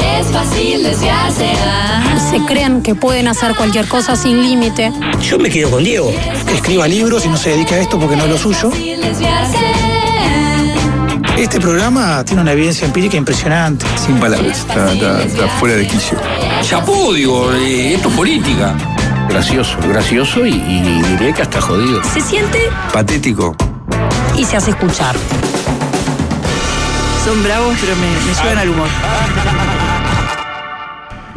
Es 0.00 0.26
fácil 0.28 0.82
desviarse. 0.82 1.50
ajá. 1.52 2.30
Se 2.30 2.38
creen 2.44 2.82
que 2.82 2.94
pueden 2.94 3.28
hacer 3.28 3.54
cualquier 3.54 3.86
cosa 3.88 4.16
sin 4.16 4.42
límite. 4.42 4.92
Yo 5.22 5.38
me 5.38 5.48
quedo 5.50 5.70
con 5.70 5.84
Diego. 5.84 6.12
que 6.46 6.54
escriba 6.54 6.86
libros 6.88 7.24
y 7.24 7.28
no 7.28 7.36
se 7.36 7.50
dedique 7.50 7.74
a 7.74 7.78
esto 7.80 7.98
porque 7.98 8.16
no 8.16 8.24
es 8.24 8.30
lo 8.30 8.38
suyo. 8.38 8.70
Fácil 8.70 9.00
desviarse. 9.00 9.56
Este 11.38 11.60
programa 11.60 12.24
tiene 12.24 12.40
una 12.42 12.52
evidencia 12.52 12.86
empírica 12.86 13.16
impresionante. 13.16 13.84
Sin 14.04 14.16
palabras, 14.18 14.58
está, 14.60 14.92
está- 14.92 15.22
está 15.22 15.48
fuera 15.48 15.76
de 15.76 15.86
quicio. 15.86 16.18
Chapó, 16.62 17.12
digo, 17.12 17.52
eh, 17.52 17.94
esto 17.94 18.08
es 18.08 18.14
política. 18.14 18.74
Gracioso, 19.28 19.76
gracioso 19.86 20.46
y, 20.46 20.50
y 20.54 21.02
diría 21.10 21.32
que 21.34 21.42
hasta 21.42 21.60
jodido. 21.60 22.00
Se 22.04 22.20
siente 22.22 22.58
Patético. 22.92 23.54
y 24.38 24.44
se 24.44 24.56
hace 24.56 24.70
escuchar. 24.70 25.14
Son 27.26 27.42
bravos, 27.42 27.76
pero 27.80 27.96
me, 27.96 28.06
me 28.24 28.34
suben 28.36 28.56
al 28.56 28.68
humor. 28.68 28.88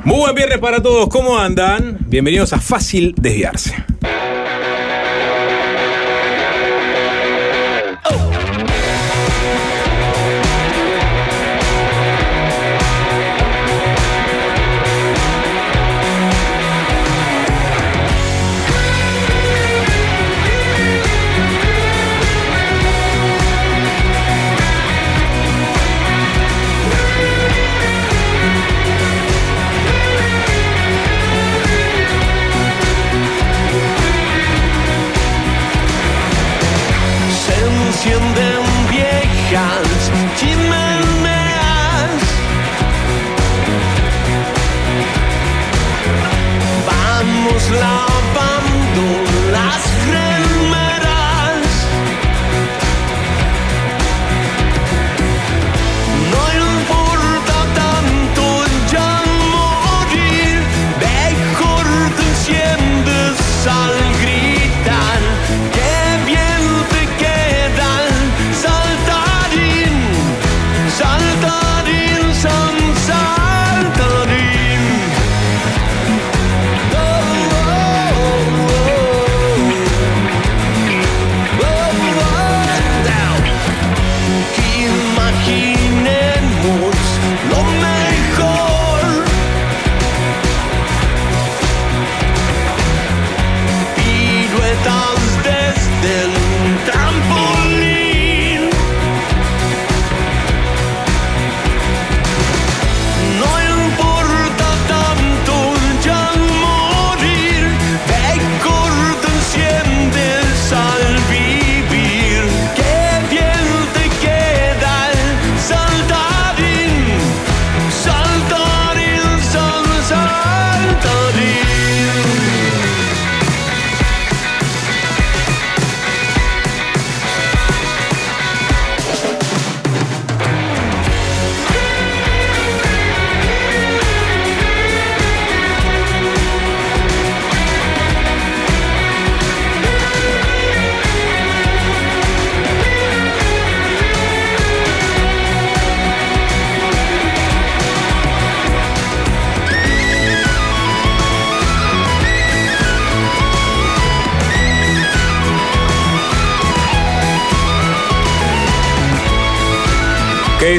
Muy 0.03 0.19
buen 0.19 0.35
viernes 0.35 0.59
para 0.59 0.83
todos, 0.83 1.09
¿cómo 1.09 1.39
andan? 1.39 1.97
Bienvenidos 2.01 2.53
a 2.53 2.59
Fácil 2.59 3.15
Desviarse. 3.17 3.73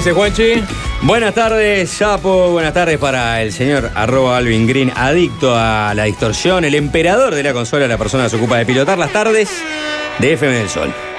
Juanchi? 0.08 0.64
Buenas 1.02 1.34
tardes, 1.34 1.98
Chapo. 1.98 2.50
Buenas 2.50 2.72
tardes 2.72 2.98
para 2.98 3.42
el 3.42 3.52
señor 3.52 3.90
arroba 3.94 4.38
Alvin 4.38 4.66
Green, 4.66 4.90
adicto 4.96 5.54
a 5.54 5.92
la 5.94 6.04
distorsión, 6.04 6.64
el 6.64 6.74
emperador 6.74 7.34
de 7.34 7.42
la 7.42 7.52
consola, 7.52 7.86
la 7.86 7.98
persona 7.98 8.24
que 8.24 8.30
se 8.30 8.36
ocupa 8.36 8.56
de 8.56 8.64
pilotar 8.64 8.96
las 8.96 9.12
tardes 9.12 9.50
de 10.18 10.32
FM 10.32 10.56
del 10.56 10.70
Sol. 10.70 11.09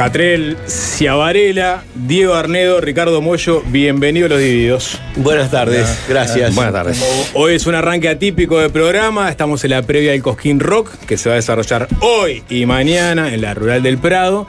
Catrel 0.00 0.56
Ciavarela, 0.66 1.84
Diego 1.94 2.32
Arnedo, 2.32 2.80
Ricardo 2.80 3.20
Mollo, 3.20 3.62
bienvenido 3.66 4.24
a 4.24 4.28
los 4.30 4.38
Divididos. 4.38 4.98
Buenas 5.16 5.50
tardes, 5.50 5.86
gracias. 6.08 6.54
Buenas 6.54 6.72
tardes. 6.72 7.30
Hoy 7.34 7.56
es 7.56 7.66
un 7.66 7.74
arranque 7.74 8.08
atípico 8.08 8.58
de 8.60 8.70
programa, 8.70 9.28
estamos 9.28 9.62
en 9.64 9.72
la 9.72 9.82
previa 9.82 10.12
del 10.12 10.22
Cosquín 10.22 10.58
Rock, 10.58 10.90
que 11.06 11.18
se 11.18 11.28
va 11.28 11.34
a 11.34 11.36
desarrollar 11.36 11.86
hoy 12.00 12.42
y 12.48 12.64
mañana 12.64 13.34
en 13.34 13.42
la 13.42 13.52
Rural 13.52 13.82
del 13.82 13.98
Prado. 13.98 14.46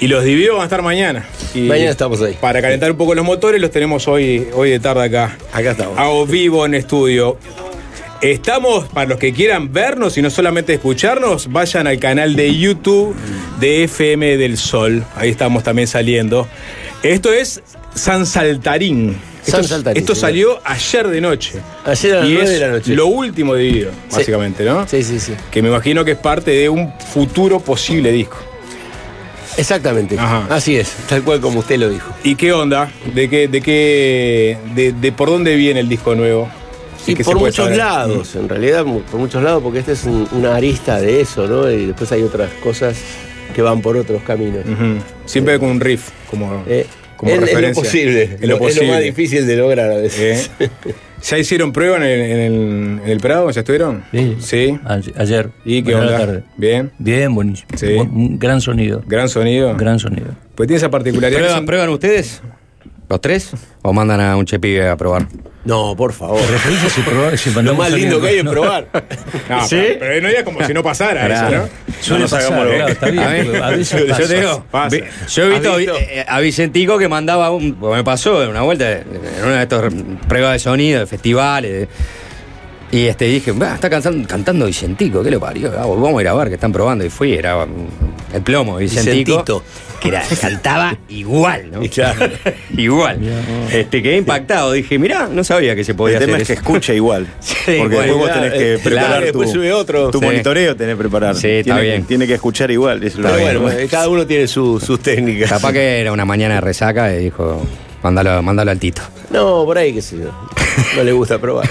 Y 0.00 0.06
los 0.08 0.24
divididos 0.24 0.56
van 0.56 0.62
a 0.62 0.64
estar 0.64 0.80
mañana. 0.80 1.26
Y 1.54 1.60
Mañana 1.60 1.90
estamos 1.90 2.22
ahí. 2.22 2.36
Para 2.40 2.62
calentar 2.62 2.90
un 2.90 2.96
poco 2.96 3.14
los 3.14 3.24
motores, 3.24 3.60
los 3.60 3.70
tenemos 3.70 4.08
hoy, 4.08 4.48
hoy 4.54 4.70
de 4.70 4.80
tarde 4.80 5.04
acá. 5.04 5.36
Acá 5.52 5.72
estamos. 5.72 5.98
A 5.98 6.08
vivo 6.30 6.64
en 6.64 6.74
estudio. 6.74 7.38
Estamos, 8.22 8.86
para 8.88 9.08
los 9.10 9.18
que 9.18 9.32
quieran 9.32 9.72
vernos 9.72 10.16
y 10.16 10.22
no 10.22 10.30
solamente 10.30 10.74
escucharnos, 10.74 11.52
vayan 11.52 11.86
al 11.86 11.98
canal 11.98 12.34
de 12.34 12.56
YouTube 12.56 13.14
de 13.60 13.84
FM 13.84 14.36
del 14.38 14.56
Sol. 14.56 15.04
Ahí 15.16 15.30
estamos 15.30 15.62
también 15.62 15.86
saliendo. 15.86 16.48
Esto 17.02 17.32
es 17.32 17.62
San 17.94 18.24
Saltarín. 18.26 19.16
San 19.42 19.60
esto, 19.60 19.68
Saltarín, 19.74 20.00
esto 20.00 20.14
salió 20.14 20.58
ayer 20.64 21.06
de 21.08 21.20
noche. 21.20 21.60
Ayer 21.84 22.14
a 22.16 22.20
las 22.20 22.28
y 22.28 22.32
nueve 22.32 22.44
es 22.44 22.50
de 22.50 22.58
la 22.60 22.68
noche. 22.72 22.94
lo 22.96 23.06
último 23.06 23.54
de 23.54 23.70
Sí. 23.70 23.86
básicamente, 24.10 24.64
¿no? 24.64 24.88
Sí, 24.88 25.02
sí, 25.04 25.20
sí. 25.20 25.34
Que 25.50 25.62
me 25.62 25.68
imagino 25.68 26.04
que 26.04 26.12
es 26.12 26.18
parte 26.18 26.50
de 26.50 26.68
un 26.68 26.92
futuro 27.12 27.60
posible 27.60 28.10
disco. 28.10 28.38
Exactamente. 29.56 30.18
Ajá. 30.18 30.46
Así 30.50 30.76
es, 30.76 30.90
tal 31.08 31.22
cual 31.22 31.40
como 31.40 31.60
usted 31.60 31.78
lo 31.78 31.88
dijo. 31.88 32.12
¿Y 32.24 32.34
qué 32.34 32.52
onda? 32.52 32.90
¿De 33.14 33.28
qué, 33.30 33.46
de 33.48 33.60
qué, 33.62 34.58
de, 34.74 34.92
de 34.92 35.12
por 35.12 35.28
dónde 35.28 35.54
viene 35.56 35.80
el 35.80 35.88
disco 35.88 36.14
nuevo? 36.14 36.48
Y 37.12 37.16
se 37.16 37.24
por 37.24 37.34
puede 37.34 37.46
muchos 37.46 37.64
saber? 37.64 37.78
lados, 37.78 38.36
en 38.36 38.48
realidad 38.48 38.84
por 39.10 39.20
muchos 39.20 39.42
lados, 39.42 39.62
porque 39.62 39.78
esta 39.80 39.92
es 39.92 40.04
un- 40.04 40.28
una 40.32 40.54
arista 40.56 41.00
de 41.00 41.20
eso, 41.20 41.46
¿no? 41.46 41.70
Y 41.70 41.86
después 41.86 42.10
hay 42.12 42.22
otras 42.22 42.50
cosas 42.62 42.96
que 43.54 43.62
van 43.62 43.80
por 43.80 43.96
otros 43.96 44.22
caminos. 44.22 44.64
Siempre 45.24 45.58
con 45.58 45.68
un 45.70 45.80
riff, 45.80 46.10
como, 46.30 46.64
Eh, 46.66 46.86
como 47.16 47.32
es, 47.32 47.42
es 47.50 47.60
lo 47.60 47.72
posible, 47.72 48.22
Es 48.24 48.30
lo 48.30 48.36
es 48.36 48.48
lo 48.48 48.58
posible. 48.58 48.88
más 48.90 49.02
difícil 49.02 49.46
de 49.46 49.56
lograr 49.56 49.90
a 49.90 49.96
veces. 49.96 50.50
¿Eh? 50.60 50.68
¿Ya 51.22 51.38
hicieron 51.38 51.72
prueba 51.72 51.96
en 51.96 52.02
el, 52.02 52.20
en 52.20 52.38
el- 52.40 53.00
en 53.04 53.08
el 53.10 53.18
Prado? 53.20 53.50
¿Ya 53.50 53.60
estuvieron? 53.60 54.04
Sí. 54.12 54.36
Sí. 54.38 54.78
Ayer. 55.16 55.50
¿Y 55.64 55.82
qué 55.82 55.94
onda? 55.94 56.18
tarde. 56.18 56.44
Bien. 56.56 56.92
Bien, 56.98 57.34
buenísimo. 57.34 57.68
Sí. 57.74 57.94
Un 57.96 58.38
gran 58.38 58.60
sonido. 58.60 59.02
Gran 59.06 59.28
sonido. 59.28 59.74
Gran 59.76 59.98
sonido. 59.98 60.26
Pues 60.54 60.66
tiene 60.68 60.76
esa 60.78 60.90
particularidad. 60.90 61.38
¿Prueban, 61.40 61.56
son- 61.58 61.66
prueban 61.66 61.88
ustedes? 61.88 62.42
¿Los 63.08 63.20
tres? 63.20 63.50
¿O 63.82 63.92
mandan 63.92 64.20
a 64.20 64.36
un 64.36 64.44
chepibe 64.44 64.86
a 64.88 64.96
probar? 64.96 65.26
No, 65.66 65.94
por 65.96 66.12
favor. 66.12 66.40
¿Te 66.40 66.46
referís 66.52 66.84
a 66.84 66.88
si 66.90 67.00
probar- 67.02 67.36
si 67.36 67.50
Lo 67.62 67.74
más 67.74 67.90
lindo 67.92 68.20
que 68.20 68.28
hay 68.28 68.36
es 68.38 68.44
no. 68.44 68.52
probar. 68.52 68.86
No, 69.50 69.66
¿Sí? 69.66 69.76
pero, 69.76 69.98
pero 70.00 70.20
no 70.22 70.28
era 70.28 70.44
como 70.44 70.64
si 70.64 70.72
no 70.72 70.82
pasara 70.82 71.22
Pará. 71.22 71.48
eso, 71.48 71.56
¿no? 71.56 71.68
Suele 72.00 72.22
nos 72.22 72.30
pasar, 72.30 72.46
hagamos 72.52 72.66
claro, 72.68 72.78
lo- 72.86 72.88
está 72.92 73.06
bien. 73.10 73.24
A 73.24 73.28
ver, 73.30 73.44
porque 73.46 73.62
a 73.62 73.68
veces 73.70 74.00
yo 74.06 74.06
pasa. 74.16 74.28
te 74.28 74.34
digo, 74.40 74.64
Pasa. 74.70 74.96
vi- 74.96 75.02
yo 75.28 75.42
he 75.44 75.48
visto, 75.50 75.78
eh, 75.98 76.24
a 76.26 76.40
Vicentico 76.40 76.98
que 76.98 77.08
mandaba 77.08 77.50
un. 77.50 77.74
porque 77.74 77.96
me 77.96 78.04
pasó 78.04 78.42
en 78.42 78.50
una 78.50 78.62
vuelta, 78.62 78.92
en 78.92 79.04
una 79.44 79.56
de 79.56 79.62
estas 79.62 79.92
pruebas 80.28 80.52
de 80.54 80.58
sonido, 80.60 81.00
de 81.00 81.06
festivales. 81.06 81.70
de- 81.72 81.88
y 82.92 83.06
este 83.08 83.24
dije, 83.24 83.50
"Bah, 83.50 83.74
está 83.74 83.90
cantando, 83.90 84.26
cantando 84.28 84.66
Vicentico, 84.66 85.20
¿qué 85.22 85.30
lo 85.32 85.40
parió? 85.40 85.72
Ah, 85.76 85.84
vamos 85.86 86.16
a 86.18 86.22
ir 86.22 86.28
a 86.28 86.34
ver 86.34 86.48
que 86.48 86.54
están 86.54 86.70
probando. 86.72 87.04
Y 87.04 87.10
fui, 87.10 87.32
era 87.34 87.66
el 88.32 88.42
plomo, 88.42 88.76
Vicentico. 88.76 89.12
Vicentito. 89.42 89.62
Que 90.00 90.08
era, 90.08 90.22
cantaba 90.40 90.96
igual, 91.08 91.70
¿no? 91.72 91.80
Claro. 91.88 92.28
igual. 92.76 93.18
Este, 93.72 94.02
quedé 94.02 94.18
impactado. 94.18 94.72
Dije, 94.72 94.98
mirá, 94.98 95.26
no 95.28 95.42
sabía 95.42 95.74
que 95.74 95.84
se 95.84 95.94
podía 95.94 96.18
El 96.18 96.24
tema 96.24 96.36
hacer 96.36 96.42
es 96.42 96.46
que 96.48 96.52
eso. 96.54 96.62
escucha 96.62 96.92
igual. 96.94 97.26
Sí, 97.40 97.54
porque 97.78 97.96
bueno, 97.96 97.98
después 98.02 98.16
vos 98.18 98.32
tenés 98.32 98.52
que 98.52 98.78
preparar 98.84 99.06
claro, 99.08 99.20
tu, 99.20 99.24
después 99.26 99.50
sube 99.50 99.72
otro. 99.72 100.10
tu 100.10 100.18
Sí. 100.20 100.24
monitoreo, 100.24 100.76
tenés 100.76 100.94
que 100.94 100.98
preparar. 101.00 101.34
Sí, 101.34 101.48
está 101.48 101.64
tiene, 101.74 101.80
bien. 101.82 102.04
Tiene 102.04 102.26
que 102.26 102.34
escuchar 102.34 102.70
igual. 102.70 102.98
eso 103.02 103.18
es 103.18 103.24
lo 103.24 103.30
Pero 103.30 103.40
bueno, 103.42 103.60
pues, 103.62 103.90
cada 103.90 104.08
uno 104.08 104.26
tiene 104.26 104.46
su- 104.46 104.78
sus 104.78 105.00
técnicas. 105.00 105.50
Capaz 105.50 105.72
que 105.72 106.00
era 106.00 106.12
una 106.12 106.24
mañana 106.24 106.56
de 106.56 106.60
resaca 106.60 107.12
y 107.14 107.24
dijo, 107.24 107.66
mándalo, 108.02 108.40
mándalo 108.42 108.70
al 108.70 108.78
Tito. 108.78 109.02
No, 109.30 109.64
por 109.64 109.78
ahí, 109.78 109.92
qué 109.94 110.02
sé 110.02 110.18
yo. 110.18 110.30
No 110.96 111.02
le 111.02 111.12
gusta 111.12 111.38
probar. 111.40 111.68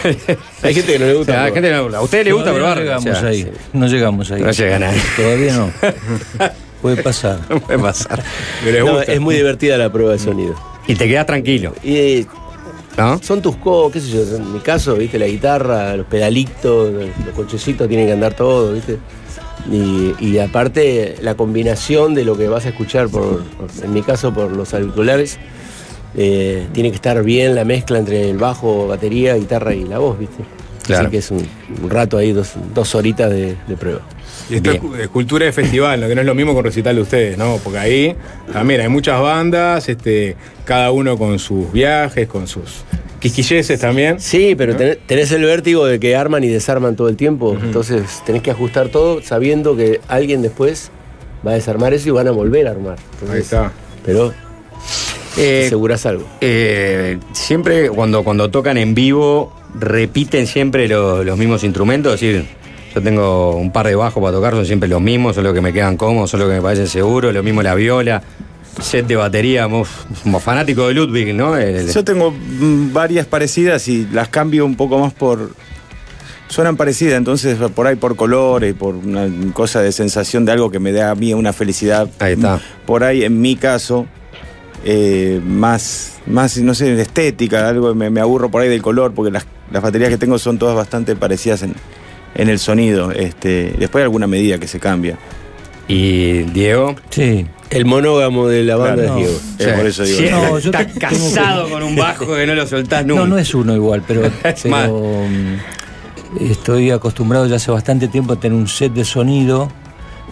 Hay 0.63 0.74
gente 0.74 0.94
que 0.94 1.00
no 1.00 1.06
le 1.06 1.13
O 1.13 1.18
gusta 1.19 1.31
sea, 1.33 1.42
probar. 1.45 1.54
gente 1.54 1.72
no- 1.72 1.95
a 1.98 2.01
usted 2.01 2.25
le 2.25 2.31
gusta 2.33 2.50
Todavía 2.51 2.74
probar. 2.74 2.77
No 2.77 2.83
llegamos 2.83 3.06
o 3.06 3.19
sea, 3.22 3.30
ahí. 3.30 3.44
sí. 3.44 3.50
No 3.74 3.88
llegamos 3.88 4.31
ahí. 4.31 4.42
No 4.42 4.51
llega 4.51 4.80
nadie. 4.80 5.01
Todavía 5.16 5.54
no. 5.54 5.72
Puede 6.81 7.01
pasar. 7.01 7.39
Puede 7.66 7.80
pasar. 7.80 8.24
No, 8.86 9.01
es 9.01 9.19
muy 9.19 9.36
divertida 9.36 9.77
la 9.77 9.92
prueba 9.92 10.12
de 10.13 10.19
sonido. 10.19 10.56
Y 10.88 10.95
te 10.95 11.07
quedas 11.07 11.25
tranquilo, 11.25 11.74
Y 11.83 11.95
eh, 11.95 12.25
¿no? 12.98 13.19
son 13.24 13.42
tus 13.42 13.56
co, 13.56 13.89
qué 13.92 14.00
sé 14.00 14.10
yo, 14.10 14.36
en 14.36 14.54
mi 14.54 14.60
caso, 14.60 14.95
viste, 14.95 15.18
la 15.18 15.25
guitarra, 15.27 15.95
los 15.98 16.06
pedalitos, 16.06 16.94
los 16.94 17.06
los 17.25 17.36
cochecitos 17.36 17.88
tienen 17.88 18.06
que 18.06 18.13
andar 18.13 18.36
todo, 18.36 18.74
viste. 18.74 19.00
Y, 19.72 20.13
y 20.19 20.38
aparte 20.38 21.16
la 21.22 21.33
combinación 21.33 22.13
de 22.13 22.24
lo 22.24 22.38
que 22.38 22.48
vas 22.48 22.66
a 22.66 22.69
escuchar, 22.69 23.10
por, 23.10 23.44
por- 23.44 23.69
en 23.83 23.94
mi 23.94 24.04
caso 24.04 24.31
por 24.31 24.51
los 24.51 24.75
auriculares, 24.75 25.39
eh, 26.16 26.68
tiene 26.72 26.92
que 26.92 26.95
estar 26.98 27.24
bien 27.24 27.56
la 27.56 27.66
mezcla 27.66 27.98
entre 27.98 28.30
el 28.30 28.38
bajo, 28.38 28.88
batería, 28.88 29.33
guitarra 29.36 29.74
y 29.74 29.83
la 29.86 29.98
voz, 29.98 30.19
viste. 30.19 30.44
Claro. 30.85 31.03
Así 31.07 31.11
que 31.11 31.17
es 31.17 31.31
un, 31.31 31.45
un 31.83 31.89
rato 31.89 32.17
ahí, 32.17 32.31
dos, 32.31 32.53
dos 32.73 32.93
horitas 32.95 33.29
de, 33.31 33.55
de 33.67 33.75
prueba. 33.77 34.01
Y 34.49 34.55
esto 34.57 34.71
es, 34.71 34.79
es 35.01 35.07
cultura 35.07 35.45
de 35.45 35.51
festival, 35.51 35.99
¿no? 36.01 36.07
que 36.07 36.13
no 36.15 36.21
es 36.21 36.27
lo 36.27 36.35
mismo 36.35 36.53
con 36.53 36.63
recital 36.63 36.95
de 36.95 37.01
ustedes, 37.01 37.37
¿no? 37.37 37.57
Porque 37.63 37.79
ahí 37.79 38.15
también 38.53 38.81
hay 38.81 38.89
muchas 38.89 39.19
bandas, 39.19 39.89
este, 39.89 40.35
cada 40.65 40.91
uno 40.91 41.17
con 41.17 41.39
sus 41.39 41.71
viajes, 41.71 42.27
con 42.27 42.47
sus 42.47 42.83
quisquilleses 43.19 43.79
también. 43.79 44.19
Sí, 44.19 44.53
pero 44.55 44.75
tenés, 44.75 44.99
tenés 45.07 45.31
el 45.31 45.43
vértigo 45.43 45.85
de 45.85 45.99
que 45.99 46.15
arman 46.15 46.43
y 46.43 46.47
desarman 46.49 46.95
todo 46.95 47.09
el 47.09 47.15
tiempo. 47.15 47.57
Entonces 47.59 48.21
tenés 48.25 48.43
que 48.43 48.51
ajustar 48.51 48.89
todo 48.89 49.23
sabiendo 49.23 49.75
que 49.75 49.99
alguien 50.07 50.43
después 50.43 50.91
va 51.45 51.51
a 51.51 51.53
desarmar 51.55 51.93
eso 51.95 52.09
y 52.09 52.11
van 52.11 52.27
a 52.27 52.31
volver 52.31 52.67
a 52.67 52.71
armar. 52.71 52.97
Entonces, 53.13 53.35
Ahí 53.35 53.41
está. 53.41 53.71
Pero 54.05 54.31
Eh, 55.38 55.63
aseguras 55.65 56.05
algo. 56.05 56.25
eh, 56.41 57.17
siempre 57.33 57.89
cuando, 57.89 58.23
cuando 58.23 58.49
tocan 58.51 58.77
en 58.77 58.93
vivo, 58.93 59.51
repiten 59.80 60.48
siempre 60.48 60.88
lo- 60.88 61.24
los 61.24 61.38
mismos 61.38 61.63
instrumentos. 61.63 62.13
Es 62.16 62.22
decir, 62.22 62.45
yo 62.94 63.01
tengo 63.01 63.56
un 63.56 63.72
par 63.72 63.88
de 63.88 63.95
bajos 63.95 64.22
para 64.22 64.33
tocar, 64.36 64.54
son 64.54 64.66
siempre 64.66 64.88
los 64.89 65.01
mismos, 65.01 65.36
son 65.36 65.44
los 65.44 65.54
que 65.54 65.62
me 65.62 65.74
quedan 65.74 65.98
cómodos, 65.98 66.30
son 66.31 66.39
los 66.42 66.50
que 66.50 66.56
me 66.56 66.62
parecen 66.62 66.88
seguros, 66.88 67.33
lo 67.33 67.44
mismo 67.44 67.62
la 67.62 67.75
viola, 67.75 68.22
set 68.81 69.06
de 69.07 69.16
batería, 69.16 69.63
como 69.69 70.39
fanático 70.39 70.88
de 70.88 70.94
Ludwig, 70.94 71.33
¿no? 71.33 71.57
El- 71.57 71.92
Yo 71.92 72.04
tengo 72.04 72.31
mm, 72.31 72.94
varias 72.94 73.25
parecidas 73.27 73.88
y 73.88 74.07
las 74.12 74.30
cambio 74.30 74.66
un 74.66 74.75
poco 74.75 74.98
más 75.00 75.13
por. 75.13 75.51
Suenan 76.48 76.77
parecidas, 76.77 77.18
entonces 77.18 77.57
por 77.74 77.88
ahí 77.88 77.95
por 77.95 78.16
colores, 78.16 78.75
por 78.75 78.94
una 78.95 79.27
cosa 79.54 79.81
de 79.81 79.92
sensación 79.92 80.45
de 80.45 80.51
algo 80.51 80.69
que 80.69 80.77
me 80.80 80.92
da 80.92 81.10
a 81.12 81.16
mí 81.16 81.33
una 81.33 81.54
felicidad. 81.54 82.07
Ahí 82.19 82.33
está. 82.33 82.62
Por 82.86 83.04
ahí, 83.04 83.24
en 83.24 83.42
mi 83.42 83.56
caso, 83.56 84.06
eh, 84.86 85.42
más, 85.44 86.18
más, 86.27 86.56
no 86.60 86.75
sé, 86.75 86.95
de 86.95 87.01
estética, 87.01 87.68
algo 87.68 87.95
me, 87.95 88.12
me 88.12 88.22
aburro 88.22 88.51
por 88.51 88.62
ahí 88.62 88.69
del 88.69 88.83
color, 88.83 89.13
porque 89.16 89.31
las, 89.31 89.48
las 89.71 89.81
baterías 89.81 90.09
que 90.09 90.17
tengo 90.17 90.38
son 90.39 90.57
todas 90.57 90.75
bastante 90.75 91.15
parecidas 91.15 91.63
en, 91.63 91.73
en 92.35 92.50
el 92.50 92.59
sonido. 92.59 93.12
Este, 93.12 93.73
después 93.77 94.01
hay 94.01 94.03
alguna 94.03 94.27
medida 94.27 94.57
que 94.59 94.67
se 94.67 94.79
cambia. 94.79 95.17
Y 95.88 96.44
Diego. 96.44 96.95
Sí. 97.09 97.45
El 97.69 97.85
monógamo 97.85 98.47
de 98.47 98.63
la 98.63 98.75
banda 98.75 99.03
Claro, 99.03 99.03
es 99.03 99.09
no. 99.09 99.17
Diego. 99.17 99.39
Eh, 99.59 99.73
por 99.77 99.85
eso 99.88 100.03
digo. 100.03 100.17
Sí, 100.19 100.27
No, 100.31 100.50
yo 100.59 100.69
está 100.69 100.79
te- 100.79 100.85
tengo 100.85 101.00
casado 101.00 101.65
que- 101.65 101.71
con 101.71 101.83
un 101.83 101.95
bajo 101.95 102.35
que 102.35 102.45
no 102.47 102.56
lo 102.56 102.67
soltás 102.67 103.06
nunca. 103.06 103.22
No, 103.22 103.27
no 103.27 103.38
es 103.38 103.53
uno 103.55 103.75
igual, 103.75 104.03
pero, 104.07 104.22
Es 104.43 104.65
más. 104.67 104.84
pero, 104.84 105.24
mm, 105.29 106.43
estoy 106.51 106.91
acostumbrado 106.91 107.45
ya 107.48 107.55
hace 107.57 107.72
bastante 107.72 108.07
tiempo 108.07 108.34
a 108.34 108.39
tener 108.39 108.57
un 108.57 108.67
set 108.67 108.93
de 108.93 109.03
sonido 109.05 109.69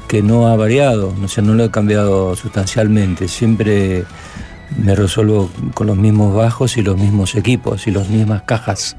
que 0.07 0.21
no 0.21 0.47
ha 0.47 0.55
variado, 0.55 1.13
o 1.23 1.27
sea, 1.27 1.43
no 1.43 1.53
lo 1.53 1.63
he 1.63 1.71
cambiado 1.71 2.35
sustancialmente. 2.35 3.27
Siempre 3.27 4.03
me 4.77 4.95
resuelvo 4.95 5.49
con 5.73 5.87
los 5.87 5.97
mismos 5.97 6.35
bajos 6.35 6.77
y 6.77 6.81
los 6.81 6.97
mismos 6.97 7.35
equipos 7.35 7.87
y 7.87 7.91
las 7.91 8.09
mismas 8.09 8.43
cajas 8.43 8.95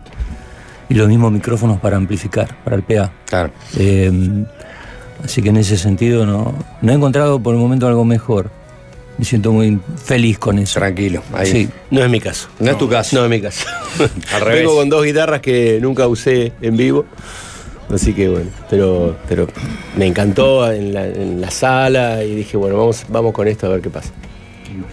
y 0.88 0.94
los 0.94 1.08
mismos 1.08 1.32
micrófonos 1.32 1.80
para 1.80 1.96
amplificar, 1.96 2.56
para 2.64 2.76
el 2.76 2.82
PA. 2.82 3.12
Claro. 3.26 3.50
Eh, 3.78 4.10
así 5.24 5.42
que 5.42 5.48
en 5.48 5.56
ese 5.56 5.76
sentido 5.76 6.26
no, 6.26 6.54
no 6.82 6.92
he 6.92 6.94
encontrado 6.94 7.40
por 7.40 7.54
el 7.54 7.60
momento 7.60 7.86
algo 7.86 8.04
mejor. 8.04 8.50
Me 9.16 9.24
siento 9.24 9.52
muy 9.52 9.78
feliz 10.02 10.38
con 10.38 10.58
eso. 10.58 10.80
Tranquilo. 10.80 11.22
Ahí. 11.32 11.46
Sí. 11.46 11.68
No 11.90 12.02
es 12.02 12.10
mi 12.10 12.20
caso. 12.20 12.48
No 12.58 12.72
es 12.72 12.78
tu 12.78 12.88
caso. 12.88 13.16
No 13.16 13.24
es 13.24 13.30
mi 13.30 13.40
caso. 13.40 13.64
Al 14.34 14.40
revés. 14.40 14.62
Vengo 14.62 14.76
con 14.76 14.88
dos 14.88 15.04
guitarras 15.04 15.40
que 15.40 15.78
nunca 15.80 16.08
usé 16.08 16.52
en 16.60 16.76
vivo. 16.76 17.06
Así 17.92 18.12
que 18.12 18.28
bueno, 18.28 18.50
pero, 18.68 19.16
pero 19.28 19.46
me 19.96 20.06
encantó 20.06 20.70
en 20.72 20.94
la, 20.94 21.06
en 21.06 21.40
la 21.40 21.50
sala 21.50 22.24
y 22.24 22.34
dije, 22.34 22.56
bueno, 22.56 22.76
vamos, 22.76 23.04
vamos 23.08 23.32
con 23.32 23.46
esto 23.46 23.66
a 23.66 23.70
ver 23.70 23.82
qué 23.82 23.90
pasa. 23.90 24.10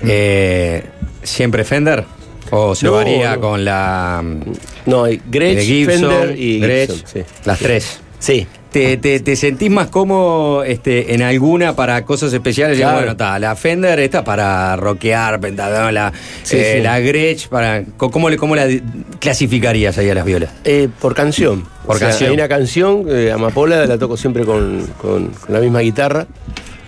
Eh, 0.03 0.83
¿Siempre 1.23 1.63
Fender? 1.63 2.05
¿O 2.51 2.75
se 2.75 2.85
No, 2.85 2.91
varía 2.93 3.35
no. 3.35 3.41
con 3.41 3.65
la 3.65 4.23
No, 4.85 5.03
Gretsch, 5.29 5.61
Gibson, 5.65 5.99
Fender 6.11 6.39
y 6.39 6.59
Gretsch, 6.59 6.91
Gibson. 6.91 7.07
Sí. 7.13 7.21
las 7.45 7.59
tres? 7.59 7.99
Sí. 8.19 8.47
¿Te, 8.71 8.95
te, 8.95 9.19
te 9.19 9.35
sentís 9.35 9.69
más 9.69 9.89
cómodo 9.89 10.63
este, 10.63 11.13
en 11.13 11.21
alguna 11.23 11.75
para 11.75 12.05
cosas 12.05 12.31
especiales? 12.31 12.77
Claro. 12.77 12.95
Bueno, 12.97 13.11
está, 13.11 13.37
la 13.37 13.53
Fender 13.57 13.99
está 13.99 14.23
para 14.23 14.77
rockear, 14.77 15.41
pentadón, 15.41 15.93
la, 15.93 16.13
Sí, 16.43 16.55
eh, 16.57 16.75
sí. 16.77 16.81
la 16.81 16.99
Gretsch 17.01 17.49
para... 17.49 17.83
¿Cómo, 17.97 18.29
le- 18.29 18.37
¿Cómo 18.37 18.55
la 18.55 18.67
clasificarías 19.19 19.97
ahí 19.97 20.09
a 20.09 20.15
las 20.15 20.23
violas? 20.23 20.51
Eh, 20.63 20.87
por 21.01 21.13
canción. 21.13 21.63
Por 21.85 21.97
O 21.97 21.99
sea, 21.99 22.09
canción. 22.09 22.29
Hay 22.29 22.35
una 22.35 22.47
canción, 22.47 23.05
eh, 23.09 23.31
Amapola, 23.33 23.85
la 23.85 23.97
toco 23.97 24.15
siempre 24.15 24.45
con, 24.45 24.87
con- 25.01 25.27
con 25.31 25.53
la 25.53 25.59
misma 25.59 25.81
guitarra. 25.81 26.27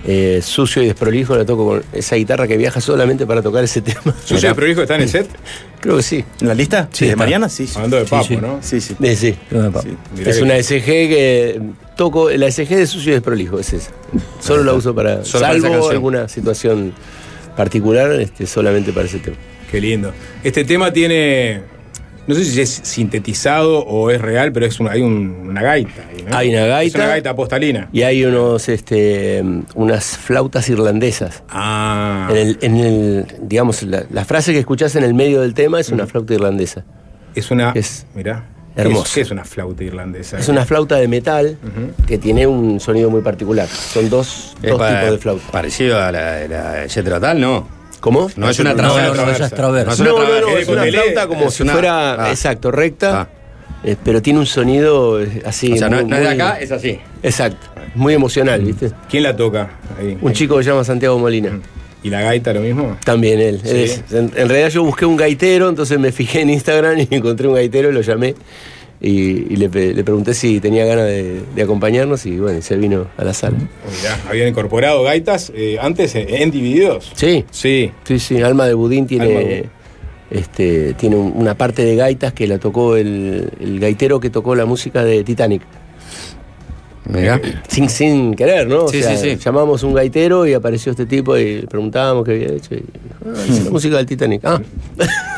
Eh, 0.06 0.42
sucio 0.44 0.84
y 0.84 0.88
desprolijo 0.88 1.36
la 1.38 1.46
toco 1.46 1.66
con 1.66 1.84
esa 1.94 2.18
guitarra 2.18 2.46
que 2.46 2.58
viaja 2.58 2.82
solamente 2.82 3.26
para 3.26 3.42
tocar 3.42 3.64
ese 3.64 3.82
tema. 3.82 4.14
¿Sucio 4.22 4.38
y 4.38 4.42
desprolijo 4.42 4.82
está 4.82 4.96
en 4.96 5.02
el 5.02 5.10
set? 5.10 5.28
Creo 5.80 5.98
que 5.98 6.04
sí. 6.04 6.24
¿En 6.42 6.48
la 6.48 6.54
lista? 6.54 6.90
Sí, 6.92 7.06
¿De 7.06 7.12
está. 7.12 7.18
Mariana? 7.24 7.50
Sí. 7.50 7.68
sí. 7.68 7.74
Hablando 7.76 7.98
de 7.98 8.04
Sí, 8.04 8.10
Papo, 8.10 8.24
sí. 8.26 8.38
¿no? 8.38 8.60
Sí, 8.62 8.82
sí. 8.82 8.96
Eh, 9.02 9.16
sí. 9.16 9.36
Es 10.26 10.42
una 10.42 10.62
SG 10.62 10.86
que 10.86 11.62
toco, 11.96 12.30
la 12.30 12.52
SG 12.52 12.70
de 12.70 12.88
sucio 12.88 13.12
y 13.12 13.14
desprolijo, 13.16 13.60
es 13.60 13.74
esa. 13.74 13.92
Solo 14.40 14.64
la 14.64 14.74
uso 14.74 14.94
para, 14.94 15.24
Solo 15.24 15.46
salvo 15.46 15.90
alguna 15.90 16.28
situación 16.28 16.94
particular, 17.56 18.12
este, 18.14 18.46
solamente 18.46 18.92
para 18.92 19.08
ese 19.08 19.20
tema. 19.20 19.38
Qué 19.72 19.80
lindo. 19.82 20.14
Este 20.44 20.64
tema 20.66 20.92
tiene. 20.94 21.73
No 22.26 22.36
sé 22.36 22.46
si 22.46 22.62
es 22.62 22.70
sintetizado 22.84 23.80
o 23.86 24.10
es 24.10 24.22
real, 24.22 24.52
pero 24.54 24.66
es 24.66 24.80
una, 24.80 24.92
hay 24.92 25.02
un- 25.02 25.48
una 25.50 25.62
gaita. 25.62 25.92
ahí, 26.10 26.24
¿no? 26.24 26.38
Hay 26.38 26.50
una 26.56 26.66
gaita. 26.68 26.88
Es 26.98 27.04
una 27.04 27.08
gaita 27.08 27.36
postalina. 27.36 27.90
Y 27.92 28.04
hay 28.04 28.24
unos, 28.24 28.70
este, 28.70 29.44
unas 29.76 30.18
flautas 30.18 30.70
irlandesas. 30.70 31.44
Ah. 31.50 32.28
En 32.32 32.38
el, 32.38 32.58
en 32.62 32.78
el- 32.78 33.26
digamos, 33.42 33.84
la, 33.84 34.06
la 34.10 34.24
frase 34.24 34.54
que 34.54 34.60
escuchás 34.60 34.96
en 34.96 35.04
el 35.04 35.14
medio 35.14 35.42
del 35.42 35.54
tema 35.54 35.80
es 35.82 35.90
una 35.90 36.08
flauta 36.08 36.34
irlandesa. 36.34 36.86
Es 37.36 37.52
una. 37.52 37.72
Es 37.76 38.06
mirá. 38.16 38.46
hermoso. 38.76 39.12
¿Qué 39.16 39.22
es 39.22 39.32
una 39.32 39.44
flauta 39.44 39.84
irlandesa? 39.84 40.40
Es 40.40 40.48
una 40.48 40.66
flauta 40.66 40.96
de 40.96 41.08
metal 41.10 41.58
que 42.08 42.18
tiene 42.18 42.48
un 42.48 42.80
sonido 42.80 43.10
muy 43.10 43.22
particular. 43.22 43.68
Son 43.68 44.10
dos, 44.10 44.56
tipos 44.62 44.80
de 44.80 45.18
flauta. 45.18 45.52
Parecido 45.52 46.00
a 46.02 46.12
la, 46.12 46.48
la 46.48 46.86
Jethro 46.88 47.20
Tull, 47.20 47.40
¿no? 47.42 47.83
¿Cómo? 48.04 48.30
No 48.36 48.50
es 48.50 48.60
una 48.60 48.76
traversa. 48.76 49.08
no, 49.16 49.26
no, 49.26 49.32
es 49.32 49.50
traversa. 49.50 49.86
No 49.86 49.94
es 49.94 50.00
una 50.02 50.10
No, 50.12 50.18
no, 50.20 50.26
traversa. 50.26 50.52
no, 50.52 50.58
es 50.58 50.68
una 50.68 50.84
flauta 50.84 51.28
como 51.28 51.48
es 51.48 51.54
si 51.54 51.64
una- 51.64 51.72
fuera, 51.72 52.26
ah. 52.26 52.30
exacto, 52.32 52.70
recta, 52.70 53.22
Ah. 53.22 53.28
eh, 53.86 53.96
pero 54.04 54.22
tiene 54.22 54.40
un 54.40 54.46
sonido 54.46 55.22
eh, 55.22 55.42
así. 55.46 55.72
O 55.72 55.78
sea, 55.78 55.88
no, 55.90 56.00
es 56.00 56.08
de 56.10 56.28
acá, 56.28 56.60
es 56.60 56.70
así. 56.74 57.00
Exacto, 57.24 57.66
muy 57.96 58.14
emocional, 58.14 58.60
¿viste? 58.62 58.92
¿Quién 59.10 59.24
la 59.24 59.34
toca? 59.38 59.70
Ahí. 59.98 60.18
Un 60.22 60.34
chico 60.34 60.58
que 60.58 60.64
se 60.66 60.70
llama 60.72 60.84
Santiago 60.84 61.18
Molina. 61.18 61.58
¿Y 62.04 62.10
la 62.10 62.20
gaita 62.20 62.52
lo 62.52 62.60
mismo? 62.60 62.98
También 63.06 63.40
él. 63.40 63.62
Sí. 63.64 63.70
él 63.70 63.78
es- 63.78 64.04
en, 64.12 64.32
en 64.36 64.50
realidad 64.50 64.68
yo 64.68 64.84
busqué 64.84 65.06
un 65.06 65.16
gaitero, 65.16 65.70
entonces 65.70 65.98
me 65.98 66.12
fijé 66.12 66.42
en 66.42 66.50
Instagram 66.50 67.00
y 67.00 67.08
encontré 67.16 67.48
un 67.48 67.54
gaitero 67.56 67.90
y 67.90 67.94
lo 67.94 68.02
llamé. 68.02 68.36
Y, 69.06 69.52
y 69.54 69.58
le, 69.58 69.68
pregunté 69.70 70.34
si 70.34 70.62
tenía 70.62 70.86
ganas 70.86 71.08
de, 71.08 71.42
de 71.54 71.62
acompañarnos 71.62 72.26
y 72.26 72.40
bueno, 72.40 72.62
se 72.62 72.78
vino 72.78 73.08
a 73.18 73.26
la 73.26 73.34
sala. 73.34 73.58
Mirá, 73.58 74.18
habían 74.30 74.48
incorporado 74.48 75.04
gaitas 75.04 75.52
eh, 75.54 75.78
antes 75.82 76.16
en, 76.16 76.34
en 76.34 76.50
divididos. 76.52 77.12
Sí, 77.14 77.44
Sí. 77.52 77.92
sí, 78.06 78.18
sí. 78.20 78.42
Alma 78.42 78.66
de 78.66 78.74
Budín 78.76 79.06
tiene, 79.06 79.66
este, 80.32 80.94
tiene 80.94 81.18
un- 81.18 81.34
una 81.36 81.54
parte 81.56 81.84
de 81.84 81.98
gaitas 81.98 82.32
que 82.32 82.48
la 82.48 82.60
tocó 82.60 82.96
el, 82.96 83.50
el 83.60 83.80
gaitero 83.82 84.22
que 84.22 84.30
tocó 84.30 84.56
la 84.56 84.66
música 84.66 85.04
de 85.04 85.24
Titanic. 85.26 85.64
Mirá. 87.06 87.40
Sin, 87.68 87.90
sin 87.90 88.34
querer, 88.34 88.68
¿no? 88.68 88.86
O 88.86 88.88
Sí, 88.90 89.02
sea, 89.04 89.16
sí, 89.18 89.32
sí. 89.32 89.38
Llamamos 89.44 89.84
un 89.84 89.94
gaitero 89.94 90.46
y 90.48 90.54
apareció 90.54 90.92
este 90.92 91.06
tipo 91.06 91.38
y 91.38 91.62
le 91.62 91.68
preguntábamos 91.68 92.24
qué 92.24 92.32
había 92.32 92.48
hecho. 92.54 92.76
Y, 92.76 92.84
ah, 93.26 93.34
hice 93.48 93.64
la 93.66 93.70
música 93.72 93.98
del 93.98 94.06
Titanic. 94.06 94.42
Ah, 94.46 94.62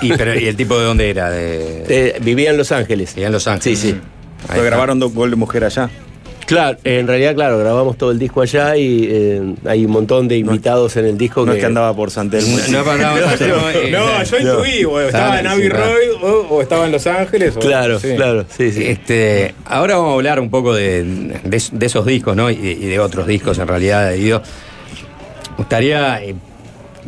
Y, 0.01 0.13
pero, 0.13 0.39
¿Y 0.39 0.45
el 0.48 0.55
tipo 0.55 0.77
de 0.77 0.86
dónde 0.86 1.10
era? 1.10 1.29
De, 1.31 1.84
Eh, 1.88 2.17
vivía 2.22 2.51
en 2.51 2.57
Los 2.57 2.72
Ángeles. 2.72 3.15
Vivía 3.15 3.27
en 3.27 3.34
Los 3.34 3.48
Ángeles. 3.48 3.79
Sí, 3.79 3.91
sí. 3.91 3.98
Ahí 4.48 4.60
Lo 4.60 4.63
grabaron 4.65 5.00
dos 5.00 5.12
gol 5.13 5.31
de 5.31 5.36
mujer 5.38 5.63
allá. 5.63 5.89
Claro, 6.45 6.77
en 6.83 7.07
realidad, 7.07 7.33
claro, 7.33 7.57
grabamos 7.57 7.97
todo 7.97 8.11
el 8.11 8.19
disco 8.19 8.41
allá 8.41 8.77
y 8.77 9.07
eh, 9.09 9.55
hay 9.65 9.83
un 9.83 9.91
montón 9.91 10.27
de 10.27 10.37
invitados 10.37 10.95
en 10.95 11.05
el 11.05 11.17
disco 11.17 11.43
No 11.43 11.51
que... 11.53 11.57
es 11.57 11.63
que 11.63 11.65
andaba 11.65 11.95
por 11.95 12.11
San 12.11 12.29
Telmo. 12.29 12.55
No, 12.69 12.83
no, 12.83 12.97
no, 12.97 13.15
no, 13.15 13.21
No, 13.91 14.23
yo 14.23 14.37
intuí, 14.37 14.85
o 14.85 14.99
estaba 15.01 15.39
en 15.39 15.47
Abbey. 15.47 15.69
Road 15.69 16.21
o, 16.21 16.27
o 16.51 16.61
estaba 16.61 16.85
en 16.85 16.91
Los 16.91 17.07
Ángeles. 17.07 17.57
o- 17.57 17.59
Claro, 17.61 17.99
sí. 17.99 18.13
claro, 18.15 18.45
sí, 18.55 18.71
sí. 18.71 18.83
Este, 18.85 19.55
ahora 19.65 19.95
vamos 19.97 20.11
a 20.11 20.13
hablar 20.15 20.39
un 20.39 20.51
poco 20.51 20.75
de, 20.75 21.03
de- 21.43 21.63
de 21.71 21.85
esos 21.87 22.05
discos, 22.05 22.35
¿no? 22.35 22.51
Y, 22.51 22.55
y 22.55 22.85
de 22.85 22.99
otros 22.99 23.25
discos 23.25 23.57
en 23.57 23.67
realidad. 23.67 24.11
Digo, 24.11 24.39
me 25.49 25.55
gustaría 25.57 26.21
eh, 26.23 26.35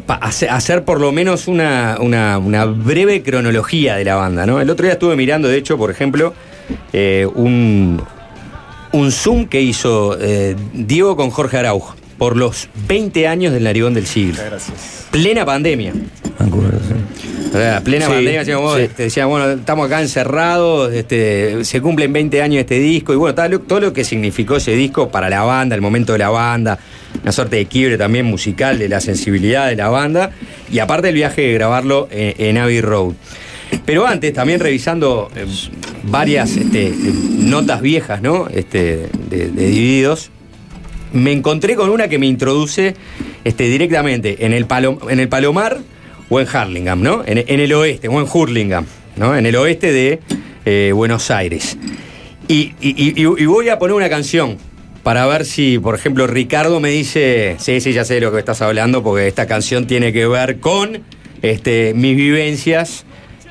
hacer, 0.08 0.50
hacer 0.50 0.84
por 0.84 1.00
lo 1.00 1.12
menos 1.12 1.48
una, 1.48 1.98
una- 2.00 2.39
una 2.39 2.65
breve 2.65 3.22
cronología 3.22 3.98
de 3.98 4.03
la 4.06 4.15
banda, 4.15 4.48
¿no? 4.48 4.60
El 4.60 4.70
otro 4.72 4.86
día 4.86 4.94
estuve 4.94 5.15
mirando, 5.15 5.48
de 5.48 5.58
hecho, 5.58 5.77
por 5.77 5.91
ejemplo, 5.91 6.34
eh, 6.91 7.27
un, 7.36 8.01
un 8.91 9.12
Zoom 9.12 9.46
que 9.48 9.62
hizo 9.62 10.17
eh, 10.20 10.56
Diego 10.74 11.15
con 11.15 11.29
Jorge 11.29 11.58
Araujo 11.58 11.96
por 12.17 12.36
los 12.36 12.67
20 12.88 13.27
años 13.27 13.53
del 13.53 13.63
Narigón 13.63 13.94
del 13.94 14.08
Siglo. 14.08 14.41
Plena 15.12 15.46
pandemia. 15.46 15.94
O 16.39 17.51
sea, 17.51 17.82
plena 17.82 18.06
Sí, 18.06 18.12
pandemia, 18.12 18.39
decíamos, 18.39 18.75
sí. 18.75 18.82
este, 18.84 19.03
decíamos, 19.03 19.39
bueno, 19.39 19.60
estamos 19.60 19.86
acá 19.88 20.01
encerrados, 20.01 20.94
este, 20.94 21.63
se 21.63 21.82
cumplen 21.82 22.12
20 22.12 22.41
años 22.41 22.56
de 22.56 22.62
este 22.62 22.79
disco, 22.79 23.13
y 23.13 23.15
bueno, 23.15 23.34
todo 23.36 23.48
lo, 23.48 23.60
todo 23.62 23.79
lo 23.79 23.94
que 23.94 24.03
significó 24.03 24.58
ese 24.58 24.72
disco 24.72 25.10
para 25.10 25.29
la 25.29 25.44
banda, 25.44 25.75
el 25.75 25.82
momento 25.82 26.13
de 26.13 26.20
la 26.20 26.29
banda, 26.29 26.77
una 27.22 27.32
suerte 27.32 27.56
de 27.56 27.65
quiebre 27.65 27.98
también 27.98 28.25
musical 28.25 28.77
de 28.77 28.89
la 28.89 29.00
sensibilidad 29.00 29.67
de 29.67 29.75
la 29.75 29.89
banda, 29.89 30.32
y 30.72 30.79
aparte 30.79 31.10
el 31.10 31.15
viaje 31.15 31.44
de 31.44 31.53
grabarlo 31.53 32.08
en, 32.12 32.34
en 32.38 32.58
Abbey 32.58 32.82
Road. 32.82 33.13
Pero 33.86 34.06
antes, 34.08 34.34
también 34.34 34.60
revisando 34.60 35.29
eh, 35.36 35.46
varias 36.10 36.56
este, 36.58 36.94
notas 37.40 37.82
viejas, 37.82 38.22
¿no? 38.22 38.48
Este, 38.48 39.08
de, 39.30 39.50
Divididos, 39.50 40.32
me 41.14 41.32
encontré 41.32 41.76
con 41.76 41.90
una 41.90 42.08
que 42.08 42.18
me 42.18 42.26
introduce 42.28 42.96
este, 43.44 43.70
directamente 43.70 44.46
en 44.46 44.54
el, 44.54 44.68
Palom- 44.68 45.10
en 45.10 45.20
el 45.20 45.30
Palomar 45.30 45.80
o 46.30 46.40
en 46.40 46.48
Harlingham, 46.52 47.02
¿no? 47.02 47.24
En, 47.26 47.60
el 47.60 47.74
oeste, 47.74 48.08
o 48.08 48.20
en 48.20 48.28
Hurlingham, 48.32 48.86
¿no? 49.16 49.36
En 49.36 49.46
el 49.46 49.56
oeste 49.56 49.92
de 49.92 50.20
eh, 50.66 50.92
Buenos 50.94 51.32
Aires. 51.32 51.78
Y 52.50 52.74
voy 53.46 53.70
a 53.70 53.78
poner 53.80 53.96
una 53.96 54.10
canción 54.10 54.58
para 55.04 55.26
ver 55.26 55.46
si, 55.46 55.80
por 55.80 55.96
ejemplo, 55.96 56.28
Ricardo 56.28 56.80
me 56.80 56.90
dice, 56.90 57.56
sí, 57.60 57.80
sí, 57.80 57.94
ya 57.94 58.04
sé 58.04 58.16
de 58.16 58.22
lo 58.22 58.32
que 58.32 58.40
estás 58.40 58.62
hablando, 58.62 59.04
porque 59.04 59.28
esta 59.28 59.48
canción 59.48 59.88
tiene 59.88 60.12
que 60.12 60.28
ver 60.28 60.60
con 60.60 61.04
este, 61.42 61.94
mis 61.94 62.16
vivencias 62.18 63.06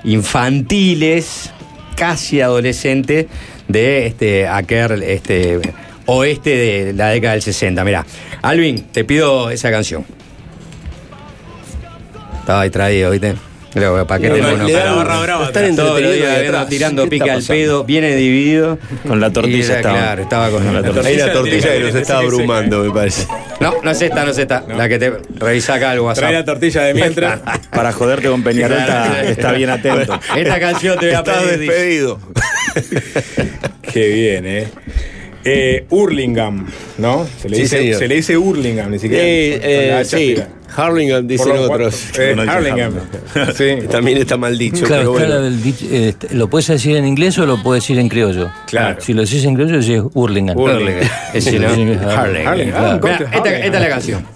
infantiles, 0.04 1.52
casi 1.96 2.40
adolescentes, 2.40 3.26
de 3.68 4.06
este, 4.06 4.46
aquel 4.46 5.02
este, 5.02 5.60
oeste 6.06 6.50
de 6.50 6.92
la 6.92 7.08
década 7.08 7.32
del 7.32 7.42
60. 7.42 7.84
Mirá, 7.84 8.06
Alvin, 8.42 8.84
te 8.84 9.04
pido 9.04 9.50
esa 9.50 9.70
canción. 9.70 10.04
Estaba 12.40 12.62
distraído, 12.62 13.10
¿viste? 13.10 13.34
Pero, 13.76 14.06
¿para 14.06 14.18
qué 14.21 14.28
Le- 14.28 14.35
te 14.37 14.40
le 14.40 14.49
pones? 14.56 14.73
dan- 14.73 14.85
la 14.87 14.92
barra 14.95 15.21
brava 15.21 15.47
están. 15.49 15.76
Todos 15.76 16.00
los 16.00 16.12
días 16.14 16.40
viendo, 16.40 16.66
tirando 16.66 17.02
¿Qué 17.04 17.11
pica 17.11 17.35
al 17.35 17.42
pedo, 17.42 17.85
viene 17.85 18.16
dividido. 18.16 18.78
Con 19.06 19.21
la 19.21 19.30
tortilla 19.30 19.64
era, 19.66 19.76
estaba. 19.76 19.99
Claro, 19.99 20.23
estaba 20.23 20.50
con 20.50 20.64
la 20.75 20.83
tortilla. 20.83 21.06
Hay 21.09 21.14
una 21.14 21.25
tiene 21.25 21.33
tortilla 21.38 21.73
que- 21.75 21.80
nos 21.80 21.95
está 21.95 22.18
abrumando, 22.18 22.83
me 22.85 22.90
parece. 22.90 23.26
No, 23.61 23.75
no 23.83 23.90
es 23.90 24.00
esta, 24.00 24.25
no 24.25 24.30
es 24.30 24.38
esta. 24.38 24.64
La 24.66 24.88
que 24.88 24.99
te 24.99 25.12
revisa 25.38 25.75
acá 25.75 25.92
el 25.92 26.00
WhatsApp. 26.00 26.23
Trae 26.23 26.33
la 26.33 26.45
tortilla 26.47 26.83
de 26.85 26.95
mientras. 26.95 27.40
Para 27.71 27.92
joderte 27.92 28.28
con 28.28 28.42
Peñarol 28.42 28.78
está, 28.78 29.23
está 29.25 29.52
bien 29.52 29.68
atento. 29.68 30.18
Esta 30.35 30.59
canción 30.59 30.99
te 30.99 31.06
voy 31.09 31.14
a 31.14 31.23
pedir. 31.23 31.59
despedido. 31.59 32.18
Qué 33.92 34.09
bien, 34.09 34.47
¿eh? 34.47 34.68
Eh, 35.46 35.86
Hurlingham, 35.90 36.66
¿no? 36.98 37.26
Se 37.40 37.48
le, 37.48 37.56
Sí, 37.56 37.62
dice, 37.62 37.78
señor. 37.78 37.98
se 37.98 38.08
le 38.08 38.14
dice 38.16 38.36
Hurlingham, 38.36 38.90
ni 38.90 38.98
siquiera. 38.98 39.22
Eh, 39.24 39.60
eh, 40.00 40.04
sí. 40.04 40.36
Harlingham 40.76 41.26
dicen 41.26 41.52
otros. 41.56 42.10
eh, 42.18 42.34
Harlingham. 42.46 42.92
Sí. 43.56 43.76
También 43.90 44.18
está 44.18 44.36
mal 44.36 44.58
dicho, 44.58 44.84
Claro, 44.84 45.14
pero 45.16 45.40
bueno. 45.40 45.40
del 45.42 45.74
este, 45.90 46.34
¿Lo 46.34 46.50
puedes 46.50 46.66
decir 46.66 46.96
en 46.96 47.06
inglés 47.06 47.38
o 47.38 47.46
lo 47.46 47.62
puedes 47.62 47.84
decir 47.84 47.98
en 47.98 48.08
criollo? 48.08 48.50
Claro. 48.66 49.00
Si 49.00 49.12
lo 49.14 49.22
decís 49.22 49.44
en 49.44 49.54
criollo, 49.54 49.78
decís 49.80 50.02
Hurlingham. 50.12 50.56
Hurlingham. 50.58 51.08
Es 51.32 51.46
Harlingham. 51.46 52.08
Harlingham. 52.08 53.00
Claro. 53.00 53.00
Mirá, 53.02 53.30
esta, 53.36 53.56
esta 53.58 53.76
es 53.76 53.82
la 53.82 53.88
canción. 53.88 54.26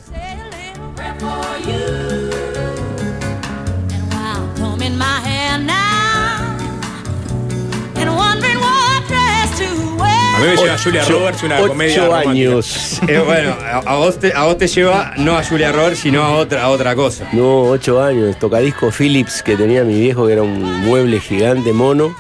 A 10.41 10.45
mí 10.45 10.49
me 10.49 10.57
lleva 10.57 10.79
Julia 10.79 11.03
Ocho- 11.03 11.13
Roberts 11.19 11.43
una 11.43 11.59
ocho 11.61 11.69
comedia 11.69 12.05
romántica. 12.07 12.31
años. 12.31 13.01
Eh, 13.09 13.23
bueno, 13.25 13.57
a, 13.61 13.77
a 13.79 13.97
vos 13.97 14.19
te, 14.19 14.33
a 14.35 14.45
vos 14.45 14.59
te 14.59 14.67
lleva 14.69 15.13
no 15.19 15.37
a 15.37 15.45
Julia 15.45 15.71
Roberts, 15.73 15.99
sino 16.01 16.23
a 16.23 16.33
otra, 16.37 16.63
a 16.65 16.69
otra 16.71 16.95
cosa. 16.95 17.29
No, 17.33 17.63
ocho 17.63 18.03
años. 18.03 18.39
Tocadisco 18.39 18.91
Philips 18.91 19.43
que 19.43 19.57
tenía 19.57 19.85
mi 19.85 19.99
viejo, 20.01 20.27
que 20.27 20.33
era 20.33 20.43
un 20.43 20.63
mueble 20.85 21.21
gigante 21.21 21.73
mono. 21.73 22.15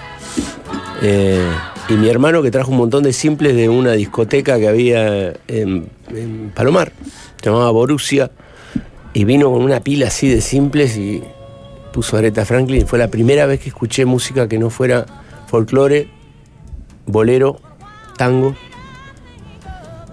Eh, 1.02 1.42
y 1.88 1.94
mi 1.94 2.08
hermano 2.08 2.42
que 2.42 2.50
trajo 2.50 2.70
un 2.70 2.76
montón 2.76 3.02
de 3.02 3.12
simples 3.12 3.56
de 3.56 3.68
una 3.68 3.92
discoteca 3.92 4.58
que 4.58 4.68
había 4.68 5.32
en, 5.48 5.88
en 6.14 6.52
Palomar. 6.54 6.92
Se 7.42 7.46
llamaba 7.50 7.70
Borussia. 7.70 8.30
Y 9.12 9.24
vino 9.24 9.50
con 9.50 9.62
una 9.62 9.80
pila 9.80 10.06
así 10.06 10.28
de 10.28 10.40
simples 10.40 10.96
y 10.96 11.22
puso 11.92 12.16
Aretha 12.16 12.44
Franklin. 12.44 12.86
Fue 12.86 12.98
la 12.98 13.08
primera 13.08 13.46
vez 13.46 13.58
que 13.60 13.68
escuché 13.70 14.04
música 14.04 14.46
que 14.46 14.56
no 14.58 14.70
fuera 14.70 15.04
folclore, 15.48 16.08
bolero, 17.06 17.60
tango. 18.20 18.54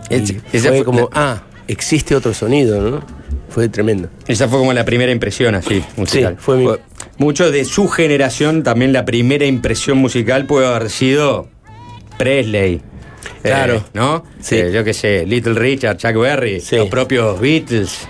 Y 0.10 0.16
esa 0.54 0.70
fue 0.70 0.78
fue 0.78 0.84
como, 0.86 1.10
ah, 1.14 1.42
existe 1.68 2.16
otro 2.16 2.34
sonido, 2.34 2.82
¿no? 2.82 3.04
Fue 3.50 3.68
tremendo. 3.68 4.08
Esa 4.26 4.48
fue 4.48 4.60
como 4.60 4.72
la 4.72 4.86
primera 4.86 5.12
impresión 5.12 5.56
así, 5.56 5.84
musical. 5.98 6.36
Sí, 6.38 6.42
fue 6.44 6.58
mi- 6.58 6.68
Muchos 7.18 7.52
de 7.52 7.66
su 7.66 7.88
generación, 7.90 8.64
también 8.64 8.94
la 8.94 9.04
primera 9.04 9.46
impresión 9.46 9.98
musical 9.98 10.46
puede 10.46 10.68
haber 10.68 10.90
sido 10.90 11.50
Presley. 12.18 12.82
Claro. 13.42 13.84
¿No? 13.94 14.24
Sí. 14.40 14.56
Eh, 14.58 14.72
yo 14.72 14.84
qué 14.84 14.94
sé, 14.94 15.26
Little 15.26 15.56
Richard, 15.56 15.98
Chuck 15.98 16.16
Berry, 16.16 16.62
Sí. 16.62 16.76
los 16.78 16.88
propios 16.90 17.40
Beatles. 17.42 18.08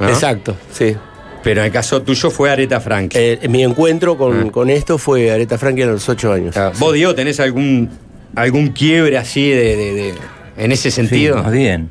¿no? 0.00 0.08
Exacto, 0.08 0.56
sí. 0.72 0.96
Pero 1.42 1.60
en 1.60 1.66
el 1.68 1.72
caso 1.72 2.02
tuyo 2.02 2.30
fue 2.30 2.50
Aretha 2.50 2.80
Franklin. 2.80 3.22
Eh, 3.22 3.48
mi 3.48 3.62
encuentro 3.62 4.18
con, 4.18 4.48
Ah. 4.48 4.50
con 4.52 4.68
esto 4.68 4.98
fue 4.98 5.30
Aretha 5.30 5.56
Franklin 5.56 5.88
a 5.88 5.92
los 5.92 6.06
ocho 6.08 6.32
años. 6.32 6.54
Ah, 6.56 6.72
¿Vos, 6.78 6.92
Diego, 6.92 7.14
tenés 7.14 7.38
algún, 7.40 7.88
algún 8.34 8.68
quiebre 8.68 9.18
así 9.18 9.48
de, 9.50 9.76
de- 9.76 9.92
de- 9.94 10.14
en 10.56 10.72
ese 10.72 10.90
sentido? 10.90 11.36
Sí, 11.38 11.42
más 11.42 11.52
bien. 11.52 11.88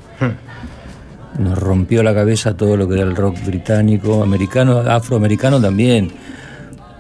Nos 1.40 1.58
rompió 1.58 2.04
la 2.04 2.14
cabeza 2.14 2.56
todo 2.58 2.76
lo 2.76 2.88
que 2.88 2.96
era 2.96 3.04
el 3.04 3.16
rock 3.16 3.38
británico, 3.46 4.22
americano, 4.24 4.80
afroamericano 4.80 5.62
también. 5.62 6.12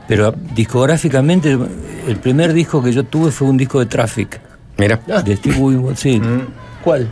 Pero 0.07 0.33
discográficamente, 0.55 1.57
el 2.07 2.17
primer 2.17 2.53
disco 2.53 2.81
que 2.81 2.91
yo 2.93 3.03
tuve 3.03 3.31
fue 3.31 3.47
un 3.49 3.57
disco 3.57 3.79
de 3.79 3.85
Traffic. 3.85 4.39
Mira. 4.77 4.99
De 5.25 5.35
Steve 5.35 5.57
Winwood, 5.57 5.95
sí. 5.95 6.21
¿Cuál? 6.83 7.07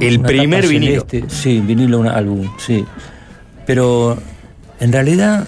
El 0.00 0.18
Una 0.18 0.26
primer 0.28 0.66
vinilo. 0.66 1.06
celeste, 1.08 1.24
Sí, 1.34 1.60
vinilo, 1.60 2.00
un 2.00 2.08
álbum, 2.08 2.50
sí. 2.58 2.84
Pero 3.64 4.18
en 4.80 4.92
realidad 4.92 5.46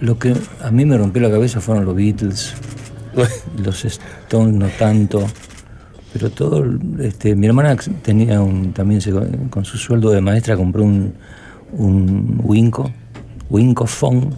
lo 0.00 0.18
que 0.18 0.34
a 0.62 0.70
mí 0.70 0.84
me 0.86 0.96
rompió 0.96 1.22
la 1.22 1.30
cabeza 1.30 1.60
fueron 1.60 1.84
los 1.84 1.94
Beatles, 1.94 2.54
los 3.64 3.84
Stones 3.84 4.54
no 4.54 4.68
tanto, 4.78 5.26
pero 6.12 6.30
todo, 6.30 6.64
este, 7.00 7.34
mi 7.34 7.46
hermana 7.46 7.76
tenía 8.02 8.40
un, 8.40 8.72
también 8.72 9.00
se- 9.00 9.12
con 9.50 9.64
su 9.64 9.78
sueldo 9.78 10.10
de 10.10 10.20
maestra 10.20 10.56
compró 10.56 10.82
un, 10.84 11.14
un 11.72 12.40
Winco, 12.42 12.90
Wincophone, 13.50 14.30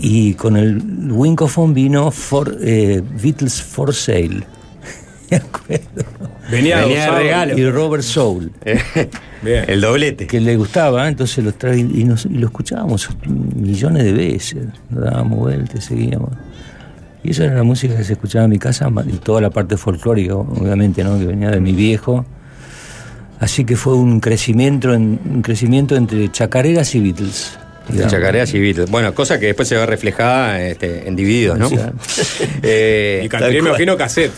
y 0.00 0.34
con 0.34 0.56
el 0.56 0.82
Wincophone 1.12 1.74
vino 1.74 2.10
for, 2.10 2.56
eh, 2.60 3.02
Beatles 3.22 3.60
for 3.62 3.92
Sale. 3.94 4.44
Me 5.30 5.36
acuerdo. 5.38 6.04
Venía, 6.50 6.80
Venía 6.80 7.10
de 7.12 7.18
regalo. 7.18 7.58
Y 7.58 7.70
Robert 7.70 8.02
Soul. 8.02 8.52
Bien. 9.42 9.64
El 9.66 9.80
doblete. 9.80 10.26
Que 10.26 10.40
le 10.40 10.56
gustaba, 10.56 11.08
entonces 11.08 11.42
lo 11.44 11.52
trae 11.52 11.78
y, 11.78 12.04
nos- 12.04 12.26
y 12.26 12.30
lo 12.34 12.46
escuchábamos 12.46 13.08
millones 13.26 14.04
de 14.04 14.12
veces. 14.12 14.66
Nos 14.90 15.04
dábamos 15.04 15.38
vueltas, 15.38 15.84
seguíamos. 15.84 16.30
Y 17.24 17.30
esa 17.30 17.44
era 17.44 17.54
la 17.54 17.62
música 17.64 17.96
que 17.96 18.04
se 18.04 18.12
escuchaba 18.12 18.44
en 18.44 18.50
mi 18.50 18.58
casa, 18.58 18.88
y 19.06 19.12
toda 19.16 19.40
la 19.40 19.50
parte 19.50 19.76
folclórica, 19.76 20.36
obviamente, 20.36 21.02
¿no? 21.02 21.18
que 21.18 21.24
venía 21.24 21.50
de 21.50 21.60
mi 21.60 21.72
viejo. 21.72 22.24
Así 23.40 23.64
que 23.64 23.76
fue 23.76 23.94
un 23.94 24.20
crecimiento, 24.20 24.94
en- 24.94 25.18
un 25.24 25.42
crecimiento 25.42 25.96
entre 25.96 26.30
chacareras 26.30 26.94
y 26.94 27.00
Beatles. 27.00 27.58
digamos. 27.88 28.12
Chacareas 28.12 28.54
y 28.54 28.60
Beatles. 28.60 28.90
Bueno, 28.90 29.14
cosa 29.14 29.38
que 29.40 29.46
después 29.46 29.68
se 29.68 29.76
ve 29.76 29.84
reflejada 29.86 30.62
este, 30.62 31.08
en 31.08 31.16
Divididos, 31.16 31.58
¿no? 31.58 31.68
Sí. 31.68 31.76
Eh, 32.62 33.22
Y 33.24 33.28
canté, 33.28 33.50
me 33.62 33.68
imagino 33.70 33.96
cassette. 33.96 34.32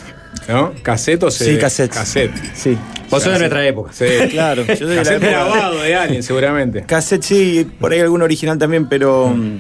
¿No? 0.48 0.72
¿Cassette 0.82 1.22
o 1.24 1.30
CD? 1.30 1.52
Sí, 1.54 1.58
cassette. 1.58 1.92
Cassette. 1.92 2.32
Sí. 2.54 2.76
vos 3.10 3.22
sos 3.22 3.32
de 3.32 3.38
nuestra 3.40 3.66
época. 3.66 3.92
Sí. 3.92 4.04
Claro, 4.30 4.64
yo 4.66 4.76
soy 4.76 4.86
de 4.88 4.94
la 4.96 5.02
Cassette 5.02 5.22
época- 5.22 5.30
grabado 5.44 5.80
de 5.82 5.94
alguien, 5.94 6.22
seguramente. 6.22 6.82
Cassette 6.82 7.22
sí, 7.22 7.70
por 7.80 7.92
ahí 7.92 8.00
algún 8.00 8.22
original 8.22 8.58
también, 8.58 8.88
pero 8.88 9.28
mm, 9.28 9.58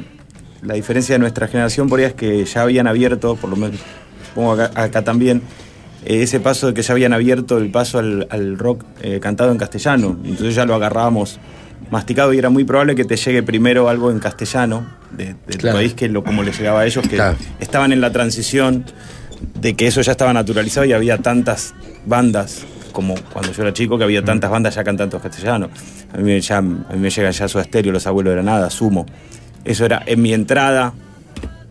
la 0.66 0.74
diferencia 0.74 1.14
de 1.14 1.18
nuestra 1.20 1.48
generación 1.48 1.88
por 1.88 1.98
ahí 2.00 2.06
es 2.06 2.14
que 2.14 2.44
ya 2.44 2.62
habían 2.62 2.86
abierto, 2.86 3.36
por 3.36 3.50
lo 3.50 3.56
menos 3.56 3.80
supongo 4.28 4.52
acá, 4.52 4.70
acá 4.74 5.02
también, 5.02 5.42
eh, 6.04 6.22
ese 6.22 6.40
paso 6.40 6.68
de 6.68 6.74
que 6.74 6.82
ya 6.82 6.92
habían 6.92 7.12
abierto 7.12 7.58
el 7.58 7.70
paso 7.70 7.98
al, 7.98 8.26
al 8.30 8.58
rock 8.58 8.84
eh, 9.02 9.18
cantado 9.20 9.52
en 9.52 9.58
castellano. 9.58 10.18
Entonces 10.24 10.54
ya 10.54 10.64
lo 10.64 10.74
agarrábamos 10.74 11.38
masticado 11.90 12.32
y 12.34 12.38
era 12.38 12.50
muy 12.50 12.64
probable 12.64 12.94
que 12.94 13.04
te 13.04 13.16
llegue 13.16 13.42
primero 13.42 13.88
algo 13.88 14.10
en 14.10 14.18
castellano 14.18 14.86
de, 15.12 15.26
de 15.26 15.34
tu 15.52 15.58
Claro. 15.58 15.78
país 15.78 15.94
que 15.94 16.08
lo 16.08 16.24
como 16.24 16.42
les 16.42 16.58
llegaba 16.58 16.80
a 16.80 16.86
ellos, 16.86 17.06
que 17.08 17.16
Claro. 17.16 17.36
estaban 17.60 17.92
en 17.92 18.00
la 18.00 18.10
transición 18.12 18.84
de 19.60 19.74
que 19.74 19.86
eso 19.86 20.00
ya 20.00 20.12
estaba 20.12 20.32
naturalizado 20.32 20.86
y 20.86 20.92
había 20.92 21.18
tantas 21.18 21.74
bandas 22.06 22.64
como 22.92 23.14
cuando 23.32 23.52
yo 23.52 23.62
era 23.62 23.72
chico 23.74 23.98
que 23.98 24.04
había 24.04 24.24
tantas 24.24 24.50
bandas 24.50 24.74
ya 24.74 24.82
cantando 24.82 25.20
castellano. 25.20 25.68
A 26.14 26.16
mí, 26.16 26.40
ya, 26.40 26.56
a 26.58 26.62
mí 26.62 26.78
me 26.96 27.10
llega 27.10 27.30
ya 27.30 27.46
su 27.46 27.60
estéreo, 27.60 27.92
Los 27.92 28.06
Abuelos 28.06 28.30
de 28.30 28.36
Granada, 28.36 28.70
Sumo. 28.70 29.04
Eso 29.66 29.84
era 29.84 30.02
en 30.06 30.22
mi 30.22 30.32
entrada 30.32 30.92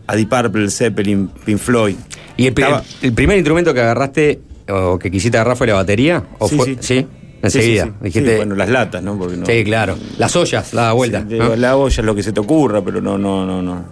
a 0.06 0.14
Deep 0.16 0.28
Purple, 0.28 0.70
Zeppelin, 0.70 1.28
Pink 1.44 1.58
Floyd. 1.58 1.96
¿Y 2.36 2.46
el, 2.46 2.52
pri- 2.54 2.64
Estaba- 2.64 2.84
el 3.02 3.12
primer 3.12 3.36
instrumento 3.38 3.72
que 3.74 3.80
agarraste 3.80 4.40
o 4.68 4.98
que 4.98 5.10
quisiste 5.10 5.36
agarrar 5.38 5.56
fue 5.56 5.66
la 5.66 5.74
batería? 5.74 6.22
¿O 6.38 6.48
Sí, 6.48 6.56
fue, 6.56 6.66
sí. 6.66 6.76
¿Sí? 6.80 7.06
Enseguida. 7.42 7.84
sí, 7.84 7.90
sí. 7.90 7.96
Dijiste, 8.04 8.30
Sí, 8.30 8.36
bueno, 8.36 8.54
las 8.54 8.68
latas, 8.68 9.02
¿no? 9.02 9.18
Porque 9.18 9.36
no 9.36 9.46
Sí, 9.46 9.64
claro. 9.64 9.96
Las 10.18 10.34
ollas, 10.36 10.72
la 10.74 10.92
vuelta. 10.92 11.24
La 11.56 11.76
olla 11.76 12.00
es 12.00 12.04
lo 12.04 12.14
que 12.14 12.22
se 12.22 12.32
te 12.32 12.40
ocurra, 12.40 12.82
pero 12.82 13.00
no, 13.00 13.16
no, 13.18 13.44
no, 13.46 13.62
no. 13.62 13.84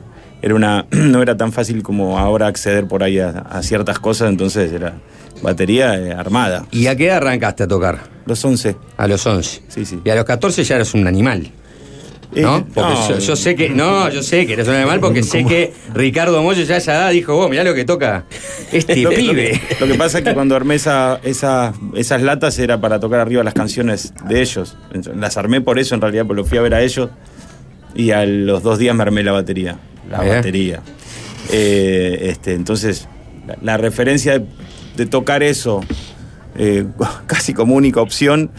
Era 0.42 0.54
una, 0.54 0.86
no 0.90 1.22
era 1.22 1.36
tan 1.36 1.52
fácil 1.52 1.82
como 1.82 2.18
ahora 2.18 2.46
acceder 2.48 2.86
por 2.86 3.02
ahí 3.02 3.18
a, 3.18 3.28
a 3.30 3.62
ciertas 3.62 3.98
cosas, 3.98 4.28
entonces 4.30 4.72
era 4.72 4.94
batería 5.42 5.98
eh, 5.98 6.12
armada. 6.12 6.66
¿Y 6.70 6.86
a 6.86 6.96
qué 6.96 7.06
edad 7.06 7.18
arrancaste 7.18 7.62
a 7.64 7.68
tocar? 7.68 7.98
Los 8.26 8.44
11. 8.44 8.76
A 8.96 9.06
los 9.06 9.24
11. 9.26 9.62
Sí, 9.68 9.84
sí. 9.84 10.00
Y 10.04 10.10
a 10.10 10.14
los 10.14 10.24
14 10.24 10.64
ya 10.64 10.76
eres 10.76 10.94
un 10.94 11.06
animal. 11.06 11.50
¿No? 12.36 12.58
Eh, 12.58 12.64
Porque 12.74 12.92
no. 12.94 13.08
yo, 13.10 13.18
yo 13.18 13.36
sé 13.36 13.54
que. 13.54 13.68
No, 13.70 14.08
yo 14.10 14.22
sé 14.22 14.46
que 14.46 14.54
eres 14.54 14.66
un 14.68 14.74
animal 14.74 15.00
porque 15.00 15.22
sé 15.22 15.44
que 15.44 15.72
Ricardo 15.94 16.42
Moyo 16.42 16.62
ya 16.64 16.74
a 16.74 16.78
esa 16.78 16.94
edad 16.94 17.10
dijo, 17.10 17.34
vos, 17.36 17.48
mirá 17.50 17.62
lo 17.64 17.74
que 17.74 17.84
toca 17.84 18.24
este 18.72 18.96
Lo 19.02 19.10
pibe. 19.10 19.52
Lo 19.52 19.68
que, 19.78 19.84
lo 19.86 19.92
que 19.92 19.94
pasa 19.98 20.18
es 20.18 20.24
que 20.24 20.34
cuando 20.34 20.56
armé 20.56 20.74
esa, 20.76 21.20
esa- 21.22 21.72
esas 21.94 22.22
latas 22.22 22.58
era 22.58 22.80
para 22.80 22.98
tocar 23.00 23.20
arriba 23.20 23.42
las 23.44 23.54
canciones 23.54 24.12
de 24.28 24.40
ellos. 24.40 24.76
Las 25.16 25.36
armé 25.36 25.60
por 25.60 25.78
eso, 25.78 25.94
en 25.94 26.00
realidad, 26.00 26.24
porque 26.26 26.42
lo 26.42 26.46
fui 26.46 26.58
a 26.58 26.62
ver 26.62 26.74
a 26.74 26.82
ellos. 26.82 27.10
Y 27.94 28.10
a 28.10 28.26
los 28.26 28.62
dos 28.62 28.78
días 28.78 28.94
me 28.96 29.02
armé 29.02 29.22
la 29.22 29.32
batería. 29.32 29.78
La 30.10 30.24
Eh. 30.26 30.28
batería. 30.36 30.80
Eh, 31.52 32.18
este, 32.30 32.54
entonces, 32.54 33.08
la, 33.46 33.56
la 33.62 33.76
referencia 33.76 34.38
de, 34.38 34.46
de 34.96 35.06
tocar 35.06 35.42
eso 35.42 35.80
eh, 36.56 36.84
casi 37.26 37.52
como 37.54 37.74
única 37.74 38.00
opción, 38.00 38.50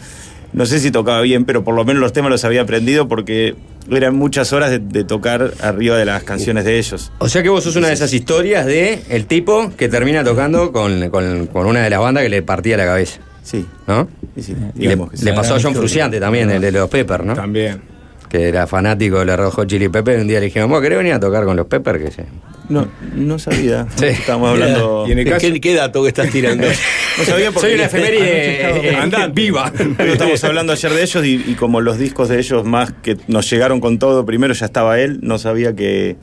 no 0.56 0.66
sé 0.66 0.80
si 0.80 0.90
tocaba 0.90 1.20
bien, 1.20 1.44
pero 1.44 1.62
por 1.62 1.74
lo 1.76 1.84
menos 1.84 2.00
los 2.00 2.12
temas 2.12 2.30
los 2.32 2.44
había 2.44 2.62
aprendido 2.62 3.06
porque 3.06 3.54
eran 3.88 4.16
muchas 4.16 4.52
horas 4.52 4.70
de, 4.70 4.80
de 4.80 5.04
tocar 5.04 5.52
arriba 5.60 5.96
de 5.96 6.04
las 6.04 6.24
canciones 6.24 6.64
de 6.64 6.78
ellos. 6.78 7.12
O 7.18 7.28
sea 7.28 7.44
que 7.44 7.48
vos 7.48 7.62
sos 7.62 7.76
una 7.76 7.86
de 7.86 7.92
esas 7.94 8.12
historias 8.12 8.66
de 8.66 9.02
el 9.10 9.26
tipo 9.26 9.70
que 9.76 9.88
termina 9.88 10.24
tocando 10.24 10.72
con, 10.72 11.08
con- 11.10 11.46
con 11.46 11.66
una 11.66 11.82
de 11.84 11.90
las 11.90 12.00
bandas 12.00 12.24
que 12.24 12.28
le 12.30 12.42
partía 12.42 12.76
la 12.76 12.84
cabeza. 12.86 13.20
Sí. 13.44 13.64
¿No? 13.86 14.08
Sí, 14.34 14.42
sí, 14.42 14.54
Le, 14.56 14.72
digamos 14.74 15.12
que 15.12 15.18
sí. 15.18 15.24
le 15.24 15.32
pasó 15.34 15.54
a 15.54 15.60
John 15.62 15.72
Fruciante 15.74 16.18
también, 16.18 16.50
el 16.50 16.60
de 16.60 16.72
los 16.72 16.88
Peppers, 16.90 17.24
¿no? 17.24 17.34
También. 17.34 17.80
Que 18.28 18.48
era 18.48 18.66
fanático 18.66 19.24
de 19.24 19.36
los 19.36 19.54
Hot 19.54 19.68
Chili 19.68 19.88
Peppers. 19.88 20.20
Un 20.22 20.26
día 20.26 20.40
le 20.40 20.46
dijimos, 20.46 20.68
¿vos 20.68 20.80
querés 20.82 20.98
venir 20.98 21.12
a 21.12 21.20
tocar 21.20 21.44
con 21.44 21.54
los 21.56 21.66
Peppers? 21.66 22.02
Que 22.02 22.10
se... 22.10 22.24
No, 22.68 22.88
no 23.14 23.38
sabía. 23.38 23.86
Sí. 23.96 24.06
Estábamos 24.06 24.50
hablando. 24.50 25.04
Y 25.08 25.12
en 25.12 25.18
el 25.20 25.28
caso. 25.28 25.40
¿Qué, 25.40 25.60
qué 25.60 25.74
dato 25.74 26.02
que 26.02 26.08
estás 26.08 26.30
tirando? 26.30 26.66
No 27.18 27.24
sabía 27.24 27.50
porque 27.50 27.68
Soy 27.68 27.74
una 27.76 27.86
efeméride 27.86 28.90
eh, 28.90 29.30
viva. 29.32 29.72
Estamos 29.98 30.44
hablando 30.44 30.74
ayer 30.74 30.92
de 30.92 31.02
ellos 31.02 31.24
y, 31.24 31.44
y 31.46 31.54
como 31.54 31.80
los 31.80 31.98
discos 31.98 32.28
de 32.28 32.38
ellos 32.38 32.66
más 32.66 32.92
que 32.92 33.16
nos 33.26 33.48
llegaron 33.48 33.80
con 33.80 33.98
todo, 33.98 34.26
primero 34.26 34.52
ya 34.52 34.66
estaba 34.66 35.00
él, 35.00 35.20
no 35.22 35.38
sabía 35.38 35.74
que 35.74 36.16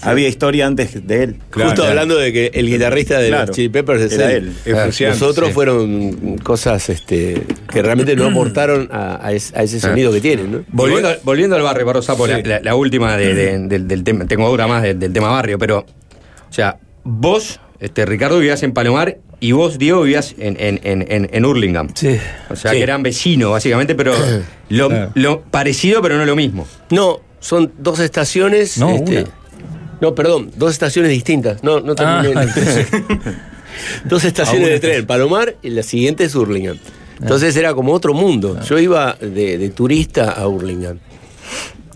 había 0.00 0.28
historia 0.28 0.66
antes 0.66 1.06
de 1.06 1.22
él. 1.22 1.36
Claro, 1.50 1.70
Justo 1.70 1.82
claro. 1.82 1.90
hablando 1.90 2.16
de 2.16 2.32
que 2.32 2.50
el 2.54 2.66
guitarrista 2.68 3.18
de 3.18 3.28
Claro. 3.28 3.46
los 3.46 3.56
Chili 3.56 3.68
Peppers 3.68 4.02
es 4.02 4.12
Era 4.12 4.32
él. 4.32 4.54
él. 4.64 4.72
Es 4.74 4.82
Fruciante, 4.82 5.18
Los 5.20 5.28
otros 5.30 5.48
sí. 5.48 5.54
fueron 5.54 6.38
cosas 6.38 6.88
este, 6.88 7.42
que 7.70 7.82
realmente 7.82 8.16
no 8.16 8.26
aportaron 8.30 8.88
a, 8.90 9.24
a 9.26 9.32
es- 9.32 9.52
a 9.54 9.62
ese 9.62 9.78
sonido 9.80 10.10
que 10.12 10.20
tienen, 10.20 10.50
¿no? 10.52 10.64
Volviendo, 10.68 11.10
volviendo 11.24 11.56
al 11.56 11.62
barrio, 11.62 11.84
Barro 11.86 12.02
Sapo, 12.02 12.26
la, 12.26 12.36
Sí. 12.36 12.42
la- 12.44 12.60
la 12.60 12.74
última 12.74 13.16
de- 13.16 13.34
de- 13.34 13.58
del, 13.68 13.86
del 13.88 14.04
tema, 14.04 14.26
tengo 14.26 14.46
otra 14.46 14.66
más 14.66 14.82
de- 14.82 14.94
del 14.94 15.12
tema 15.12 15.30
barrio, 15.30 15.58
pero, 15.58 15.78
o 15.80 16.52
sea, 16.52 16.78
vos, 17.04 17.60
este, 17.80 18.06
Ricardo, 18.06 18.38
vivías 18.38 18.62
en 18.62 18.72
Palomar 18.72 19.18
y 19.40 19.50
vos, 19.52 19.76
Diego, 19.78 20.02
vivías 20.02 20.34
en, 20.38 20.56
en, 20.60 20.80
en, 20.84 21.04
en, 21.10 21.28
en 21.32 21.44
Hurlingham. 21.44 21.88
Sí. 21.94 22.16
O 22.48 22.54
sea, 22.54 22.70
Sí. 22.70 22.76
que 22.76 22.82
eran 22.84 23.02
vecinos, 23.02 23.50
básicamente, 23.50 23.94
pero 23.96 24.14
lo, 24.68 24.88
Claro. 24.88 25.10
lo 25.14 25.40
parecido, 25.42 26.00
pero 26.00 26.16
no 26.16 26.24
lo 26.24 26.36
mismo. 26.36 26.66
No, 26.90 27.20
son 27.40 27.72
dos 27.78 27.98
estaciones. 27.98 28.78
No, 28.78 28.90
este, 28.90 29.22
una. 29.22 29.30
No, 30.02 30.14
perdón, 30.14 30.50
dos 30.56 30.72
estaciones 30.72 31.10
distintas. 31.10 31.62
No, 31.64 31.80
no 31.80 31.94
Ah, 31.96 32.20
terminé. 32.22 32.42
entonces- 32.48 32.86
dos 34.04 34.24
estaciones 34.24 34.68
Ah, 34.68 34.72
de 34.72 34.80
tren. 34.80 35.06
Palomar 35.06 35.56
y 35.62 35.70
la 35.70 35.82
siguiente 35.82 36.24
es 36.24 36.34
Hurlingham. 36.34 36.76
Entonces 37.20 37.54
era 37.56 37.72
como 37.72 37.92
otro 37.92 38.12
mundo. 38.14 38.58
Yo 38.68 38.78
iba 38.78 39.16
de, 39.20 39.56
de 39.56 39.70
turista 39.70 40.32
a 40.32 40.48
Hurlingham. 40.48 40.98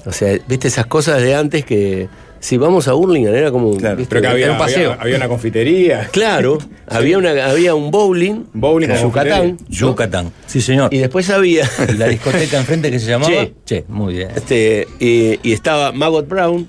O 0.05 0.13
sea, 0.13 0.39
viste 0.49 0.69
esas 0.69 0.87
cosas 0.87 1.21
de 1.21 1.35
antes 1.35 1.65
que 1.65 2.09
si 2.39 2.57
vamos 2.59 2.87
a 2.87 2.95
Hurlingham 2.95 3.35
era 3.35 3.51
como 3.51 3.77
Claro, 3.77 3.97
¿viste? 3.97 4.09
Pero 4.11 4.21
que 4.23 4.29
había, 4.29 4.45
Era 4.45 4.53
un 4.53 4.59
paseo. 4.61 4.91
había, 4.93 5.03
había 5.03 5.17
una 5.17 5.27
confitería. 5.29 6.09
Claro, 6.13 6.59
había 6.87 7.19
una 7.19 7.31
había 7.51 7.75
un 7.75 7.91
bowling, 7.91 8.45
Bowling 8.53 8.89
en 8.89 8.95
con 8.99 9.03
Yucatán, 9.09 9.59
Yucatán. 9.69 10.33
Sí, 10.47 10.61
señor. 10.61 10.95
y 10.95 10.99
después 10.99 11.29
había 11.31 11.69
¿Y 11.89 11.95
la 11.95 12.07
discoteca 12.07 12.59
enfrente 12.61 12.89
que 12.93 13.01
se 13.01 13.07
llamaba? 13.09 13.33
Che. 13.35 13.55
Che, 13.65 13.85
muy 13.89 14.15
bien. 14.15 14.29
este 14.37 14.87
y, 15.01 15.41
y 15.43 15.53
estaba 15.53 15.91
Maggot 15.91 16.29
Brown 16.29 16.69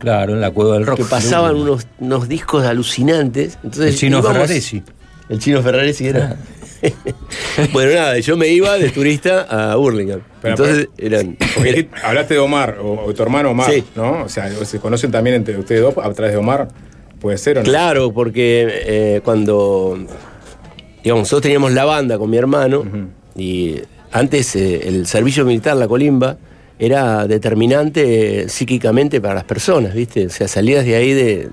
Claro, 0.00 0.32
en 0.34 0.40
la 0.40 0.50
cueva 0.50 0.74
del 0.74 0.86
rock. 0.86 0.96
que 0.98 1.04
pasaban 1.04 1.54
unos, 1.54 1.86
unos 2.00 2.28
discos 2.28 2.64
alucinantes. 2.64 3.56
Entonces 3.62 3.92
El 3.94 3.96
chino 3.96 4.18
íbamos- 4.18 4.32
Ferraresi. 4.38 4.82
El 5.28 5.38
chino 5.38 5.62
Ferraresi 5.62 6.06
era. 6.08 6.36
bueno, 7.72 7.92
nada, 7.92 8.18
yo 8.18 8.36
me 8.36 8.48
iba 8.48 8.76
de 8.78 8.88
turista 8.90 9.42
a 9.42 9.76
Hurlingham. 9.76 10.20
Pero, 10.40 10.54
Entonces 10.54 10.88
eran. 10.98 11.36
Porque 11.54 11.88
hablaste 12.02 12.34
de 12.34 12.40
Omar, 12.40 12.78
o, 12.82 13.04
o 13.06 13.14
tu 13.14 13.22
hermano 13.22 13.50
Omar, 13.50 13.70
Sí. 13.70 13.84
¿no? 13.94 14.22
O 14.24 14.28
sea, 14.28 14.48
¿se 14.64 14.78
conocen 14.80 15.10
también 15.10 15.36
entre 15.36 15.58
ustedes 15.58 15.82
dos 15.82 15.94
a 15.98 16.10
través 16.12 16.32
de 16.32 16.38
Omar? 16.38 16.68
¿Puede 17.20 17.36
ser 17.38 17.58
o 17.58 17.60
no? 17.60 17.64
Claro, 17.64 18.12
porque 18.12 18.66
eh, 18.86 19.20
cuando, 19.22 19.98
digamos, 21.04 21.22
nosotros 21.22 21.42
teníamos 21.42 21.72
la 21.72 21.84
banda 21.84 22.18
con 22.18 22.30
mi 22.30 22.38
hermano 22.38 22.82
y 23.36 23.76
antes 24.10 24.56
eh, 24.56 24.88
el 24.88 25.06
servicio 25.06 25.44
militar, 25.44 25.76
la 25.76 25.86
colimba, 25.86 26.38
era 26.80 27.26
determinante 27.26 28.40
eh, 28.40 28.48
psíquicamente 28.48 29.20
para 29.20 29.34
las 29.34 29.44
personas, 29.44 29.94
¿viste? 29.94 30.26
O 30.26 30.30
sea, 30.30 30.48
salías 30.48 30.84
de 30.86 30.96
ahí 30.96 31.12
de... 31.12 31.50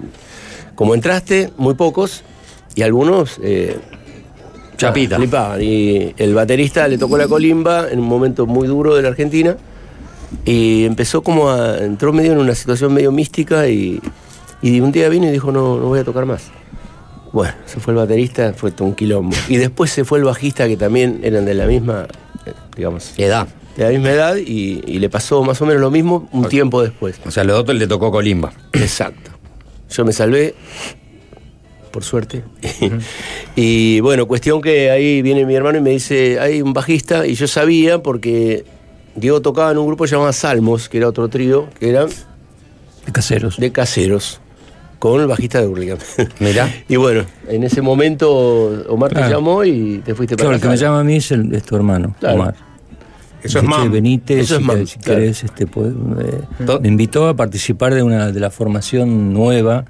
Como 0.74 0.96
entraste, 0.96 1.52
muy 1.58 1.76
pocos, 1.76 2.24
y 2.76 2.82
algunos... 2.82 3.38
eh, 3.44 3.78
Chapita. 4.78 5.16
ah, 5.16 5.20
flipaban. 5.20 5.62
Y 5.62 6.14
el 6.18 6.34
baterista 6.34 6.88
le 6.88 6.98
tocó 6.98 7.18
la 7.18 7.28
colimba 7.28 7.90
en 7.92 8.00
un 8.00 8.06
momento 8.06 8.46
muy 8.46 8.68
duro 8.68 8.96
de 8.96 9.02
la 9.02 9.10
Argentina 9.10 9.58
y 10.46 10.86
empezó 10.86 11.22
como 11.22 11.50
a... 11.50 11.80
entró 11.80 12.14
medio 12.14 12.32
en 12.32 12.38
una 12.38 12.56
situación 12.56 12.94
medio 12.94 13.12
mística 13.12 13.68
y, 13.68 14.00
y 14.62 14.80
un 14.80 14.94
día 14.94 15.10
vino 15.10 15.28
y 15.28 15.32
dijo, 15.32 15.52
no, 15.52 15.78
no 15.78 15.88
voy 15.88 16.00
a 16.00 16.04
tocar 16.06 16.26
más. 16.26 16.44
Bueno, 17.34 17.54
se 17.66 17.82
fue 17.82 17.92
el 17.92 17.98
baterista, 17.98 18.54
fue 18.54 18.72
un 18.80 18.96
quilombo. 18.96 19.36
Y 19.50 19.58
después 19.58 19.92
se 19.92 20.06
fue 20.06 20.20
el 20.20 20.24
bajista, 20.24 20.68
que 20.70 20.78
también 20.78 21.20
eran 21.24 21.44
de 21.44 21.54
la 21.54 21.66
misma, 21.66 22.08
eh, 22.46 22.54
digamos... 22.78 23.14
Edad. 23.18 23.48
De 23.78 23.84
la 23.84 23.90
misma 23.92 24.10
edad 24.10 24.36
y, 24.38 24.82
y 24.86 25.00
le 25.00 25.08
pasó 25.10 25.44
más 25.44 25.62
o 25.62 25.66
menos 25.66 25.80
lo 25.82 25.92
mismo 25.92 26.28
un 26.34 26.50
tiempo 26.50 26.82
después. 26.82 27.20
O 27.26 27.32
sea, 27.32 27.44
a 27.44 27.46
los 27.46 27.60
otros 27.60 27.78
le 27.78 27.86
tocó 27.88 28.12
colimba. 28.12 28.52
Exacto. 28.74 29.32
Yo 29.90 30.04
me 30.04 30.12
salvé, 30.12 30.56
por 31.92 32.04
suerte. 32.04 32.44
y 33.56 34.00
bueno, 34.02 34.28
cuestión 34.28 34.62
que 34.62 34.92
ahí 34.92 35.22
viene 35.22 35.46
mi 35.46 35.56
hermano 35.56 35.78
y 35.78 35.82
me 35.82 35.92
dice, 35.92 36.40
hay 36.40 36.62
un 36.62 36.74
bajista, 36.74 37.26
y 37.28 37.36
yo 37.36 37.48
sabía 37.48 38.02
porque 38.02 38.66
Diego 39.16 39.42
tocaba 39.42 39.72
en 39.72 39.78
un 39.78 39.88
grupo 39.88 40.06
llamado 40.06 40.34
Salmos, 40.34 40.90
que 40.90 40.98
era 40.98 41.08
otro 41.08 41.28
trío, 41.30 41.70
que 41.80 41.90
eran 41.90 42.08
De 43.06 43.12
caseros. 43.12 43.58
de 43.58 43.72
caseros, 43.72 44.42
con 45.00 45.22
el 45.22 45.28
bajista 45.28 45.62
de 45.62 45.68
Hurlingham. 45.68 46.00
Mirá. 46.40 46.70
y 46.90 46.96
bueno, 46.98 47.26
en 47.48 47.64
ese 47.64 47.82
momento 47.82 48.30
Omar 48.90 49.10
te 49.12 49.16
Claro. 49.18 49.36
llamó 49.36 49.64
y 49.64 50.00
te 50.04 50.14
fuiste 50.16 50.36
Claro, 50.36 50.50
para 50.50 50.56
el 50.58 50.62
que 50.62 50.68
me 50.68 50.78
llama 50.78 51.00
a 51.00 51.04
mí 51.04 51.16
es, 51.18 51.32
el- 51.32 51.54
es 51.54 51.64
tu 51.64 51.76
hermano, 51.76 52.16
Claro. 52.20 52.36
Omar. 52.42 52.67
Eso 53.44 53.60
es. 53.60 53.92
Benítez, 53.92 54.40
Eso 54.42 54.56
es 54.56 54.62
si, 54.62 54.66
mam, 54.68 54.78
querés- 54.78 54.88
si 54.90 55.00
claro. 55.00 55.20
querés, 55.22 55.44
este, 55.44 55.68
pues, 55.68 55.94
eh, 56.22 56.42
me 56.82 56.88
invitó 56.88 57.28
a 57.28 57.36
participar 57.36 57.94
de 57.94 58.04
una 58.04 58.32
de 58.32 58.40
la 58.40 58.50
formación 58.50 59.34
nueva 59.34 59.86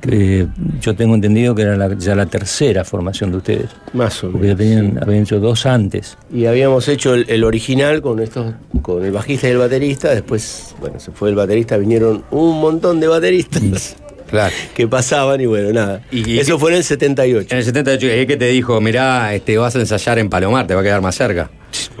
que 0.00 0.46
yo 0.80 0.96
tengo 0.96 1.14
entendido 1.14 1.54
que 1.54 1.60
era 1.62 1.76
la- 1.76 1.92
ya 1.98 2.14
la 2.14 2.24
tercera 2.26 2.84
formación 2.84 3.30
de 3.32 3.36
ustedes. 3.36 3.66
Más 3.92 4.24
o 4.24 4.30
Porque 4.32 4.48
ya 4.48 4.56
tenían, 4.56 4.98
habían 5.02 5.24
hecho 5.24 5.40
dos 5.40 5.66
antes. 5.66 6.16
Y 6.32 6.46
habíamos 6.46 6.88
hecho 6.88 7.12
el, 7.14 7.26
el 7.28 7.44
original 7.44 8.00
con 8.00 8.18
estos, 8.20 8.54
con 8.80 9.04
el 9.04 9.12
bajista 9.12 9.46
y 9.48 9.50
el 9.50 9.58
baterista. 9.58 10.10
Después, 10.14 10.74
bueno, 10.80 10.98
se 10.98 11.10
fue 11.12 11.28
el 11.28 11.34
baterista, 11.34 11.76
vinieron 11.76 12.24
un 12.30 12.60
montón 12.60 12.98
de 12.98 13.08
bateristas 13.08 13.96
Claro. 14.30 14.54
que 14.74 14.86
pasaban 14.88 15.40
y 15.40 15.46
bueno, 15.46 15.72
nada. 15.72 16.02
Y- 16.10 16.30
y- 16.32 16.38
Eso 16.38 16.58
fue 16.58 16.70
en 16.70 16.78
el 16.78 16.84
78. 16.84 17.48
En 17.50 17.58
el 17.58 17.64
78, 17.64 18.06
¿y 18.22 18.26
que 18.26 18.36
te 18.36 18.46
dijo, 18.46 18.80
mirá, 18.80 19.34
este, 19.34 19.58
vas 19.58 19.74
a 19.76 19.80
ensayar 19.80 20.18
en 20.18 20.28
Palomar, 20.30 20.66
te 20.66 20.74
va 20.74 20.80
a 20.80 20.84
quedar 20.84 21.00
más 21.02 21.14
cerca? 21.14 21.50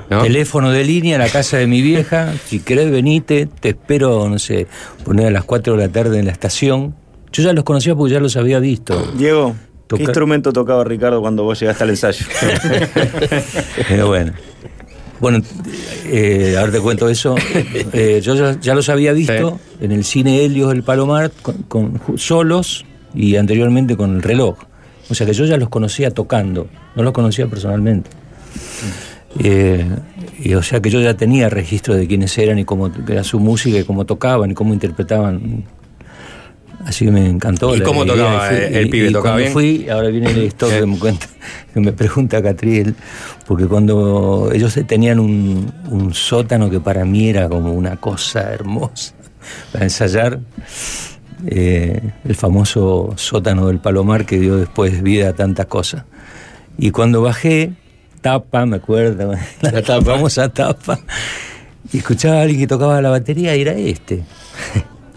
¿No? 0.08 0.22
Teléfono 0.22 0.70
de 0.72 0.82
línea 0.84 1.16
a 1.16 1.18
la 1.18 1.28
casa 1.28 1.56
de 1.58 1.66
mi 1.66 1.82
vieja. 1.82 2.32
Si 2.46 2.60
querés, 2.60 2.90
venite. 2.90 3.46
Te 3.46 3.70
espero, 3.70 4.28
no 4.28 4.38
sé, 4.38 4.66
poner 5.04 5.26
a 5.28 5.30
las 5.30 5.44
4 5.44 5.76
de 5.76 5.78
la 5.86 5.92
tarde 5.92 6.18
en 6.18 6.26
la 6.26 6.32
estación. 6.32 6.96
Yo 7.32 7.42
ya 7.44 7.52
los 7.52 7.62
conocía 7.64 7.94
porque 7.94 8.14
ya 8.14 8.20
los 8.20 8.36
había 8.36 8.58
visto. 8.58 9.12
Diego, 9.16 9.54
Toca- 9.86 9.98
¿qué 9.98 10.02
instrumento 10.04 10.52
tocaba 10.52 10.82
Ricardo 10.84 11.20
cuando 11.20 11.44
vos 11.44 11.60
llegaste 11.60 11.84
al 11.84 11.90
ensayo? 11.90 12.26
Pero 13.88 14.08
bueno. 14.08 14.32
Bueno, 15.20 15.42
eh, 16.06 16.56
ahora 16.58 16.72
te 16.72 16.80
cuento 16.80 17.08
eso. 17.08 17.34
Eh, 17.92 18.20
yo 18.22 18.34
ya, 18.34 18.58
ya 18.60 18.74
los 18.74 18.88
había 18.88 19.12
visto 19.12 19.58
en 19.80 19.92
el 19.92 20.04
cine 20.04 20.44
Helios 20.44 20.70
del 20.72 20.82
Palomar 20.82 21.30
con, 21.42 21.54
con- 21.64 22.00
solos 22.16 22.84
y 23.14 23.36
anteriormente 23.36 23.96
con 23.96 24.16
el 24.16 24.22
reloj. 24.22 24.56
O 25.08 25.14
sea 25.14 25.26
que 25.26 25.32
yo 25.32 25.44
ya 25.44 25.56
los 25.56 25.68
conocía 25.68 26.10
tocando, 26.12 26.68
no 26.94 27.02
los 27.02 27.12
conocía 27.12 27.46
personalmente. 27.48 28.10
Eh, 29.38 29.84
y 30.42 30.54
o 30.54 30.62
sea 30.62 30.80
que 30.80 30.90
yo 30.90 31.00
ya 31.00 31.14
tenía 31.14 31.48
registro 31.48 31.94
de 31.94 32.06
quiénes 32.06 32.36
eran 32.38 32.58
y 32.58 32.64
cómo 32.64 32.90
era 33.08 33.22
su 33.24 33.38
música 33.40 33.78
y 33.78 33.84
cómo 33.84 34.04
tocaban 34.06 34.50
y 34.52 34.54
cómo 34.54 34.72
interpretaban. 34.72 35.64
Así 36.86 37.04
que 37.04 37.10
me 37.10 37.26
encantó. 37.28 37.74
¿Y 37.74 37.78
la 37.80 37.84
cómo 37.84 38.06
tocaba 38.06 38.48
fui- 38.48 38.56
el- 38.56 38.74
el 38.76 38.90
pibe? 38.90 39.08
y 39.08 39.12
¿Tocaba 39.12 39.22
cuando 39.36 39.38
bien? 39.38 39.52
fui, 39.52 39.88
ahora 39.90 40.08
viene 40.08 40.32
la 40.32 40.42
historia 40.44 40.80
que 40.80 40.86
me 40.86 40.98
cuenta, 40.98 41.26
que 41.74 41.80
me 41.80 41.92
pregunta 41.92 42.42
Catriel, 42.42 42.94
porque 43.46 43.66
cuando 43.66 44.50
ellos 44.52 44.78
tenían 44.86 45.20
un, 45.20 45.70
un 45.90 46.14
sótano 46.14 46.70
que 46.70 46.80
para 46.80 47.04
mí 47.04 47.28
era 47.28 47.48
como 47.48 47.72
una 47.74 47.96
cosa 47.96 48.52
hermosa 48.52 49.12
para 49.72 49.84
ensayar, 49.84 50.40
eh, 51.46 52.00
el 52.24 52.34
famoso 52.34 53.12
sótano 53.16 53.66
del 53.66 53.78
Palomar 53.78 54.26
que 54.26 54.38
dio 54.38 54.56
después 54.56 55.02
vida 55.02 55.30
a 55.30 55.32
tantas 55.34 55.66
cosas. 55.66 56.04
Y 56.78 56.90
cuando 56.92 57.20
bajé, 57.22 57.72
tapa, 58.20 58.64
me 58.66 58.76
acuerdo, 58.76 59.32
la, 59.60 59.82
famosa 60.02 60.48
tapa, 60.48 60.98
y 61.92 61.98
escuchaba 61.98 62.36
a 62.38 62.42
alguien 62.42 62.60
que 62.60 62.66
tocaba 62.66 63.00
la 63.02 63.10
batería 63.10 63.54
y 63.56 63.62
era 63.62 63.72
este. 63.72 64.22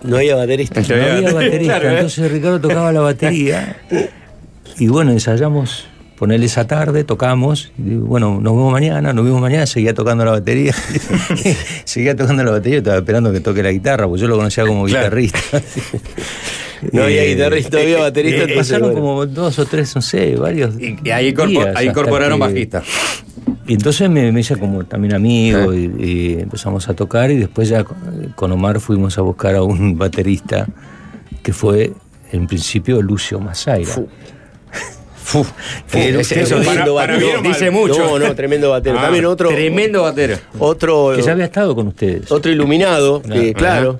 No 0.03 0.17
había 0.17 0.35
baterista. 0.35 0.81
No 0.81 0.95
había 0.95 1.33
baterista, 1.33 1.79
Claro, 1.79 1.89
¿eh? 1.89 1.93
entonces 1.95 2.31
Ricardo 2.31 2.59
tocaba 2.61 2.91
la 2.91 3.01
batería. 3.01 3.77
Y 4.77 4.87
bueno, 4.87 5.11
ensayamos, 5.11 5.85
ponerle 6.17 6.45
esa 6.45 6.65
tarde, 6.67 7.03
tocamos. 7.03 7.71
Y 7.77 7.83
digo, 7.91 8.05
bueno, 8.05 8.39
nos 8.41 8.53
vemos 8.53 8.71
mañana, 8.71 9.13
nos 9.13 9.23
vemos 9.25 9.39
mañana, 9.41 9.65
seguía 9.65 9.93
tocando 9.93 10.25
la 10.25 10.31
batería. 10.31 10.73
seguía 11.85 12.15
tocando 12.15 12.43
la 12.43 12.51
batería, 12.51 12.79
estaba 12.79 12.97
esperando 12.97 13.31
que 13.31 13.39
toque 13.39 13.63
la 13.63 13.71
guitarra, 13.71 14.07
porque 14.07 14.21
yo 14.21 14.27
lo 14.27 14.35
conocía 14.35 14.65
como 14.65 14.85
guitarrista. 14.85 15.39
No 16.91 17.03
había 17.03 17.23
guitarrista, 17.23 17.77
había 17.79 17.99
baterista, 17.99 18.43
eh, 18.43 18.55
pasaron 18.55 18.89
bueno. 18.91 19.01
como 19.01 19.25
dos 19.25 19.57
o 19.59 19.65
tres, 19.65 19.95
no 19.95 20.01
sé, 20.01 20.35
varios. 20.35 20.75
Y 20.79 21.09
ahí, 21.11 21.31
días 21.33 21.83
incorporaron 21.83 22.39
que- 22.39 22.45
bajista. 22.45 22.83
y 23.67 23.73
entonces 23.73 24.09
me, 24.09 24.31
me 24.31 24.39
hice 24.41 24.57
como 24.57 24.83
también 24.85 25.13
amigo 25.15 25.73
y, 25.73 25.91
y 25.99 26.33
empezamos 26.41 26.87
a 26.89 26.93
tocar 26.93 27.31
y 27.31 27.37
después 27.37 27.69
ya 27.69 27.83
con- 27.83 28.51
Omar 28.51 28.79
fuimos 28.79 29.17
a 29.17 29.21
buscar 29.21 29.55
a 29.55 29.63
un 29.63 29.97
baterista 29.97 30.67
que 31.41 31.53
fue 31.53 31.93
en 32.31 32.47
principio 32.47 33.01
Lucio 33.01 33.39
Masaira. 33.39 33.93
Ese- 35.93 36.35
que 36.35 36.41
eso 36.41 36.57
era- 36.61 36.65
para- 36.65 36.93
para 36.93 37.17
bien 37.17 37.37
o 37.37 37.41
mal. 37.41 37.51
dice 37.51 37.71
mucho. 37.71 37.97
No, 37.97 38.19
no, 38.19 38.35
tremendo 38.35 38.69
batero. 38.69 38.99
Ah, 38.99 39.03
También 39.03 39.25
otro. 39.25 39.49
tremendo 39.49 40.03
batero. 40.03 40.37
Otro. 40.59 41.13
que 41.15 41.21
ya 41.21 41.31
había 41.31 41.45
estado 41.45 41.73
con 41.75 41.87
ustedes. 41.87 42.31
Otro 42.31 42.51
iluminado, 42.51 43.21
que 43.21 43.53
Claro. 43.53 43.53
claro, 43.53 43.99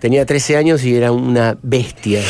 tenía 0.00 0.24
13 0.26 0.56
años 0.56 0.84
y 0.84 0.94
era 0.94 1.12
una 1.12 1.56
bestia 1.62 2.20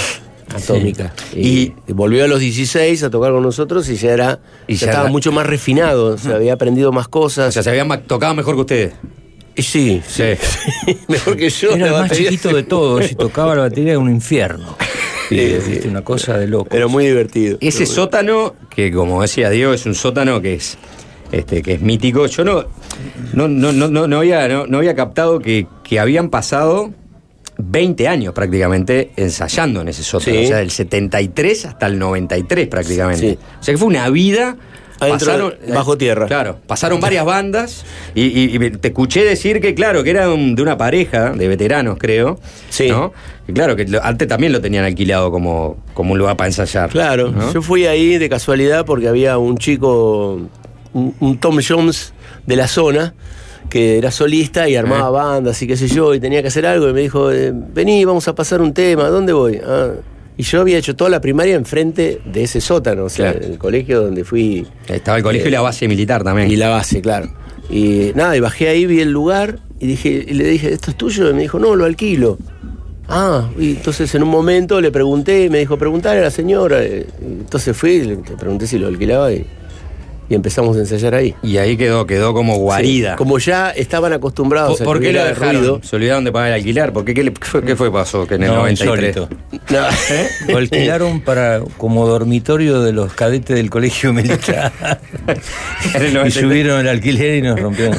atómica. 0.55 1.13
Y, 1.35 1.73
volvió 1.89 2.25
a 2.25 2.29
los 2.29 2.41
16 2.41 3.03
a 3.03 3.11
tocar 3.11 3.33
con 3.33 3.43
nosotros 3.43 3.89
y 3.89 3.97
ya 3.97 4.13
era. 4.13 4.39
Y 4.67 4.75
ya 4.75 4.81
ya 4.81 4.87
estaba 4.87 5.05
era- 5.05 5.13
mucho 5.13 5.33
más 5.33 5.47
refinado, 5.47 6.17
se 6.19 6.33
había 6.33 6.55
aprendido 6.55 6.93
más 6.93 7.09
cosas. 7.09 7.49
O 7.49 7.53
sea, 7.53 7.63
se 7.63 7.71
habían 7.71 7.89
ma- 7.89 8.01
tocado 8.01 8.35
mejor 8.35 8.55
que 8.55 8.61
ustedes. 8.61 8.93
Y 9.59 9.63
sí, 9.63 10.03
sí. 10.07 10.23
Mejor 11.09 11.35
que 11.37 11.49
yo. 11.49 11.71
Era 11.71 11.87
el 11.87 11.93
más 11.93 12.11
chiquito 12.13 12.51
de 12.55 12.63
todos 12.63 13.11
y 13.11 13.15
tocaba 13.15 13.55
la 13.55 13.63
batería 13.63 13.93
era 13.93 13.99
un 13.99 14.11
infierno. 14.11 14.77
Sí, 15.29 15.57
sí. 15.61 15.89
Una 15.89 16.03
cosa 16.05 16.39
de 16.39 16.47
loco. 16.47 16.69
Era 16.77 16.87
muy 16.87 17.05
divertido. 17.05 17.59
Ese 17.61 17.85
sótano, 17.85 18.55
que 18.71 18.93
como 18.93 19.21
decía 19.23 19.51
Diego, 19.51 19.73
es 19.73 19.85
un 19.85 19.97
sótano 19.97 20.41
que 20.41 20.55
es, 20.55 20.79
este, 21.33 21.63
que 21.63 21.73
es 21.73 21.81
mítico. 21.81 22.27
Yo 22.27 22.45
no, 22.45 22.67
no, 23.33 23.49
no, 23.49 23.73
no, 23.73 23.89
no, 23.89 24.07
no 24.07 24.19
había, 24.19 24.47
no, 24.47 24.69
no 24.69 24.79
había 24.79 24.95
captado 24.95 25.41
que, 25.41 25.67
que 25.83 25.99
habían 25.99 26.31
pasado 26.31 26.93
20 27.59 28.07
años 28.09 28.35
prácticamente 28.35 29.13
ensayando 29.17 29.81
en 29.81 29.89
ese 29.89 30.03
sótano. 30.03 30.37
Sí. 30.39 30.45
O 30.45 30.49
sea, 30.49 30.57
del 30.59 30.71
73 30.71 31.65
hasta 31.67 31.87
el 31.87 31.99
93 31.99 32.69
prácticamente. 32.69 33.31
Sí. 33.31 33.39
O 33.61 33.63
sea 33.63 33.75
que 33.75 33.79
fue 33.79 33.89
una 33.89 34.09
vida. 34.11 34.57
De- 35.61 35.73
bajo 35.75 35.99
tierra. 35.99 36.27
Claro, 36.27 36.59
pasaron 36.67 37.01
varias 37.01 37.25
bandas 37.27 37.85
y, 38.15 38.23
y- 38.23 38.57
y 38.57 38.71
te 38.71 38.89
escuché 38.89 39.25
decir 39.25 39.61
que, 39.61 39.75
claro, 39.75 40.03
que 40.03 40.09
eran 40.11 40.55
de 40.55 40.63
una 40.63 40.79
pareja 40.79 41.33
de 41.33 41.49
veteranos, 41.49 41.99
creo. 41.99 42.41
Sí. 42.71 42.89
¿no? 42.89 43.13
Y 43.47 43.53
claro, 43.53 43.77
que 43.77 43.87
antes 44.03 44.27
también 44.27 44.53
lo 44.53 44.61
tenían 44.63 44.85
alquilado 44.87 45.31
como, 45.31 45.77
como 45.93 46.13
un 46.13 46.19
lugar 46.19 46.37
para 46.39 46.49
ensayar. 46.49 46.89
Claro, 46.89 47.31
¿no? 47.31 47.53
yo 47.53 47.61
fui 47.61 47.87
ahí 47.87 48.17
de 48.17 48.29
casualidad 48.31 48.87
porque 48.87 49.07
había 49.09 49.37
un 49.37 49.59
chico, 49.59 50.41
un, 50.95 51.15
un 51.21 51.39
Tom 51.39 51.59
Jones 51.67 52.15
de 52.47 52.57
la 52.57 52.67
zona, 52.67 53.13
que 53.69 53.99
era 53.99 54.11
solista 54.11 54.69
y 54.69 54.77
armaba 54.77 55.11
bandas 55.11 55.61
y 55.63 55.67
qué 55.67 55.77
sé 55.77 55.89
yo, 55.89 56.15
y 56.15 56.21
tenía 56.21 56.43
que 56.43 56.49
hacer 56.49 56.67
algo, 56.67 56.89
y 56.89 56.93
me 56.93 57.01
dijo, 57.03 57.31
eh, 57.33 57.53
vení, 57.55 58.05
vamos 58.05 58.27
a 58.29 58.35
pasar 58.35 58.61
un 58.61 58.73
tema, 58.73 59.09
¿dónde 59.09 59.33
voy? 59.33 59.59
Ah, 59.65 59.91
y 60.39 60.43
yo 60.43 60.61
había 60.61 60.77
hecho 60.79 60.95
toda 60.95 61.09
la 61.11 61.21
primaria 61.21 61.55
enfrente 61.55 62.21
de 62.25 62.43
ese 62.45 62.61
sótano, 62.61 63.05
o 63.05 63.09
sea, 63.09 63.33
Claro. 63.33 63.47
el 63.47 63.59
colegio 63.59 64.03
donde 64.03 64.23
fui. 64.25 64.67
Estaba 64.89 65.17
el 65.19 65.23
colegio 65.25 65.47
Eh, 65.47 65.49
y 65.49 65.53
la 65.53 65.63
base 65.63 65.89
militar 65.89 66.23
también. 66.25 66.51
Y 66.51 66.57
la 66.57 66.69
base, 66.69 67.01
claro. 67.01 67.29
Y 67.71 68.13
nada, 68.15 68.37
y 68.37 68.41
bajé 68.41 68.69
ahí, 68.69 68.87
vi 68.87 69.01
el 69.01 69.11
lugar 69.11 69.59
y 69.81 69.87
dije, 69.87 70.25
y 70.29 70.35
le 70.35 70.45
dije, 70.45 70.73
¿esto 70.73 70.91
es 70.91 70.97
tuyo? 70.97 71.31
Y 71.31 71.35
me 71.35 71.41
dijo, 71.43 71.59
no, 71.59 71.75
lo 71.75 71.85
alquilo. 71.87 72.37
Ah, 73.09 73.49
y 73.59 73.71
entonces 73.71 74.15
en 74.15 74.23
un 74.25 74.29
momento 74.29 74.81
le 74.81 74.91
pregunté, 74.91 75.45
y 75.45 75.49
me 75.51 75.59
dijo, 75.61 75.77
preguntarle 75.79 76.21
a 76.21 76.25
la 76.25 76.31
señora. 76.31 76.83
eh, 76.83 77.07
Entonces 77.23 77.77
fui, 77.77 78.03
le 78.03 78.17
pregunté 78.17 78.67
si 78.67 78.79
lo 78.79 78.89
alquilaba 78.89 79.33
y, 79.33 79.47
y 80.29 80.35
empezamos 80.35 80.77
a 80.77 80.81
ensayar 80.81 81.15
ahí. 81.15 81.35
Y 81.43 81.57
ahí 81.59 81.77
quedó, 81.77 82.07
quedó 82.07 82.35
como 82.35 82.57
guarida. 82.57 83.13
Sí, 83.13 83.17
Como 83.17 83.39
ya 83.39 83.71
estaban 83.71 84.13
acostumbrados 84.13 84.79
¿Por, 84.79 84.87
por 84.87 84.97
a 84.97 85.01
que 85.01 85.07
qué 85.07 85.13
lo 85.13 85.25
dejaron? 85.25 85.57
ruido. 85.57 85.81
¿Se 85.83 85.97
olvidaron 85.97 86.25
de 86.25 86.33
pagar 86.33 86.49
el 86.49 86.55
alquiler? 86.55 86.93
¿Por 86.93 87.05
qué, 87.05 87.15
qué, 87.15 87.33
fue, 87.41 87.63
qué 87.65 87.77
fue 87.77 87.93
pasó? 87.93 88.27
Que 88.27 88.35
en 88.37 88.43
el 88.45 88.49
No, 88.51 88.57
93. 88.57 89.17
insólito. 89.17 89.29
¿Eh? 90.11 90.29
Lo 90.49 90.59
alquilaron 90.59 91.21
para, 91.21 91.61
como 91.79 92.07
dormitorio 92.07 92.81
de 92.83 92.93
los 92.93 93.13
cadetes 93.13 93.57
del 93.57 93.71
colegio 93.71 94.13
militar. 94.13 94.73
Y 95.87 96.13
93. 96.13 96.35
subieron 96.35 96.81
el 96.81 96.89
alquiler 96.89 97.37
y 97.37 97.43
nos 97.43 97.59
rompieron. 97.61 97.97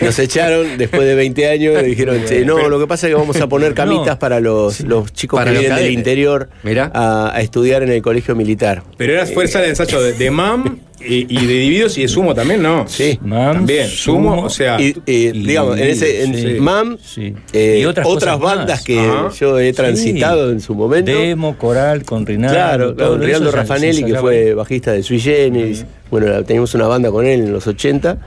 Nos 0.00 0.18
echaron 0.18 0.76
después 0.78 1.02
de 1.06 1.14
20 1.14 1.48
años 1.48 1.82
y 1.82 1.86
dijeron, 1.86 2.22
"Che, 2.26 2.44
no, 2.44 2.68
lo 2.68 2.78
que 2.80 2.86
pasa 2.86 3.06
es 3.06 3.12
que 3.14 3.18
vamos 3.18 3.40
a 3.40 3.46
poner 3.48 3.74
camitas 3.74 4.06
No. 4.14 4.18
para 4.18 4.40
los, 4.40 4.80
los 4.80 5.12
chicos 5.12 5.38
Para 5.38 5.50
que 5.50 5.54
los 5.54 5.60
vienen 5.62 5.78
del 5.84 5.92
interior 5.92 6.48
a, 6.92 7.32
a 7.34 7.40
estudiar 7.40 7.82
en 7.82 7.90
el 7.90 8.02
colegio 8.02 8.34
militar. 8.34 8.82
Pero 8.96 9.12
era 9.12 9.26
fuerza 9.26 9.60
de 9.60 9.68
ensayo 9.68 10.00
de, 10.02 10.12
de 10.14 10.30
MAM 10.30 10.78
y, 11.06 11.26
y 11.28 11.46
de 11.46 11.52
Divididos 11.54 11.98
y 11.98 12.02
de 12.02 12.08
Sumo 12.08 12.34
también, 12.34 12.62
¿no? 12.62 12.86
Sí. 12.88 13.18
Mam, 13.22 13.56
También, 13.56 13.88
Sumo, 13.88 14.42
o 14.42 14.50
sea. 14.50 14.80
Y, 14.80 14.96
y- 15.06 15.30
digamos, 15.32 15.78
en 15.78 15.86
ese 15.88 16.24
en 16.24 16.34
sí. 16.34 16.46
MAM, 16.60 16.98
Sí. 17.02 17.34
eh, 17.52 17.78
Y 17.82 17.84
otras 17.84 18.06
otras, 18.06 18.38
bandas 18.38 18.78
más. 18.78 18.84
que 18.84 18.98
Ajá. 19.00 19.30
yo 19.38 19.58
he 19.58 19.72
transitado 19.72 20.46
Sí. 20.48 20.52
en 20.54 20.60
su 20.60 20.74
momento. 20.74 21.10
Demo, 21.12 21.56
coral, 21.58 22.04
con 22.04 22.24
Rinaldo. 22.26 22.54
Claro, 22.54 22.94
todo 22.94 23.10
con 23.10 23.22
Rinaldo 23.22 23.50
Raffanelli, 23.50 24.04
que 24.04 24.14
fue 24.16 24.54
bajista 24.54 24.92
de 24.92 25.02
Sui 25.02 25.20
Generis. 25.20 25.84
Bueno, 26.10 26.42
teníamos 26.44 26.74
una 26.74 26.86
banda 26.86 27.10
con 27.10 27.26
él 27.26 27.40
en 27.40 27.52
los 27.52 27.66
80. 27.66 28.18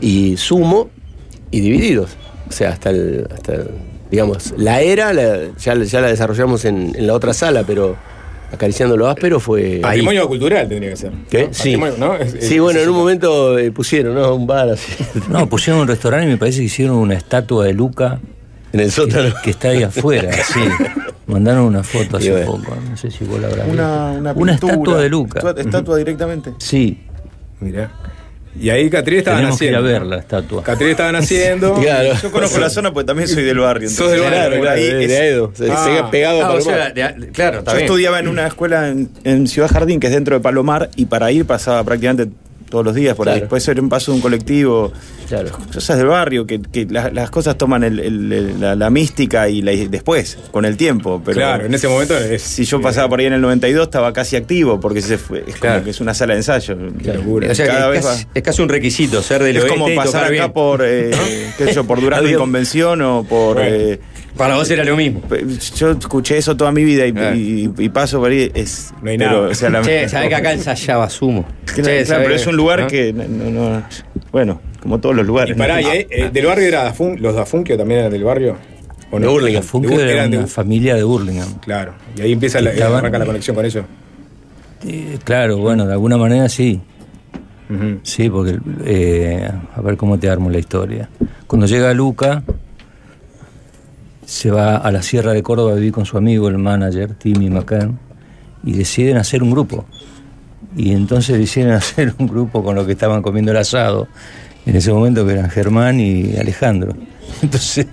Y 0.00 0.36
Sumo 0.36 0.90
y 1.50 1.60
Divididos. 1.60 2.10
O 2.48 2.52
sea, 2.52 2.70
hasta 2.70 2.90
el. 2.90 3.26
Hasta, 3.32 3.54
el- 3.54 3.68
digamos, 4.10 4.54
la 4.56 4.80
era 4.80 5.12
la- 5.12 5.38
ya, 5.58 5.74
ya 5.74 6.00
la 6.00 6.08
desarrollamos 6.08 6.64
en, 6.64 6.94
en 6.96 7.06
la 7.06 7.12
otra 7.12 7.34
sala, 7.34 7.64
pero 7.66 7.94
acariciando 8.52 8.96
lo 8.96 9.08
áspero 9.08 9.38
fue. 9.40 9.78
Patrimonio 9.82 10.26
cultural 10.28 10.68
tendría 10.68 10.90
que 10.90 10.96
ser. 10.96 11.12
¿Qué? 11.30 11.46
¿no? 11.48 11.54
Sí. 11.54 11.76
Patrimonio, 11.76 11.94
¿no? 11.98 12.14
Es- 12.16 12.34
es- 12.34 12.46
Sí, 12.48 12.58
bueno, 12.58 12.80
en 12.80 12.88
un 12.88 12.96
momento 12.96 13.58
eh, 13.58 13.70
pusieron, 13.70 14.14
¿no? 14.14 14.34
Un 14.34 14.46
bar 14.46 14.68
así. 14.70 14.92
No, 15.28 15.48
pusieron 15.48 15.82
un 15.82 15.88
restaurante 15.88 16.26
y 16.26 16.30
me 16.30 16.36
parece 16.38 16.58
que 16.58 16.64
hicieron 16.64 16.96
una 16.96 17.14
estatua 17.14 17.64
de 17.66 17.72
Luca 17.74 18.20
En 18.72 18.80
el 18.80 18.90
sótano. 18.90 19.34
que, 19.36 19.42
que 19.42 19.50
está 19.50 19.68
ahí 19.68 19.82
afuera, 19.82 20.32
sí. 20.52 20.60
Mandaron 21.26 21.64
una 21.64 21.82
foto 21.82 22.16
hace 22.16 22.30
bueno. 22.32 22.46
poco, 22.52 22.74
no 22.90 22.96
sé 22.96 23.10
si 23.10 23.24
vos 23.24 23.38
la 23.40 23.48
habrás 23.48 23.68
Una, 23.68 24.06
visto. 24.12 24.20
una, 24.20 24.32
Una 24.32 24.54
estatua 24.54 25.00
de 25.02 25.08
Luca. 25.10 25.38
Estatua, 25.40 25.62
estatua 25.62 25.96
directamente. 25.98 26.54
Sí, 26.58 27.00
Mirá. 27.60 27.90
Y 28.60 28.70
ahí 28.70 28.90
Catril 28.90 29.18
estaban 29.18 29.40
tenemos 29.40 29.58
que 29.58 29.66
ir 29.66 29.76
a 29.76 29.80
ver 29.80 30.02
la 30.02 30.18
estatua. 30.18 30.62
Claro. 31.80 32.10
Yo 32.22 32.30
conozco 32.30 32.58
la 32.58 32.70
zona 32.70 32.92
porque 32.92 33.06
también 33.06 33.28
soy 33.28 33.44
del 33.44 33.58
barrio. 33.58 33.88
Sos 33.88 34.10
del 34.10 34.18
entonces, 34.20 34.40
barrio, 34.42 34.58
por 34.58 34.68
ahí 34.68 34.82
de, 34.84 35.02
es- 35.04 35.08
de 35.10 35.28
Edo. 35.28 35.52
Se, 35.54 35.70
Ah. 35.70 35.84
se 35.84 35.98
ha 35.98 36.10
pegado 36.10 36.40
Ah, 36.42 36.46
a 36.46 36.50
o 36.50 36.58
Palomar. 36.58 36.92
sea, 36.94 37.10
de- 37.12 37.28
claro, 37.30 37.58
está 37.60 37.70
Yo 37.72 37.76
bien. 37.76 37.86
estudiaba 37.86 38.18
en 38.18 38.28
una 38.28 38.46
escuela 38.46 38.88
en, 38.88 39.08
en 39.24 39.46
Ciudad 39.46 39.68
Jardín, 39.70 40.00
que 40.00 40.08
es 40.08 40.12
dentro 40.12 40.34
de 40.36 40.40
Palomar, 40.40 40.90
y 40.96 41.06
para 41.06 41.30
ir 41.30 41.44
pasaba 41.46 41.84
prácticamente 41.84 42.28
todos 42.70 42.84
los 42.84 42.94
días 42.94 43.14
por 43.16 43.28
ahí. 43.28 43.34
Claro. 43.34 43.40
Después 43.42 43.68
era 43.68 43.80
un 43.80 43.88
paso 43.88 44.12
de 44.12 44.16
un 44.16 44.22
colectivo. 44.22 44.92
Claro. 45.28 45.50
Cosas 45.72 45.98
del 45.98 46.06
barrio, 46.06 46.46
que, 46.46 46.60
que 46.60 46.86
la- 46.86 47.10
las 47.10 47.30
cosas 47.30 47.56
toman 47.58 47.84
el- 47.84 47.98
el- 48.00 48.32
el- 48.32 48.60
la, 48.60 48.74
la 48.76 48.90
mística 48.90 49.48
y 49.48 49.62
la- 49.62 49.72
y 49.72 49.88
después, 49.88 50.38
con 50.50 50.64
el 50.64 50.76
tiempo. 50.76 51.20
Pero 51.24 51.36
Claro, 51.38 51.66
en 51.66 51.74
ese 51.74 51.86
momento 51.88 52.16
es. 52.16 52.42
si 52.42 52.64
yo 52.64 52.80
pasaba 52.80 53.08
por 53.08 53.20
ahí 53.20 53.26
en 53.26 53.34
el 53.34 53.40
92 53.40 53.84
estaba 53.84 54.12
casi 54.12 54.36
activo, 54.36 54.80
porque 54.80 55.00
se 55.02 55.18
fue, 55.18 55.44
es 55.46 55.56
Claro. 55.56 55.76
como 55.76 55.84
que 55.84 55.90
es 55.90 56.00
una 56.00 56.14
sala 56.14 56.32
de 56.34 56.40
ensayo. 56.40 56.74
Locura. 56.74 57.50
O 57.50 57.54
sea, 57.54 57.66
Cada 57.66 57.86
es, 57.86 57.90
vez 57.92 58.06
casi, 58.06 58.24
va- 58.24 58.30
es 58.34 58.42
casi 58.42 58.62
un 58.62 58.68
requisito 58.68 59.22
ser 59.22 59.42
del 59.42 59.56
es 59.56 59.64
oeste 59.64 59.78
como 59.78 59.94
pasar 59.94 60.22
acá 60.24 60.30
bien. 60.32 60.52
por, 60.52 60.82
eh, 60.84 61.10
qué 61.58 61.66
sé 61.66 61.74
yo, 61.74 61.84
por 61.84 62.00
Durazno 62.00 62.28
y. 62.28 62.34
Convención 62.34 63.02
o 63.02 63.24
por... 63.24 63.56
Bueno. 63.56 63.70
eh, 63.74 64.00
Para 64.38 64.54
vos 64.54 64.70
era 64.70 64.84
lo 64.84 64.96
mismo. 64.96 65.20
yo 65.76 65.90
escuché 65.90 66.38
eso 66.38 66.56
toda 66.56 66.72
mi 66.72 66.84
vida 66.84 67.04
y, 67.06 67.12
Claro. 67.12 67.36
y- 67.36 67.70
y 67.76 67.88
paso 67.90 68.20
por 68.20 68.30
ahí, 68.30 68.50
es... 68.54 68.94
No 69.02 69.10
hay 69.10 69.18
pero, 69.18 69.30
nada. 69.32 69.48
o 69.48 69.54
sea, 69.54 69.68
la- 69.68 69.82
Che, 69.82 70.08
¿sabés 70.08 70.28
que 70.28 70.34
acá 70.36 70.52
ensayaba 70.52 71.10
sumo? 71.10 71.44
Che, 71.66 71.82
claro, 71.82 72.06
¿sabés 72.06 72.22
pero 72.24 72.34
es 72.34 72.46
un 72.46 72.56
lugar 72.56 72.80
¿no? 72.82 72.86
que 72.86 73.12
no, 73.12 73.24
no- 73.26 73.70
no- 73.70 73.82
bueno, 74.32 74.60
como 74.80 74.98
todos 75.00 75.14
los 75.16 75.26
lugares. 75.26 75.54
Y 75.56 75.58
pará, 75.58 75.74
¿no? 75.74 75.80
y 75.80 75.84
ahí, 75.90 76.06
eh, 76.08 76.30
del 76.32 76.46
barrio 76.46 76.66
era 76.68 76.84
Dafun, 76.84 77.20
los 77.20 77.34
Dafunkio 77.34 77.76
también 77.76 78.00
eran 78.00 78.12
del 78.12 78.24
barrio. 78.24 78.56
¿O 79.10 79.18
De 79.18 79.26
De 79.26 79.32
Hur- 79.32 79.98
era 80.00 80.28
de 80.28 80.38
una 80.38 80.46
familia 80.46 80.94
de 80.94 81.02
Burlingame. 81.02 81.54
Claro. 81.62 81.94
Y 82.16 82.20
ahí 82.22 82.32
empieza 82.32 82.60
la, 82.60 82.70
Estaban- 82.70 82.98
arranca 83.00 83.18
la 83.18 83.26
conexión 83.26 83.56
con 83.56 83.64
ellos. 83.64 83.84
Eh, 84.86 85.18
claro, 85.24 85.56
bueno, 85.58 85.84
de 85.86 85.92
alguna 85.92 86.16
manera 86.16 86.48
sí. 86.48 86.80
Sí, 88.02 88.30
porque, 88.30 88.58
eh, 88.86 89.50
a 89.74 89.80
ver 89.82 89.96
cómo 89.98 90.18
te 90.18 90.30
armo 90.30 90.48
la 90.48 90.58
historia. 90.58 91.10
Cuando 91.46 91.66
llega 91.66 91.92
Luca, 91.92 92.42
se 94.28 94.50
va 94.50 94.76
a 94.76 94.92
la 94.92 95.00
Sierra 95.00 95.32
de 95.32 95.42
Córdoba 95.42 95.72
a 95.72 95.74
vivir 95.76 95.90
con 95.90 96.04
su 96.04 96.18
amigo, 96.18 96.48
el 96.48 96.58
manager, 96.58 97.14
Timmy 97.14 97.48
McCann, 97.48 97.98
y 98.62 98.74
deciden 98.74 99.16
hacer 99.16 99.42
un 99.42 99.50
grupo. 99.50 99.86
Y 100.76 100.92
entonces 100.92 101.38
deciden 101.38 101.70
hacer 101.72 102.14
un 102.18 102.26
grupo 102.26 102.62
con 102.62 102.74
los 102.74 102.84
que 102.84 102.92
estaban 102.92 103.22
comiendo 103.22 103.52
el 103.52 103.56
asado, 103.56 104.06
en 104.66 104.76
ese 104.76 104.92
momento 104.92 105.24
que 105.24 105.32
eran 105.32 105.48
Germán 105.48 105.98
y 105.98 106.36
Alejandro. 106.36 106.94
Entonces, 107.42 107.86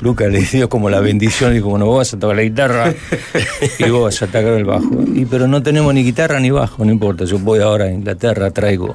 Luca 0.00 0.28
le 0.28 0.40
dio 0.40 0.68
como 0.68 0.88
la 0.88 1.00
bendición 1.00 1.56
y 1.56 1.60
como 1.60 1.78
no 1.78 1.86
vos 1.86 1.98
vas 1.98 2.14
a 2.14 2.18
tocar 2.18 2.36
la 2.36 2.42
guitarra 2.42 2.94
y 3.78 3.90
vos 3.90 4.04
vas 4.04 4.22
a 4.22 4.26
tocar 4.26 4.44
el 4.44 4.64
bajo. 4.64 5.04
Y 5.14 5.24
pero 5.24 5.48
no 5.48 5.62
tenemos 5.62 5.92
ni 5.92 6.02
guitarra 6.02 6.38
ni 6.38 6.50
bajo, 6.50 6.84
no 6.84 6.92
importa. 6.92 7.24
Yo 7.24 7.38
voy 7.38 7.60
ahora 7.60 7.86
a 7.86 7.90
Inglaterra, 7.90 8.50
traigo 8.50 8.94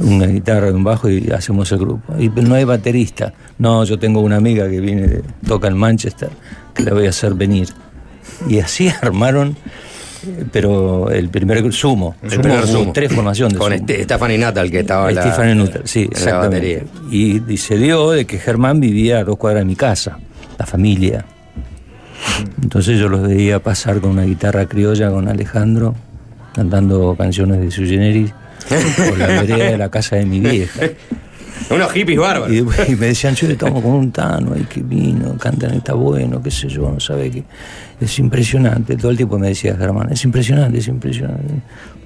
una 0.00 0.26
guitarra 0.26 0.68
y 0.68 0.72
un 0.72 0.84
bajo 0.84 1.08
y 1.08 1.30
hacemos 1.30 1.70
el 1.72 1.78
grupo. 1.78 2.14
Y 2.18 2.28
no 2.28 2.54
hay 2.54 2.64
baterista. 2.64 3.32
No, 3.58 3.84
yo 3.84 3.98
tengo 3.98 4.20
una 4.20 4.36
amiga 4.36 4.68
que 4.68 4.80
viene, 4.80 5.06
de- 5.06 5.22
toca 5.46 5.68
en 5.68 5.76
Manchester, 5.76 6.30
que 6.74 6.82
la 6.84 6.92
voy 6.92 7.06
a 7.06 7.10
hacer 7.10 7.34
venir. 7.34 7.68
Y 8.48 8.58
así 8.60 8.88
armaron, 9.02 9.56
eh, 10.26 10.44
pero 10.52 11.10
el 11.10 11.28
primer 11.28 11.72
sumo. 11.72 12.14
El 12.22 12.30
Sumo 12.30 12.42
primer 12.42 12.66
sumo. 12.66 12.92
tres 12.92 13.12
formaciones 13.12 13.54
de 13.54 13.58
Con 13.58 13.72
sumo. 13.72 13.80
este, 13.86 14.04
Stephanie 14.04 14.38
Natal, 14.38 14.70
que 14.70 14.80
estaba 14.80 15.08
en 15.08 15.14
la- 15.16 15.22
Stephanie 15.22 15.54
Nutter, 15.54 15.82
sí, 15.84 16.00
en 16.02 16.06
la 16.10 16.12
exactamente. 16.18 16.56
batería. 16.56 16.82
Y, 17.10 17.52
y 17.52 17.56
se 17.56 17.76
dio 17.78 18.10
de 18.10 18.24
que 18.26 18.38
Germán 18.38 18.80
vivía 18.80 19.18
a 19.18 19.24
dos 19.24 19.36
cuadras 19.36 19.62
de 19.62 19.66
mi 19.66 19.76
casa, 19.76 20.18
la 20.58 20.66
familia. 20.66 21.24
Entonces 22.62 22.98
yo 22.98 23.08
los 23.08 23.22
veía 23.22 23.60
pasar 23.62 24.00
con 24.00 24.10
una 24.10 24.22
guitarra 24.24 24.66
criolla 24.66 25.10
con 25.10 25.28
Alejandro, 25.28 25.94
cantando 26.54 27.14
canciones 27.16 27.60
de 27.60 27.70
Sui 27.70 27.88
Generis 27.88 28.32
por 28.68 29.18
la 29.18 29.26
vereda 29.26 29.70
de 29.70 29.78
la 29.78 29.90
casa 29.90 30.16
de 30.16 30.26
mi 30.26 30.40
vieja. 30.40 30.80
Unos 31.70 31.92
hippies 31.92 32.18
bárbaros. 32.18 32.54
Y, 32.54 32.58
y 32.58 32.96
me 32.96 33.06
decían, 33.06 33.34
yo 33.34 33.46
estamos 33.48 33.82
con 33.82 33.92
un 33.92 34.10
tano 34.10 34.54
ahí 34.54 34.64
que 34.64 34.82
vino, 34.82 35.36
cantan, 35.36 35.74
está 35.74 35.94
bueno, 35.94 36.42
qué 36.42 36.50
sé 36.50 36.68
yo, 36.68 36.90
no 36.90 36.98
sabe 36.98 37.30
qué. 37.30 37.44
Es 38.00 38.18
impresionante. 38.18 38.96
Todo 38.96 39.10
el 39.10 39.16
tiempo 39.16 39.38
me 39.38 39.48
decía 39.48 39.76
Germán, 39.76 40.10
es 40.10 40.24
impresionante, 40.24 40.78
es 40.78 40.88
impresionante. 40.88 41.54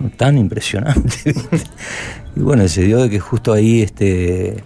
No, 0.00 0.10
tan 0.10 0.36
impresionante. 0.36 1.34
y 2.36 2.40
bueno, 2.40 2.66
se 2.68 2.82
dio 2.82 2.98
de 3.02 3.08
que 3.08 3.20
justo 3.20 3.52
ahí 3.52 3.82
este 3.82 4.62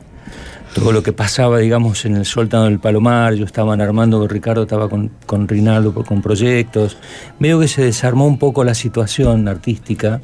todo 0.74 0.92
lo 0.92 1.02
que 1.02 1.12
pasaba, 1.12 1.58
digamos, 1.58 2.04
en 2.04 2.16
el 2.16 2.24
Soltano 2.24 2.64
del 2.64 2.78
Palomar, 2.78 3.34
yo 3.34 3.44
estaban 3.44 3.80
armando, 3.80 4.26
Ricardo 4.28 4.62
estaba 4.62 4.88
con, 4.88 5.10
con 5.26 5.48
Rinaldo 5.48 5.92
con 5.92 6.22
proyectos, 6.22 6.98
medio 7.38 7.58
que 7.58 7.68
se 7.68 7.82
desarmó 7.82 8.26
un 8.26 8.38
poco 8.38 8.64
la 8.64 8.74
situación 8.74 9.48
artística, 9.48 10.20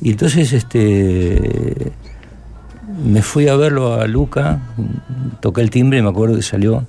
y 0.00 0.10
entonces 0.10 0.52
este 0.52 1.92
me 3.04 3.22
fui 3.22 3.48
a 3.48 3.56
verlo 3.56 3.94
a 3.94 4.06
Luca, 4.06 4.60
toqué 5.40 5.60
el 5.60 5.70
timbre 5.70 5.98
y 5.98 6.02
me 6.02 6.08
acuerdo 6.08 6.36
que 6.36 6.42
salió 6.42 6.86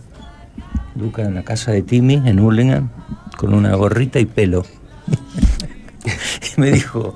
Luca 0.95 1.23
en 1.23 1.35
la 1.35 1.43
casa 1.43 1.71
de 1.71 1.81
Timmy, 1.81 2.21
en 2.25 2.39
Hurlingham, 2.39 2.89
con 3.37 3.53
una 3.53 3.75
gorrita 3.75 4.19
y 4.19 4.25
pelo. 4.25 4.65
y 6.57 6.59
me 6.59 6.71
dijo, 6.71 7.15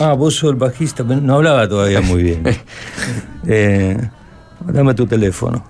ah, 0.00 0.12
vos 0.12 0.34
sos 0.34 0.50
el 0.50 0.56
bajista, 0.56 1.04
pero 1.04 1.20
no 1.20 1.36
hablaba 1.36 1.68
todavía 1.68 2.00
muy 2.00 2.22
bien. 2.22 2.42
Eh, 3.46 3.98
dame 4.72 4.94
tu 4.94 5.06
teléfono. 5.06 5.62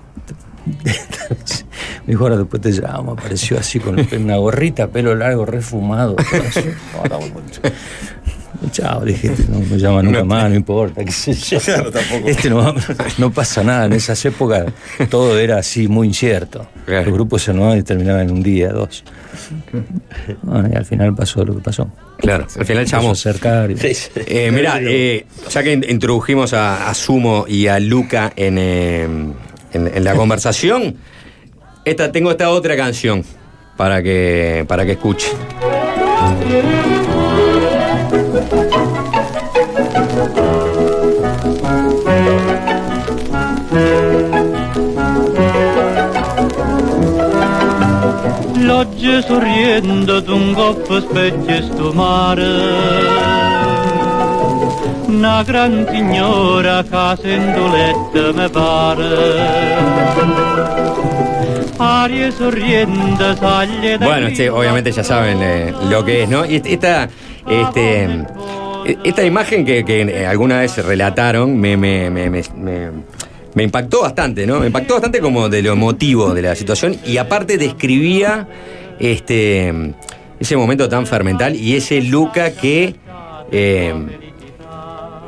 me 2.06 2.12
dijo, 2.12 2.22
ahora 2.22 2.36
después 2.36 2.62
te 2.62 2.70
llamo. 2.70 3.14
Apareció 3.14 3.58
así 3.58 3.80
con 3.80 3.98
una 3.98 4.36
gorrita, 4.36 4.86
pelo 4.86 5.12
largo, 5.16 5.44
refumado. 5.44 6.14
Chao, 8.70 9.04
dije, 9.04 9.28
este 9.28 9.44
no 9.50 9.60
me 9.60 9.78
llama 9.78 10.02
nunca 10.02 10.24
más, 10.24 10.48
no 10.50 10.56
importa, 10.56 11.04
qué 11.04 11.12
sé 11.12 11.32
yo. 11.34 11.58
Claro, 11.60 11.90
tampoco. 11.90 12.28
Este 12.28 12.50
no, 12.50 12.74
no 13.18 13.30
pasa 13.32 13.62
nada, 13.62 13.86
en 13.86 13.92
esas 13.94 14.24
épocas 14.24 14.66
todo 15.10 15.38
era 15.38 15.58
así 15.58 15.88
muy 15.88 16.08
incierto. 16.08 16.66
Los 17.04 17.14
grupos 17.14 17.42
se 17.42 17.50
armaban 17.50 17.78
y 17.78 17.82
terminaban 17.82 18.22
en 18.22 18.30
un 18.30 18.42
día, 18.42 18.70
dos. 18.72 19.04
Bueno, 20.42 20.68
y 20.72 20.76
al 20.76 20.84
final 20.84 21.14
pasó 21.14 21.44
lo 21.44 21.54
que 21.56 21.60
pasó. 21.62 21.90
Claro, 22.18 22.46
al 22.56 22.64
final 22.66 22.86
y- 23.02 23.06
Eh, 24.26 24.50
mira, 24.52 24.78
eh, 24.80 25.26
ya 25.50 25.62
que 25.62 25.72
in- 25.72 25.84
introdujimos 25.88 26.52
a, 26.54 26.88
a 26.88 26.94
Sumo 26.94 27.44
y 27.48 27.66
a 27.66 27.80
Luca 27.80 28.32
en, 28.36 28.56
eh, 28.58 29.02
en- 29.04 29.34
en 29.94 30.04
la 30.04 30.14
conversación, 30.14 30.96
esta, 31.84 32.12
tengo 32.12 32.30
esta 32.30 32.50
otra 32.50 32.76
canción 32.76 33.24
para 33.76 34.02
que, 34.02 34.64
para 34.68 34.86
que 34.86 34.92
escuche. 34.92 35.26
Logge 49.04 49.22
sorriendo 49.26 50.20
d'un 50.20 50.54
goffo 50.54 50.98
specchio 50.98 51.60
sto 51.62 51.92
mare 51.92 52.46
una 55.08 55.42
gran 55.42 55.86
signora 55.90 56.82
casendoletta 56.82 58.32
me 58.32 58.48
pare. 58.48 59.76
Arie 61.76 62.32
sorriente, 62.32 63.36
saglie 63.36 63.98
da 63.98 64.06
Bueno, 64.06 64.28
este, 64.28 64.48
obviamente 64.48 64.90
ya 64.90 65.04
saben 65.04 65.38
eh, 65.42 65.72
lo 65.90 66.02
que 66.02 66.22
es, 66.22 66.28
¿no? 66.30 66.46
Y 66.46 66.62
esta, 66.64 67.06
este, 67.46 68.08
esta 69.04 69.22
imagen 69.22 69.66
que, 69.66 69.84
que, 69.84 70.00
eh, 70.00 70.26
alguna 70.26 70.60
vez 70.60 70.82
relataron 70.82 71.58
me, 71.60 71.76
me- 71.76 72.08
me- 72.10 72.30
me 73.54 73.62
impactó 73.62 74.00
bastante, 74.00 74.46
¿no? 74.46 74.60
Me 74.60 74.66
impactó 74.68 74.94
bastante 74.94 75.20
como 75.20 75.48
de 75.50 75.60
lo 75.62 75.72
emotivo 75.74 76.32
de 76.32 76.40
la 76.42 76.54
situación 76.54 76.96
y 77.04 77.18
aparte 77.18 77.56
describía 77.58 78.48
este, 78.98 79.94
ese 80.38 80.56
momento 80.56 80.88
tan 80.88 81.06
fermental 81.06 81.54
y 81.54 81.76
ese 81.76 82.00
Luca 82.02 82.52
que 82.52 82.94
eh, 83.50 83.94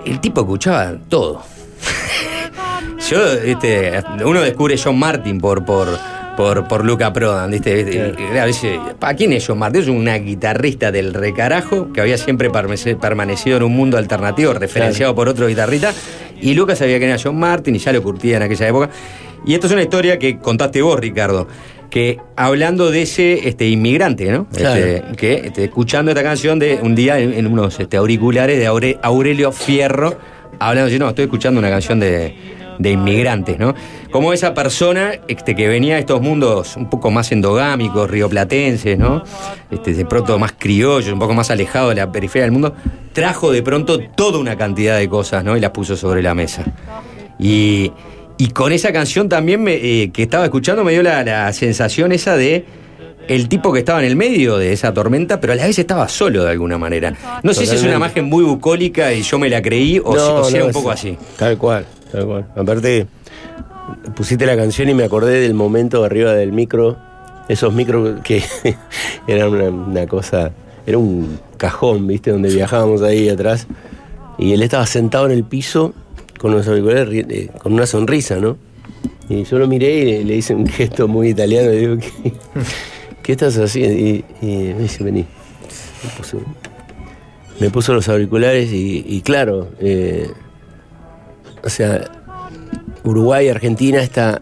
el 0.04 0.20
tipo 0.20 0.40
escuchaba 0.42 0.94
todo. 1.08 1.42
Yo, 3.10 3.32
este, 3.32 4.02
uno 4.24 4.40
descubre 4.40 4.76
John 4.82 4.98
Martin 4.98 5.38
por, 5.38 5.64
por, 5.64 5.88
por, 6.36 6.66
por 6.66 6.84
Luca 6.84 7.12
Prodan, 7.12 7.50
dice, 7.50 8.14
¿para 8.98 9.14
quién 9.14 9.32
es 9.32 9.46
John 9.46 9.58
Martin? 9.58 9.82
Es 9.82 9.88
una 9.88 10.16
guitarrista 10.18 10.90
del 10.90 11.14
recarajo 11.14 11.92
que 11.92 12.00
había 12.00 12.18
siempre 12.18 12.50
permanecido 12.50 13.56
en 13.58 13.62
un 13.62 13.72
mundo 13.72 13.96
alternativo, 13.96 14.52
referenciado 14.54 15.14
por 15.14 15.28
otro 15.28 15.46
guitarrista. 15.46 15.92
Y 16.40 16.54
Lucas 16.54 16.78
sabía 16.78 16.98
que 16.98 17.06
era 17.06 17.16
John 17.22 17.38
Martin 17.38 17.74
y 17.76 17.78
ya 17.78 17.92
lo 17.92 18.02
curtía 18.02 18.36
en 18.36 18.42
aquella 18.42 18.68
época. 18.68 18.90
Y 19.46 19.54
esto 19.54 19.68
es 19.68 19.72
una 19.72 19.82
historia 19.82 20.18
que 20.18 20.38
contaste 20.38 20.82
vos, 20.82 20.98
Ricardo. 20.98 21.46
Que 21.90 22.18
hablando 22.36 22.90
de 22.90 23.02
ese 23.02 23.48
este, 23.48 23.68
inmigrante, 23.68 24.30
¿no? 24.30 24.46
Claro. 24.48 24.76
Este, 24.84 25.16
que 25.16 25.34
este, 25.46 25.64
escuchando 25.64 26.10
esta 26.10 26.22
canción 26.22 26.58
de 26.58 26.78
un 26.82 26.94
día 26.94 27.18
en, 27.18 27.32
en 27.32 27.46
unos 27.46 27.78
este, 27.80 27.96
auriculares 27.96 28.58
de 28.58 28.68
Aure- 28.68 28.98
Aurelio 29.02 29.52
Fierro, 29.52 30.18
hablando 30.58 30.88
así, 30.88 30.98
no, 30.98 31.08
estoy 31.08 31.24
escuchando 31.24 31.58
una 31.60 31.70
canción 31.70 32.00
de, 32.00 32.34
de 32.78 32.90
inmigrantes, 32.90 33.58
¿no? 33.58 33.74
Como 34.10 34.32
esa 34.32 34.52
persona 34.52 35.12
este, 35.28 35.54
que 35.54 35.68
venía 35.68 35.94
de 35.94 36.00
estos 36.00 36.20
mundos 36.20 36.76
un 36.76 36.90
poco 36.90 37.10
más 37.10 37.30
endogámicos, 37.32 38.10
rioplatenses, 38.10 38.98
¿no? 38.98 39.22
Este, 39.70 39.94
de 39.94 40.04
pronto 40.04 40.38
más 40.38 40.52
criollos, 40.58 41.12
un 41.12 41.18
poco 41.18 41.34
más 41.34 41.50
alejado 41.50 41.90
de 41.90 41.96
la 41.96 42.10
periferia 42.10 42.44
del 42.44 42.52
mundo, 42.52 42.74
trajo 43.12 43.52
de 43.52 43.62
pronto 43.62 44.00
toda 44.00 44.38
una 44.38 44.56
cantidad 44.56 44.98
de 44.98 45.08
cosas, 45.08 45.44
¿no? 45.44 45.56
Y 45.56 45.60
las 45.60 45.70
puso 45.70 45.96
sobre 45.96 46.22
la 46.22 46.34
mesa. 46.34 46.64
Y, 47.38 47.92
y 48.38 48.48
con 48.48 48.72
esa 48.72 48.92
canción 48.92 49.28
también 49.28 49.62
me, 49.62 49.74
eh, 49.74 50.10
que 50.12 50.22
estaba 50.24 50.44
escuchando 50.44 50.84
me 50.84 50.92
dio 50.92 51.02
la, 51.02 51.22
la 51.24 51.52
sensación 51.52 52.12
esa 52.12 52.36
de 52.36 52.64
el 53.28 53.48
tipo 53.48 53.72
que 53.72 53.80
estaba 53.80 53.98
en 54.00 54.04
el 54.06 54.14
medio 54.16 54.56
de 54.56 54.72
esa 54.72 54.94
tormenta, 54.94 55.40
pero 55.40 55.52
a 55.52 55.56
la 55.56 55.66
vez 55.66 55.78
estaba 55.78 56.08
solo 56.08 56.44
de 56.44 56.50
alguna 56.52 56.78
manera. 56.78 57.12
No 57.42 57.52
sé 57.54 57.66
si 57.66 57.74
es 57.74 57.82
una 57.82 57.96
imagen 57.96 58.26
muy 58.26 58.44
bucólica 58.44 59.12
y 59.12 59.22
yo 59.22 59.38
me 59.38 59.48
la 59.50 59.60
creí 59.62 59.98
o, 59.98 60.12
si- 60.44 60.58
o 60.58 60.66
un 60.66 60.72
poco 60.72 60.90
así. 60.92 61.16
Tal 61.36 61.58
cual, 61.58 61.84
tal 62.12 62.24
cual. 62.24 62.46
Aparte, 62.54 63.06
pusiste 64.14 64.46
la 64.46 64.56
canción 64.56 64.88
y 64.88 64.94
me 64.94 65.02
acordé 65.04 65.40
del 65.40 65.54
momento 65.54 66.04
arriba 66.04 66.34
del 66.34 66.52
micro, 66.52 66.96
esos 67.48 67.72
micros 67.72 68.20
que 68.22 68.42
eran 69.26 69.48
una, 69.48 69.64
una 69.70 70.06
cosa, 70.06 70.52
era 70.86 70.98
un 70.98 71.40
cajón, 71.56 72.06
¿viste? 72.06 72.30
Donde 72.30 72.48
viajábamos 72.54 73.02
ahí 73.02 73.28
atrás. 73.28 73.66
Y 74.38 74.52
él 74.52 74.62
estaba 74.62 74.86
sentado 74.86 75.26
en 75.26 75.32
el 75.32 75.42
piso 75.44 75.94
con 76.38 76.52
los 76.52 76.66
auriculares, 76.68 77.08
ri- 77.08 77.26
eh, 77.30 77.50
con 77.62 77.72
una 77.72 77.86
sonrisa, 77.86 78.36
¿no? 78.36 78.56
Y 79.28 79.44
yo 79.44 79.58
lo 79.58 79.66
miré 79.66 79.98
y 79.98 80.04
le, 80.04 80.24
le 80.24 80.36
hice 80.36 80.54
un 80.54 80.66
gesto 80.66 81.08
muy 81.08 81.30
italiano. 81.30 81.70
Le 81.70 81.76
digo, 81.78 81.96
¿qué, 81.98 82.32
qué 83.22 83.32
estás 83.32 83.56
haciendo? 83.58 83.98
Y, 83.98 84.24
y 84.40 84.74
me 84.74 84.82
dice, 84.82 85.02
vení. 85.04 85.24
Me 86.04 86.10
puso, 86.16 86.40
me 87.58 87.70
puso 87.70 87.94
los 87.94 88.08
auriculares 88.08 88.70
y, 88.72 89.04
y 89.08 89.20
claro, 89.22 89.68
eh, 89.80 90.30
o 91.64 91.68
sea, 91.68 92.04
Uruguay, 93.02 93.48
Argentina 93.48 94.00
está 94.00 94.40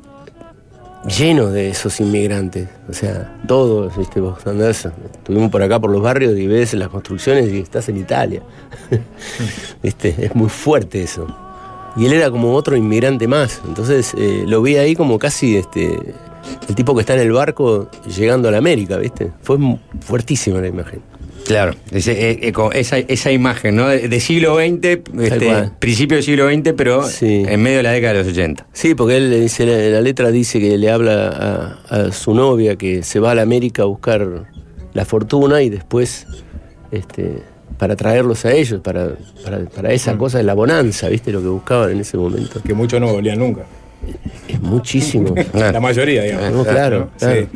lleno 1.19 1.51
de 1.51 1.71
esos 1.71 2.01
inmigrantes. 2.01 2.69
O 2.89 2.93
sea, 2.93 3.39
todos, 3.47 3.97
¿viste? 3.97 4.21
Vos 4.21 4.47
andás, 4.47 4.87
estuvimos 5.15 5.51
por 5.51 5.63
acá 5.63 5.79
por 5.81 5.91
los 5.91 6.03
barrios 6.03 6.37
y 6.37 6.47
ves 6.47 6.75
las 6.75 6.89
construcciones 6.89 7.51
y 7.51 7.61
estás 7.61 7.89
en 7.89 7.97
Italia. 7.99 8.43
¿Viste? 9.83 10.15
Es 10.19 10.35
muy 10.35 10.49
fuerte 10.51 11.03
eso. 11.03 11.27
Y 11.97 12.07
él 12.07 12.13
era 12.13 12.31
como 12.31 12.55
otro 12.55 12.77
inmigrante 12.77 13.29
más. 13.29 13.61
Entonces 13.67 14.15
eh, 14.17 14.45
lo 14.47 14.63
vi 14.63 14.77
ahí 14.77 14.95
como 14.97 15.19
casi 15.19 15.57
este, 15.57 15.99
el 16.69 16.75
tipo 16.75 16.95
que 16.95 17.01
está 17.01 17.15
en 17.15 17.21
el 17.21 17.33
barco 17.33 17.89
llegando 18.17 18.49
a 18.49 18.53
la 18.53 18.59
América, 18.59 18.97
¿viste? 18.99 19.31
Fue 19.43 19.57
fuertísima 20.01 20.61
la 20.61 20.69
imagen. 20.69 21.01
Claro, 21.47 21.75
ese- 21.91 22.51
con 22.55 22.75
esa, 22.75 22.99
esa 22.99 23.31
imagen, 23.31 23.77
¿no? 23.77 23.89
De, 23.89 24.19
siglo 24.19 24.57
XX, 24.57 24.99
este, 25.21 25.71
principio 25.79 26.17
del 26.17 26.25
siglo 26.25 26.49
XX, 26.51 26.73
pero 26.75 27.05
en 27.21 27.61
medio 27.63 27.77
de 27.79 27.83
la 27.83 27.91
década 27.93 28.15
de 28.15 28.19
los 28.21 28.29
80. 28.33 28.67
Sí, 28.73 28.95
porque 28.95 29.19
él 29.19 29.43
dice, 29.43 29.67
la, 29.67 29.77
la 29.77 30.01
letra 30.01 30.31
dice 30.31 30.59
que 30.59 30.79
le 30.79 30.91
habla 30.91 31.77
a, 31.91 31.97
a 32.07 32.13
su 32.13 32.33
novia 32.35 32.77
que 32.77 33.03
se 33.03 33.21
va 33.21 33.33
a 33.33 33.35
la 33.35 33.43
América 33.43 33.83
a 33.83 33.85
buscar 33.85 34.47
la 34.95 35.05
fortuna 35.05 35.61
y 35.61 35.69
después 35.69 36.27
este, 36.93 37.43
para 37.85 37.97
traerlos 37.97 38.47
a 38.47 38.53
ellos, 38.55 38.81
para, 38.81 39.11
para, 39.45 39.59
para 39.67 39.93
esa 39.93 40.17
cosa 40.17 40.39
de 40.39 40.45
la 40.45 40.55
bonanza, 40.55 41.11
¿viste? 41.11 41.31
Lo 41.31 41.43
que 41.43 41.49
buscaban 41.49 41.91
en 41.91 42.01
ese 42.01 42.17
momento. 42.17 42.63
Que 42.63 42.73
muchos 42.73 42.99
no 42.99 43.13
volvían 43.13 43.39
nunca. 43.39 43.67
Es 44.49 44.59
muchísimo. 44.59 45.35
La 45.53 45.79
mayoría, 45.81 46.23
digamos. 46.23 46.51
No, 46.51 46.65
claro, 46.65 47.11
Sí. 47.19 47.27
claro. 47.27 47.47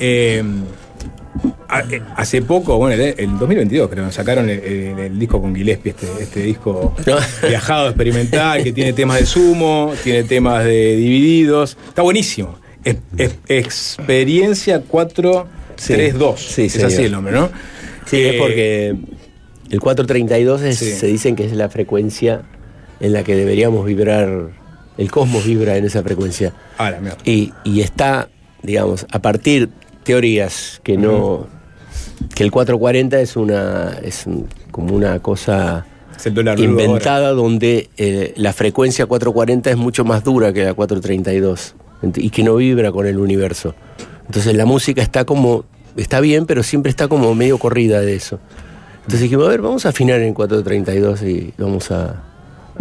Eh, 0.00 0.42
eh, 1.68 2.00
hace 2.16 2.40
poco, 2.40 2.78
bueno, 2.78 2.94
el, 3.02 3.14
el 3.18 3.38
2022 3.38 3.90
creo, 3.90 4.10
sacaron 4.10 4.48
el, 4.48 4.58
el- 4.60 4.98
el 5.00 5.18
disco 5.18 5.38
con 5.42 5.54
Gillespie, 5.54 5.90
este, 5.90 6.06
este 6.18 6.40
disco 6.44 6.94
viajado, 7.46 7.88
experimental, 7.88 8.62
que 8.64 8.72
tiene 8.72 8.94
temas 8.94 9.20
de 9.20 9.26
sumo, 9.26 9.92
tiene 10.02 10.22
temas 10.24 10.64
de 10.64 10.96
divididos. 10.96 11.76
Está 11.88 12.00
buenísimo. 12.00 12.56
Es- 12.82 12.96
es- 13.18 13.36
experiencia 13.48 14.80
432. 14.80 16.40
Sí, 16.40 16.62
es 16.62 16.72
señor. 16.72 16.86
así 16.86 17.02
el 17.02 17.12
nombre, 17.12 17.34
¿no? 17.34 17.50
Sí, 18.06 18.20
es 18.22 18.34
Eh, 18.34 18.38
porque 18.38 18.94
el 19.70 19.80
432 19.80 20.62
es- 20.62 20.78
se 20.78 21.06
dicen 21.06 21.36
que 21.36 21.44
es 21.44 21.52
la 21.52 21.68
frecuencia 21.68 22.42
en 23.00 23.12
la 23.12 23.22
que 23.24 23.34
deberíamos 23.34 23.84
vibrar, 23.86 24.50
el 24.98 25.10
cosmos 25.10 25.44
vibra 25.44 25.76
en 25.76 25.84
esa 25.84 26.02
frecuencia. 26.02 26.52
Ah, 26.78 26.92
mierda. 27.00 27.18
Y, 27.24 27.52
y 27.64 27.80
está, 27.80 28.28
digamos, 28.62 29.06
a 29.10 29.18
partir 29.20 29.68
teorías 30.04 30.80
que 30.84 30.96
no. 30.96 31.46
que 32.34 32.44
el 32.44 32.50
440 32.50 33.20
es 33.20 33.36
una. 33.36 33.98
es 34.02 34.26
un- 34.26 34.46
como 34.70 34.94
una 34.94 35.18
cosa 35.20 35.84
inventada 36.64 37.30
donde 37.30 37.90
eh, 37.96 38.32
la 38.36 38.52
frecuencia 38.52 39.06
440 39.06 39.70
es 39.70 39.76
mucho 39.76 40.04
más 40.04 40.22
dura 40.24 40.52
que 40.52 40.64
la 40.64 40.74
432 40.74 41.74
ent- 42.02 42.22
y 42.22 42.30
que 42.30 42.42
no 42.42 42.56
vibra 42.56 42.92
con 42.92 43.06
el 43.06 43.18
universo. 43.18 43.74
Entonces 44.26 44.54
la 44.54 44.64
música 44.64 45.02
está 45.02 45.24
como. 45.24 45.64
está 45.96 46.20
bien, 46.20 46.46
pero 46.46 46.62
siempre 46.62 46.90
está 46.90 47.08
como 47.08 47.34
medio 47.34 47.58
corrida 47.58 48.00
de 48.00 48.14
eso. 48.16 48.38
Entonces 49.04 49.20
dijimos, 49.20 49.46
a 49.46 49.50
ver, 49.50 49.60
vamos 49.60 49.84
a 49.86 49.90
afinar 49.90 50.20
en 50.20 50.32
432 50.32 51.22
y 51.22 51.52
vamos 51.58 51.90
a 51.90 52.22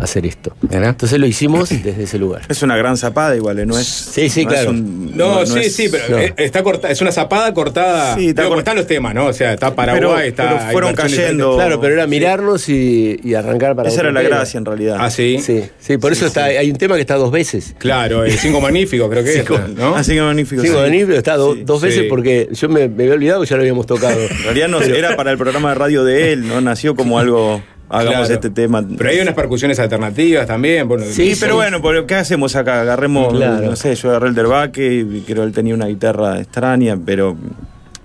hacer 0.04 0.26
esto. 0.26 0.56
Entonces 0.70 1.20
lo 1.20 1.26
hicimos 1.26 1.70
desde 1.84 2.04
ese 2.04 2.18
lugar. 2.20 2.42
Es 2.50 2.62
una 2.64 2.76
gran 2.78 2.98
zapada 2.98 3.36
igual, 3.36 3.60
¿eh? 3.60 3.66
no 3.66 3.78
es. 3.78 3.86
Sí, 3.88 4.30
sí, 4.30 4.44
no 4.46 4.52
claro. 4.52 4.70
un- 4.72 5.16
No, 5.18 5.46
sí, 5.46 5.60
es- 5.60 5.76
sí, 5.76 5.88
pero 5.92 6.04
no. 6.10 6.18
eh, 6.20 6.34
está 6.38 6.64
corta, 6.64 6.90
es 6.92 7.02
una 7.02 7.12
zapada 7.12 7.54
cortada. 7.54 8.16
Sí, 8.16 8.30
está 8.30 8.44
Digo, 8.44 8.56
cort- 8.56 8.60
están 8.60 8.76
los 8.78 8.88
temas, 8.88 9.14
¿no? 9.14 9.28
O 9.28 9.34
sea, 9.34 9.54
está 9.54 9.76
Paraguay, 9.76 10.02
Pero- 10.02 10.20
está. 10.20 10.58
pero 10.60 10.72
fueron 10.72 10.96
cayendo-. 10.96 11.56
Claro, 11.56 11.80
pero 11.82 11.94
era 11.94 12.08
mirarnos 12.08 12.70
y, 12.70 13.20
y 13.24 13.34
arrancar 13.34 13.76
para 13.76 13.90
Esa 13.90 14.02
era 14.02 14.12
la 14.12 14.22
tema. 14.22 14.36
gracia 14.38 14.58
en 14.58 14.66
realidad. 14.66 14.98
Ah, 15.00 15.10
sí. 15.10 15.40
Sí, 15.42 15.64
sí, 15.80 15.98
por 15.98 16.12
eso 16.12 16.26
está, 16.26 16.46
hay 16.46 16.70
un 16.70 16.78
tema 16.78 16.96
que 16.96 17.02
está 17.02 17.16
dos 17.16 17.32
veces. 17.32 17.76
Claro, 17.78 18.24
el 18.24 18.32
Cinco 18.38 18.62
Magnífico, 18.62 19.10
creo 19.10 19.24
que 19.24 19.32
Cinco- 19.34 19.56
es, 19.56 19.70
¿no? 19.70 19.96
Así 19.96 20.14
que 20.14 20.22
magnífico. 20.22 20.62
Cinco 20.62 20.76
sí. 20.76 20.82
Magnífico 20.82 21.14
está 21.18 21.36
do- 21.38 21.56
dos 21.56 21.82
Sí. 21.82 21.88
veces 21.88 22.04
porque 22.10 22.50
yo 22.52 22.70
me, 22.70 22.88
me 22.88 23.04
había 23.04 23.16
olvidado 23.16 23.42
que 23.42 23.48
ya 23.48 23.56
lo 23.56 23.62
habíamos 23.62 23.86
tocado. 23.86 24.20
En 24.20 24.44
realidad 24.44 24.68
no, 24.68 24.82
era 24.82 25.16
para 25.16 25.32
el 25.32 25.38
programa 25.38 25.70
de 25.70 25.76
radio 25.76 26.04
de 26.04 26.34
él, 26.34 26.48
¿no? 26.48 26.62
Nació 26.62 26.96
como 26.96 27.20
algo. 27.20 27.62
Hagamos 27.94 28.20
Claro. 28.28 28.34
este 28.34 28.50
tema. 28.50 28.84
Pero 28.98 29.10
hay 29.10 29.20
unas 29.20 29.36
percusiones 29.36 29.78
alternativas 29.80 30.48
también. 30.48 30.88
Bueno, 30.88 31.06
Sí, 31.06 31.34
pero 31.40 31.56
bueno, 31.56 31.82
porque 31.82 32.06
¿qué 32.08 32.16
hacemos 32.16 32.56
acá? 32.56 32.82
Agarremos, 32.82 33.34
Claro. 33.34 33.66
no 33.66 33.76
sé, 33.76 33.94
yo 33.96 34.10
agarré 34.10 34.30
el 34.30 34.36
derbaque 34.36 34.94
y 34.96 35.22
creo 35.22 35.44
que 35.44 35.48
él 35.48 35.52
tenía 35.54 35.74
una 35.76 35.86
guitarra 35.88 36.40
extraña, 36.40 36.98
pero 37.06 37.38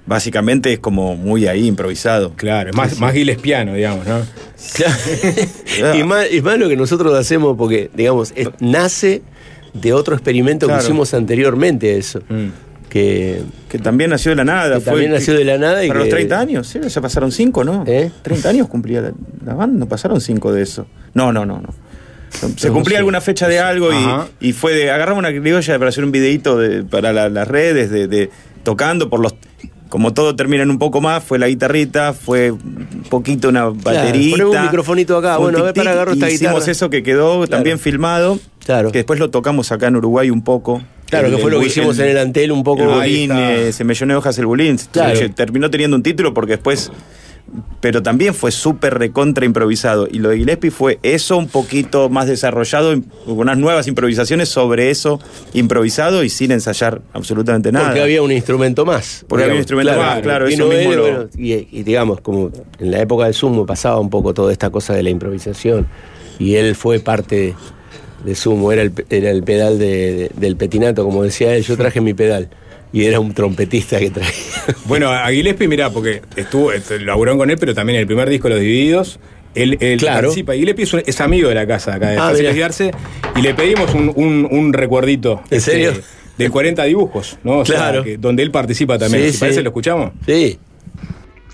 básicamente 0.06 0.72
es 0.72 0.78
como 0.78 1.16
muy 1.16 1.46
ahí 1.46 1.66
improvisado. 1.66 2.32
Claro, 2.36 2.70
es 2.70 2.76
más, 2.76 2.98
más 3.00 3.12
Gillespiano, 3.14 3.74
digamos, 3.74 4.06
¿no? 4.06 4.18
y, 5.98 6.02
más, 6.04 6.26
y 6.32 6.40
más 6.42 6.58
lo 6.58 6.68
que 6.68 6.76
nosotros 6.76 7.14
hacemos 7.14 7.56
porque, 7.56 7.90
digamos, 7.94 8.32
es- 8.36 8.48
nace 8.60 9.22
de 9.74 9.92
otro 9.92 10.14
experimento 10.14 10.66
Claro. 10.66 10.80
que 10.80 10.86
hicimos 10.86 11.14
anteriormente 11.14 11.94
a 11.94 11.96
eso. 11.96 12.20
Que, 12.88 13.42
Que 13.68 13.78
también 13.78 14.10
nació 14.10 14.30
de 14.30 14.36
la 14.36 14.44
nada. 14.44 14.78
Que 14.78 14.84
también 14.84 15.10
nació 15.12 15.34
de 15.34 15.44
la 15.44 15.58
nada 15.58 15.84
y 15.84 15.88
Para 15.88 16.00
que- 16.00 16.06
los 16.06 16.14
30 16.14 16.40
años, 16.40 16.66
sí, 16.66 16.78
ya 16.86 17.00
pasaron 17.00 17.30
5, 17.32 17.64
¿no? 17.64 17.84
¿Eh? 17.86 18.10
30 18.22 18.48
años 18.48 18.68
cumplía 18.68 19.00
la, 19.02 19.12
la 19.44 19.54
banda, 19.54 19.78
no 19.78 19.86
pasaron 19.86 20.20
5 20.20 20.52
de 20.52 20.62
eso. 20.62 20.86
No, 21.14 21.32
no, 21.32 21.44
no, 21.44 21.60
no. 21.60 21.68
Se 22.56 22.70
cumplía 22.70 22.98
alguna 22.98 23.20
fecha 23.20 23.48
de 23.48 23.58
algo 23.58 23.90
y, 23.92 24.48
y 24.48 24.52
fue 24.52 24.74
de. 24.74 24.90
Agarramos 24.90 25.20
una 25.20 25.30
criolla 25.30 25.78
para 25.78 25.88
hacer 25.88 26.04
un 26.04 26.12
videito 26.12 26.58
de- 26.58 26.84
para 26.84 27.12
la- 27.12 27.28
las 27.30 27.48
redes, 27.48 27.90
de, 27.90 28.06
de- 28.06 28.30
tocando 28.64 29.08
por 29.10 29.20
los. 29.20 29.34
como 29.88 30.12
todo 30.12 30.36
termina 30.36 30.62
en 30.62 30.70
un 30.70 30.78
poco 30.78 31.00
más, 31.00 31.24
fue 31.24 31.38
la 31.38 31.48
guitarrita, 31.48 32.12
fue 32.12 32.50
un 32.50 33.04
poquito 33.08 33.48
una 33.48 33.66
baterita. 33.70 34.36
poné 34.44 34.44
un 34.58 34.62
microfonito 34.62 35.16
acá, 35.16 35.38
un 35.38 35.44
bueno, 35.44 35.58
a 35.58 35.62
ver, 35.62 35.74
para, 35.74 35.92
agarro 35.92 36.12
y 36.12 36.14
esta 36.14 36.30
hicimos 36.30 36.54
guitarra. 36.56 36.72
eso 36.72 36.90
que 36.90 37.02
quedó 37.02 37.46
también 37.46 37.78
filmado. 37.78 38.38
Claro. 38.64 38.92
Que 38.92 38.98
después 38.98 39.18
lo 39.18 39.30
tocamos 39.30 39.72
acá 39.72 39.86
en 39.88 39.96
Uruguay 39.96 40.28
un 40.30 40.42
poco. 40.44 40.82
Claro, 41.10 41.30
que 41.30 41.38
fue 41.38 41.50
lo 41.50 41.60
que 41.60 41.66
hicimos 41.66 41.98
en 41.98 42.08
el 42.08 42.18
Antel 42.18 42.52
un 42.52 42.62
poco. 42.62 42.82
El 42.82 42.88
está. 43.30 43.52
eh, 43.68 43.72
se 43.72 43.84
me 43.84 43.94
llenó 43.94 44.14
de 44.14 44.18
hojas 44.18 44.38
el. 44.38 44.88
Claro. 44.92 45.16
Se- 45.18 45.28
Terminó 45.30 45.70
teniendo 45.70 45.96
un 45.96 46.02
título 46.02 46.34
porque 46.34 46.52
después. 46.52 46.90
Pero 47.80 48.02
también 48.02 48.34
fue 48.34 48.50
súper 48.50 48.98
recontra 48.98 49.46
improvisado. 49.46 50.06
Y 50.10 50.18
lo 50.18 50.28
de 50.28 50.36
Gillespie 50.36 50.70
fue 50.70 50.98
eso 51.02 51.38
un 51.38 51.48
poquito 51.48 52.10
más 52.10 52.26
desarrollado, 52.26 52.94
unas 53.24 53.56
nuevas 53.56 53.86
improvisaciones 53.88 54.50
sobre 54.50 54.90
eso 54.90 55.18
improvisado 55.54 56.24
y 56.24 56.28
sin 56.28 56.52
ensayar 56.52 57.00
absolutamente 57.14 57.72
nada. 57.72 57.86
Porque 57.86 58.02
había 58.02 58.20
un 58.20 58.32
instrumento 58.32 58.84
más. 58.84 59.24
Porque 59.26 59.44
había 59.44 59.54
un 59.54 59.60
instrumento 59.60 59.96
más, 59.96 60.20
claro, 60.20 60.46
eso 60.46 60.66
mismo 60.66 60.92
él, 60.92 60.96
lo- 60.98 61.02
bueno, 61.02 61.28
y, 61.38 61.52
y 61.72 61.82
digamos, 61.84 62.20
como 62.20 62.50
en 62.80 62.90
la 62.90 63.00
época 63.00 63.24
del 63.24 63.32
Sumo 63.32 63.64
pasaba 63.64 63.98
un 63.98 64.10
poco 64.10 64.34
toda 64.34 64.52
esta 64.52 64.68
cosa 64.68 64.92
de 64.92 65.02
la 65.02 65.08
improvisación. 65.08 65.86
Y 66.38 66.56
él 66.56 66.74
fue 66.74 67.00
parte 67.00 67.54
de, 68.24 68.30
de 68.30 68.34
Sumo, 68.34 68.72
era 68.72 68.82
el, 68.82 68.92
era 69.10 69.30
el 69.30 69.42
pedal 69.42 69.78
de- 69.78 70.12
de- 70.14 70.30
del 70.36 70.56
petinato, 70.56 71.04
como 71.04 71.22
decía 71.22 71.54
él, 71.54 71.62
yo 71.64 71.76
traje 71.76 72.00
mi 72.00 72.14
pedal. 72.14 72.48
Y 72.92 73.04
era 73.04 73.20
un 73.20 73.34
trompetista 73.34 73.98
que 73.98 74.10
traía. 74.10 74.30
Bueno, 74.86 75.10
a 75.10 75.28
Gillespie, 75.30 75.68
mirá, 75.68 75.90
porque 75.90 76.22
estuvo, 76.36 76.72
este, 76.72 76.98
laburaron 77.00 77.38
con 77.38 77.50
él, 77.50 77.58
pero 77.60 77.74
también 77.74 77.96
en 77.96 78.00
el 78.00 78.06
primer 78.06 78.28
disco, 78.30 78.48
Los 78.48 78.60
Divididos. 78.60 79.20
Él, 79.54 79.76
él 79.80 79.98
Claro. 79.98 80.28
participa. 80.28 80.54
Gillespie 80.54 80.84
es, 80.84 80.92
un- 80.94 81.02
es 81.04 81.20
amigo 81.20 81.48
de 81.50 81.54
la 81.54 81.66
casa 81.66 81.94
acá 81.94 82.10
de 82.10 82.18
Ah, 82.18 82.32
y 83.36 83.42
le 83.42 83.54
pedimos 83.54 83.92
un, 83.94 84.12
un- 84.14 84.48
un 84.50 84.72
recuerdito. 84.72 85.42
¿En 85.50 85.58
este, 85.58 85.70
serio? 85.72 85.92
De 86.38 86.48
40 86.50 86.84
dibujos, 86.84 87.38
¿no? 87.44 87.58
O 87.58 87.64
sea, 87.66 87.76
Claro. 87.76 88.04
que- 88.04 88.16
donde 88.16 88.42
él 88.42 88.50
participa 88.50 88.96
también. 88.98 89.22
Sí, 89.24 89.26
¿Te 89.28 89.32
sí. 89.34 89.40
parece? 89.40 89.62
¿Lo 89.62 89.68
escuchamos? 89.70 90.12
Sí. 90.24 90.58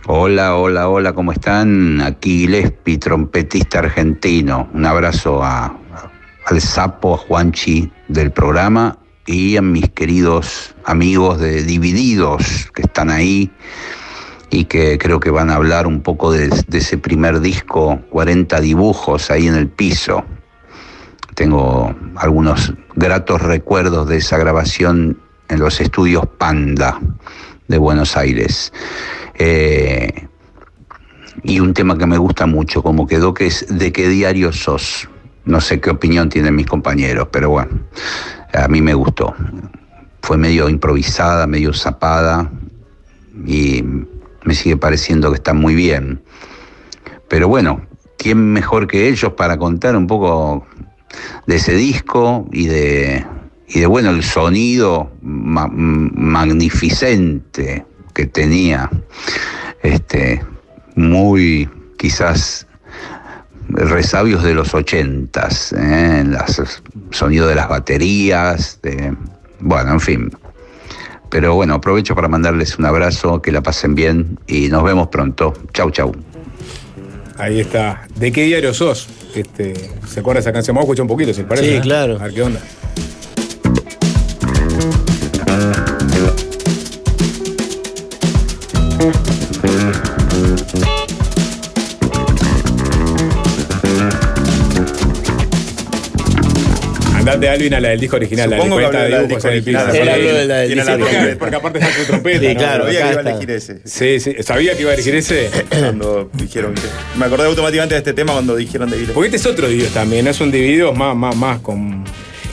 Hola, 0.06 0.56
hola, 0.56 0.88
hola, 0.90 1.14
¿cómo 1.14 1.32
están? 1.32 2.00
Aquí 2.02 2.40
Gillespie, 2.40 2.98
trompetista 2.98 3.78
argentino. 3.78 4.68
Un 4.74 4.84
abrazo 4.84 5.42
a, 5.42 5.78
al 6.46 6.60
sapo, 6.60 7.14
a 7.14 7.18
Juanchi 7.18 7.90
del 8.08 8.30
programa 8.30 8.98
y 9.26 9.56
a 9.56 9.62
mis 9.62 9.88
queridos 9.90 10.74
amigos 10.84 11.40
de 11.40 11.62
Divididos 11.62 12.70
que 12.74 12.82
están 12.82 13.10
ahí 13.10 13.50
y 14.50 14.66
que 14.66 14.98
creo 14.98 15.20
que 15.20 15.30
van 15.30 15.50
a 15.50 15.56
hablar 15.56 15.86
un 15.86 16.00
poco 16.00 16.30
de, 16.30 16.50
ese 16.72 16.98
primer 16.98 17.40
disco, 17.40 18.00
40 18.10 18.60
dibujos 18.60 19.30
ahí 19.30 19.48
en 19.48 19.54
el 19.54 19.68
piso. 19.68 20.24
Tengo 21.34 21.94
algunos 22.16 22.72
gratos 22.94 23.42
recuerdos 23.42 24.08
de 24.08 24.18
esa 24.18 24.38
grabación 24.38 25.18
en 25.48 25.58
los 25.58 25.80
estudios 25.80 26.26
Panda 26.38 27.00
de 27.66 27.78
Buenos 27.78 28.16
Aires. 28.16 28.72
Eh, 29.34 30.28
y 31.42 31.58
un 31.58 31.74
tema 31.74 31.98
que 31.98 32.06
me 32.06 32.18
gusta 32.18 32.46
mucho, 32.46 32.82
como 32.82 33.06
quedó, 33.06 33.34
que 33.34 33.46
es 33.46 33.66
¿De 33.68 33.92
qué 33.92 34.08
diario 34.08 34.52
sos? 34.52 35.08
No 35.44 35.60
sé 35.60 35.80
qué 35.80 35.90
opinión 35.90 36.28
tienen 36.28 36.56
mis 36.56 36.66
compañeros, 36.66 37.28
pero 37.30 37.50
bueno, 37.50 37.80
a 38.52 38.68
mí 38.68 38.80
me 38.80 38.94
gustó. 38.94 39.34
Fue 40.22 40.38
medio 40.38 40.68
improvisada, 40.68 41.46
medio 41.46 41.72
zapada 41.74 42.50
y 43.46 43.84
me 44.44 44.54
sigue 44.54 44.76
pareciendo 44.76 45.30
que 45.30 45.36
está 45.36 45.52
muy 45.52 45.74
bien. 45.74 46.22
Pero 47.28 47.48
bueno, 47.48 47.86
¿quién 48.16 48.52
mejor 48.52 48.86
que 48.86 49.08
ellos 49.08 49.32
para 49.34 49.58
contar 49.58 49.96
un 49.96 50.06
poco 50.06 50.66
de 51.46 51.56
ese 51.56 51.74
disco 51.74 52.48
y 52.52 52.66
de, 52.66 53.26
y 53.68 53.80
de 53.80 53.86
bueno, 53.86 54.10
el 54.10 54.22
sonido 54.22 55.10
ma- 55.20 55.70
magnificente 55.70 57.84
que 58.14 58.26
tenía, 58.26 58.88
este, 59.82 60.42
muy 60.94 61.68
quizás 61.98 62.66
resabios 63.68 64.42
de 64.42 64.54
los 64.54 64.74
ochentas, 64.74 65.72
¿eh? 65.72 66.24
Las- 66.26 66.62
sonido 67.10 67.46
de 67.48 67.54
las 67.54 67.68
baterías, 67.68 68.78
de- 68.82 69.14
bueno, 69.60 69.92
en 69.92 70.00
fin. 70.00 70.30
Pero 71.30 71.54
bueno, 71.54 71.74
aprovecho 71.74 72.14
para 72.14 72.28
mandarles 72.28 72.78
un 72.78 72.84
abrazo, 72.86 73.42
que 73.42 73.50
la 73.50 73.62
pasen 73.62 73.94
bien 73.94 74.38
y 74.46 74.68
nos 74.68 74.84
vemos 74.84 75.08
pronto. 75.08 75.52
Chau, 75.72 75.90
chau. 75.90 76.12
Ahí 77.38 77.60
está. 77.60 78.06
¿De 78.14 78.30
qué 78.30 78.44
diario 78.44 78.72
sos? 78.72 79.08
Este, 79.34 79.74
¿Se 80.06 80.20
acuerda 80.20 80.40
esa 80.40 80.52
canción? 80.52 80.76
Vamos 80.76 80.84
a 80.84 80.92
escuchar 80.92 81.02
un 81.02 81.08
poquito, 81.08 81.34
si 81.34 81.42
parece. 81.42 81.68
Sí, 81.68 81.74
¿eh? 81.76 81.80
claro. 81.80 82.18
A 82.20 82.24
ver 82.24 82.34
qué 82.34 82.42
onda. 82.42 82.60
Andate, 97.34 97.48
Alvin, 97.48 97.74
a 97.74 97.80
la 97.80 97.88
del 97.90 98.00
disco 98.00 98.16
original, 98.16 98.50
Supongo 98.50 98.76
que 98.76 98.82
la 98.82 98.88
de 98.88 98.92
40 98.92 99.04
habló 99.04 99.16
de 99.16 99.18
la 99.18 99.18
del 99.18 99.28
dibujos 99.28 99.44
en 99.44 99.52
el 99.52 99.64
disco 99.64 99.78
original. 99.80 100.98
De 100.98 101.04
original. 101.04 101.36
Porque 101.38 101.56
aparte 101.56 101.78
está 101.78 101.92
su 101.92 102.04
trompeta. 102.06 102.40
Sí, 102.40 102.48
¿no? 102.48 102.60
claro, 102.60 102.84
Sabía 102.84 103.00
que 103.02 103.10
iba 103.12 103.20
a 103.20 103.30
elegir 103.30 103.50
ese. 103.50 103.78
Sí, 103.84 104.20
sí. 104.20 104.36
¿Sabía 104.42 104.74
que 104.74 104.80
iba 104.82 104.90
a 104.90 104.94
elegir 104.94 105.14
ese? 105.14 105.50
Cuando 105.68 106.30
dijeron 106.34 106.74
que. 106.74 106.82
Me 107.18 107.26
acordé 107.26 107.46
automáticamente 107.46 107.94
de 107.94 107.98
este 107.98 108.12
tema 108.12 108.32
cuando 108.32 108.56
dijeron 108.56 108.90
de. 108.90 108.96
Porque 109.12 109.26
este 109.26 109.36
es 109.36 109.46
otro 109.46 109.68
dividido 109.68 109.90
también, 109.92 110.26
es 110.26 110.40
un 110.40 110.50
dividido 110.50 110.92
más, 110.92 111.14
más, 111.16 111.36
más 111.36 111.60
con. 111.60 112.04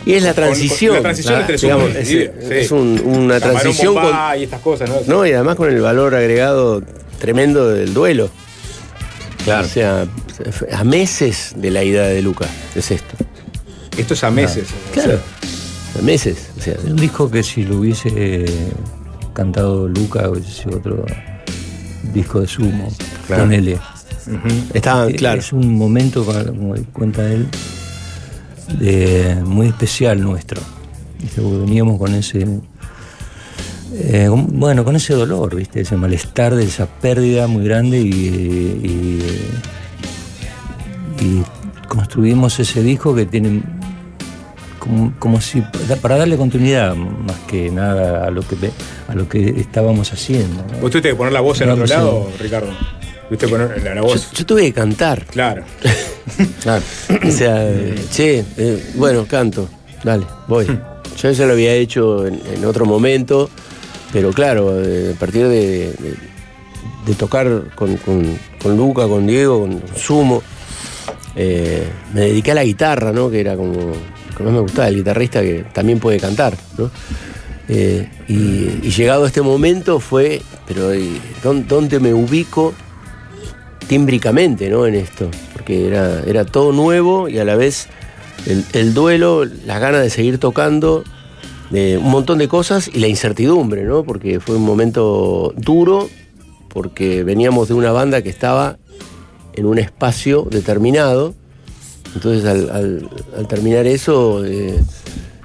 Y 0.05 0.13
es 0.13 0.23
la 0.23 0.33
con- 0.33 0.43
con- 0.45 0.53
transición. 0.53 0.95
la 0.95 1.01
transición 1.01 1.35
Ah, 1.35 1.39
entre 1.41 1.57
digamos, 1.57 1.95
es, 1.95 2.07
Dividido, 2.07 2.33
es 2.49 2.67
sí. 2.67 2.73
un- 2.73 3.01
una 3.05 3.39
Camarón 3.39 3.61
transición 3.61 3.93
con, 3.93 4.13
y 4.39 4.43
estas 4.43 4.61
cosas, 4.61 4.89
¿no? 4.89 4.95
No, 5.05 5.25
y 5.27 5.31
además 5.33 5.55
con 5.55 5.69
el 5.69 5.79
valor 5.79 6.15
agregado 6.15 6.81
tremendo 7.19 7.69
del 7.69 7.93
duelo. 7.93 8.29
Claro. 9.43 9.65
O 9.65 9.69
sea, 9.69 10.07
a 10.71 10.83
meses 10.83 11.53
de 11.55 11.69
la 11.71 11.83
ida 11.83 12.07
de 12.07 12.21
Luca 12.21 12.47
es 12.75 12.89
esto. 12.91 13.15
Esto 14.01 14.13
es 14.13 14.23
a 14.23 14.31
meses. 14.31 14.67
Claro. 14.93 15.19
A 15.99 16.01
meses. 16.01 16.49
O 16.57 16.61
sea, 16.61 16.73
Es 16.73 16.83
un 16.85 16.95
disco 16.95 17.29
que 17.29 17.43
si 17.43 17.63
lo 17.63 17.77
hubiese 17.77 18.45
cantado 19.33 19.87
Luca, 19.87 20.29
hubiese 20.29 20.51
sido 20.63 20.77
otro 20.77 21.05
disco 22.13 22.41
de 22.41 22.47
sumo. 22.47 22.89
Claro. 23.27 23.43
Ponele. 23.43 23.77
Estaban, 24.73 25.09
Eh, 25.09 25.15
claro. 25.15 25.39
Es 25.39 25.51
un 25.53 25.75
momento, 25.77 26.23
como 26.25 26.75
cuenta 26.93 27.27
él, 27.31 27.47
de- 28.79 29.35
muy 29.45 29.67
especial 29.67 30.21
nuestro. 30.21 30.61
¿Viste? 31.19 31.41
Porque 31.41 31.57
veníamos 31.57 31.97
con 31.99 32.13
ese. 32.15 32.47
eh, 33.93 34.29
bueno, 34.29 34.83
con 34.85 34.95
ese 34.95 35.13
dolor, 35.13 35.55
¿viste? 35.55 35.81
Ese 35.81 35.97
malestar 35.97 36.55
de 36.55 36.63
esa 36.63 36.85
pérdida 36.87 37.47
muy 37.47 37.65
grande 37.65 37.99
y, 37.99 38.09
y, 38.09 39.19
y 41.23 41.43
construimos 41.87 42.59
ese 42.59 42.81
disco 42.81 43.13
que 43.13 43.25
tiene 43.25 43.61
como, 44.81 45.13
como 45.19 45.39
si 45.39 45.61
para 46.01 46.17
darle 46.17 46.35
continuidad 46.37 46.95
más 46.95 47.37
que 47.47 47.69
nada 47.69 48.25
a 48.27 48.31
lo 48.31 48.41
que 48.41 48.55
a 49.07 49.13
lo 49.15 49.29
que 49.29 49.49
estábamos 49.61 50.11
haciendo. 50.11 50.63
¿no? 50.71 50.79
¿Vos 50.79 50.91
tuviste 50.91 51.09
que 51.09 51.15
poner 51.15 51.31
la 51.33 51.41
voz 51.41 51.61
en 51.61 51.67
No, 51.67 51.73
otro 51.75 51.87
sí. 51.87 51.93
lado, 51.93 52.29
Ricardo? 52.39 52.71
¿Tuviste 53.27 53.45
que 53.45 53.51
poner 53.51 53.81
la, 53.83 53.95
la 53.95 54.01
voz? 54.01 54.31
yo 54.33 54.45
tuve 54.45 54.63
que 54.63 54.73
cantar. 54.73 55.25
Claro. 55.31 55.63
O 57.27 57.31
sea, 57.31 57.67
che, 58.11 58.43
eh, 58.57 58.91
bueno, 58.95 59.25
canto. 59.27 59.67
Dale, 60.03 60.25
voy. 60.47 60.65
Yo 61.21 61.29
eso 61.29 61.45
lo 61.45 61.53
había 61.53 61.73
hecho 61.73 62.25
en, 62.25 62.41
en 62.55 62.65
otro 62.65 62.85
momento, 62.85 63.49
pero 64.13 64.31
claro, 64.31 64.81
eh, 64.81 65.13
a 65.15 65.19
partir 65.19 65.47
de, 65.47 65.91
de- 65.93 66.15
de 67.05 67.13
tocar 67.15 67.63
con, 67.75 67.97
con- 67.97 68.37
con 68.61 68.77
Luca, 68.77 69.07
con 69.07 69.27
Diego, 69.27 69.61
con 69.61 69.81
Sumo, 69.95 70.41
eh, 71.35 71.87
me 72.13 72.21
dediqué 72.21 72.51
a 72.51 72.55
la 72.55 72.63
guitarra, 72.63 73.11
¿no? 73.11 73.29
Que 73.29 73.39
era 73.41 73.55
como 73.55 73.91
que 74.35 74.43
más 74.43 74.53
me 74.53 74.59
gustaba, 74.59 74.87
el 74.87 74.95
guitarrista 74.95 75.41
que 75.41 75.65
también 75.73 75.99
puede 75.99 76.19
cantar, 76.19 76.55
¿no? 76.77 76.89
Eh, 77.67 78.09
y, 78.27 78.89
llegado 78.91 79.23
a 79.23 79.27
este 79.27 79.41
momento 79.41 79.99
fue, 79.99 80.41
pero 80.67 80.93
¿y 80.93 81.19
¿dó- 81.43 81.63
¿dónde 81.67 81.99
me 81.99 82.13
ubico 82.13 82.73
tímbricamente 83.87 84.69
¿no? 84.69 84.85
en 84.85 84.95
esto? 84.95 85.29
Porque 85.53 85.87
era, 85.87 86.21
era 86.25 86.45
todo 86.45 86.71
nuevo 86.73 87.29
y 87.29 87.39
a 87.39 87.45
la 87.45 87.55
vez 87.55 87.87
el, 88.45 88.65
el 88.73 88.93
duelo, 88.93 89.45
las 89.45 89.79
ganas 89.79 90.01
de 90.01 90.09
seguir 90.09 90.37
tocando, 90.37 91.03
de 91.69 91.97
un 91.97 92.09
montón 92.11 92.39
de 92.39 92.47
cosas 92.47 92.89
y 92.93 92.99
la 92.99 93.07
incertidumbre, 93.07 93.83
¿no? 93.83 94.03
Porque 94.03 94.39
fue 94.41 94.55
un 94.57 94.63
momento 94.63 95.53
duro, 95.55 96.09
porque 96.67 97.23
veníamos 97.23 97.69
de 97.69 97.73
una 97.75 97.91
banda 97.91 98.21
que 98.21 98.29
estaba 98.29 98.77
en 99.53 99.65
un 99.65 99.77
espacio 99.77 100.45
determinado. 100.49 101.33
Entonces 102.15 102.45
al, 102.45 102.69
al- 102.69 103.09
al 103.37 103.47
terminar 103.47 103.87
eso 103.87 104.43
eh, 104.45 104.79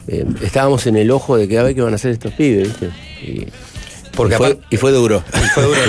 eh, 0.09 0.25
estábamos 0.43 0.87
en 0.87 0.97
el 0.97 1.11
ojo 1.11 1.37
de 1.37 1.47
que 1.49 1.59
a 1.59 1.63
ver 1.63 1.75
qué 1.75 1.83
van 1.83 1.93
a 1.93 1.97
hacer 1.97 2.11
estos 2.13 2.33
pibes, 2.33 2.69
¿viste? 2.69 2.91
Y, 3.23 3.47
Porque 4.17 4.35
y 4.35 4.39
fue, 4.39 4.47
aparte- 4.49 4.67
y 4.71 4.77
fue 4.77 4.93
duro. 4.93 5.23
Y 5.35 5.49
fue 5.49 5.63
duro. 5.65 5.81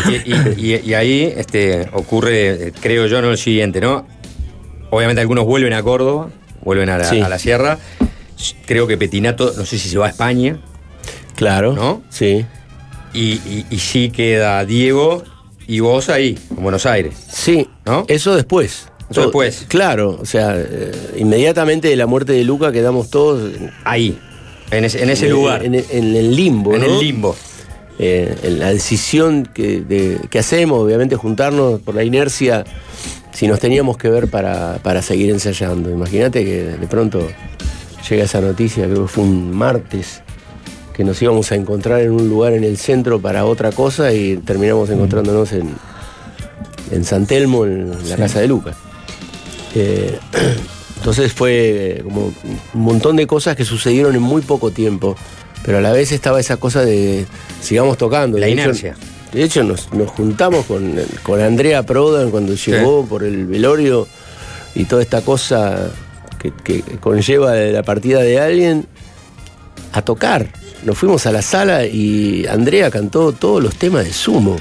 Y, 0.58 0.94
ahí 0.94 1.34
este, 1.36 1.90
ocurre, 1.94 2.74
creo 2.82 3.08
yo, 3.08 3.22
no 3.22 3.32
el 3.32 3.38
siguiente, 3.38 3.82
¿no? 3.82 4.06
Obviamente 4.90 5.22
algunos 5.22 5.46
vuelven 5.46 5.74
a 5.74 5.82
Córdoba, 5.84 6.30
vuelven 6.64 6.90
a 6.90 6.98
la, 6.98 7.04
Sí. 7.06 7.22
a 7.22 7.30
la 7.30 7.40
sierra. 7.40 7.78
Creo 8.66 8.86
que 8.88 8.98
Petinato, 8.98 9.54
no 9.58 9.66
sé 9.66 9.78
si 9.80 9.90
se 9.90 9.98
va 9.98 10.06
a 10.08 10.10
España, 10.10 10.60
Claro. 11.36 11.74
¿no? 11.74 12.04
Sí. 12.10 12.46
y, 13.14 13.34
y- 13.34 13.66
y 13.72 13.80
sí 13.80 14.10
queda 14.12 14.64
Diego 14.66 15.24
y 15.68 15.80
vos 15.80 16.10
ahí, 16.10 16.38
en 16.56 16.62
Buenos 16.64 16.86
Aires. 16.86 17.16
Sí, 17.32 17.68
¿no? 17.86 18.06
Eso 18.08 18.36
después. 18.36 18.88
Eso 19.10 19.22
después. 19.22 19.66
Claro, 19.68 20.18
o 20.22 20.26
sea, 20.26 20.56
eh, 20.58 20.92
inmediatamente 21.18 21.88
de 21.88 21.96
la 21.96 22.08
muerte 22.08 22.34
de 22.34 22.44
Luca 22.44 22.72
quedamos 22.72 23.10
todos. 23.10 23.52
Ahí, 23.84 24.18
en 24.72 24.84
ese, 24.86 25.02
en 25.04 25.10
ese 25.10 25.28
en- 25.28 25.32
lugar. 25.32 25.64
En, 25.64 25.76
en 25.76 26.16
el 26.16 26.36
limbo. 26.36 26.74
En 26.76 26.82
¿no? 26.82 26.88
el 26.88 27.00
limbo. 27.00 27.36
Eh, 28.00 28.36
en 28.44 28.60
la 28.60 28.72
decisión 28.74 29.48
que, 29.54 29.82
de- 29.82 30.20
que 30.30 30.40
hacemos, 30.40 30.80
obviamente 30.84 31.16
juntarnos 31.16 31.80
por 31.82 31.96
la 31.96 32.04
inercia, 32.04 32.64
si 33.34 33.48
nos 33.48 33.60
teníamos 33.60 33.98
que 33.98 34.10
ver 34.10 34.28
para, 34.30 34.78
para 34.84 35.02
seguir 35.02 35.30
ensayando. 35.32 35.90
Imagínate 35.90 36.44
que 36.44 36.64
de 36.64 36.88
pronto 36.88 37.26
llega 38.10 38.24
esa 38.26 38.42
noticia, 38.42 38.86
creo 38.86 39.04
que 39.04 39.08
fue 39.08 39.24
un 39.24 39.52
martes, 39.56 40.22
que 40.94 41.04
nos 41.04 41.22
íbamos 41.22 41.52
a 41.52 41.56
encontrar 41.56 42.02
en 42.02 42.12
un 42.12 42.28
lugar 42.28 42.54
en 42.54 42.64
el 42.64 42.78
centro 42.78 43.20
para 43.22 43.46
otra 43.46 43.72
cosa 43.72 44.12
y 44.14 44.38
terminamos 44.38 44.90
encontrándonos 44.90 45.52
en, 45.54 45.70
en 46.92 47.04
San 47.06 47.26
Telmo, 47.26 47.66
en 47.66 47.92
la 48.10 48.16
casa 48.18 48.40
de 48.40 48.48
Lucas. 48.48 48.76
Eh, 49.80 50.20
entonces 50.98 51.32
fue 51.34 52.02
como 52.04 52.34
un 52.74 52.82
montón 52.82 53.16
de 53.16 53.28
cosas 53.28 53.56
que 53.56 53.64
sucedieron 53.66 54.16
en 54.16 54.22
muy 54.22 54.42
poco 54.42 54.72
tiempo, 54.72 55.16
pero 55.64 55.78
a 55.78 55.82
la 55.82 55.92
vez 55.92 56.12
estaba 56.12 56.40
esa 56.40 56.58
cosa 56.58 56.84
de 56.84 57.26
sigamos 57.62 57.98
tocando. 57.98 58.38
La 58.40 58.48
De 58.48 58.54
hecho- 58.54 58.70
de 59.32 59.44
hecho, 59.44 59.64
nos, 59.64 59.94
nos 59.94 60.10
juntamos 60.10 60.66
con, 60.66 60.96
con 61.22 61.42
Andrea 61.42 61.84
Prodan 61.84 62.32
cuando 62.32 62.56
llegó 62.56 63.06
por 63.06 63.24
el 63.24 63.46
velorio 63.46 64.08
y 64.74 64.86
toda 64.86 65.02
esta 65.02 65.22
cosa 65.22 65.92
que, 66.40 66.52
que 66.64 66.82
conlleva 67.00 67.54
la 67.56 67.84
partida 67.84 68.22
de 68.22 68.40
alguien 68.40 68.86
a 69.92 70.02
tocar. 70.02 70.48
Nos 70.84 70.98
fuimos 70.98 71.26
a 71.26 71.32
la 71.32 71.42
sala 71.42 71.86
y 71.86 72.46
Andrea 72.48 72.90
cantó 72.90 73.34
todos 73.34 73.62
los 73.62 73.76
temas 73.76 74.06
de 74.06 74.14
Sumo. 74.14 74.56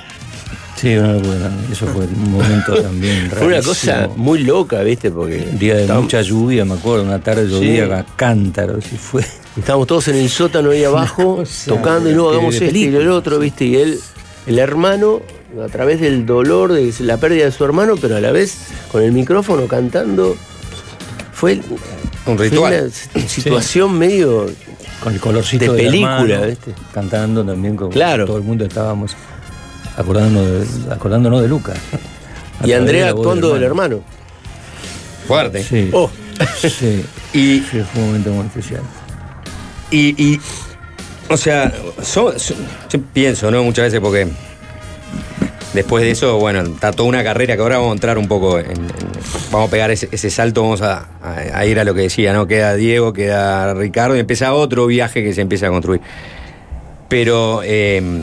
Sí, 0.76 0.94
una 0.96 1.14
locura. 1.14 1.50
Eso 1.72 1.86
fue 1.86 2.04
un 2.04 2.32
momento 2.32 2.74
también 2.82 3.30
Fue 3.30 3.46
una 3.46 3.62
cosa 3.62 4.08
muy 4.16 4.40
loca, 4.44 4.82
¿viste? 4.82 5.10
Porque 5.10 5.48
Un 5.50 5.58
día 5.58 5.74
de 5.74 5.80
estábamos- 5.82 6.04
mucha 6.04 6.22
lluvia, 6.22 6.64
me 6.64 6.74
acuerdo, 6.74 7.04
una 7.04 7.18
tarde 7.18 7.48
llovía 7.48 7.86
Sí. 7.86 7.92
a 7.92 8.04
cántaros 8.16 8.84
y 8.92 8.96
fue. 8.96 9.24
Estábamos 9.56 9.86
todos 9.86 10.08
en 10.08 10.16
el 10.16 10.28
sótano 10.28 10.70
ahí 10.70 10.84
abajo, 10.92 11.42
tocando 11.66 12.10
y 12.10 12.14
no 12.14 12.30
de- 12.30 12.36
hagamos 12.36 12.54
esto 12.54 12.76
y 12.76 12.84
el 12.84 13.08
otro, 13.08 13.38
¿viste? 13.38 13.64
Y 13.64 13.76
él, 13.76 13.98
el 14.46 14.58
hermano, 14.58 15.22
a 15.64 15.68
través 15.68 16.00
del 16.00 16.26
dolor 16.26 16.72
de 16.74 16.92
la 17.00 17.16
pérdida 17.16 17.46
de 17.46 17.52
su 17.52 17.64
hermano, 17.64 17.94
pero 18.00 18.16
a 18.16 18.20
la 18.20 18.30
vez 18.32 18.56
con 18.92 19.02
el 19.02 19.12
micrófono 19.12 19.66
cantando, 19.66 20.36
fue 21.32 21.60
Un 22.26 22.36
fue 22.36 22.48
ritual. 22.50 22.90
una 23.14 23.26
situación 23.28 23.96
medio 23.98 24.46
Con 25.02 25.14
el 25.14 25.20
colorcito 25.20 25.72
de 25.72 25.84
película, 25.84 26.20
hermano, 26.20 26.46
¿viste? 26.48 26.74
Cantando 26.92 27.44
también 27.44 27.76
con 27.76 27.90
Claro. 27.90 28.26
todo 28.26 28.36
el 28.36 28.42
mundo 28.42 28.64
estábamos 28.66 29.12
acordándonos 29.96 30.86
de, 30.86 30.92
acordándonos 30.94 31.42
de 31.42 31.48
Luca. 31.48 31.72
A 32.60 32.66
Y 32.66 32.72
Andrea 32.72 33.08
actuando 33.10 33.52
del 33.54 33.62
hermano. 33.64 34.00
Fuerte. 35.26 35.62
Sí. 35.62 35.90
Oh. 35.92 36.10
sí. 36.58 37.04
Y, 37.32 37.60
Sí, 37.60 37.82
fue 37.92 38.00
un 38.02 38.06
momento 38.06 38.30
muy 38.30 38.46
especial. 38.46 38.82
y, 39.90 40.08
y, 40.22 40.40
o 41.28 41.36
sea, 41.36 41.72
so- 42.02 42.38
so- 42.38 42.54
yo 42.88 43.00
pienso, 43.12 43.50
¿no? 43.50 43.62
Muchas 43.64 43.86
veces 43.86 44.00
porque 44.00 44.28
después 45.74 46.04
de 46.04 46.10
eso, 46.12 46.38
bueno, 46.38 46.60
está 46.60 46.92
toda 46.92 47.08
una 47.08 47.22
carrera 47.24 47.56
que 47.56 47.62
ahora 47.62 47.76
vamos 47.78 47.90
a 47.90 47.94
entrar 47.94 48.18
un 48.18 48.28
poco 48.28 48.58
en. 48.58 48.70
en- 48.70 48.86
vamos 49.50 49.68
a 49.68 49.70
pegar 49.70 49.90
ese, 49.90 50.08
ese 50.12 50.30
salto, 50.30 50.62
vamos 50.62 50.80
a, 50.82 51.08
a- 51.22 51.58
a 51.58 51.66
ir 51.66 51.78
a 51.80 51.84
lo 51.84 51.94
que 51.94 52.02
decía, 52.02 52.32
¿no? 52.32 52.46
Queda 52.46 52.74
Diego, 52.74 53.12
queda 53.12 53.74
Ricardo 53.74 54.16
y 54.16 54.20
empieza 54.20 54.52
otro 54.54 54.86
viaje 54.86 55.22
que 55.22 55.34
se 55.34 55.40
empieza 55.42 55.66
a 55.66 55.70
construir. 55.70 56.00
Pero 57.08 57.60
eh, 57.64 58.22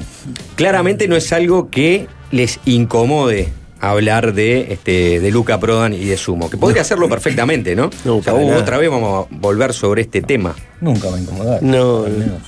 claramente 0.55 1.07
no 1.07 1.15
es 1.15 1.31
algo 1.33 1.69
que 1.69 2.07
les 2.31 2.59
incomode 2.65 3.49
hablar 3.79 4.33
de, 4.33 4.73
este, 4.73 5.19
de 5.19 5.31
Luca 5.31 5.59
Prodan 5.59 5.93
y 5.93 6.05
de 6.05 6.15
Sumo, 6.17 6.49
que 6.49 6.57
podría 6.57 6.81
hacerlo 6.81 7.09
perfectamente, 7.09 7.75
¿no? 7.75 7.89
No, 8.05 8.17
O 8.17 8.23
sea, 8.23 8.33
otra 8.33 8.77
vez 8.77 8.89
vamos 8.89 9.25
a 9.25 9.35
volver 9.35 9.73
sobre 9.73 10.03
este 10.03 10.21
tema. 10.21 10.55
Nunca 10.79 11.09
va 11.09 11.17
a 11.17 11.19
incomodar. 11.19 11.61
No, 11.61 12.05
al 12.05 12.13
menos. 12.13 12.41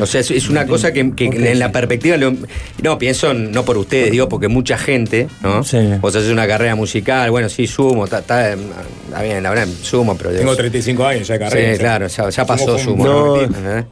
O 0.00 0.06
sea, 0.06 0.20
es, 0.22 0.30
es 0.32 0.48
una 0.48 0.66
cosa 0.66 0.92
que, 0.92 1.00
en 1.00 1.58
la 1.58 1.66
sí. 1.66 1.72
perspectiva. 1.72 2.16
lo- 2.16 2.34
no, 2.82 2.98
pienso 2.98 3.30
en- 3.30 3.52
no 3.52 3.64
por 3.64 3.78
ustedes, 3.78 4.10
digo, 4.10 4.28
porque 4.28 4.48
mucha 4.48 4.76
gente, 4.76 5.28
¿no? 5.42 5.62
Sí. 5.62 5.78
Vos 6.00 6.14
haces 6.16 6.30
una 6.30 6.46
carrera 6.48 6.74
musical, 6.74 7.30
bueno, 7.30 7.48
sí, 7.48 7.66
sumo, 7.66 8.04
está, 8.04 8.18
está, 8.18 8.52
está 8.54 9.22
bien, 9.22 9.42
la 9.42 9.50
verdad, 9.50 9.68
sumo, 9.82 10.16
pero. 10.16 10.30
Tengo 10.30 10.56
35 10.56 11.04
años 11.06 11.28
ya 11.28 11.34
de 11.34 11.40
carrera. 11.40 11.72
Sí, 11.74 11.78
claro, 11.78 12.06
ya, 12.08 12.28
ya 12.30 12.44
pasó 12.46 12.76
Sumo 12.78 13.04
¿no? 13.04 13.36
No. 13.36 13.42
¿Entendés? 13.42 13.84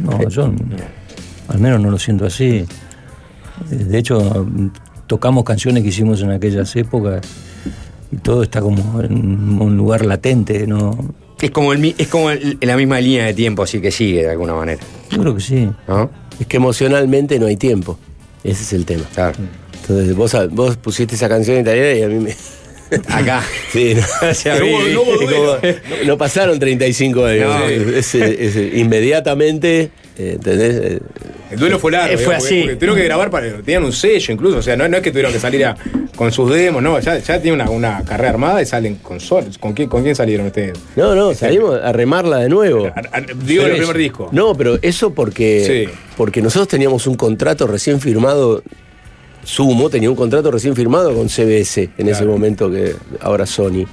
No, 0.00 0.28
yo 0.28 0.52
al 1.48 1.58
menos 1.58 1.80
no 1.80 1.90
lo 1.90 1.98
siento 1.98 2.26
así. 2.26 2.64
De 3.70 3.98
hecho, 3.98 4.46
tocamos 5.06 5.42
canciones 5.44 5.82
que 5.82 5.88
hicimos 5.88 6.22
en 6.22 6.30
aquellas 6.30 6.74
épocas 6.76 7.20
y 8.12 8.16
todo 8.18 8.42
está 8.44 8.60
como 8.60 9.00
en 9.02 9.60
un 9.60 9.76
lugar 9.76 10.04
latente, 10.06 10.66
¿no? 10.66 10.96
Es 11.40 11.50
como, 11.50 11.72
el, 11.72 11.94
es 11.96 12.08
como 12.08 12.30
el- 12.30 12.58
la 12.60 12.76
misma 12.76 13.00
línea 13.00 13.24
de 13.26 13.34
tiempo, 13.34 13.62
así 13.62 13.80
que 13.80 13.90
sigue 13.90 14.22
de 14.22 14.30
alguna 14.30 14.54
manera. 14.54 14.80
Yo 15.10 15.18
creo 15.20 15.34
que 15.34 15.40
sí. 15.40 15.68
¿No? 15.88 16.10
Es 16.38 16.46
que 16.46 16.56
emocionalmente 16.58 17.38
no 17.38 17.46
hay 17.46 17.56
tiempo. 17.56 17.98
Ese 18.44 18.62
es 18.62 18.72
el 18.72 18.84
tema. 18.84 19.04
Claro. 19.14 19.36
Entonces 19.80 20.14
vos, 20.14 20.34
vos 20.50 20.76
pusiste 20.76 21.14
esa 21.14 21.28
canción 21.28 21.56
en 21.56 21.62
italiana 21.62 21.92
y 21.94 22.02
a 22.02 22.08
mí 22.08 22.18
me. 22.24 22.34
Acá. 23.08 23.42
Sí, 23.72 23.94
no, 23.94 24.34
sea, 24.34 24.58
no, 26.06 26.18
pasaron 26.18 26.58
35 26.58 27.24
años. 27.24 27.46
No. 27.58 27.64
Es- 27.66 28.14
es- 28.14 28.56
es- 28.56 28.74
inmediatamente, 28.78 29.90
eh, 30.18 30.32
¿entendés? 30.34 31.00
Eh, 31.50 31.54
El 31.54 31.58
duelo 31.58 31.78
fue 31.78 31.90
largo. 31.92 32.14
Eh, 32.14 32.16
fue 32.16 32.24
digamos, 32.36 32.44
así. 32.44 32.54
porque- 32.54 32.62
porque 32.62 32.76
tuvieron 32.76 32.96
que 32.96 33.04
grabar, 33.04 33.30
para, 33.30 33.56
tenían 33.62 33.84
un 33.84 33.92
sello 33.92 34.32
incluso. 34.32 34.58
O 34.58 34.62
sea, 34.62 34.76
no, 34.76 34.88
no 34.88 34.96
es 34.96 35.02
que 35.02 35.10
tuvieron 35.10 35.32
que 35.32 35.40
salir 35.40 35.64
a- 35.66 35.76
con 36.16 36.30
sus 36.32 36.50
demos, 36.52 36.82
no. 36.82 36.98
Ya, 37.00 37.18
ya 37.18 37.40
tienen 37.40 37.60
una, 37.60 37.70
una 37.70 38.04
carrera 38.04 38.30
armada 38.30 38.62
y 38.62 38.66
salen 38.66 38.96
con 38.96 39.18
solos. 39.20 39.58
¿Con 39.58 39.72
quién, 39.72 39.88
¿Con 39.88 40.02
quién 40.02 40.14
salieron 40.14 40.46
ustedes? 40.46 40.78
No, 40.96 41.14
no, 41.14 41.34
salimos 41.34 41.80
a 41.82 41.92
remarla 41.92 42.38
de 42.38 42.48
nuevo. 42.48 42.86
A- 42.86 43.16
a- 43.16 43.20
Digo, 43.44 43.64
el 43.66 43.76
primer 43.76 43.96
disco. 43.96 44.28
No, 44.32 44.54
pero 44.54 44.78
eso 44.82 45.12
porque, 45.12 45.86
Sí. 45.88 45.92
porque 46.16 46.40
nosotros 46.42 46.68
teníamos 46.68 47.06
un 47.06 47.14
contrato 47.16 47.66
recién 47.66 48.00
firmado. 48.00 48.62
Sumo 49.42 49.88
tenía 49.88 50.10
un 50.10 50.16
contrato 50.16 50.50
recién 50.50 50.76
firmado 50.76 51.14
con 51.14 51.28
CBS 51.28 51.88
en 51.96 52.08
ese 52.08 52.24
momento 52.26 52.70
que 52.70 52.94
ahora 53.20 53.46
Sony. 53.46 53.86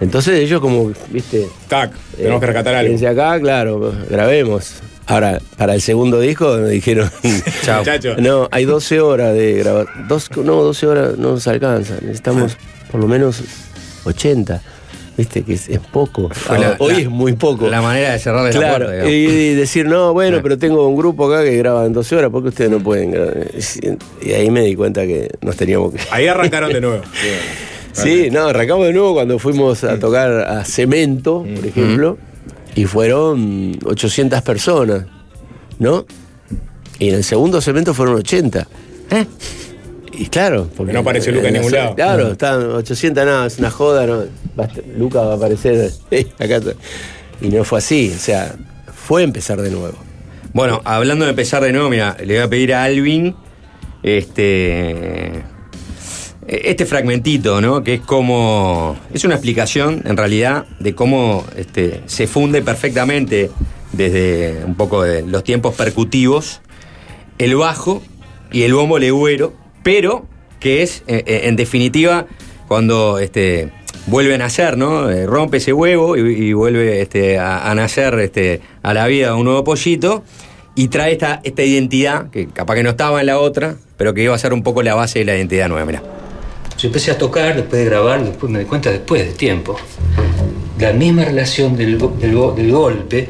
Entonces 0.00 0.38
ellos 0.40 0.60
como, 0.60 0.92
viste, 1.10 1.46
Tac, 1.68 1.92
tenemos 2.16 2.36
Eh, 2.38 2.40
que 2.40 2.46
rescatar 2.46 2.74
algo. 2.76 2.92
Desde 2.92 3.08
acá, 3.08 3.38
claro, 3.40 3.92
grabemos. 4.08 4.74
Ahora, 5.10 5.40
para 5.56 5.74
el 5.74 5.80
segundo 5.80 6.20
disco 6.20 6.56
me 6.58 6.68
dijeron, 6.70 7.10
Chao. 7.64 7.82
No, 8.18 8.48
hay 8.50 8.64
12 8.64 9.00
horas 9.00 9.34
de 9.34 9.54
grabar. 9.54 9.86
Dos, 10.08 10.30
no, 10.36 10.62
12 10.62 10.86
horas 10.86 11.18
no 11.18 11.32
nos 11.32 11.46
alcanza. 11.48 11.94
Necesitamos 12.00 12.56
por 12.90 13.00
lo 13.00 13.06
menos 13.08 13.42
80. 14.04 14.62
Viste 15.16 15.42
que 15.42 15.54
es, 15.54 15.68
es 15.68 15.80
poco. 15.80 16.30
Fue 16.32 16.56
Ahora, 16.56 16.68
la- 16.70 16.76
hoy 16.78 16.92
la- 16.94 16.98
es 17.00 17.10
muy 17.10 17.32
poco. 17.34 17.68
La 17.68 17.82
manera 17.82 18.12
de 18.12 18.18
cerrarle 18.18 18.52
la 18.52 18.58
Claro, 18.58 18.86
puerta, 18.86 18.92
digamos. 18.92 19.12
y, 19.12 19.16
y 19.26 19.54
decir, 19.54 19.86
no, 19.86 20.12
bueno, 20.14 20.38
pero 20.42 20.56
tengo 20.56 20.86
un 20.88 20.96
grupo 20.96 21.30
acá 21.30 21.44
que 21.44 21.56
graba 21.58 21.84
en 21.84 21.92
12 21.92 22.16
horas, 22.16 22.30
porque 22.30 22.48
ustedes 22.48 22.70
no 22.70 22.78
pueden 22.80 23.10
grabar? 23.10 23.48
Y 24.22 24.32
ahí 24.32 24.50
me 24.50 24.62
di 24.62 24.74
cuenta 24.76 25.06
que 25.06 25.28
nos 25.42 25.56
teníamos 25.56 25.92
que. 25.92 26.00
Ahí 26.10 26.26
arrancaron 26.28 26.72
de 26.72 26.80
nuevo. 26.80 27.02
Sí, 27.92 28.28
no, 28.30 28.46
arrancamos 28.46 28.86
de 28.86 28.92
nuevo 28.92 29.14
cuando 29.14 29.38
fuimos 29.40 29.82
a 29.82 29.98
tocar 29.98 30.30
a 30.30 30.64
Cemento, 30.64 31.44
por 31.56 31.66
ejemplo, 31.66 32.18
y 32.74 32.84
fueron 32.84 33.78
800 33.84 34.42
personas, 34.42 35.06
¿no? 35.78 36.06
Y 36.98 37.08
en 37.08 37.16
el 37.16 37.24
segundo 37.24 37.60
Cemento 37.60 37.94
fueron 37.94 38.16
80. 38.16 38.68
¿Eh? 39.10 39.26
Y 40.12 40.26
claro, 40.26 40.68
porque 40.76 40.92
no 40.92 41.00
apareció 41.00 41.32
Luca 41.32 41.48
en 41.48 41.54
ningún 41.54 41.72
lado. 41.72 41.94
Claro, 41.94 42.32
estaban 42.32 42.70
800, 42.70 43.24
nada, 43.24 43.46
es 43.46 43.58
una 43.58 43.70
joda, 43.70 44.06
no, 44.06 44.24
Luca 44.96 45.22
va 45.22 45.32
a 45.32 45.36
aparecer 45.36 45.90
acá. 46.38 46.56
está. 46.56 46.72
Y 47.40 47.48
no 47.48 47.64
fue 47.64 47.78
así, 47.78 48.12
o 48.14 48.18
sea, 48.18 48.54
fue 48.94 49.22
empezar 49.22 49.60
de 49.62 49.70
nuevo. 49.70 49.96
Bueno, 50.52 50.82
hablando 50.84 51.24
de 51.24 51.30
empezar 51.30 51.62
de 51.62 51.72
nuevo, 51.72 51.88
mira, 51.88 52.16
le 52.18 52.34
voy 52.34 52.42
a 52.42 52.50
pedir 52.50 52.74
a 52.74 52.84
Alvin 52.84 53.34
este 54.02 55.42
este 56.50 56.84
fragmentito, 56.84 57.60
¿no? 57.60 57.84
Que 57.84 57.94
es 57.94 58.00
como 58.00 58.96
es 59.14 59.24
una 59.24 59.34
explicación 59.34 60.02
en 60.04 60.16
realidad 60.16 60.66
de 60.80 60.96
cómo 60.96 61.44
este, 61.56 62.02
se 62.06 62.26
funde 62.26 62.60
perfectamente 62.60 63.50
desde 63.92 64.64
un 64.64 64.74
poco 64.74 65.02
de 65.02 65.22
los 65.22 65.44
tiempos 65.44 65.76
percutivos 65.76 66.60
el 67.38 67.54
bajo 67.54 68.02
y 68.50 68.62
el 68.62 68.74
bombo 68.74 68.98
legüero, 68.98 69.54
pero 69.84 70.26
que 70.58 70.82
es 70.82 71.04
eh, 71.06 71.22
eh, 71.26 71.42
en 71.44 71.54
definitiva 71.54 72.26
cuando 72.66 73.20
este 73.20 73.70
vuelve 74.06 74.34
a 74.34 74.38
nacer, 74.38 74.76
¿no? 74.76 75.08
Eh, 75.08 75.26
rompe 75.26 75.58
ese 75.58 75.72
huevo 75.72 76.16
y, 76.16 76.52
vuelve 76.52 77.00
este, 77.00 77.38
a, 77.38 77.72
nacer 77.76 78.18
este, 78.18 78.60
a 78.82 78.92
la 78.92 79.06
vida 79.06 79.36
un 79.36 79.44
nuevo 79.44 79.62
pollito 79.62 80.24
y 80.74 80.88
trae 80.88 81.12
esta, 81.12 81.40
esta 81.44 81.62
identidad 81.62 82.28
que 82.30 82.48
capaz 82.48 82.74
que 82.74 82.82
no 82.82 82.90
estaba 82.90 83.20
en 83.20 83.26
la 83.26 83.38
otra, 83.38 83.76
pero 83.96 84.14
que 84.14 84.24
iba 84.24 84.34
a 84.34 84.38
ser 84.38 84.52
un 84.52 84.64
poco 84.64 84.82
la 84.82 84.96
base 84.96 85.20
de 85.20 85.24
la 85.26 85.36
identidad 85.36 85.68
nueva, 85.68 85.86
mira. 85.86 86.19
Yo 86.80 86.86
empecé 86.86 87.10
a 87.10 87.18
tocar, 87.18 87.56
después 87.56 87.84
de 87.84 87.90
grabar, 87.90 88.24
después 88.24 88.50
me 88.50 88.60
di 88.60 88.64
cuenta 88.64 88.90
después 88.90 89.26
de 89.26 89.34
tiempo. 89.34 89.76
La 90.78 90.94
misma 90.94 91.26
relación 91.26 91.76
del, 91.76 91.98
golpe, 91.98 93.28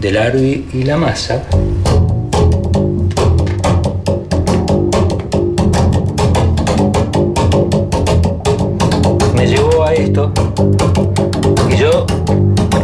del 0.00 0.16
arbi 0.16 0.66
y 0.72 0.82
la 0.82 0.96
masa. 0.96 1.44
Me 9.36 9.46
llevó 9.46 9.84
a 9.84 9.94
esto 9.94 10.32
y 11.70 11.76
yo 11.76 12.04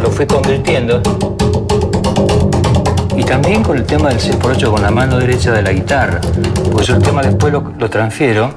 lo 0.01 0.09
fui 0.11 0.25
convirtiendo. 0.25 1.01
Y 3.17 3.23
también 3.25 3.63
con 3.63 3.75
el 3.75 3.83
tema 3.83 4.07
del 4.07 4.19
6x8 4.19 4.71
con 4.71 4.81
la 4.81 4.91
mano 4.91 5.17
derecha 5.17 5.51
de 5.51 5.61
la 5.61 5.73
guitarra, 5.73 6.21
porque 6.71 6.85
yo 6.85 6.95
el 6.95 7.03
tema 7.03 7.21
después 7.21 7.51
lo 7.51 7.89
transfiero 7.89 8.53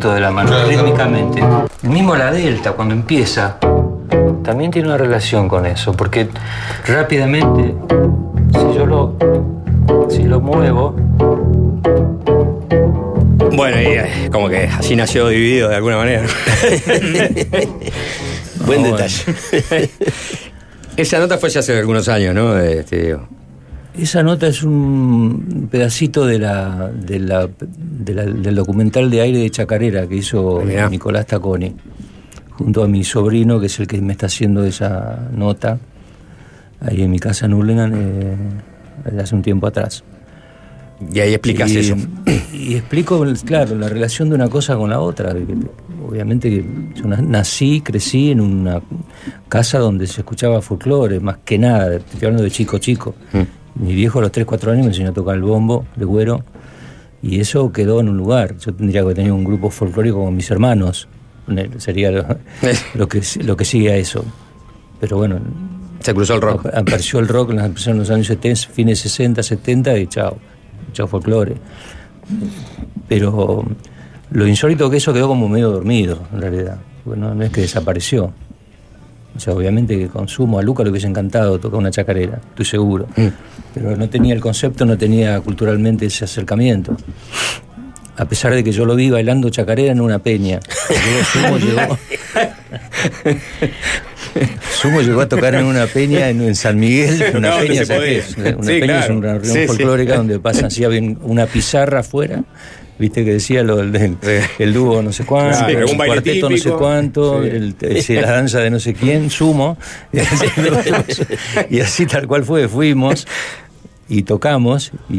movimiento 0.00 0.14
de 0.14 0.20
la 0.20 0.30
mano, 0.30 0.64
rítmicamente. 0.66 1.42
El 1.82 1.90
mismo 1.90 2.16
la 2.16 2.32
delta, 2.32 2.72
cuando 2.72 2.94
empieza, 2.94 3.58
también 4.42 4.70
tiene 4.70 4.88
una 4.88 4.96
relación 4.96 5.46
con 5.48 5.66
eso, 5.66 5.92
porque 5.92 6.28
rápidamente, 6.86 7.74
si 8.52 8.74
yo 8.76 8.86
lo, 8.86 9.16
si 10.08 10.22
lo 10.22 10.40
muevo, 10.40 10.96
Bueno, 13.52 13.80
y 13.80 13.84
eh, 13.86 14.28
como 14.32 14.48
que 14.48 14.64
así 14.64 14.96
nació 14.96 15.28
dividido 15.28 15.68
de 15.68 15.76
alguna 15.76 15.98
manera. 15.98 16.22
Buen 18.64 18.82
detalle. 18.84 19.90
Esa 20.96 21.18
nota 21.18 21.36
fue 21.36 21.50
ya 21.50 21.60
hace 21.60 21.78
algunos 21.78 22.08
años, 22.08 22.34
¿no? 22.34 22.58
Este, 22.58 23.02
digo. 23.02 23.28
Esa 23.98 24.22
nota 24.22 24.46
es 24.46 24.62
un 24.62 25.68
pedacito 25.70 26.24
de 26.24 26.38
la, 26.38 26.90
de 26.94 27.18
la- 27.18 27.48
de 28.00 28.14
la- 28.14 28.24
del 28.24 28.54
documental 28.54 29.10
de 29.10 29.20
aire 29.20 29.38
de 29.38 29.50
Chacarera 29.50 30.06
que 30.06 30.16
hizo 30.16 30.62
Nicolás 30.88 31.26
Taconi, 31.26 31.74
junto 32.52 32.82
a 32.82 32.88
mi 32.88 33.04
sobrino, 33.04 33.60
que 33.60 33.66
es 33.66 33.78
el 33.80 33.86
que 33.86 34.00
me 34.00 34.12
está 34.12 34.26
haciendo 34.26 34.64
esa 34.64 35.28
nota, 35.34 35.78
ahí 36.80 37.02
en 37.02 37.10
mi 37.10 37.18
casa 37.18 37.46
en 37.46 37.54
Hurlingham, 37.54 37.92
eh, 37.94 38.36
hace 39.20 39.34
un 39.34 39.42
tiempo 39.42 39.66
atrás. 39.66 40.04
Y 41.12 41.18
ahí 41.20 41.32
explicas 41.32 41.70
eso. 41.80 41.94
Y 42.52 42.74
explico, 42.74 43.24
claro, 43.46 43.74
la 43.76 43.88
relación 43.88 44.28
de 44.28 44.34
una 44.34 44.48
cosa 44.48 44.76
con 44.76 44.90
la 44.90 45.00
otra. 45.00 45.34
Obviamente 46.06 46.50
que 46.50 46.64
yo 46.94 47.06
na- 47.06 47.22
nací, 47.22 47.80
crecí 47.80 48.30
en 48.32 48.40
una 48.40 48.82
casa 49.48 49.78
donde 49.78 50.06
se 50.06 50.20
escuchaba 50.20 50.60
folclore, 50.60 51.20
más 51.20 51.38
que 51.44 51.58
nada, 51.58 51.94
estoy 51.96 52.18
hablando 52.26 52.42
de 52.42 52.50
chico 52.50 52.76
chico. 52.78 53.14
Mi 53.76 53.94
viejo 53.94 54.18
a 54.18 54.22
los 54.22 54.32
3, 54.32 54.44
4 54.44 54.72
años 54.72 54.84
me 54.84 54.90
enseñó 54.90 55.08
a 55.10 55.12
tocar 55.14 55.36
el 55.36 55.42
bombo 55.42 55.86
de 55.96 56.04
güero 56.04 56.44
y 57.22 57.40
eso 57.40 57.72
quedó 57.72 58.00
en 58.00 58.08
un 58.08 58.16
lugar. 58.16 58.56
Yo 58.58 58.72
tendría 58.74 59.04
que 59.04 59.14
tener 59.14 59.32
un 59.32 59.44
grupo 59.44 59.70
folclórico 59.70 60.24
con 60.24 60.34
mis 60.34 60.50
hermanos. 60.50 61.08
Sería 61.78 62.10
lo, 62.10 62.24
lo 62.94 63.08
que, 63.08 63.22
lo 63.42 63.56
que 63.56 63.64
sigue 63.64 63.92
a 63.92 63.96
eso. 63.96 64.24
Pero 65.00 65.18
bueno. 65.18 65.40
Se 66.00 66.14
cruzó 66.14 66.34
el 66.34 66.40
rock. 66.40 66.66
Apareció 66.66 67.18
el 67.18 67.28
rock 67.28 67.50
en 67.50 67.56
los, 67.56 67.66
empezó 67.66 67.90
en 67.90 67.98
los 67.98 68.10
años 68.10 68.26
70, 68.26 68.72
fines 68.72 68.98
60, 69.00 69.42
70 69.42 69.98
y 69.98 70.06
chao. 70.06 70.38
Chao 70.92 71.06
folclore. 71.06 71.56
Pero 73.08 73.64
lo 74.30 74.46
insólito 74.46 74.88
que 74.88 74.98
eso 74.98 75.12
quedó 75.12 75.28
como 75.28 75.48
medio 75.48 75.70
dormido, 75.70 76.22
en 76.32 76.40
realidad. 76.40 76.78
Bueno, 77.04 77.34
no 77.34 77.44
es 77.44 77.50
que 77.50 77.62
desapareció. 77.62 78.32
O 79.36 79.40
sea, 79.40 79.54
obviamente 79.54 79.96
que 79.98 80.08
consumo 80.08 80.58
a 80.58 80.62
Luca 80.62 80.82
le 80.82 80.90
hubiese 80.90 81.06
encantado 81.06 81.58
tocar 81.58 81.78
una 81.78 81.90
chacarera, 81.90 82.40
estoy 82.50 82.64
seguro. 82.66 83.06
Pero 83.74 83.96
no 83.96 84.08
tenía 84.08 84.34
el 84.34 84.40
concepto, 84.40 84.84
no 84.84 84.98
tenía 84.98 85.40
culturalmente 85.40 86.06
ese 86.06 86.24
acercamiento. 86.24 86.96
A 88.16 88.24
pesar 88.26 88.52
de 88.54 88.62
que 88.62 88.72
yo 88.72 88.84
lo 88.84 88.94
vi 88.96 89.08
bailando 89.08 89.48
chacarera 89.48 89.92
en 89.92 90.00
una 90.00 90.18
peña. 90.18 90.60
Luego 90.90 91.24
Sumo 91.24 91.58
llegó, 91.58 91.98
Sumo 94.80 95.00
llegó 95.00 95.20
a 95.22 95.28
tocar 95.28 95.54
en 95.54 95.64
una 95.64 95.86
peña 95.86 96.28
en, 96.28 96.42
en 96.42 96.54
San 96.54 96.78
Miguel. 96.78 97.22
Una 97.36 97.50
No, 97.50 97.58
peña, 97.66 97.84
¿sabes? 97.84 98.36
Una 98.36 98.50
Sí, 98.62 98.80
peña 98.80 99.00
es 99.04 99.10
una 99.10 99.32
reunión 99.34 99.54
Sí, 99.54 99.60
sí. 99.62 99.66
folclórica 99.66 100.16
donde 100.16 100.38
pasan 100.38 100.66
así, 100.66 100.84
una 100.84 101.46
pizarra 101.46 102.00
afuera. 102.00 102.44
Viste 103.00 103.24
que 103.24 103.32
decía 103.32 103.62
lo 103.64 103.76
del, 103.78 104.16
el 104.58 104.72
dúo 104.74 105.02
no 105.02 105.10
sé 105.10 105.24
cuánto, 105.24 105.58
Claro, 105.58 105.86
el 105.88 105.96
cuarteto 105.96 106.50
no 106.50 106.56
sé 106.58 106.70
cuánto, 106.70 107.42
Sí. 107.42 107.48
el- 107.48 108.02
sí, 108.02 108.14
la 108.14 108.30
danza 108.30 108.60
de 108.60 108.70
no 108.70 108.78
sé 108.78 108.94
quién, 108.94 109.30
sumo. 109.30 109.76
Y 110.12 110.18
así, 110.20 110.46
y 111.70 111.80
así 111.80 112.06
tal 112.06 112.26
cual 112.28 112.44
fue, 112.44 112.68
fuimos 112.68 113.26
y 114.08 114.22
tocamos, 114.24 114.92
y, 115.08 115.16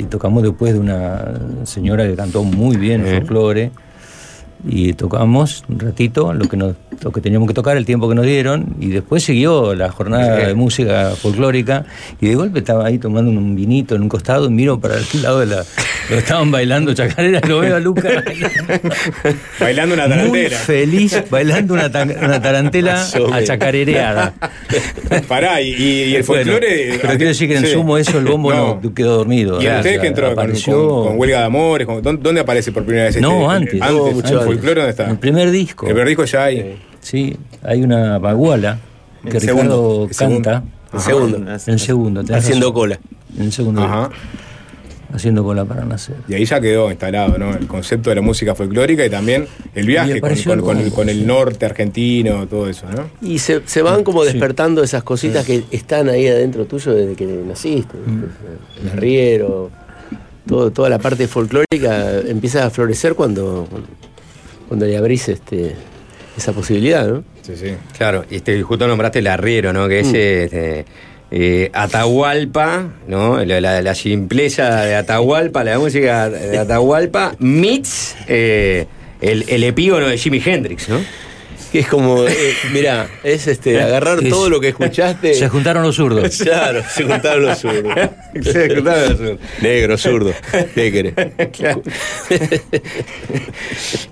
y 0.00 0.06
tocamos 0.08 0.42
después 0.42 0.74
de 0.74 0.78
una 0.80 1.32
señora 1.64 2.06
que 2.06 2.14
cantó 2.14 2.44
muy 2.44 2.76
bien 2.76 3.04
el 3.06 3.16
folclore. 3.18 3.70
Y 4.66 4.92
tocamos 4.94 5.62
un 5.68 5.78
ratito 5.78 6.32
lo 6.32 6.48
que, 6.48 6.56
nos, 6.56 6.74
lo 7.02 7.12
que 7.12 7.20
teníamos 7.20 7.46
que 7.48 7.54
tocar, 7.54 7.76
el 7.76 7.84
tiempo 7.86 8.08
que 8.08 8.14
nos 8.16 8.26
dieron, 8.26 8.74
y 8.80 8.88
después 8.88 9.22
siguió 9.22 9.74
la 9.74 9.90
jornada 9.90 10.36
de 10.48 10.54
música 10.54 11.12
folclórica, 11.20 11.84
y 12.20 12.28
de 12.28 12.34
golpe 12.34 12.58
estaba 12.58 12.86
ahí 12.86 12.98
tomando 12.98 13.30
un 13.30 13.54
vinito 13.54 13.94
en 13.94 14.02
un 14.02 14.08
costado, 14.08 14.46
y 14.46 14.50
miro 14.50 14.80
para 14.80 14.96
el 14.96 15.22
lado 15.22 15.40
de 15.40 15.46
la... 15.46 15.64
Lo 16.10 16.16
estaban 16.16 16.50
bailando 16.50 16.92
chacarera, 16.94 17.40
lo 17.46 17.60
veo 17.60 17.76
a 17.76 17.80
Luca 17.80 18.08
bailando 19.60 19.94
una 19.94 20.06
muy 20.08 20.16
tarantela. 20.16 20.56
feliz, 20.58 21.22
bailando 21.30 21.74
una, 21.74 21.90
ta- 21.90 22.02
una 22.04 22.40
tarantela 22.40 23.06
a 23.32 23.44
chacarereada. 23.44 24.32
Pará, 25.28 25.60
y, 25.60 26.14
el 26.14 26.22
Bueno, 26.22 26.44
folclore. 26.44 26.98
pero 27.00 27.08
quiero 27.16 27.28
decir 27.28 27.48
que 27.48 27.56
en 27.56 27.66
Sí. 27.66 27.72
sumo 27.72 27.98
eso 27.98 28.18
el 28.18 28.24
bombo 28.24 28.52
no, 28.52 28.80
quedó 28.94 29.18
dormido. 29.18 29.60
¿Y 29.62 29.66
O 29.66 29.76
usted 29.76 29.92
sea, 29.92 30.00
que 30.00 30.06
entró 30.06 30.24
con, 30.24 30.32
apareció- 30.32 30.88
con- 30.88 31.08
con 31.08 31.18
Huelga 31.18 31.38
de 31.40 31.44
Amores? 31.44 31.86
con- 31.86 32.02
¿dónde, 32.22 32.40
aparece 32.40 32.72
por 32.72 32.84
primera 32.84 33.04
vez 33.06 33.16
este? 33.16 33.20
No, 33.26 33.50
antes. 33.50 33.80
Antes, 33.82 34.14
mucho 34.14 34.28
¿El 34.28 34.34
antes. 34.34 34.47
Folclore 34.54 34.80
dónde 34.80 34.90
está? 34.90 35.10
El 35.10 35.18
primer 35.18 35.50
disco. 35.50 35.86
El 35.86 35.92
primer 35.92 36.08
disco 36.08 36.24
ya 36.24 36.44
hay. 36.44 36.78
Sí, 37.00 37.36
hay 37.62 37.82
una 37.82 38.18
baguala 38.18 38.78
que 39.22 39.36
El 39.36 39.40
Ricardo 39.40 40.08
segundo, 40.08 40.08
canta. 40.16 40.62
El 40.92 41.00
segundo. 41.00 41.36
En 41.36 41.48
el 41.48 41.78
segundo. 41.80 42.24
tenés 42.24 42.44
Haciendo 42.44 42.66
razón. 42.66 42.74
cola. 42.74 43.00
En 43.36 43.42
el 43.44 43.52
segundo. 43.52 43.82
Ajá. 43.82 44.10
Haciendo 45.10 45.42
cola 45.42 45.64
para 45.64 45.86
nacer. 45.86 46.16
Y 46.28 46.34
ahí 46.34 46.44
ya 46.44 46.60
quedó 46.60 46.90
instalado, 46.90 47.38
¿no? 47.38 47.54
El 47.54 47.66
concepto 47.66 48.10
de 48.10 48.16
la 48.16 48.20
música 48.22 48.54
folclórica 48.54 49.06
y 49.06 49.08
también 49.08 49.46
el 49.74 49.86
viaje 49.86 50.10
con, 50.20 50.28
apareció 50.30 50.50
con- 50.52 50.60
con 50.60 50.76
el, 50.76 50.84
algo, 50.84 50.96
con 50.96 51.08
el 51.08 51.26
norte 51.26 51.64
argentino, 51.64 52.46
todo 52.46 52.68
eso, 52.68 52.84
¿no? 52.94 53.08
Y 53.26 53.38
se, 53.38 53.62
se 53.64 53.80
van 53.80 54.04
como 54.04 54.22
Sí. 54.24 54.32
despertando 54.32 54.82
esas 54.82 55.02
cositas 55.04 55.46
que 55.46 55.64
están 55.70 56.10
ahí 56.10 56.28
adentro 56.28 56.66
tuyo 56.66 56.92
desde 56.94 57.14
que 57.14 57.24
naciste. 57.24 57.96
Mm. 57.96 58.82
El 58.86 58.92
arriero, 58.92 59.70
todo, 60.46 60.70
toda 60.72 60.90
la 60.90 60.98
parte 60.98 61.26
folclórica 61.26 62.20
empieza 62.26 62.66
a 62.66 62.70
florecer 62.70 63.14
cuando, 63.14 63.66
cuando 64.68 64.86
le 64.86 64.96
abrís 64.96 65.28
este, 65.28 65.74
esa 66.36 66.52
posibilidad, 66.52 67.08
¿no? 67.08 67.24
Sí, 67.42 67.54
sí. 67.56 67.72
Claro, 67.96 68.24
y 68.30 68.36
este, 68.36 68.60
justo 68.62 68.86
nombraste 68.86 69.18
el 69.20 69.26
arriero, 69.26 69.72
¿no? 69.72 69.88
Que 69.88 70.00
es 70.00 70.06
Mm. 70.08 70.14
este, 70.16 70.84
eh, 71.30 71.70
Atahualpa, 71.72 72.88
¿no? 73.06 73.42
La, 73.44 73.60
la- 73.60 73.82
la 73.82 73.94
simpleza 73.94 74.84
de 74.84 74.94
Atahualpa, 74.94 75.64
la 75.64 75.78
música 75.78 76.28
de 76.30 76.58
Atahualpa, 76.58 77.34
meets 77.38 78.16
eh, 78.28 78.86
el, 79.20 79.44
el 79.48 79.64
epígono 79.64 80.06
de 80.08 80.16
Jimi 80.18 80.40
Hendrix, 80.44 80.88
¿no? 80.88 80.98
Que 81.72 81.80
es 81.80 81.86
como, 81.88 82.26
eh, 82.26 82.34
mira, 82.72 83.08
es 83.24 83.46
este, 83.46 83.80
agarrar 83.82 84.20
Es- 84.22 84.30
todo 84.30 84.48
lo 84.48 84.58
que 84.60 84.68
escuchaste. 84.68 85.34
Se 85.34 85.48
juntaron 85.48 85.82
los 85.82 85.96
zurdos. 85.96 86.38
Claro, 86.42 86.82
se 86.94 87.04
juntaron 87.04 87.42
los 87.44 87.58
zurdos. 87.58 87.92
Se 88.42 88.74
juntaron 88.74 89.08
los 89.10 89.18
zurdos. 89.18 89.38
Negro, 89.60 89.98
zurdo. 89.98 90.32
¿Qué 90.74 90.92
querés? 90.92 91.14
¿Vos, 91.16 91.78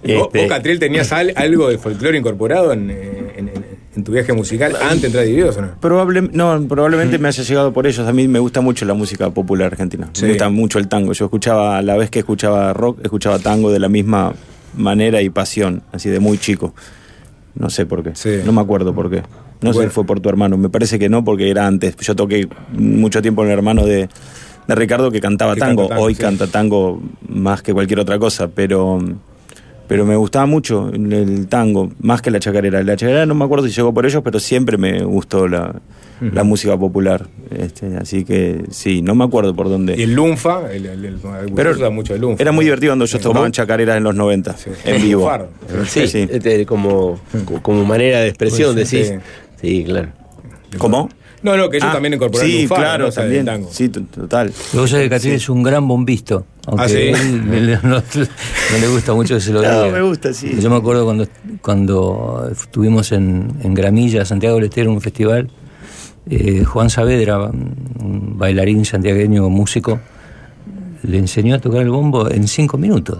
Este- 0.02 0.38
vos, 0.40 0.48
Catriel, 0.48 0.78
tenías 0.78 1.12
al- 1.12 1.32
algo 1.36 1.68
de 1.68 1.78
folclore 1.78 2.18
incorporado 2.18 2.72
en, 2.72 2.90
eh, 2.90 3.32
en- 3.36 3.48
en- 3.48 3.64
en 3.96 4.04
tu 4.04 4.12
viaje 4.12 4.32
musical 4.32 4.76
antes 4.80 5.00
de 5.02 5.06
entrar 5.08 5.22
a 5.22 5.26
Divididos 5.26 5.56
o 5.56 5.62
no? 5.62 5.80
Probable, 5.80 6.28
no, 6.32 6.62
probablemente 6.68 7.18
me 7.18 7.28
haya 7.28 7.42
llegado 7.42 7.72
por 7.72 7.86
ellos. 7.86 8.06
A 8.06 8.12
mí 8.12 8.28
me 8.28 8.38
gusta 8.38 8.60
mucho 8.60 8.84
la 8.84 8.94
música 8.94 9.30
popular 9.30 9.68
argentina. 9.72 10.10
Sí. 10.12 10.22
Me 10.24 10.28
gusta 10.30 10.48
mucho 10.50 10.78
el 10.78 10.88
tango. 10.88 11.12
Yo 11.12 11.24
escuchaba, 11.26 11.78
a 11.78 11.82
la 11.82 11.96
vez 11.96 12.10
que 12.10 12.18
escuchaba 12.20 12.72
rock, 12.72 13.00
escuchaba 13.02 13.38
tango 13.38 13.70
de 13.72 13.78
la 13.78 13.88
misma 13.88 14.34
manera 14.76 15.22
y 15.22 15.30
pasión, 15.30 15.82
así 15.92 16.10
de 16.10 16.20
muy 16.20 16.38
chico. 16.38 16.74
No 17.58 17.70
sé 17.70 17.86
por 17.86 18.02
qué. 18.02 18.12
No 18.44 18.52
me 18.52 18.60
acuerdo 18.60 18.94
por 18.94 19.10
qué. 19.10 19.22
No 19.62 19.72
sé 19.72 19.84
si 19.84 19.88
fue 19.88 20.04
por 20.04 20.20
tu 20.20 20.28
hermano. 20.28 20.56
Me 20.58 20.68
parece 20.68 20.98
que 20.98 21.08
no, 21.08 21.24
porque 21.24 21.50
era 21.50 21.66
antes. 21.66 21.96
Yo 21.96 22.14
toqué 22.14 22.48
mucho 22.72 23.22
tiempo 23.22 23.42
en 23.42 23.48
el 23.48 23.54
hermano 23.54 23.84
de, 23.86 24.08
de 24.68 24.74
Ricardo 24.74 25.10
que 25.10 25.20
cantaba 25.20 25.54
Que 25.54 25.60
tango. 25.60 25.82
canta 25.82 25.94
tango, 25.94 26.04
Hoy 26.06 26.14
sí. 26.14 26.20
canta 26.20 26.46
tango 26.48 27.02
más 27.28 27.62
que 27.62 27.72
cualquier 27.72 28.00
otra 28.00 28.18
cosa, 28.18 28.48
pero. 28.48 28.98
Pero 29.88 30.04
me 30.04 30.16
gustaba 30.16 30.46
mucho 30.46 30.90
el 30.92 31.46
tango, 31.48 31.92
más 32.00 32.20
que 32.20 32.30
la 32.32 32.40
chacarera. 32.40 32.82
La 32.82 32.96
chacarera 32.96 33.24
no 33.24 33.36
me 33.36 33.44
acuerdo 33.44 33.68
si 33.68 33.72
llegó 33.72 33.94
por 33.94 34.04
ellos, 34.04 34.20
pero 34.24 34.40
siempre 34.40 34.76
me 34.76 35.04
gustó 35.04 35.46
la, 35.46 35.76
la 36.20 36.44
música 36.44 36.76
popular. 36.78 37.26
Este, 37.50 37.96
así 37.96 38.24
que 38.24 38.64
sí, 38.70 39.02
no 39.02 39.14
me 39.14 39.24
acuerdo 39.24 39.54
por 39.54 39.68
dónde. 39.68 39.94
Y 39.96 40.02
el 40.02 40.14
Lunfa, 40.14 40.72
el, 40.72 40.86
el, 40.86 41.04
el- 41.04 41.20
Pero 41.54 41.70
usa 41.72 41.90
mucho 41.90 42.14
el 42.14 42.20
Lunfa. 42.20 42.42
Era 42.42 42.52
muy 42.52 42.64
divertido 42.64 42.90
cuando 42.92 43.04
ellos 43.04 43.20
tocaban 43.20 43.52
chacareras 43.52 43.96
en 43.98 44.04
los 44.04 44.14
90, 44.14 44.56
en 44.84 45.02
vivo. 45.02 45.20
Lunfardo. 45.22 45.48
Sí, 45.86 46.00
este, 46.30 46.64
como, 46.66 47.20
como 47.62 47.84
manera 47.84 48.20
de 48.20 48.28
expresión, 48.28 48.74
Pues, 48.74 48.90
decís. 48.90 49.08
sí. 49.08 49.14
Sí, 49.60 49.84
claro. 49.84 50.08
¿Cómo? 50.78 51.08
No, 51.42 51.56
no, 51.56 51.68
que 51.70 51.76
ellos 51.76 51.88
Ah, 51.90 51.94
también 51.94 52.14
incorporaron 52.14 52.50
Sí, 52.50 52.62
un 52.62 52.68
faro, 52.68 52.80
claro, 52.80 53.02
¿no? 53.04 53.08
O 53.08 53.12
sea, 53.12 53.22
también. 53.22 53.44
tango. 53.44 53.68
Sí, 53.70 53.88
total. 53.88 54.52
Luego 54.72 54.86
ya 54.88 54.98
que 54.98 55.08
Catriel 55.08 55.36
es 55.36 55.48
un 55.48 55.62
gran 55.62 55.86
bombisto. 55.86 56.44
Aunque 56.66 56.84
¿Ah, 56.84 56.88
sí? 56.88 56.96
él- 56.96 57.14
él 57.54 57.78
no, 57.84 57.90
no 57.90 58.78
le 58.80 58.88
gusta 58.88 59.14
mucho 59.14 59.34
que 59.36 59.40
se 59.40 59.52
lo 59.52 59.62
No, 59.62 59.84
diga. 59.84 59.92
me 59.96 60.02
gusta, 60.02 60.32
sí. 60.32 60.56
Yo 60.60 60.68
me 60.70 60.76
acuerdo 60.76 61.04
cuando, 61.04 61.28
cuando 61.62 62.48
estuvimos 62.50 63.12
en, 63.12 63.48
en 63.62 63.74
Gramilla, 63.74 64.24
Santiago 64.24 64.56
del 64.56 64.64
Estero, 64.64 64.90
en 64.90 64.96
un 64.96 65.00
festival, 65.02 65.48
eh, 66.28 66.64
Juan 66.64 66.90
Saavedra, 66.90 67.38
un 67.38 68.34
bailarín 68.38 68.84
santiagueño, 68.84 69.48
músico, 69.48 70.00
le 71.02 71.18
enseñó 71.18 71.54
a 71.54 71.58
tocar 71.60 71.82
el 71.82 71.90
bombo 71.90 72.28
en 72.30 72.48
cinco 72.48 72.78
minutos. 72.78 73.18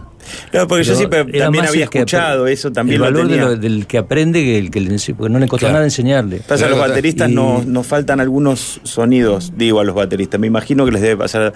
No, 0.52 0.66
porque 0.66 0.82
yo 0.82 0.96
siempre 0.96 1.24
también 1.24 1.66
había 1.66 1.84
escuchado 1.84 2.48
eso, 2.48 2.72
también 2.72 2.96
el 3.00 3.12
lo 3.12 3.18
valor 3.20 3.28
de 3.30 3.36
lo- 3.36 3.56
del 3.56 3.86
que 3.86 3.96
aprende 3.98 4.42
que 4.42 4.58
el 4.58 4.72
que 4.72 4.80
le 4.80 4.88
porque 5.16 5.32
no 5.32 5.38
le 5.38 5.46
costó 5.46 5.66
Claro. 5.66 5.74
nada 5.74 5.84
enseñarle. 5.84 6.40
Pasa, 6.48 6.66
a 6.66 6.68
los 6.68 6.80
bateristas 6.80 7.30
Y- 7.30 7.34
nos, 7.34 7.64
nos 7.64 7.86
faltan 7.86 8.18
algunos 8.18 8.80
sonidos, 8.82 9.52
digo 9.56 9.78
a 9.78 9.84
los 9.84 9.94
bateristas. 9.94 10.40
Me 10.40 10.48
imagino 10.48 10.84
que 10.84 10.90
les 10.90 11.00
debe 11.02 11.16
pasar. 11.16 11.52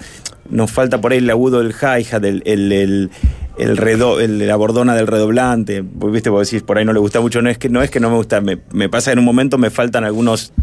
Nos 0.49 0.71
falta 0.71 1.01
por 1.01 1.11
ahí 1.11 1.17
el 1.17 1.29
agudo 1.29 1.59
del 1.61 1.73
hi-hat, 1.73 2.23
el, 2.23 2.43
el, 2.45 2.71
el, 2.71 3.09
el 3.57 3.77
redo- 3.77 4.21
el- 4.21 4.47
la 4.47 4.55
bordona 4.55 4.95
del 4.95 5.07
redoblante. 5.07 5.83
Viste, 5.83 6.29
vos 6.29 6.49
decís, 6.49 6.63
por 6.63 6.77
ahí 6.77 6.85
no 6.85 6.93
le 6.93 6.99
gusta 6.99 7.19
mucho. 7.19 7.41
No 7.41 7.49
es 7.49 7.57
que 7.57 7.67
no, 7.67 7.81
es 7.81 7.89
que 7.89 7.99
no 7.99 8.09
me 8.09 8.15
gusta. 8.15 8.39
Me, 8.39 8.59
me 8.71 8.87
pasa 8.87 9.11
en 9.11 9.19
un 9.19 9.25
momento 9.25 9.57
me 9.57 9.69
faltan 9.69 10.05
algunos 10.05 10.53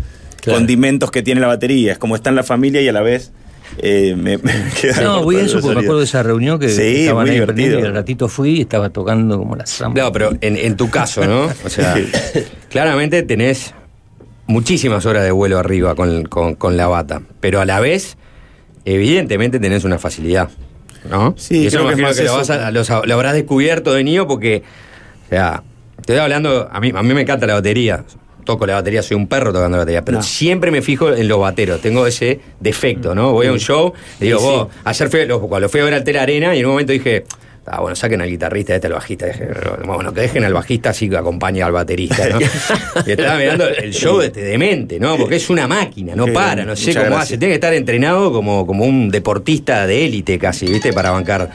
condimentos 0.45 1.11
que 1.11 1.23
tiene 1.23 1.41
la 1.41 1.47
batería. 1.49 1.93
Es 1.93 1.99
como 1.99 2.17
está 2.17 2.31
en 2.31 2.37
la 2.37 2.43
familia 2.43 2.81
y 2.81 2.89
a 2.89 2.93
la 2.93 3.03
vez. 3.03 3.33
eh, 3.79 4.15
me, 4.17 4.39
me 4.39 4.53
queda 4.81 5.03
No, 5.03 5.23
voy 5.25 5.37
a 5.37 5.41
eso 5.43 5.61
porque 5.61 5.75
me 5.75 5.81
acuerdo 5.83 5.99
de 5.99 6.05
esa 6.05 6.23
reunión 6.23 6.59
que 6.59 6.69
Sí, 6.71 7.01
estaban 7.03 7.23
muy 7.25 7.31
ahí 7.31 7.35
divertido. 7.41 7.81
y 7.81 7.83
al 7.83 7.95
ratito 7.95 8.29
fui 8.29 8.51
y 8.59 8.61
estaba 8.63 8.91
tocando 8.91 9.39
como 9.39 9.57
la 9.57 9.67
samba. 9.67 10.03
No, 10.03 10.11
pero 10.13 10.31
en, 10.41 10.57
en 10.57 10.77
tu 10.77 10.89
caso, 10.91 11.25
¿no? 11.27 11.45
O 11.65 11.69
sea, 11.69 11.95
claramente 12.71 13.23
tenés 13.23 13.75
muchísimas 14.47 15.05
horas 15.07 15.25
de 15.25 15.31
vuelo 15.31 15.59
arriba 15.59 15.95
con, 15.95 16.25
con- 16.25 16.55
con 16.55 16.77
la 16.79 16.87
bata, 16.89 17.21
pero 17.41 17.61
a 17.61 17.67
la 17.67 17.81
vez, 17.81 18.17
evidentemente 18.87 19.59
tenés 19.61 19.85
una 19.85 19.99
facilidad, 19.99 20.49
¿no? 21.11 21.35
Sí, 21.37 21.65
Y 21.65 21.67
eso 21.67 21.77
creo 21.79 21.89
me 21.91 21.95
que 21.95 21.95
es 21.95 21.99
imagino 22.01 22.09
más 22.09 22.17
que, 22.17 22.25
lo, 22.25 22.29
eso. 22.31 22.39
vas 22.39 22.51
a- 22.51 22.71
lo 22.71 22.81
sab- 22.85 23.05
lo 23.07 23.15
habrás 23.15 23.35
descubierto 23.35 23.93
de 23.93 24.05
niño 24.05 24.27
porque, 24.27 24.63
o 25.27 25.29
sea, 25.29 25.63
te 25.97 26.01
estoy 26.01 26.17
hablando, 26.17 26.69
a 26.73 26.81
mí, 26.81 26.91
a 26.95 27.03
mí 27.03 27.13
me 27.15 27.21
encanta 27.23 27.47
la 27.47 27.55
batería. 27.55 28.05
Toco 28.49 28.65
la 28.65 28.77
batería, 28.77 29.03
soy 29.03 29.15
un 29.19 29.27
perro 29.27 29.53
tocando 29.53 29.77
la 29.77 29.83
batería, 29.83 30.03
pero 30.03 30.17
No. 30.17 30.23
siempre 30.23 30.71
me 30.71 30.81
fijo 30.81 31.13
en 31.13 31.29
los 31.29 31.39
bateros, 31.39 31.83
tengo 31.83 32.07
ese 32.07 32.41
defecto, 32.61 33.15
¿no? 33.15 33.33
Voy 33.33 33.47
a 33.47 33.53
un 33.53 33.61
show, 33.61 33.93
y 34.19 34.25
digo, 34.25 34.39
Sí, 34.39 34.45
sí. 34.47 34.51
vos, 34.51 34.69
ayer 34.85 35.11
fui, 35.11 35.27
lo- 35.27 35.41
cuando 35.43 35.69
fui 35.69 35.81
a 35.81 35.85
ver 35.85 35.93
al 35.93 36.03
Tela 36.03 36.23
Arena 36.23 36.57
y 36.57 36.61
en 36.61 36.65
un 36.65 36.71
momento 36.73 36.95
dije, 36.95 37.25
ah, 37.67 37.83
bueno, 37.83 37.95
saquen 37.95 38.23
al 38.23 38.31
guitarrista, 38.31 38.75
este 38.75 38.87
al 38.87 38.95
bajista. 38.95 39.27
Dije, 39.27 39.49
bueno, 39.85 40.15
que 40.15 40.23
dejen 40.23 40.45
al 40.45 40.55
bajista 40.55 40.89
así 40.89 41.11
que 41.11 41.19
acompañe 41.19 41.63
al 41.63 41.73
baterista, 41.73 42.27
¿no? 42.31 42.39
y 43.07 43.11
estaba 43.11 43.37
mirando 43.37 43.69
el 43.69 43.93
show 43.93 44.19
de 44.19 44.29
este 44.29 44.41
demente, 44.41 44.99
¿no? 44.99 45.19
Porque 45.19 45.37
es 45.37 45.51
una 45.51 45.69
máquina, 45.69 46.17
no 46.17 46.27
para, 46.29 46.65
no 46.65 46.75
sé 46.75 46.87
muchas 46.87 47.03
cómo 47.05 47.17
gracias. 47.17 47.25
hace. 47.25 47.37
Tiene 47.39 47.51
que 47.53 47.57
estar 47.57 47.75
entrenado 47.75 48.33
como, 48.33 48.67
como 48.67 48.87
un 48.87 49.11
deportista 49.11 49.87
de 49.87 50.07
élite 50.07 50.39
casi, 50.39 50.65
¿viste? 50.65 50.95
Para 50.95 51.11
bancar. 51.11 51.51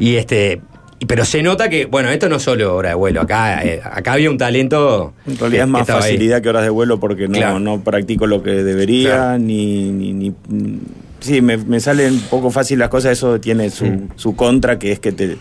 Y 0.00 0.16
este. 0.16 0.60
Pero 1.06 1.24
se 1.24 1.42
nota 1.42 1.68
que, 1.68 1.86
bueno, 1.86 2.08
esto 2.10 2.28
no 2.28 2.36
es 2.36 2.42
solo 2.42 2.74
hora 2.76 2.90
de 2.90 2.94
vuelo, 2.94 3.20
acá, 3.20 3.62
eh, 3.64 3.80
acá 3.84 4.12
había 4.14 4.30
un 4.30 4.38
talento. 4.38 5.12
En 5.26 5.36
realidad 5.36 5.64
es 5.64 5.70
más 5.70 5.90
ahí. 5.90 6.00
facilidad 6.00 6.40
que 6.40 6.48
horas 6.48 6.62
de 6.62 6.70
vuelo 6.70 6.98
porque 7.00 7.28
no, 7.28 7.34
Claro. 7.38 7.58
no 7.58 7.80
practico 7.82 8.26
lo 8.26 8.42
que 8.42 8.50
debería, 8.50 9.10
Claro. 9.10 9.38
ni, 9.38 9.90
ni, 9.90 10.12
ni- 10.12 10.80
Sí, 11.20 11.40
me, 11.40 11.56
me 11.56 11.80
salen 11.80 12.12
un 12.14 12.20
poco 12.22 12.50
fácil 12.50 12.78
las 12.78 12.88
cosas, 12.90 13.12
eso 13.12 13.40
tiene 13.40 13.70
su, 13.70 14.08
su 14.14 14.36
contra, 14.36 14.78
que 14.78 14.92
es 14.92 15.00
que 15.00 15.10
te, 15.12 15.36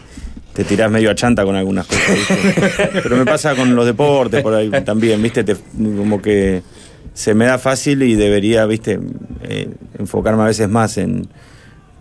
te 0.54 0.64
tirás 0.64 0.90
medio 0.90 1.12
a 1.12 1.16
chanta 1.16 1.44
con 1.46 1.56
algunas 1.56 1.88
cosas. 1.88 2.10
¿viste? 2.16 2.90
Pero 3.04 3.18
me 3.18 3.26
pasa 3.26 3.54
con 3.56 3.76
los 3.76 3.86
deportes 3.86 4.42
por 4.42 4.54
ahí 4.56 4.70
también, 4.86 5.22
¿viste? 5.22 5.44
Te- 5.44 5.56
como 5.78 6.22
que 6.22 6.62
se 7.14 7.34
me 7.34 7.46
da 7.46 7.58
fácil 7.60 8.02
y 8.04 8.16
debería, 8.16 8.66
¿viste? 8.66 9.00
Eh, 9.44 9.70
enfocarme 10.00 10.44
a 10.44 10.46
veces 10.46 10.68
más 10.70 10.98
en... 10.98 11.28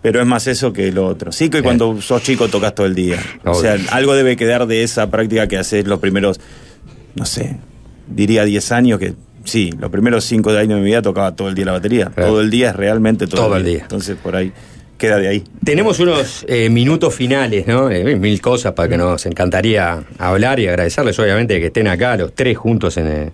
Pero 0.03 0.21
es 0.21 0.27
más 0.27 0.47
eso 0.49 0.73
que 0.73 0.91
lo 0.91 1.07
otro. 1.07 1.31
Sí 1.33 1.49
que 1.49 1.63
cuando 1.63 2.01
sos 2.03 2.23
chico 2.23 2.49
tocas 2.49 2.75
todo 2.75 2.87
el 2.87 2.95
día. 2.95 3.19
O 3.45 3.55
sea, 3.55 3.77
algo 3.91 4.15
debe 4.15 4.37
quedar 4.37 4.67
de 4.67 4.83
esa 4.83 5.11
práctica 5.11 5.47
que 5.47 5.57
haces 5.59 5.87
los 5.87 6.01
primeros 6.01 6.41
no 7.15 7.27
sé, 7.27 7.57
diría 8.09 8.45
10 8.45 8.73
años 8.73 8.99
que 8.99 9.15
sí, 9.45 9.71
los 9.79 9.91
primeros 9.91 10.25
5 10.25 10.51
años 10.51 10.69
de 10.69 10.77
mi 10.77 10.85
vida 10.85 11.03
tocaba 11.03 11.35
todo 11.37 11.49
el 11.49 11.55
día 11.55 11.67
la 11.67 11.73
batería. 11.73 12.11
Todo 12.15 12.41
el 12.41 12.51
día 12.51 12.71
es 12.71 12.77
realmente 12.77 13.27
todo, 13.27 13.43
Todo 13.47 13.57
el 13.57 13.61
el 13.63 13.67
día. 13.67 13.75
día. 13.75 13.83
Entonces 13.83 14.17
por 14.23 14.35
ahí 14.37 14.53
queda 14.99 15.19
de 15.19 15.29
ahí. 15.29 15.45
Tenemos 15.65 15.99
unos 16.01 16.45
eh, 16.49 16.71
minutos 16.71 17.15
finales, 17.15 17.67
¿no? 17.67 17.91
Eh, 17.91 18.17
mil 18.17 18.41
cosas 18.41 18.73
para 18.73 18.89
que 18.89 18.97
nos 18.97 19.27
encantaría 19.27 20.03
hablar 20.19 20.61
y 20.61 20.69
agradecerles, 20.69 21.19
obviamente, 21.19 21.59
que 21.61 21.67
estén 21.67 21.89
acá 21.89 22.17
los 22.17 22.35
tres 22.35 22.57
juntos 22.57 22.97
en 22.97 23.07
el, 23.09 23.33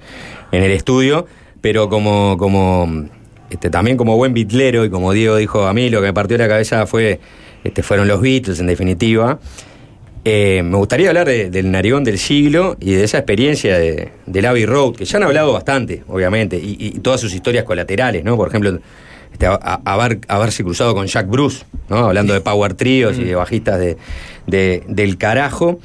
en 0.50 0.62
el 0.62 0.70
estudio, 0.72 1.26
pero 1.60 1.88
como, 1.88 2.36
como 2.38 3.08
este, 3.50 3.70
también 3.70 3.96
como 3.96 4.16
buen 4.16 4.34
bitlero 4.34 4.84
y 4.84 4.90
como 4.90 5.12
Diego 5.12 5.36
dijo 5.36 5.66
a 5.66 5.72
mí, 5.74 5.88
lo 5.90 6.00
que 6.00 6.06
me 6.08 6.12
partió 6.12 6.36
la 6.38 6.48
cabeza 6.48 6.86
fue 6.86 7.20
este, 7.64 7.82
fueron 7.82 8.06
los 8.08 8.20
Beatles, 8.20 8.60
en 8.60 8.66
definitiva. 8.66 9.38
Eh, 10.24 10.62
me 10.64 10.76
gustaría 10.76 11.08
hablar 11.08 11.26
de- 11.26 11.48
del 11.48 11.70
narigón 11.70 12.04
del 12.04 12.18
siglo 12.18 12.76
y 12.80 12.92
de 12.92 13.04
esa 13.04 13.18
experiencia 13.18 13.78
de, 13.78 14.10
del 14.26 14.44
Abbey 14.46 14.66
Road, 14.66 14.94
que 14.96 15.04
ya 15.04 15.16
han 15.16 15.22
hablado 15.22 15.52
bastante, 15.52 16.02
obviamente, 16.08 16.56
y, 16.58 16.76
y 16.78 16.90
todas 16.98 17.20
sus 17.20 17.32
historias 17.34 17.64
colaterales, 17.64 18.24
¿no? 18.24 18.36
Por 18.36 18.48
ejemplo, 18.48 18.78
este, 19.32 19.46
a- 19.46 19.58
a- 19.62 19.80
haber, 19.84 20.20
haberse 20.28 20.62
cruzado 20.64 20.94
con 20.94 21.06
Jack 21.06 21.28
Bruce, 21.28 21.64
¿no? 21.88 21.98
Hablando 21.98 22.34
de 22.34 22.40
power 22.40 22.74
tríos 22.74 23.16
y 23.18 23.24
de 23.24 23.34
bajistas 23.36 23.78
de, 23.78 23.96
de- 24.46 24.82
del 24.88 25.16
carajo. 25.16 25.78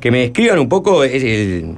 Que 0.00 0.12
me 0.12 0.18
describan 0.20 0.60
un 0.60 0.68
poco 0.68 1.02
el, 1.02 1.10
el- 1.24 1.74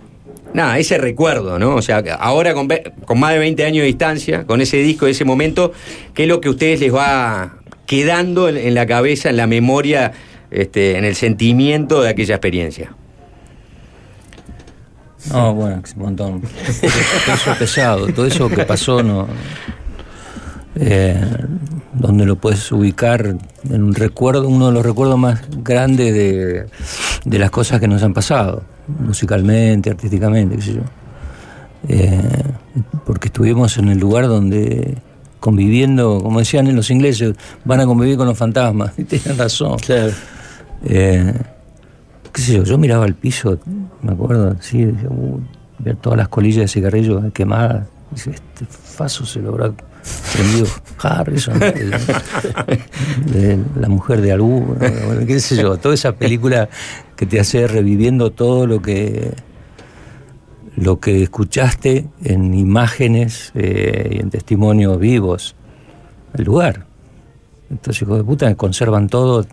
nada, 0.55 0.79
ese 0.79 0.99
recuerdo, 0.99 1.59
¿no? 1.59 1.75
O 1.77 1.83
sea, 1.83 2.03
ahora 2.19 2.55
con, 2.55 2.69
ve- 2.69 2.93
con 3.05 3.19
más 3.21 3.33
de 3.33 3.39
20 3.39 3.65
años 3.65 3.83
de 3.83 3.87
distancia, 3.87 4.45
con 4.47 4.61
ese 4.61 4.79
disco, 4.79 5.07
ese 5.07 5.25
momento, 5.25 5.73
¿qué 6.15 6.23
es 6.25 6.29
lo 6.29 6.41
que 6.41 6.49
a 6.49 6.51
ustedes 6.53 6.81
les 6.81 6.95
va 6.95 7.57
quedando 7.87 8.49
en, 8.49 8.57
en 8.57 8.75
la 8.75 8.87
cabeza, 8.87 9.31
en 9.31 9.37
la 9.37 9.47
memoria, 9.47 10.13
este, 10.51 10.97
en 10.99 11.05
el 11.05 11.15
sentimiento 11.17 12.03
de 12.03 12.09
aquella 12.11 12.35
experiencia? 12.37 12.93
No, 15.31 15.55
bueno, 15.55 15.83
es 15.85 15.93
un 15.95 16.03
montón. 16.03 16.41
Todo 16.41 17.35
eso 17.35 17.55
pesado, 17.59 18.07
todo 18.09 18.27
eso 18.27 18.49
que 18.49 18.65
pasó, 18.65 19.03
no. 19.03 19.29
Eh, 20.77 21.21
donde 21.93 22.25
lo 22.25 22.37
puedes 22.37 22.71
ubicar 22.73 23.37
en 23.69 23.83
un 23.83 23.95
recuerdo, 23.95 24.49
uno 24.49 24.69
de 24.69 24.73
los 24.73 24.87
recuerdos 24.87 25.19
más 25.19 25.43
grandes 25.59 26.15
de, 26.15 26.67
de 27.25 27.39
las 27.39 27.51
cosas 27.51 27.81
que 27.81 27.89
nos 27.89 28.03
han 28.03 28.15
pasado, 28.15 28.63
musicalmente, 28.99 29.91
artísticamente, 29.91 30.57
qué 30.57 30.63
sé 30.63 30.75
yo. 30.75 30.83
Eh, 31.89 32.43
porque 33.07 33.29
estuvimos 33.29 33.79
en 33.79 33.89
el 33.89 33.99
lugar 33.99 34.27
donde 34.29 34.99
conviviendo, 35.39 36.21
como 36.23 36.39
decían 36.41 36.75
los 36.77 36.91
ingleses, 36.91 37.35
van 37.65 37.81
a 37.81 37.87
convivir 37.87 38.17
con 38.17 38.27
los 38.27 38.37
fantasmas, 38.37 38.93
y 38.99 39.05
tienen 39.05 39.39
razón. 39.39 39.77
Eh, 40.85 41.33
qué 42.33 42.41
sé 42.43 42.55
yo, 42.57 42.65
yo 42.65 42.79
miraba 42.79 43.07
el 43.07 43.15
piso, 43.15 43.59
me 44.03 44.13
acuerdo, 44.13 44.57
sí, 44.61 44.85
"Uh", 44.85 45.41
ver 45.79 45.97
todas 45.97 46.19
las 46.19 46.29
colillas 46.29 46.63
de 46.63 46.69
cigarrillos 46.69 47.33
quemadas. 47.33 47.87
Dice, 48.11 48.31
este 48.33 48.67
faso 48.67 49.25
se 49.25 49.41
lo 49.41 49.51
habrá 49.51 49.73
prendido 50.33 50.67
Harrison, 51.03 51.59
de, 51.59 51.91
de 53.27 53.59
la 53.79 53.89
mujer 53.89 54.21
de 54.21 54.33
Alú, 54.33 54.77
bueno, 54.79 55.27
qué 55.27 55.41
sé 55.41 55.57
yo, 55.57 55.77
toda 55.77 55.95
esa 55.95 56.13
película 56.13 56.69
que 57.17 57.27
te 57.27 57.41
hace 57.41 57.67
reviviendo 57.67 58.31
todo 58.31 58.67
lo 58.67 58.81
que 58.83 59.31
lo 60.77 60.99
que 61.01 61.23
escuchaste 61.25 62.07
en 62.25 62.55
imágenes 62.55 63.53
eh, 63.55 64.09
y 64.13 64.19
en 64.21 64.31
testimonios 64.31 64.99
vivos, 64.99 65.55
el 66.35 66.45
lugar. 66.45 66.87
Entonces, 67.71 68.03
hijos 68.03 68.17
de 68.19 68.25
puta, 68.25 68.55
conservan 68.55 69.09
todo, 69.09 69.47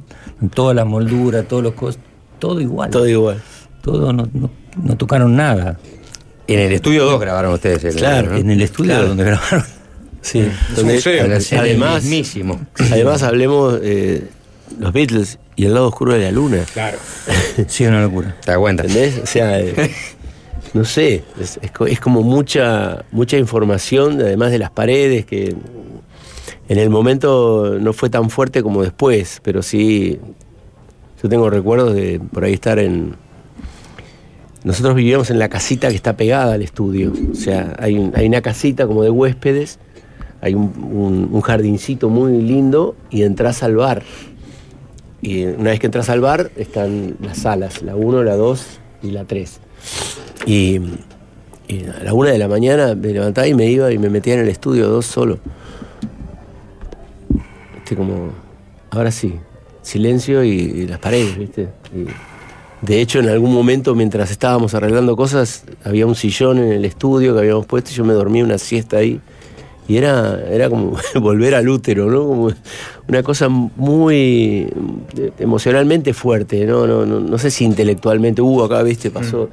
toda 0.53 0.73
la 0.73 0.85
moldura, 0.85 1.43
todos 1.43 1.63
los 1.63 1.73
cosas, 1.73 1.99
todo 2.39 2.61
igual. 2.61 2.91
Todo 2.91 3.07
igual. 3.07 3.41
Todo, 3.81 4.13
no, 4.13 4.27
no, 4.33 4.49
no 4.81 4.95
tocaron 4.97 5.35
nada. 5.35 5.77
En 6.47 6.59
el 6.59 6.71
estudio 6.71 7.03
2 7.05 7.19
grabaron 7.19 7.53
ustedes 7.53 7.83
el 7.83 7.95
Claro, 7.95 8.31
¿no? 8.31 8.37
en 8.37 8.49
el 8.51 8.61
estudio 8.61 8.91
Claro. 8.93 9.07
donde 9.09 9.23
grabaron. 9.25 9.63
Sí, 10.27 10.43
un 10.77 10.85
museo. 10.85 11.25
además, 11.59 12.03
mismísimo. 12.03 12.59
además 12.91 13.23
hablemos 13.23 13.79
eh, 13.81 14.27
los 14.79 14.91
Beatles 14.91 15.39
y 15.55 15.65
el 15.65 15.73
lado 15.73 15.87
oscuro 15.87 16.13
de 16.13 16.19
la 16.23 16.31
luna. 16.31 16.63
Claro. 16.73 16.97
Sí, 17.67 17.85
una 17.85 18.01
locura. 18.01 18.35
¿Te 18.43 18.51
das 18.51 18.59
cuenta? 18.59 18.83
¿Entendés? 18.83 19.19
O 19.23 19.25
sea, 19.25 19.59
eh, 19.59 19.73
no 20.73 20.83
sé, 20.85 21.23
es, 21.39 21.59
es 21.61 21.71
co- 21.71 21.87
es 21.87 21.99
como 21.99 22.21
mucha, 22.23 23.05
mucha 23.11 23.37
información, 23.37 24.19
además 24.21 24.51
de 24.51 24.59
las 24.59 24.69
paredes, 24.71 25.25
que 25.25 25.55
en 26.69 26.77
el 26.77 26.89
momento 26.89 27.77
no 27.79 27.93
fue 27.93 28.09
tan 28.09 28.29
fuerte 28.29 28.61
como 28.61 28.83
después, 28.83 29.39
pero 29.43 29.63
sí, 29.63 30.19
yo 31.23 31.29
tengo 31.29 31.49
recuerdos 31.49 31.95
de 31.95 32.19
por 32.19 32.43
ahí 32.43 32.53
estar 32.53 32.77
en... 32.79 33.15
Nosotros 34.63 34.95
vivíamos 34.95 35.29
en 35.29 35.39
la 35.39 35.47
casita 35.49 35.87
que 35.89 35.95
está 35.95 36.17
pegada 36.17 36.53
al 36.55 36.61
estudio, 36.61 37.13
o 37.31 37.35
sea, 37.35 37.75
hay 37.79 37.95
una 37.97 38.41
casita 38.41 38.85
como 38.85 39.01
de 39.03 39.09
huéspedes, 39.09 39.79
hay 40.41 40.53
un, 40.53 41.41
jardincito 41.41 42.09
muy 42.09 42.41
lindo 42.41 42.95
y 43.09 43.23
entras 43.23 43.63
al 43.63 43.75
bar. 43.75 44.03
Y 45.21 45.45
una 45.45 45.71
vez 45.71 45.79
que 45.79 45.87
entras 45.87 46.09
al 46.09 46.21
bar 46.21 46.51
están 46.55 47.17
las 47.21 47.39
salas, 47.39 47.81
la 47.81 47.95
1, 47.95 48.23
la 48.23 48.35
2 48.35 48.79
y 49.03 49.11
la 49.11 49.25
3. 49.25 49.59
Y, 50.45 50.77
a 50.77 52.03
la 52.03 52.13
una 52.13 52.31
de 52.31 52.37
la 52.37 52.47
mañana 52.47 52.95
me 52.95 53.11
levantaba 53.11 53.47
y 53.47 53.53
me 53.53 53.67
iba 53.67 53.91
y 53.91 53.97
me 53.97 54.09
metía 54.09 54.35
en 54.35 54.41
el 54.41 54.49
estudio 54.49 54.87
dos 54.87 55.05
solo. 55.05 55.39
Viste, 57.75 57.95
como, 57.95 58.29
ahora 58.91 59.11
sí, 59.11 59.33
silencio 59.81 60.43
y, 60.43 60.87
las 60.87 60.99
paredes, 60.99 61.37
¿viste? 61.37 61.67
De 62.81 63.01
hecho, 63.01 63.19
en 63.19 63.27
algún 63.27 63.53
momento, 63.53 63.95
mientras 63.95 64.29
estábamos 64.29 64.75
arreglando 64.75 65.15
cosas, 65.15 65.65
había 65.83 66.05
un 66.05 66.15
sillón 66.15 66.59
en 66.59 66.71
el 66.71 66.85
estudio 66.85 67.33
que 67.33 67.39
habíamos 67.39 67.65
puesto 67.65 67.89
y 67.91 67.93
yo 67.95 68.05
me 68.05 68.13
dormí 68.13 68.41
una 68.43 68.59
siesta 68.59 68.97
ahí. 68.97 69.19
Y 69.87 69.97
era, 69.97 70.41
era 70.49 70.69
como 70.69 70.97
volver 71.21 71.55
al 71.55 71.69
útero, 71.69 72.09
¿no? 72.09 72.27
Como 72.27 72.51
una 73.07 73.23
cosa 73.23 73.47
muy 73.49 74.67
eh, 75.17 75.31
emocionalmente 75.39 76.13
fuerte, 76.13 76.65
¿no? 76.65 76.85
No, 76.85 77.05
no, 77.05 77.19
no 77.19 77.37
sé 77.37 77.51
si 77.51 77.63
intelectualmente 77.63 78.41
hubo 78.41 78.65
acá, 78.65 78.83
¿viste? 78.83 79.11
Pasó. 79.11 79.49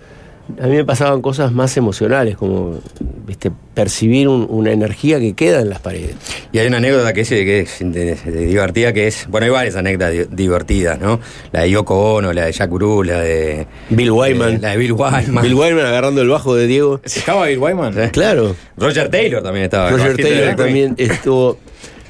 A 0.62 0.66
mí 0.66 0.76
me 0.76 0.84
pasaban 0.84 1.22
cosas 1.22 1.52
más 1.52 1.74
emocionales, 1.76 2.36
como 2.36 2.78
¿viste? 3.26 3.50
percibir 3.72 4.28
un- 4.28 4.46
una 4.50 4.72
energía 4.72 5.18
que 5.18 5.32
queda 5.32 5.60
en 5.62 5.70
las 5.70 5.80
paredes. 5.80 6.16
Y 6.52 6.58
hay 6.58 6.66
una 6.66 6.76
anécdota 6.76 7.12
que 7.14 7.22
es, 7.22 7.28
que 7.30 7.60
es 7.60 7.78
de- 7.80 8.14
de 8.14 8.46
divertida, 8.46 8.92
que 8.92 9.06
es, 9.06 9.26
bueno, 9.28 9.46
hay 9.46 9.50
varias 9.50 9.76
anécdotas 9.76 10.12
di- 10.12 10.26
divertidas, 10.30 11.00
¿no? 11.00 11.18
La 11.50 11.62
de 11.62 11.70
Yoko 11.70 12.14
Ono, 12.16 12.32
la 12.32 12.44
de 12.44 12.52
Jack 12.52 12.70
Uru, 12.70 13.02
la 13.04 13.20
de... 13.20 13.66
Bill 13.88 14.10
Wyman. 14.10 14.54
eh, 14.54 14.58
la 14.60 14.70
de 14.72 14.76
Bill 14.76 14.92
Wyman. 14.92 15.42
Bill 15.42 15.54
Wyman 15.54 15.86
agarrando 15.86 16.20
el 16.20 16.28
bajo 16.28 16.54
de 16.54 16.66
Diego. 16.66 17.00
¿Estaba 17.02 17.46
Bill 17.46 17.58
Wyman? 17.58 18.10
Claro. 18.10 18.54
Roger 18.76 19.08
Taylor 19.08 19.42
también 19.42 19.64
estaba. 19.64 19.90
Roger 19.90 20.16
Taylor 20.16 20.56
también 20.56 20.94
estuvo. 20.98 21.58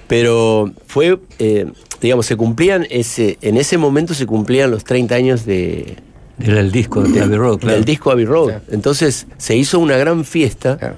Pero 0.06 0.70
fue, 0.86 1.18
eh, 1.38 1.66
digamos, 2.00 2.26
se 2.26 2.36
cumplían, 2.36 2.86
ese, 2.90 3.38
en 3.40 3.56
ese 3.56 3.78
momento 3.78 4.12
se 4.12 4.26
cumplían 4.26 4.70
los 4.70 4.84
30 4.84 5.14
años 5.14 5.46
de, 5.46 5.96
Era 6.38 6.60
el 6.60 6.72
disco 6.72 7.02
de 7.02 7.20
Abbey 7.20 7.36
Road, 7.36 7.58
claro. 7.58 7.76
del 7.76 7.84
disco 7.84 8.10
Abbey 8.10 8.24
Road. 8.24 8.54
Entonces 8.70 9.26
se 9.36 9.56
hizo 9.56 9.78
una 9.78 9.96
gran 9.96 10.24
fiesta 10.24 10.96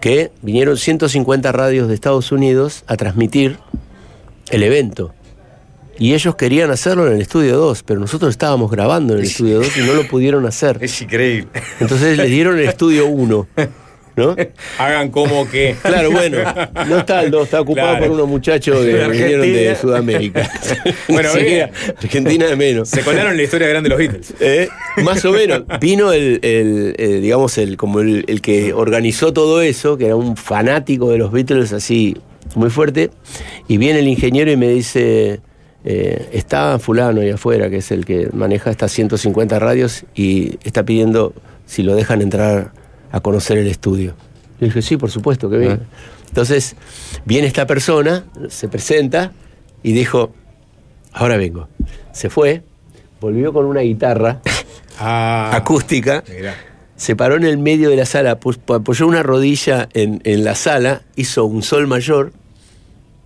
que 0.00 0.30
vinieron 0.42 0.76
150 0.76 1.50
radios 1.52 1.88
de 1.88 1.94
Estados 1.94 2.30
Unidos 2.30 2.84
a 2.86 2.96
transmitir 2.96 3.58
el 4.50 4.62
evento. 4.62 5.14
Y 5.98 6.14
ellos 6.14 6.34
querían 6.34 6.70
hacerlo 6.70 7.06
en 7.06 7.14
el 7.14 7.22
estudio 7.22 7.56
2, 7.56 7.84
pero 7.84 8.00
nosotros 8.00 8.30
estábamos 8.30 8.70
grabando 8.70 9.14
en 9.14 9.20
el 9.20 9.26
estudio 9.26 9.58
2 9.58 9.76
y 9.76 9.80
no 9.82 9.94
lo 9.94 10.08
pudieron 10.08 10.44
hacer. 10.46 10.78
Es 10.82 11.00
increíble. 11.00 11.48
Entonces 11.80 12.18
les 12.18 12.28
dieron 12.28 12.58
el 12.58 12.68
estudio 12.68 13.06
1. 13.06 13.46
¿No? 14.16 14.36
Hagan 14.78 15.10
como 15.10 15.48
que. 15.50 15.74
Claro, 15.82 16.10
bueno, 16.10 16.38
no 16.88 16.98
está 16.98 17.22
el 17.22 17.30
2, 17.30 17.44
está 17.44 17.60
ocupado 17.60 17.88
Claro. 17.90 18.06
por 18.06 18.14
unos 18.14 18.28
muchachos 18.28 18.78
que 18.78 18.84
De 18.92 19.08
vinieron 19.08 19.42
de. 19.52 19.76
Sudamérica. 19.80 20.48
Bueno. 21.08 21.30
Argentina 22.02 22.46
de 22.46 22.56
menos. 22.56 22.88
Se 22.88 23.02
colaron 23.02 23.36
la 23.36 23.42
historia 23.42 23.68
grande 23.68 23.88
de 23.88 23.90
los 23.90 23.98
Beatles. 23.98 24.34
Eh, 24.40 24.68
Más 25.02 25.24
o 25.24 25.32
menos. 25.32 25.62
Vino 25.80 26.12
el, 26.12 26.38
el, 26.42 26.94
eh, 26.98 27.20
digamos, 27.20 27.58
el, 27.58 27.76
como 27.76 28.00
el, 28.00 28.24
el 28.28 28.40
que 28.40 28.72
organizó 28.72 29.32
todo 29.32 29.60
eso, 29.62 29.96
que 29.96 30.06
era 30.06 30.16
un 30.16 30.36
fanático 30.36 31.10
de 31.10 31.18
los 31.18 31.32
Beatles 31.32 31.72
así 31.72 32.16
muy 32.54 32.70
fuerte, 32.70 33.10
y 33.68 33.78
viene 33.78 33.98
el 34.00 34.08
ingeniero 34.08 34.50
y 34.50 34.56
me 34.56 34.68
dice, 34.68 35.40
eh, 35.84 36.28
está 36.32 36.78
fulano 36.78 37.20
ahí 37.20 37.30
afuera, 37.30 37.68
que 37.70 37.78
es 37.78 37.90
el 37.90 38.04
que 38.04 38.28
maneja 38.32 38.70
estas 38.70 38.92
150 38.92 39.58
radios, 39.58 40.04
y 40.14 40.58
está 40.64 40.84
pidiendo 40.84 41.32
si 41.66 41.82
lo 41.82 41.94
dejan 41.94 42.22
entrar 42.22 42.72
a 43.14 43.20
conocer 43.20 43.58
el 43.58 43.68
estudio. 43.68 44.16
Le 44.58 44.66
dije, 44.66 44.82
sí, 44.82 44.96
por 44.96 45.08
supuesto, 45.08 45.48
que 45.48 45.56
bien. 45.56 45.86
Entonces, 46.26 46.74
viene 47.24 47.46
esta 47.46 47.64
persona, 47.64 48.24
se 48.48 48.66
presenta 48.66 49.30
y 49.84 49.92
dijo, 49.92 50.34
ahora 51.12 51.36
vengo. 51.36 51.68
Se 52.10 52.28
fue, 52.28 52.62
volvió 53.20 53.52
con 53.52 53.66
una 53.66 53.82
guitarra 53.82 54.40
acústica, 54.98 56.24
se 56.96 57.14
paró 57.14 57.36
en 57.36 57.44
el 57.44 57.56
medio 57.56 57.88
de 57.88 57.96
la 57.96 58.04
sala, 58.04 58.32
apoyó 58.32 59.06
una 59.06 59.22
rodilla 59.22 59.88
en, 59.92 60.20
en 60.24 60.42
la 60.42 60.56
sala, 60.56 61.02
hizo 61.14 61.44
un 61.44 61.62
sol 61.62 61.86
mayor 61.86 62.32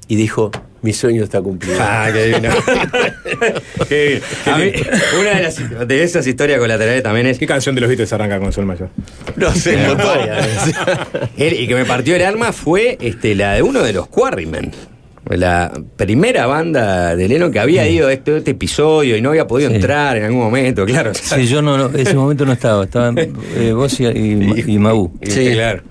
y 0.07 0.17
dijo, 0.17 0.51
mi 0.83 0.93
sueño 0.93 1.25
está 1.25 1.41
cumplido. 1.41 1.77
Ah, 1.81 2.09
qué 2.13 2.27
divino. 2.27 2.51
Qué 3.89 4.07
bien. 4.09 4.23
A 4.55 4.59
mí, 4.59 4.73
una 5.21 5.31
de, 5.37 5.43
las, 5.43 5.89
de 5.89 6.03
esas 6.03 6.27
historias 6.27 6.59
colaterales 6.59 7.03
también 7.03 7.27
es. 7.27 7.39
¿Qué 7.39 7.47
canción 7.47 7.75
de 7.75 7.81
los 7.81 7.89
Beatles 7.89 8.13
arranca 8.13 8.39
con 8.39 8.53
Sol 8.53 8.67
Mayor? 8.67 8.89
No 9.37 9.53
sé, 9.55 9.77
varias. 9.97 10.47
El- 11.37 11.55
y 11.61 11.67
que 11.69 11.75
me 11.75 11.85
partió 11.85 12.15
el 12.17 12.23
alma 12.23 12.53
fue 12.53 12.97
este, 13.01 13.35
la 13.35 13.55
de 13.55 13.63
uno 13.63 13.83
de 13.83 13.93
los 13.93 14.09
Quarrymen. 14.09 14.73
La 15.31 15.71
primera 15.97 16.47
banda 16.47 17.15
de 17.15 17.29
Lennon 17.29 17.53
que 17.53 17.59
había 17.61 17.87
ido 17.87 18.09
a 18.09 18.13
este, 18.15 18.39
este 18.39 18.53
episodio 18.53 19.15
y 19.15 19.21
no 19.21 19.29
había 19.29 19.47
podido 19.47 19.69
Sí. 19.69 19.77
entrar 19.77 20.17
en 20.17 20.25
algún 20.25 20.41
momento, 20.41 20.87
claro. 20.87 21.13
Sí, 21.15 21.47
yo 21.47 21.61
no, 21.61 21.77
no, 21.77 21.99
ese 21.99 22.15
momento 22.15 22.47
no 22.47 22.53
estaba, 22.55 22.85
estaban 22.85 23.19
eh, 23.57 23.73
vos 23.75 24.01
y, 24.01 24.07
y. 24.07 24.79
Sí, 25.25 25.51
claro. 25.53 25.83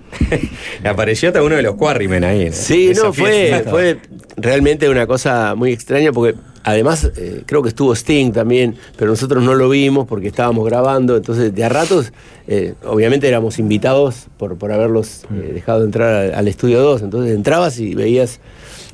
Apareció 0.83 1.29
hasta 1.29 1.43
uno 1.43 1.55
de 1.55 1.61
los 1.61 1.75
Quarrymen 1.75 2.23
ahí. 2.23 2.45
¿no? 2.45 2.51
Sí, 2.53 2.89
Esa 2.89 3.03
no, 3.03 3.13
fue 3.13 3.97
realmente 4.37 4.87
una 4.87 5.07
cosa 5.07 5.55
muy 5.55 5.71
extraña 5.71 6.11
porque 6.11 6.37
además 6.63 7.11
eh, 7.17 7.41
creo 7.45 7.63
que 7.63 7.69
estuvo 7.69 7.93
Sting 7.93 8.31
también, 8.31 8.75
pero 8.95 9.09
nosotros 9.11 9.43
no 9.43 9.55
lo 9.55 9.67
vimos 9.67 10.07
porque 10.07 10.27
estábamos 10.27 10.65
grabando, 10.65 11.17
entonces 11.17 11.53
de 11.53 11.63
a 11.63 11.69
ratos, 11.69 12.13
eh, 12.47 12.75
obviamente 12.85 13.27
éramos 13.27 13.57
invitados 13.57 14.27
por, 14.37 14.57
por 14.57 14.71
haberlos 14.71 15.23
eh, 15.33 15.51
dejado 15.53 15.83
entrar 15.83 16.13
al, 16.13 16.35
al 16.35 16.47
estudio 16.47 16.81
2, 16.81 17.01
entonces 17.01 17.35
entrabas 17.35 17.79
y 17.79 17.95
veías 17.95 18.39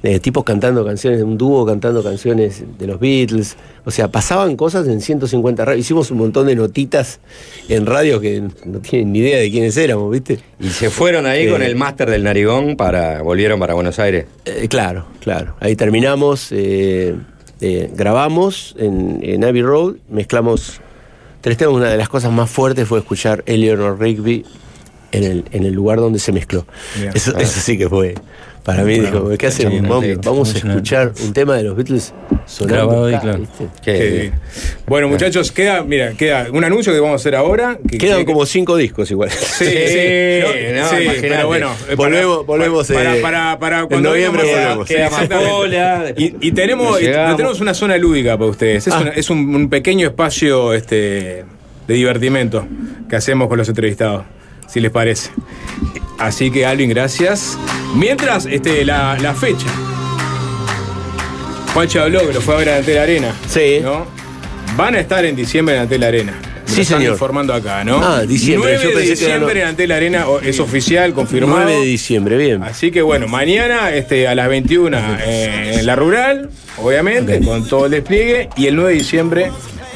eh, 0.03 0.19
tipos 0.19 0.43
cantando 0.43 0.85
canciones, 0.85 1.21
un 1.23 1.37
dúo 1.37 1.65
cantando 1.65 2.03
canciones 2.03 2.63
de 2.77 2.87
los 2.87 2.99
Beatles, 2.99 3.55
o 3.85 3.91
sea, 3.91 4.09
pasaban 4.09 4.57
cosas 4.57 4.85
en 4.87 4.99
150 4.99 5.63
radios, 5.63 5.79
hicimos 5.79 6.11
un 6.11 6.17
montón 6.17 6.47
de 6.47 6.55
notitas 6.55 7.21
en 7.69 7.85
radio 7.85 8.19
que 8.19 8.43
no 8.65 8.79
tienen 8.79 9.13
ni 9.13 9.19
idea 9.19 9.39
de 9.39 9.49
quiénes 9.49 9.77
éramos, 9.77 10.11
¿viste? 10.11 10.39
Y 10.59 10.67
se 10.67 10.89
fueron 10.89 11.25
ahí 11.25 11.47
Eh, 11.47 11.51
con 11.51 11.61
el 11.61 11.75
máster 11.77 12.09
del 12.09 12.23
Narigón 12.23 12.75
para. 12.75 13.21
volvieron 13.21 13.59
para 13.59 13.73
Buenos 13.73 13.97
Aires. 13.97 14.25
Eh, 14.45 14.67
claro, 14.67 15.05
claro. 15.21 15.55
Ahí 15.61 15.75
terminamos, 15.77 16.49
eh, 16.51 17.15
eh, 17.61 17.89
grabamos 17.95 18.75
en, 18.77 19.19
en 19.21 19.43
Abbey 19.45 19.61
Road, 19.61 19.95
mezclamos 20.09 20.81
tres 21.39 21.55
temas. 21.55 21.75
Una 21.75 21.89
de 21.89 21.97
las 21.97 22.09
cosas 22.09 22.31
más 22.31 22.49
fuertes 22.49 22.87
fue 22.89 22.99
escuchar 22.99 23.41
Eleanor 23.45 23.99
Rigby 23.99 24.45
en 25.13 25.23
el, 25.23 25.45
en 25.51 25.63
el 25.63 25.73
lugar 25.73 25.99
donde 25.99 26.19
se 26.19 26.31
mezcló. 26.33 26.65
Bien. 26.99 27.11
Eso, 27.13 27.37
eso 27.37 27.59
sí 27.61 27.77
que 27.77 27.87
fue. 27.87 28.15
Para 28.63 28.83
mí, 28.85 28.95
Bueno, 28.97 29.23
dijo, 29.25 29.37
¿qué 29.37 29.47
hacemos? 29.47 29.81
Vamos, 29.81 30.05
vamos 30.23 30.55
a 30.55 30.57
escuchar 30.57 31.11
un 31.21 31.33
tema 31.33 31.57
de 31.57 31.63
los 31.63 31.75
Beatles 31.75 32.13
sonando 32.45 32.75
Grabado 32.87 33.05
ahí, 33.07 33.13
acá, 33.13 33.21
claro. 33.23 33.39
¿viste? 33.39 33.67
Qué 33.83 34.09
bien. 34.09 34.33
Bueno, 34.87 35.09
muchachos, 35.09 35.51
queda, 35.51 35.83
mira, 35.83 36.13
queda 36.13 36.47
un 36.49 36.63
anuncio 36.63 36.93
que 36.93 36.99
vamos 37.01 37.13
a 37.13 37.15
hacer 37.17 37.35
ahora. 37.35 37.77
que- 37.89 37.97
Quedan 37.97 38.19
que- 38.19 38.25
como 38.25 38.45
cinco 38.45 38.77
discos 38.77 39.11
igual. 39.11 39.29
Sí, 39.31 39.65
sí, 39.65 39.65
Sí, 39.65 40.39
no, 40.75 40.81
no, 40.81 40.89
sí, 40.89 40.95
imagínate. 41.03 41.21
pero 41.29 41.47
bueno. 41.47 41.71
Volvemos- 41.97 42.35
para- 42.37 42.57
volvemos, 42.57 42.87
Para, 42.87 43.17
eh, 43.17 43.21
para, 43.21 43.59
para 43.59 43.79
en 43.81 43.87
cuando 43.87 44.09
noviembre 44.11 44.43
volvemos. 44.43 44.87
Queda. 44.87 46.13
Y, 46.15 46.35
y 46.47 46.51
tenemos, 46.53 47.01
y 47.01 47.05
tenemos 47.05 47.59
una 47.59 47.73
zona 47.73 47.97
lúdica 47.97 48.37
para 48.37 48.49
ustedes. 48.49 48.87
Es, 48.87 48.93
Ah. 48.93 48.99
una- 49.01 49.09
es 49.11 49.29
un, 49.29 49.39
un 49.53 49.69
pequeño 49.69 50.07
espacio 50.07 50.73
este, 50.73 51.43
de 51.85 51.93
divertimento 51.93 52.65
que 53.09 53.17
hacemos 53.17 53.49
con 53.49 53.57
los 53.57 53.67
entrevistados, 53.67 54.23
si 54.69 54.79
les 54.79 54.89
parece. 54.91 55.31
Así 56.17 56.49
que, 56.49 56.65
Alvin, 56.65 56.89
gracias. 56.89 57.57
Mientras, 57.95 58.45
este, 58.45 58.83
la, 58.85 59.17
la 59.19 59.33
fecha. 59.33 59.67
Juancho 61.73 62.01
habló 62.03 62.27
que 62.27 62.33
lo 62.33 62.41
fue 62.41 62.55
a 62.55 62.57
ver 62.59 62.67
en 62.69 62.75
Antel 62.75 62.97
Arena. 62.99 63.33
Sí. 63.47 63.79
¿no? 63.81 64.05
Van 64.77 64.95
a 64.95 64.99
estar 64.99 65.25
en 65.25 65.35
diciembre 65.35 65.75
en 65.75 65.81
Antel 65.81 66.03
Arena. 66.03 66.33
Me 66.33 66.69
Sí, 66.69 66.77
lo 66.77 66.81
están 66.83 66.97
señor. 66.99 67.13
informando 67.13 67.53
acá, 67.53 67.83
¿no? 67.83 67.99
Ah, 68.03 68.21
diciembre, 68.23 68.71
9 68.79 68.83
yo 68.83 68.89
de 68.89 68.95
pensé 69.05 69.19
que 69.19 69.25
era 69.25 69.33
diciembre 69.35 69.53
no- 69.55 69.61
en 69.61 69.67
Antel 69.67 69.91
Arena 69.91 70.25
es 70.43 70.59
oficial, 70.59 71.13
confirmado. 71.13 71.63
9 71.65 71.79
de 71.81 71.85
diciembre, 71.85 72.37
bien. 72.37 72.63
Así 72.63 72.89
que 72.91 73.01
bueno, 73.03 73.27
mañana 73.27 73.91
este, 73.91 74.27
a 74.27 74.33
las 74.33 74.47
21 74.49 74.97
eh, 75.23 75.75
en 75.79 75.85
la 75.85 75.95
rural, 75.95 76.49
obviamente, 76.77 77.39
con 77.41 77.67
todo 77.67 77.85
el 77.85 77.91
despliegue. 77.91 78.49
Y 78.55 78.67
el 78.67 78.75
9 78.75 78.91
de 78.91 78.97
diciembre 78.97 79.51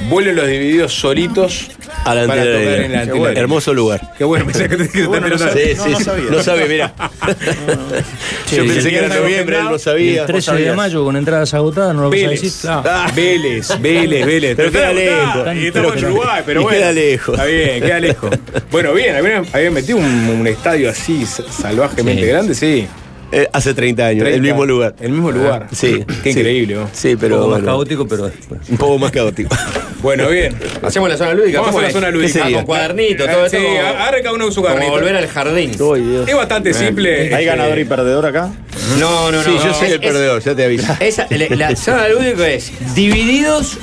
vuelven 0.09 0.35
los 0.35 0.47
divididos 0.47 0.93
solitos 0.93 1.69
A 2.05 2.15
la 2.15 2.27
para 2.27 2.43
tocar 2.43 2.57
en 2.57 2.91
la. 2.91 3.01
Arena. 3.01 3.31
Hermoso 3.31 3.73
lugar. 3.73 4.13
Qué 4.17 4.23
bueno, 4.23 4.45
pensé 4.45 4.69
que 4.69 4.77
te, 4.77 4.89
que 4.89 5.05
bueno, 5.05 5.27
no. 5.27 5.37
Sí, 5.37 5.45
sí, 5.75 5.89
no 5.91 5.99
sabía. 5.99 6.29
No 6.29 6.43
sabía, 6.43 6.65
mira. 6.65 6.93
Yo 8.51 8.65
pensé 8.65 8.89
que 8.89 8.97
era 8.97 9.07
noviembre, 9.07 9.59
él 9.59 9.65
no 9.65 9.79
sabía. 9.79 10.21
el 10.21 10.27
13 10.27 10.51
Vos 10.51 10.59
de 10.59 10.73
mayo 10.73 11.03
con 11.03 11.15
entradas 11.15 11.53
agotadas, 11.53 11.95
no 11.95 12.03
lo 12.03 12.09
vas 12.09 12.23
a 12.23 12.29
decir. 12.29 12.51
Vélez. 12.51 12.65
Ah. 12.65 13.11
Vélez, 13.15 14.25
Vélez. 14.25 14.55
Pero 14.55 14.71
queda 14.71 14.93
lejos. 14.93 15.55
Y 15.55 15.67
estamos 15.67 15.97
en 15.97 16.05
Uruguay, 16.05 16.43
pero 16.45 16.61
bueno. 16.63 16.77
queda 16.77 16.91
lejos. 16.91 17.33
Está 17.35 17.45
bien, 17.45 17.81
queda 17.81 17.99
lejos. 17.99 18.31
Bueno, 18.71 18.93
bien, 18.93 19.15
habían, 19.15 19.73
metido 19.73 19.97
un, 19.97 20.45
estadio 20.45 20.89
así 20.89 21.25
salvajemente 21.25 22.25
grande, 22.25 22.53
sí. 22.53 22.87
Eh, 23.31 23.47
hace 23.51 23.73
30 23.73 24.05
años, 24.05 24.21
30. 24.23 24.35
el 24.37 24.41
mismo 24.41 24.65
lugar. 24.65 24.95
El 25.01 25.11
mismo 25.11 25.31
lugar. 25.31 25.67
Sí. 25.73 26.03
Qué 26.23 26.31
sí. 26.31 26.39
increíble, 26.39 26.75
¿no? 26.75 26.89
Sí, 26.93 27.13
Un 27.13 27.19
pero. 27.19 27.37
poco 27.39 27.49
más 27.49 27.61
caótico, 27.63 28.07
pero 28.07 28.25
después. 28.29 28.61
Un 28.69 28.77
poco 28.77 28.97
más 28.99 29.11
caótico. 29.11 29.55
Bueno, 29.99 30.29
bien. 30.29 30.55
Hacemos 30.83 31.09
la 31.09 31.17
zona 31.17 31.33
lúdica. 31.33 31.59
Vamos 31.59 31.69
a 31.69 31.71
¿cómo 31.73 31.81
la 31.87 31.91
zona 31.91 32.07
¿Qué 32.07 32.13
lúdica. 32.13 32.43
Con 32.51 32.65
cuadernito, 32.65 33.25
todo 33.25 33.49
sí, 33.49 33.55
eso. 33.57 33.65
como- 33.65 33.79
agarre 33.79 34.21
cada 34.21 34.35
uno 34.35 34.43
con 34.45 34.53
su 34.53 34.61
Como 34.61 34.67
cuadernito. 34.75 34.91
volver 34.99 35.15
al 35.17 35.27
jardín. 35.27 35.71
Uy, 35.81 36.01
Dios. 36.01 36.29
Es 36.29 36.35
bastante 36.35 36.73
simple. 36.75 37.19
¿Hay 37.19 37.25
este, 37.33 37.45
ganador 37.45 37.79
y 37.79 37.83
perdedor 37.83 38.25
acá? 38.27 38.51
No, 38.99 39.31
no, 39.31 39.37
no. 39.39 39.43
Sí, 39.43 39.57
yo 39.57 39.65
no, 39.65 39.73
soy 39.73 39.87
es- 39.87 39.93
el 39.95 39.99
perdedor, 39.99 40.43
ya 40.43 40.55
te 40.55 40.65
aviso. 40.65 40.93
es- 40.99 41.17
esa- 41.19 41.27
la, 41.31 41.55
la 41.69 41.75
zona 41.75 42.07
lúdica 42.09 42.47
es 42.47 42.71
divididos 42.93 43.79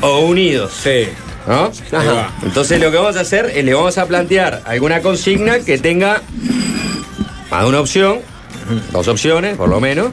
o 0.00 0.20
unidos. 0.20 0.72
Sí. 0.82 1.08
¿no? 1.46 1.70
Ajá. 1.92 2.32
Entonces 2.42 2.80
lo 2.80 2.90
que 2.90 2.96
vamos 2.96 3.16
a 3.16 3.20
hacer 3.20 3.52
es 3.54 3.62
le 3.66 3.74
vamos 3.74 3.98
a 3.98 4.06
plantear 4.06 4.62
alguna 4.64 5.02
consigna 5.02 5.58
que 5.60 5.76
tenga 5.76 6.22
más 7.50 7.62
de 7.64 7.68
una 7.68 7.80
opción, 7.80 8.20
dos 8.92 9.08
opciones 9.08 9.56
por 9.56 9.68
lo 9.68 9.80
menos. 9.80 10.12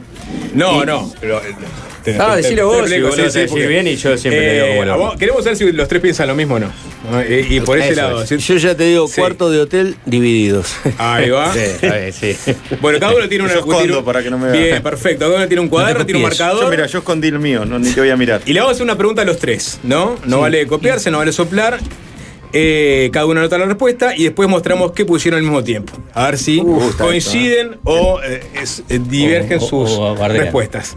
No, 0.54 0.82
Y- 0.82 0.86
no. 0.86 1.12
Pero, 1.20 1.38
eh, 1.38 1.54
te- 2.02 2.16
Ah, 2.18 2.30
te- 2.36 2.42
decilo 2.42 2.70
te 2.70 3.00
vos, 3.02 3.14
si 3.14 3.20
a 3.20 3.24
decir 3.24 3.46
porque, 3.48 3.66
bien 3.66 3.86
y 3.88 3.96
yo 3.96 4.16
siempre 4.16 4.40
le 4.62 4.82
digo 4.84 4.96
vos- 4.96 5.16
Queremos 5.16 5.42
saber 5.42 5.56
si 5.58 5.72
los 5.72 5.88
tres 5.88 6.00
piensan 6.00 6.28
lo 6.28 6.34
mismo 6.36 6.54
o 6.54 6.58
no. 6.60 6.70
Y, 7.28 7.56
y 7.56 7.60
por 7.60 7.78
ese 7.78 7.90
Eso 7.92 8.00
lado. 8.02 8.22
es. 8.22 8.28
¿sí? 8.28 8.38
Yo 8.38 8.56
ya 8.56 8.76
te 8.76 8.84
digo, 8.84 9.06
Sí. 9.08 9.20
cuarto 9.20 9.50
de 9.50 9.60
hotel 9.60 9.96
divididos. 10.06 10.74
Ahí 10.98 11.30
va. 11.30 11.52
Sí, 11.52 11.60
bien, 11.82 12.12
sí. 12.12 12.36
Bueno, 12.80 12.98
cada 13.00 13.14
uno 13.14 13.28
tiene 13.28 13.44
una 13.44 13.54
Yo 13.54 13.60
escondo 13.60 13.98
un- 14.00 14.04
para 14.04 14.22
que 14.22 14.30
no 14.30 14.38
me 14.38 14.50
vean. 14.50 14.62
Bien, 14.64 14.82
perfecto. 14.82 15.24
Cada 15.26 15.36
uno 15.36 15.46
tiene 15.48 15.60
un 15.60 15.68
cuaderno, 15.68 16.04
tiene 16.06 16.18
un 16.18 16.22
marcador. 16.24 16.64
Yo, 16.64 16.70
mira, 16.70 16.86
yo 16.86 16.98
escondí 16.98 17.28
el 17.28 17.38
mío, 17.38 17.64
no, 17.64 17.78
ni 17.78 17.90
te 17.90 18.00
voy 18.00 18.10
a 18.10 18.16
mirar. 18.16 18.40
Y 18.46 18.52
le 18.52 18.60
vamos 18.60 18.70
a 18.70 18.74
hacer 18.74 18.84
una 18.84 18.96
pregunta 18.96 19.22
a 19.22 19.24
los 19.24 19.38
tres, 19.38 19.78
¿no? 19.82 20.16
No 20.24 20.40
vale 20.40 20.66
copiarse, 20.66 21.10
no 21.10 21.18
vale 21.18 21.32
soplar. 21.32 21.78
Eh, 22.52 23.10
cada 23.12 23.26
uno 23.26 23.40
anota 23.40 23.58
la 23.58 23.66
respuesta 23.66 24.16
y 24.16 24.24
después 24.24 24.48
mostramos 24.48 24.92
qué 24.92 25.04
pusieron 25.04 25.38
al 25.38 25.44
mismo 25.44 25.62
tiempo. 25.64 25.92
A 26.14 26.26
ver 26.26 26.38
si 26.38 26.60
Uh, 26.60 26.90
coinciden 26.98 27.76
o 27.84 28.20
eh, 28.22 28.42
es- 28.62 28.82
eh, 28.88 28.98
divergen 29.02 29.58
O- 29.60 29.64
o- 29.64 29.68
sus 29.68 29.90
o 29.98 30.28
respuestas. 30.28 30.96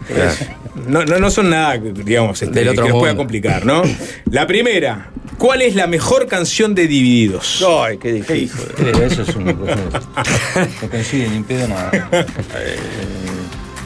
No, 0.86 1.04
no, 1.04 1.18
no 1.18 1.30
son 1.30 1.50
nada, 1.50 1.76
digamos, 1.76 2.40
este, 2.42 2.60
que 2.64 2.74
nos 2.74 2.90
pueda 2.92 3.16
complicar, 3.16 3.66
¿no? 3.66 3.82
La 4.30 4.46
primera, 4.46 5.10
¿cuál 5.36 5.62
es 5.62 5.74
la 5.74 5.86
mejor 5.86 6.26
canción 6.26 6.74
de 6.74 6.86
Divididos? 6.86 7.64
Ay, 7.82 7.98
qué 7.98 8.12
difícil. 8.12 8.60
Eso 9.02 9.22
es 9.22 9.34
una 9.36 9.54
cosa. 9.58 9.74
No 10.82 10.88
coincide 10.90 11.28
ni 11.28 11.42
pedo 11.42 11.68
nada. 11.68 12.08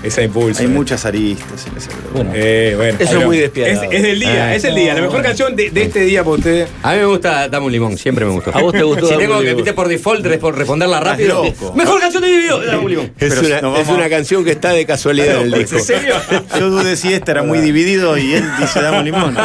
Esa 0.04 0.22
impulso. 0.22 0.60
Hay 0.60 0.66
eh. 0.66 0.68
muchas 0.68 1.04
aristas 1.06 1.66
en 1.66 1.76
ese. 1.78 1.88
Bueno, 2.12 2.30
Eh, 2.34 2.74
bueno, 2.76 2.98
Eso 3.00 3.18
es 3.18 3.24
muy 3.24 3.38
despiadado. 3.38 3.82
Es, 3.84 3.92
es 3.92 4.02
del 4.02 4.20
día, 4.20 4.46
Ah, 4.48 4.54
es 4.54 4.64
el 4.64 4.74
día. 4.74 4.94
La 4.94 5.00
mejor 5.00 5.22
canción 5.22 5.56
de, 5.56 5.70
de 5.70 5.82
este 5.82 6.00
día 6.00 6.22
para 6.22 6.36
usted. 6.36 6.68
A 6.82 6.92
mí 6.92 6.98
me 6.98 7.04
gusta 7.06 7.48
Dame 7.48 7.66
un 7.66 7.72
limón, 7.72 7.96
siempre 7.98 8.24
me 8.24 8.32
gustó. 8.32 8.50
¿A 8.54 8.60
vos 8.60 8.72
te 8.72 8.82
gustó 8.82 9.06
Si 9.08 9.16
tengo 9.16 9.40
que 9.40 9.72
por 9.72 9.88
default 9.88 10.24
respo- 10.26 10.52
responderla 10.52 11.00
rápido. 11.00 11.42
loco. 11.44 11.72
Mejor 11.74 12.00
canción 12.00 12.22
de 12.22 12.28
video, 12.30 12.64
Dame 12.64 12.78
un 12.78 12.90
limón. 12.90 13.12
Es, 13.18 13.38
una, 13.38 14.04
es 14.04 14.08
canción 14.10 14.44
que 14.44 14.50
está 14.50 14.70
de 14.70 14.84
casualidad 14.86 15.36
en 15.40 15.42
el 15.42 15.52
disco. 15.52 15.76
¿En 15.78 15.84
serio? 15.84 16.14
Yo 16.58 16.70
dudé 16.70 16.96
si 16.96 17.12
este 17.12 17.30
era 17.30 17.42
muy 17.42 17.58
dividido 17.60 18.16
y 18.18 18.34
él 18.34 18.44
dice 18.60 18.80
dame 18.82 18.98
un 18.98 19.04
limón. 19.04 19.36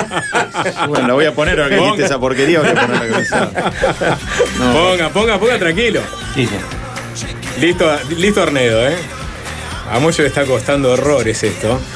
Bueno, 0.90 1.08
la 1.08 1.14
voy 1.14 1.26
a 1.26 1.34
poner 1.34 1.60
ahora 1.60 1.76
que 1.76 1.82
dijiste 1.82 2.06
esa 2.06 2.20
porquería, 2.20 2.60
voy 2.60 2.70
a 2.70 2.74
poner 2.74 3.10
la. 3.10 3.50
No. 4.60 4.74
Ponga, 4.74 5.10
ponga, 5.10 5.40
ponga 5.40 5.58
tranquilo. 5.58 6.02
sí, 6.36 6.46
sí. 6.46 6.56
Listo, 7.62 7.92
listo 8.18 8.42
Arnedo, 8.42 8.88
¿eh? 8.88 8.96
A 9.92 10.00
muchos 10.00 10.20
le 10.20 10.28
está 10.28 10.46
costando 10.46 10.92
horrores 10.92 11.42
esto. 11.44 11.80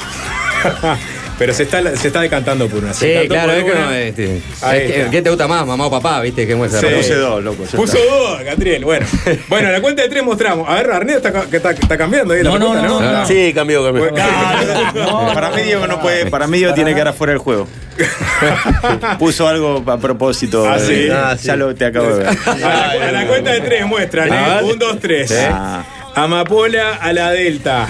Pero 1.36 1.52
se 1.52 1.64
está, 1.64 1.96
se 1.96 2.06
está 2.08 2.20
decantando 2.20 2.68
por 2.68 2.84
una. 2.84 2.94
Se 2.94 3.22
Sí, 3.22 3.28
claro, 3.28 3.48
por 3.52 3.58
es 3.58 3.64
que 3.64 3.74
no, 3.80 3.90
este, 3.92 4.42
Ahí 4.62 4.80
es 4.82 4.92
que-. 4.92 5.10
¿Qué 5.10 5.22
te 5.22 5.30
gusta 5.30 5.48
más, 5.48 5.66
mamá 5.66 5.86
o 5.86 5.90
papá? 5.90 6.20
¿Viste? 6.20 6.46
Que 6.46 6.54
muestra 6.54 6.80
Sí. 6.80 6.86
Puse 6.94 7.14
dos, 7.16 7.42
loco. 7.42 7.64
Puso 7.64 7.96
está. 7.98 8.14
dos, 8.14 8.42
Catriel. 8.44 8.84
Bueno, 8.84 9.04
bueno, 9.48 9.68
a 9.68 9.72
la 9.72 9.80
cuenta 9.80 10.02
de 10.02 10.08
tres 10.08 10.22
mostramos. 10.22 10.68
A 10.68 10.74
ver, 10.74 10.92
Arnedo 10.92 11.18
está, 11.18 11.96
cambiando 11.98 12.34
ahí 12.34 12.42
la 12.44 12.50
No, 12.50 12.58
no, 12.58 12.70
pregunta, 12.70 12.88
no, 12.88 13.00
¿no? 13.00 13.18
no. 13.18 13.26
Sí, 13.26 13.52
cambió, 13.52 13.82
cambió. 13.84 14.14
Para 15.34 15.50
mí 15.50 15.62
Diego 15.62 15.86
no 15.88 16.00
puede, 16.00 16.26
para 16.26 16.46
mí 16.46 16.58
Diego 16.58 16.72
tiene 16.74 16.90
que 16.92 17.00
quedar 17.00 17.14
fuera 17.14 17.32
del 17.32 17.40
juego. 17.40 17.66
Puso 19.18 19.48
algo 19.48 19.82
a 19.86 19.98
propósito. 19.98 20.68
Ah, 20.68 20.78
sí. 20.78 21.08
Ah, 21.12 21.36
Ya 21.42 21.56
lo 21.56 21.74
te 21.74 21.86
acabo 21.86 22.08
de 22.14 22.24
ver. 22.24 22.28
A 22.46 22.56
la, 22.56 22.90
a 23.08 23.12
la 23.12 23.26
cuenta 23.26 23.52
de 23.52 23.60
tres 23.60 23.86
muestran, 23.86 24.32
A 24.32 24.60
¿eh? 24.60 24.64
Un, 24.64 24.78
dos, 24.78 24.98
tres. 25.00 25.32
Ah. 25.50 25.84
Amapola 26.14 26.94
a 26.94 27.12
la 27.12 27.30
Delta. 27.30 27.88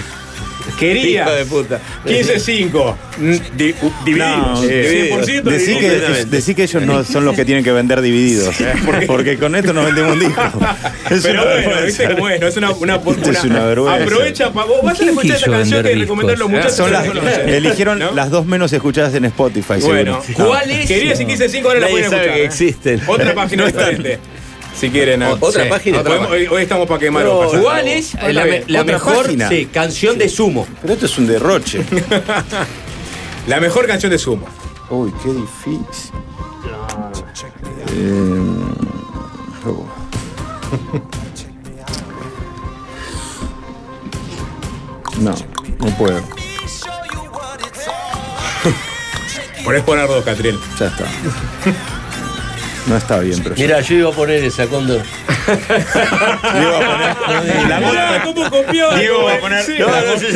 Quería. 0.79 1.21
Hijo 1.21 1.31
de 1.31 1.45
puta. 1.45 1.79
15-5. 2.05 2.95
Mm, 3.17 3.31
di- 3.55 3.73
Divididos. 4.03 4.37
No, 4.61 4.63
Eh, 4.63 5.09
100% 5.13 5.43
Decí 5.43 5.65
divididos. 5.71 6.17
que, 6.17 6.25
decí 6.25 6.55
que 6.55 6.63
ellos 6.63 6.83
no 6.83 7.03
son 7.05 7.23
los 7.23 7.35
que 7.35 7.45
tienen 7.45 7.63
que 7.63 7.71
vender 7.71 8.01
divididos. 8.01 8.55
Porque 9.07 9.37
con 9.37 9.55
esto 9.55 9.71
no 9.73 9.85
vendemos 9.85 10.13
un 10.13 10.19
disco. 10.19 10.41
Es 11.09 11.21
Pero 11.21 11.43
una 11.43 11.51
bueno, 11.53 11.55
vergüenza. 11.69 11.85
viste 11.85 12.15
cómo 12.15 12.29
es, 12.29 12.41
no 12.41 12.47
es 12.47 12.57
una, 12.57 12.71
una, 12.71 12.95
Esto 12.95 13.31
es 13.31 13.43
una 13.43 13.65
vergüenza. 13.65 14.03
Aprovecha 14.03 14.51
para 14.51 14.65
vos 14.65 14.81
vas 14.83 14.95
a 14.95 14.97
¿Quién 14.97 15.09
escuchar 15.09 15.35
esta 15.37 15.51
canción 15.51 15.83
que 15.83 15.95
recomendaron 15.95 16.39
los 16.39 16.49
discos? 16.49 16.49
muchachos. 16.49 16.75
Son 16.77 16.91
las, 16.91 17.05
no 17.45 17.53
eligieron 17.53 17.99
¿No? 17.99 18.11
las 18.11 18.29
dos 18.31 18.45
menos 18.47 18.73
escuchadas 18.73 19.13
en 19.13 19.25
Spotify, 19.25 19.75
Bueno, 19.81 20.21
seguro. 20.25 20.47
¿Cuál 20.49 20.71
es? 20.71 20.87
Quería 20.87 21.11
decir 21.11 21.27
15-5 21.27 21.63
ahora 21.67 21.79
la 21.79 21.87
pueden 21.87 22.05
escuchar. 22.05 22.25
que 22.33 22.41
¿eh? 22.41 22.45
existen. 22.45 23.01
Otra 23.07 23.35
página 23.35 23.65
diferente. 23.67 24.19
Si 24.75 24.89
quieren. 24.89 25.21
¿no? 25.21 25.37
Otra 25.39 25.63
Sí, 25.63 25.69
página. 25.69 25.99
otra 25.99 26.15
Podemos- 26.15 26.31
hoy, 26.31 26.47
hoy 26.47 26.63
estamos 26.63 26.87
para 26.87 26.99
quemar 26.99 27.25
hojas. 27.27 27.61
¿Cuál 27.61 27.87
es 27.87 28.13
la, 28.13 28.45
me- 28.45 28.83
mejor 28.83 29.23
página. 29.25 29.47
sí, 29.49 29.65
canción 29.67 30.17
de 30.17 30.27
sumo? 30.29 30.67
Pero 30.81 30.93
esto 30.93 31.05
es 31.05 31.17
un 31.17 31.27
derroche. 31.27 31.83
La 33.47 33.59
mejor 33.59 33.85
canción 33.85 34.11
de 34.11 34.17
Sumo. 34.17 34.47
Uy, 34.89 35.13
qué 35.23 35.29
difícil. 35.31 35.85
Eh, 37.95 38.41
oh. 39.67 39.85
No, 45.19 45.33
no 45.79 45.97
puedo. 45.97 46.21
Ponés 49.63 49.83
poner 49.83 50.07
dos, 50.07 50.23
Catriel. 50.25 50.59
Ya 50.79 50.87
está. 50.87 51.05
No 52.87 52.95
está 52.97 53.19
bien, 53.19 53.41
pero 53.41 53.55
Mira, 53.57 53.81
yo 53.81 53.95
iba 53.95 54.09
a 54.09 54.13
poner 54.13 54.43
esa 54.43 54.67
cóndor. 54.67 55.01
La 57.67 57.77
Ah, 57.77 58.21
¿Cómo 58.23 58.49
copió? 58.49 58.91
Diego 58.95 59.23
va 59.23 59.33
a 59.33 59.39
poner-. 59.39 59.79
No, 59.79 59.87
no, 59.87 60.15
ya, 60.15 60.29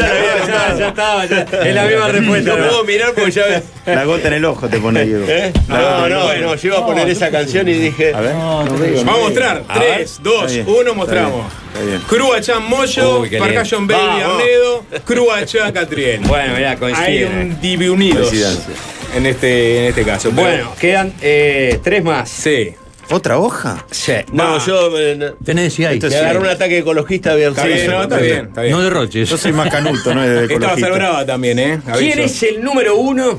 ya, 0.48 0.76
ya 0.78 0.88
estaba, 0.90 1.26
ya. 1.26 1.42
Es 1.64 1.76
la 1.76 1.84
misma 1.86 2.08
respuesta. 2.12 2.50
No 2.50 2.58
puedo 2.58 2.84
mirar 2.86 3.14
porque 3.14 3.32
ya 3.32 3.46
ves. 3.46 3.64
La 3.86 4.04
gota 4.06 4.28
en 4.28 4.34
el 4.36 4.46
ojo 4.46 4.68
te 4.68 4.80
pone 4.80 5.06
Diego. 5.06 5.26
¿Eh? 5.28 5.52
La 5.68 5.78
No, 5.80 6.10
no, 6.10 6.26
ojo. 6.26 6.34
no, 6.42 6.56
yo 6.56 6.68
iba 6.70 6.80
a 6.80 6.86
poner 6.86 7.10
esa 7.10 7.30
canción 7.32 7.68
y 7.68 7.74
dije. 7.74 8.14
A 8.14 8.22
ver. 8.22 8.34
Vamos 8.34 8.70
a 9.08 9.18
mostrar. 9.18 9.64
A 9.68 9.80
ver. 9.80 9.96
3, 9.98 10.20
2, 10.24 10.34
Está 10.36 10.54
bien, 10.54 10.66
1, 10.68 10.80
está 10.82 10.94
mostramos. 10.96 11.46
bien. 11.86 12.02
Cruachan 12.08 12.64
Moyo, 12.64 13.24
Parcayón 13.40 13.88
Baby. 13.88 14.22
Arnedo, 14.22 14.86
Cruachan 15.06 15.72
Catriel. 15.72 16.20
Bueno, 16.22 16.54
mirá, 16.56 16.72
Hay 16.72 16.78
coincide. 16.78 17.26
un 17.28 17.62
diviunidos 17.62 18.28
Coincidencia. 18.28 18.74
En 19.16 19.26
este, 19.26 19.80
en 19.80 19.86
este 19.86 20.04
caso. 20.04 20.30
Pero- 20.32 20.42
Bueno, 20.42 20.72
quedan 20.80 21.14
eh, 21.22 21.80
tres 21.84 22.04
más. 22.04 22.30
sí. 22.30 22.74
¿Otra 23.12 23.40
hoja? 23.40 23.88
Sí. 23.90 24.12
No, 24.32 24.64
yo 24.64 24.92
me 24.92 25.32
Tenés 25.44 25.80
y 25.80 25.86
hay. 25.86 25.98
Agarré 26.00 26.38
un 26.38 26.46
ataque 26.46 26.78
ecologista 26.78 27.34
bien 27.34 27.56
bien, 27.56 27.90
no, 27.90 28.04
está 28.04 28.18
bien, 28.18 28.46
está 28.50 28.62
bien. 28.62 28.72
No 28.76 28.84
derroches. 28.84 29.28
Yo 29.28 29.36
soy 29.36 29.52
más 29.52 29.72
canuto, 29.72 30.14
¿no? 30.14 30.24
Es 30.24 30.30
de 30.30 30.36
Estaba 30.44 30.54
ecologista. 30.58 30.88
salbrada 30.90 31.26
también, 31.26 31.58
¿eh? 31.58 31.82
Aviso. 31.88 31.98
¿Quién 31.98 32.20
es 32.20 32.44
el 32.44 32.64
número 32.64 32.98
uno 32.98 33.36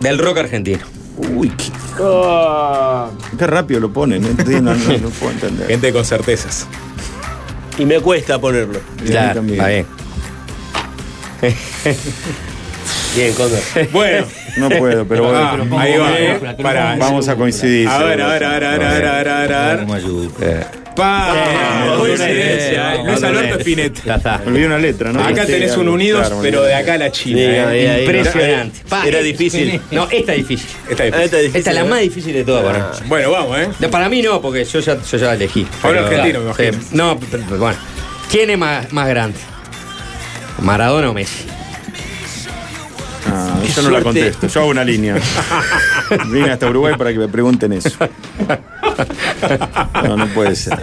del 0.00 0.18
rock 0.18 0.36
argentino? 0.40 0.80
Uy, 1.16 1.48
qué, 1.56 1.70
qué 3.38 3.46
rápido 3.46 3.80
lo 3.80 3.90
ponen. 3.90 4.20
No, 4.20 4.28
no, 4.60 4.74
no, 4.74 4.98
no 4.98 5.08
puedo 5.08 5.32
entender. 5.32 5.66
Gente 5.66 5.90
con 5.94 6.04
certezas. 6.04 6.66
Y 7.78 7.86
me 7.86 7.98
cuesta 8.00 8.38
ponerlo. 8.38 8.78
Y 9.06 9.16
a 9.16 9.28
mí 9.28 9.34
también. 9.34 9.54
está 9.60 9.68
bien. 9.68 9.86
Bien, 13.14 13.32
Cóndor. 13.34 13.60
Bueno. 13.92 14.26
No 14.56 14.68
puedo, 14.68 15.04
pero 15.06 15.24
bueno. 15.24 15.38
Ah, 15.38 15.80
ahí 15.80 15.96
va, 15.98 16.18
¿eh? 16.18 16.96
Vamos 16.98 17.28
a 17.28 17.34
coincidir. 17.36 17.88
A 17.88 17.98
ver, 18.04 18.20
a 18.22 18.28
ver, 18.28 18.44
a 18.44 18.50
ver, 18.50 18.64
a 18.64 18.70
ver, 18.70 18.84
a 18.84 18.92
ver, 18.92 19.06
a 19.28 19.40
ver, 19.40 19.52
a 19.52 19.74
ver. 19.74 19.86
No. 19.86 20.84
Pa, 20.94 21.34
Eh, 21.34 21.96
coincidencia. 21.98 22.94
eh, 22.94 23.02
Luis 23.04 23.22
Alberto 23.22 23.58
Spinetta. 23.58 24.00
Ya 24.06 24.14
está. 24.14 24.38
Me 24.38 24.46
olvidé 24.52 24.66
una 24.66 24.78
letra, 24.78 25.12
¿no? 25.12 25.24
Acá 25.24 25.44
tenés 25.44 25.76
un 25.76 25.88
Unidos, 25.88 26.32
pero 26.40 26.62
de 26.62 26.72
acá 26.74 26.94
a 26.94 26.98
la 26.98 27.10
China. 27.10 27.38
Sí, 27.38 27.44
¿eh? 27.44 27.60
ahí, 27.60 27.86
ahí. 27.86 28.04
Impresionante. 28.04 28.80
Pa, 28.88 29.04
Era 29.06 29.18
es- 29.18 29.24
difícil. 29.24 29.80
No, 29.90 30.08
esta 30.10 30.32
es 30.34 30.38
difícil. 30.48 30.68
Esta 30.88 31.04
es 31.06 31.12
difícil, 31.32 31.56
Esta 31.56 31.70
es 31.70 31.74
la 31.76 31.80
¿eh? 31.82 31.84
más 31.88 32.00
difícil 32.00 32.32
de 32.32 32.44
todas 32.44 32.64
para 32.64 32.78
mí. 32.78 33.08
Bueno, 33.08 33.30
vamos, 33.32 33.58
¿eh? 33.58 33.88
Para 33.90 34.08
mí 34.08 34.22
no, 34.22 34.40
porque 34.40 34.64
yo 34.64 34.78
ya, 34.78 34.96
yo 35.02 35.18
ya 35.18 35.26
la 35.26 35.34
elegí. 35.34 35.66
Ahora 35.82 36.06
argentino, 36.06 36.38
me 36.40 36.44
imagino. 36.46 36.72
sí. 36.80 36.88
No, 36.92 37.16
bueno. 37.58 37.76
¿Quién 38.30 38.50
es 38.50 38.58
más, 38.58 38.92
más 38.92 39.08
grande? 39.08 39.38
¿Maradona 40.62 41.10
o 41.10 41.12
Messi? 41.14 41.44
Ah, 43.26 43.60
yo 43.74 43.82
no 43.82 43.90
la 43.90 44.02
contesto, 44.02 44.46
yo 44.46 44.60
hago 44.60 44.70
una 44.70 44.84
línea. 44.84 45.16
Vine 46.30 46.50
hasta 46.50 46.68
Uruguay 46.68 46.94
para 46.96 47.12
que 47.12 47.18
me 47.18 47.28
pregunten 47.28 47.72
eso. 47.72 47.90
No, 50.04 50.16
no 50.16 50.26
puede 50.28 50.54
ser. 50.54 50.78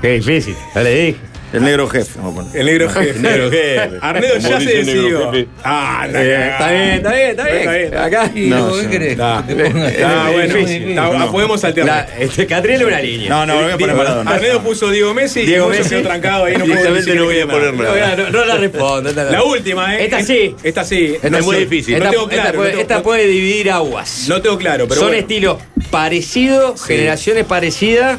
Qué 0.00 0.12
difícil. 0.12 0.56
Ya 0.74 0.82
le 0.82 0.94
dije. 0.94 1.29
El 1.52 1.64
negro 1.64 1.88
jefe. 1.88 2.12
vamos 2.16 2.32
a 2.32 2.36
poner. 2.42 2.56
El 2.60 2.66
negro 2.66 2.88
jefe. 2.90 3.10
El 3.16 3.22
negro 3.22 3.50
jefe. 3.50 3.90
Arnedo 4.00 4.36
ya 4.38 4.60
se 4.60 4.66
decidió. 4.66 5.32
Ah, 5.64 6.06
la 6.10 6.22
Eh, 6.22 6.48
está 6.50 6.70
bien, 6.70 6.90
está 6.90 7.12
bien, 7.12 7.30
está 7.30 7.44
bien. 7.44 7.56
Está 7.58 7.72
bien. 7.72 7.94
Acá. 7.96 8.30
No, 8.34 8.76
¿Qué 8.80 8.88
querés? 8.88 9.16
Bueno, 9.16 9.86
está- 9.86 11.10
No. 11.18 11.32
podemos 11.32 11.62
La, 11.62 11.68
alternar. 11.68 12.08
este, 12.18 12.46
Catriel 12.46 12.84
una 12.84 13.00
línea. 13.00 13.28
No, 13.28 13.46
no, 13.46 13.62
voy 13.62 13.72
a 13.72 13.78
poner 13.78 13.96
Maradona. 13.96 14.30
Arnedo 14.30 14.62
puso 14.62 14.90
Diego 14.90 15.12
Messi 15.14 15.42
Diego 15.44 15.66
y 15.72 15.78
Messi. 15.78 15.90
quedó 15.90 16.02
trancado 16.02 16.44
ahí. 16.44 16.54
No 16.54 16.60
puedo 16.64 16.76
Directamente 16.76 17.14
no 17.14 17.24
voy 17.24 17.40
a 17.40 17.46
poner 17.46 17.74
nada. 17.74 17.88
No, 17.90 17.96
nada. 18.00 18.16
no, 18.16 18.30
no 18.30 18.44
la 18.44 18.56
respondo. 18.56 19.12
La 19.12 19.42
última, 19.42 19.96
¿eh? 19.96 20.04
Esta 20.04 20.22
sí. 20.22 20.54
Esta 20.62 20.84
sí. 20.84 21.16
Esta 21.22 21.38
es 21.38 21.44
muy 21.44 21.56
difícil. 21.56 21.98
No 21.98 22.10
tengo 22.10 22.28
claro, 22.28 22.64
esta 22.64 23.02
puede 23.02 23.26
dividir 23.26 23.70
aguas. 23.70 24.26
No 24.28 24.40
tengo 24.40 24.58
claro, 24.58 24.86
pero 24.88 25.00
son 25.00 25.08
bueno. 25.10 25.20
estilos 25.22 25.56
parecidos, 25.90 26.84
generaciones 26.84 27.44
parecidas, 27.44 28.18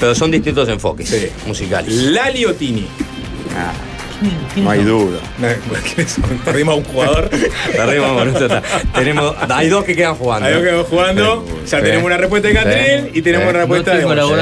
pero 0.00 0.14
son 0.14 0.30
distintos 0.30 0.68
enfoques 0.68 1.08
Sí. 1.08 1.28
musicales. 1.46 1.94
Lali 1.94 2.44
o 2.46 2.54
Tini. 2.54 2.88
No 4.56 4.70
hay 4.70 4.82
duda. 4.84 5.18
Perdimos 6.44 6.74
a 6.74 6.76
un 6.78 6.84
jugador. 6.84 7.30
Perdimos. 7.72 8.50
Tenemos, 8.94 9.34
hay 9.48 9.68
dos 9.70 9.82
que 9.84 9.96
quedan 9.96 10.14
jugando. 10.14 10.46
Ahí 10.46 10.54
que 10.62 10.70
vamos 10.70 10.86
jugando. 10.88 11.46
Ya 11.66 11.78
Sí. 11.78 11.84
tenemos 11.84 12.04
una 12.04 12.16
respuesta 12.18 12.48
de 12.48 12.54
Catril 12.54 13.00
Sí. 13.04 13.10
y 13.14 13.22
tenemos 13.22 13.46
Sí. 13.46 13.50
una 13.50 13.58
respuesta 13.60 13.90
No 13.94 13.96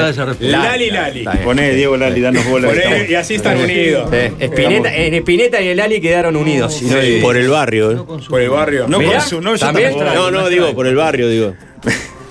de 0.04 0.10
esa 0.10 0.24
respuesta. 0.24 0.58
Lali 0.58 0.90
Lali. 0.90 1.24
Poné, 1.44 1.74
Diego 1.74 1.96
Lali, 1.96 2.20
danos 2.20 2.44
bola. 2.46 2.68
Y 3.08 3.14
así 3.14 3.34
están 3.36 3.58
unidos. 3.58 4.10
Sí, 4.10 4.34
Espineta, 4.40 4.94
en 4.94 5.14
Espineta 5.14 5.60
y 5.60 5.68
el 5.68 5.80
Ali 5.80 6.00
quedaron 6.00 6.34
unidos. 6.34 6.82
no, 6.82 6.96
Por 7.22 7.36
el 7.36 7.48
barrio, 7.48 7.92
¿eh? 7.92 7.96
Por 8.28 8.40
el 8.40 8.50
barrio. 8.50 8.86
No 8.88 8.98
Mirá, 8.98 9.18
no, 9.18 9.28
yo. 9.28 9.40
No, 9.40 10.30
no, 10.32 10.48
digo, 10.48 10.74
por 10.74 10.86
el 10.88 10.96
barrio, 10.96 11.28
digo. 11.28 11.54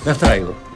Las 0.05 0.17
traigo. 0.17 0.66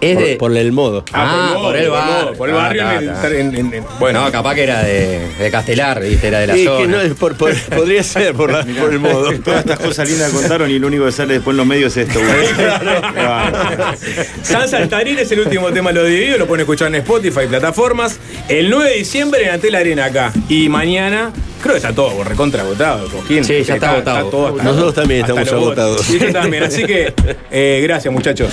Es 0.00 0.14
Por, 0.16 0.24
de- 0.24 0.36
por 0.36 0.56
el 0.56 0.72
modo. 0.72 1.04
Ah, 1.12 1.52
por 1.60 1.76
el 1.76 1.90
barrio. 1.90 2.32
Por 2.32 2.48
el 2.48 2.54
Ah, 2.54 2.58
barrio. 2.58 2.82
está, 2.82 2.98
en- 2.98 3.08
está. 3.10 3.28
en- 3.28 3.54
en- 3.54 3.74
en- 3.74 3.84
Bueno, 3.98 4.24
no, 4.24 4.32
capaz 4.32 4.54
que 4.54 4.62
era 4.62 4.82
de, 4.82 5.20
de 5.38 5.50
Castelar, 5.50 6.00
¿viste? 6.02 6.28
Era 6.28 6.38
de 6.40 6.46
la 6.46 6.54
Sí, 6.54 6.64
zona. 6.64 6.80
que 7.02 7.08
no, 7.08 7.14
por- 7.16 7.36
por- 7.36 7.54
podría 7.76 8.02
ser 8.02 8.32
por, 8.34 8.50
la- 8.50 8.64
por 8.64 8.92
el 8.92 8.98
modo. 8.98 9.30
Todas 9.44 9.60
estas 9.60 9.78
cosas 9.78 10.08
lindas 10.08 10.30
contaron 10.32 10.70
y 10.70 10.78
lo 10.78 10.86
único 10.86 11.04
que 11.04 11.12
sale 11.12 11.34
después 11.34 11.52
en 11.52 11.58
los 11.58 11.66
medios 11.66 11.94
es 11.96 12.08
esto. 12.08 12.18
güey. 12.18 12.30
San 14.42 14.68
Saltarín 14.68 15.18
es 15.18 15.30
el 15.32 15.40
último 15.40 15.70
tema 15.70 15.92
lo 15.92 16.04
dividido, 16.04 16.38
lo 16.38 16.46
pueden 16.46 16.62
escuchar 16.62 16.88
en 16.88 16.96
Spotify, 16.96 17.46
plataformas. 17.48 18.18
El 18.48 18.70
9 18.70 18.90
de 18.90 18.96
diciembre 18.96 19.44
en 19.44 19.50
Antel 19.50 19.74
Arena 19.74 20.06
acá. 20.06 20.32
Y 20.48 20.68
mañana, 20.68 21.30
creo 21.62 21.74
que 21.74 21.78
está 21.78 21.92
todo 21.92 22.22
recontra 22.24 22.62
agotado, 22.62 23.08
Coquín. 23.08 23.44
Sí, 23.44 23.62
ya 23.62 23.74
está 23.74 23.92
agotado. 23.92 24.28
todo 24.30 24.46
hasta- 24.48 24.62
Nosotros 24.62 24.94
también 24.94 25.20
estamos 25.20 25.52
agotados. 25.52 26.02
Sí, 26.06 26.18
yo 26.18 26.32
también. 26.32 26.64
Así 26.64 26.84
que, 26.84 27.12
eh, 27.50 27.80
gracias, 27.82 28.12
muchachos. 28.12 28.52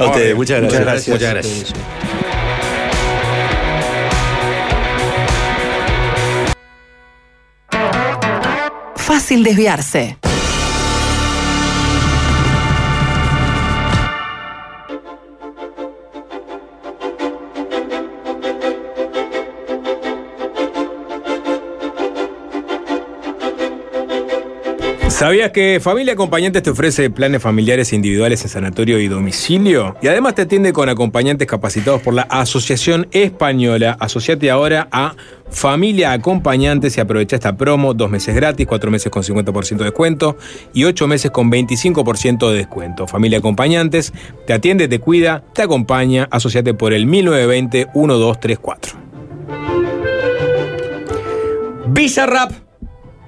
A 0.00 0.06
ustedes, 0.06 0.34
muchas 0.34 0.60
gracias. 0.60 1.08
Muchas 1.08 1.30
gracias. 1.30 1.56
Muchas 1.58 1.74
gracias. 1.74 1.74
Fácil 8.96 9.44
desviarse. 9.44 10.16
¿Sabías 25.20 25.50
que 25.50 25.80
Familia 25.82 26.14
Acompañantes 26.14 26.62
te 26.62 26.70
ofrece 26.70 27.10
planes 27.10 27.42
familiares 27.42 27.92
individuales 27.92 28.40
en 28.40 28.48
sanatorio 28.48 28.98
y 28.98 29.06
domicilio? 29.06 29.94
Y 30.00 30.08
además 30.08 30.34
te 30.34 30.40
atiende 30.40 30.72
con 30.72 30.88
acompañantes 30.88 31.46
capacitados 31.46 32.00
por 32.00 32.14
la 32.14 32.22
Asociación 32.22 33.06
Española. 33.10 33.98
Asociate 34.00 34.50
ahora 34.50 34.88
a 34.90 35.14
Familia 35.50 36.12
Acompañantes 36.12 36.96
y 36.96 37.02
aprovecha 37.02 37.36
esta 37.36 37.54
promo. 37.54 37.92
Dos 37.92 38.10
meses 38.10 38.34
gratis, 38.34 38.66
cuatro 38.66 38.90
meses 38.90 39.12
con 39.12 39.22
50% 39.22 39.76
de 39.76 39.84
descuento 39.84 40.38
y 40.72 40.84
ocho 40.84 41.06
meses 41.06 41.30
con 41.30 41.52
25% 41.52 42.50
de 42.50 42.56
descuento. 42.56 43.06
Familia 43.06 43.40
Acompañantes 43.40 44.14
te 44.46 44.54
atiende, 44.54 44.88
te 44.88 45.00
cuida, 45.00 45.44
te 45.52 45.60
acompaña. 45.60 46.28
Asociate 46.30 46.72
por 46.72 46.94
el 46.94 47.06
1920-1234. 47.06 48.94
Bizarrap. 51.88 52.69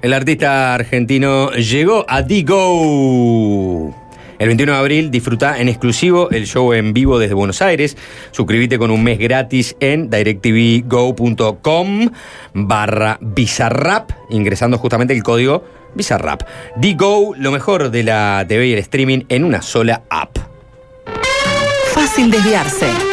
El 0.03 0.11
artista 0.11 0.73
argentino 0.73 1.51
llegó 1.51 2.05
a 2.09 2.23
Digo. 2.23 3.95
El 4.37 4.47
21 4.47 4.73
de 4.73 4.77
abril 4.77 5.11
disfruta 5.11 5.61
en 5.61 5.69
exclusivo 5.69 6.29
el 6.29 6.45
show 6.45 6.73
en 6.73 6.91
vivo 6.91 7.19
desde 7.19 7.35
Buenos 7.35 7.61
Aires. 7.61 7.95
Suscríbete 8.31 8.77
con 8.77 8.91
un 8.91 9.01
mes 9.01 9.17
gratis 9.17 9.77
en 9.79 10.09
directvgo.com 10.09 12.09
barra 12.53 13.17
Bizarrap, 13.21 14.11
ingresando 14.29 14.77
justamente 14.77 15.13
el 15.13 15.23
código 15.23 15.63
Bizarrap. 15.95 16.41
Digo, 16.75 17.33
lo 17.37 17.53
mejor 17.53 17.89
de 17.89 18.03
la 18.03 18.43
TV 18.45 18.67
y 18.67 18.73
el 18.73 18.79
streaming 18.79 19.19
en 19.29 19.45
una 19.45 19.61
sola 19.61 20.03
app. 20.09 20.37
Fácil 21.93 22.29
desviarse. 22.29 23.12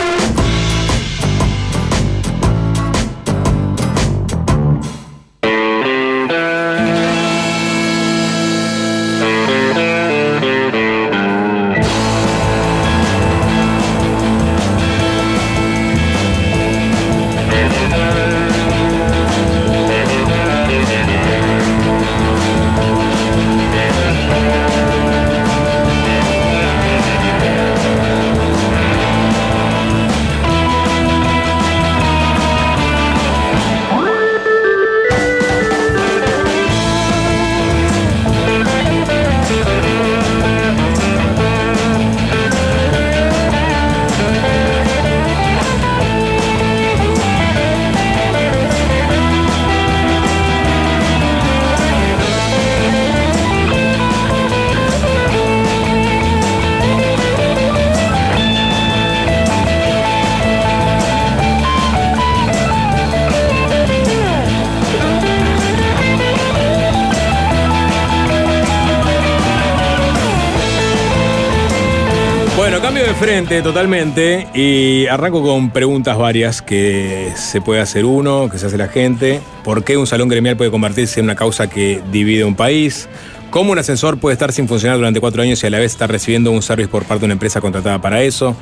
Frente 73.47 73.63
totalmente 73.63 74.49
y 74.53 75.07
arranco 75.07 75.43
con 75.43 75.71
preguntas 75.71 76.19
varias 76.19 76.61
que 76.61 77.33
se 77.37 77.63
puede 77.63 77.81
hacer 77.81 78.05
uno, 78.05 78.51
que 78.51 78.59
se 78.59 78.67
hace 78.67 78.77
la 78.77 78.89
gente. 78.89 79.41
¿Por 79.65 79.83
qué 79.83 79.97
un 79.97 80.07
salón 80.07 80.29
gremial 80.29 80.59
puede 80.59 80.71
convertirse 80.71 81.21
en 81.21 81.25
una 81.25 81.37
causa 81.37 81.71
que 81.71 82.03
divide 82.13 82.45
un 82.45 82.55
país? 82.55 83.09
¿Cómo 83.49 83.73
un 83.73 83.79
ascensor 83.79 84.19
puede 84.19 84.35
estar 84.35 84.53
sin 84.53 84.69
funcionar 84.69 84.99
durante 84.99 85.21
cuatro 85.21 85.41
años 85.43 85.63
y 85.65 85.67
a 85.67 85.71
la 85.71 85.79
vez 85.79 85.93
estar 85.93 86.11
recibiendo 86.11 86.51
un 86.51 86.61
service 86.61 86.91
por 86.91 87.05
parte 87.05 87.21
de 87.21 87.27
una 87.27 87.33
empresa 87.33 87.63
contratada 87.63 87.99
para 87.99 88.23
eso? 88.23 88.55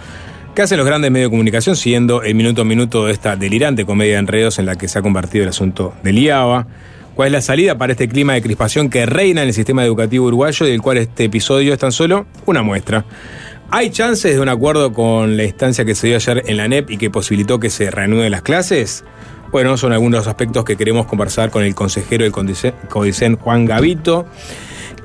¿Qué 0.54 0.62
hacen 0.62 0.78
los 0.78 0.86
grandes 0.86 1.10
medios 1.10 1.26
de 1.26 1.30
comunicación 1.30 1.74
siguiendo 1.74 2.22
el 2.22 2.36
minuto 2.36 2.62
a 2.62 2.64
minuto 2.64 3.06
de 3.06 3.12
esta 3.12 3.34
delirante 3.34 3.84
comedia 3.84 4.12
de 4.12 4.20
enredos 4.20 4.60
en 4.60 4.66
la 4.66 4.76
que 4.76 4.86
se 4.86 5.00
ha 5.00 5.02
convertido 5.02 5.42
el 5.42 5.48
asunto 5.48 5.92
del 6.04 6.18
IABA? 6.18 6.68
¿Cuál 7.16 7.26
es 7.26 7.32
la 7.32 7.40
salida 7.40 7.76
para 7.76 7.94
este 7.94 8.08
clima 8.08 8.34
de 8.34 8.42
crispación 8.42 8.90
que 8.90 9.06
reina 9.06 9.42
en 9.42 9.48
el 9.48 9.54
sistema 9.54 9.84
educativo 9.84 10.26
uruguayo 10.26 10.66
y 10.66 10.70
del 10.70 10.80
cual 10.80 10.98
este 10.98 11.24
episodio 11.24 11.72
es 11.72 11.80
tan 11.80 11.90
solo 11.90 12.26
una 12.46 12.62
muestra? 12.62 13.04
¿Hay 13.70 13.90
chances 13.90 14.34
de 14.34 14.40
un 14.40 14.48
acuerdo 14.48 14.94
con 14.94 15.36
la 15.36 15.44
instancia 15.44 15.84
que 15.84 15.94
se 15.94 16.06
dio 16.06 16.16
ayer 16.16 16.42
en 16.46 16.56
la 16.56 16.68
NEP 16.68 16.90
y 16.92 16.96
que 16.96 17.10
posibilitó 17.10 17.60
que 17.60 17.68
se 17.68 17.90
reanuden 17.90 18.30
las 18.30 18.40
clases? 18.40 19.04
Bueno, 19.52 19.76
son 19.76 19.92
algunos 19.92 20.12
de 20.12 20.18
los 20.20 20.26
aspectos 20.26 20.64
que 20.64 20.76
queremos 20.76 21.04
conversar 21.04 21.50
con 21.50 21.62
el 21.62 21.74
consejero 21.74 22.24
del 22.24 22.32
Codicen, 22.32 23.36
Juan 23.36 23.66
Gavito, 23.66 24.24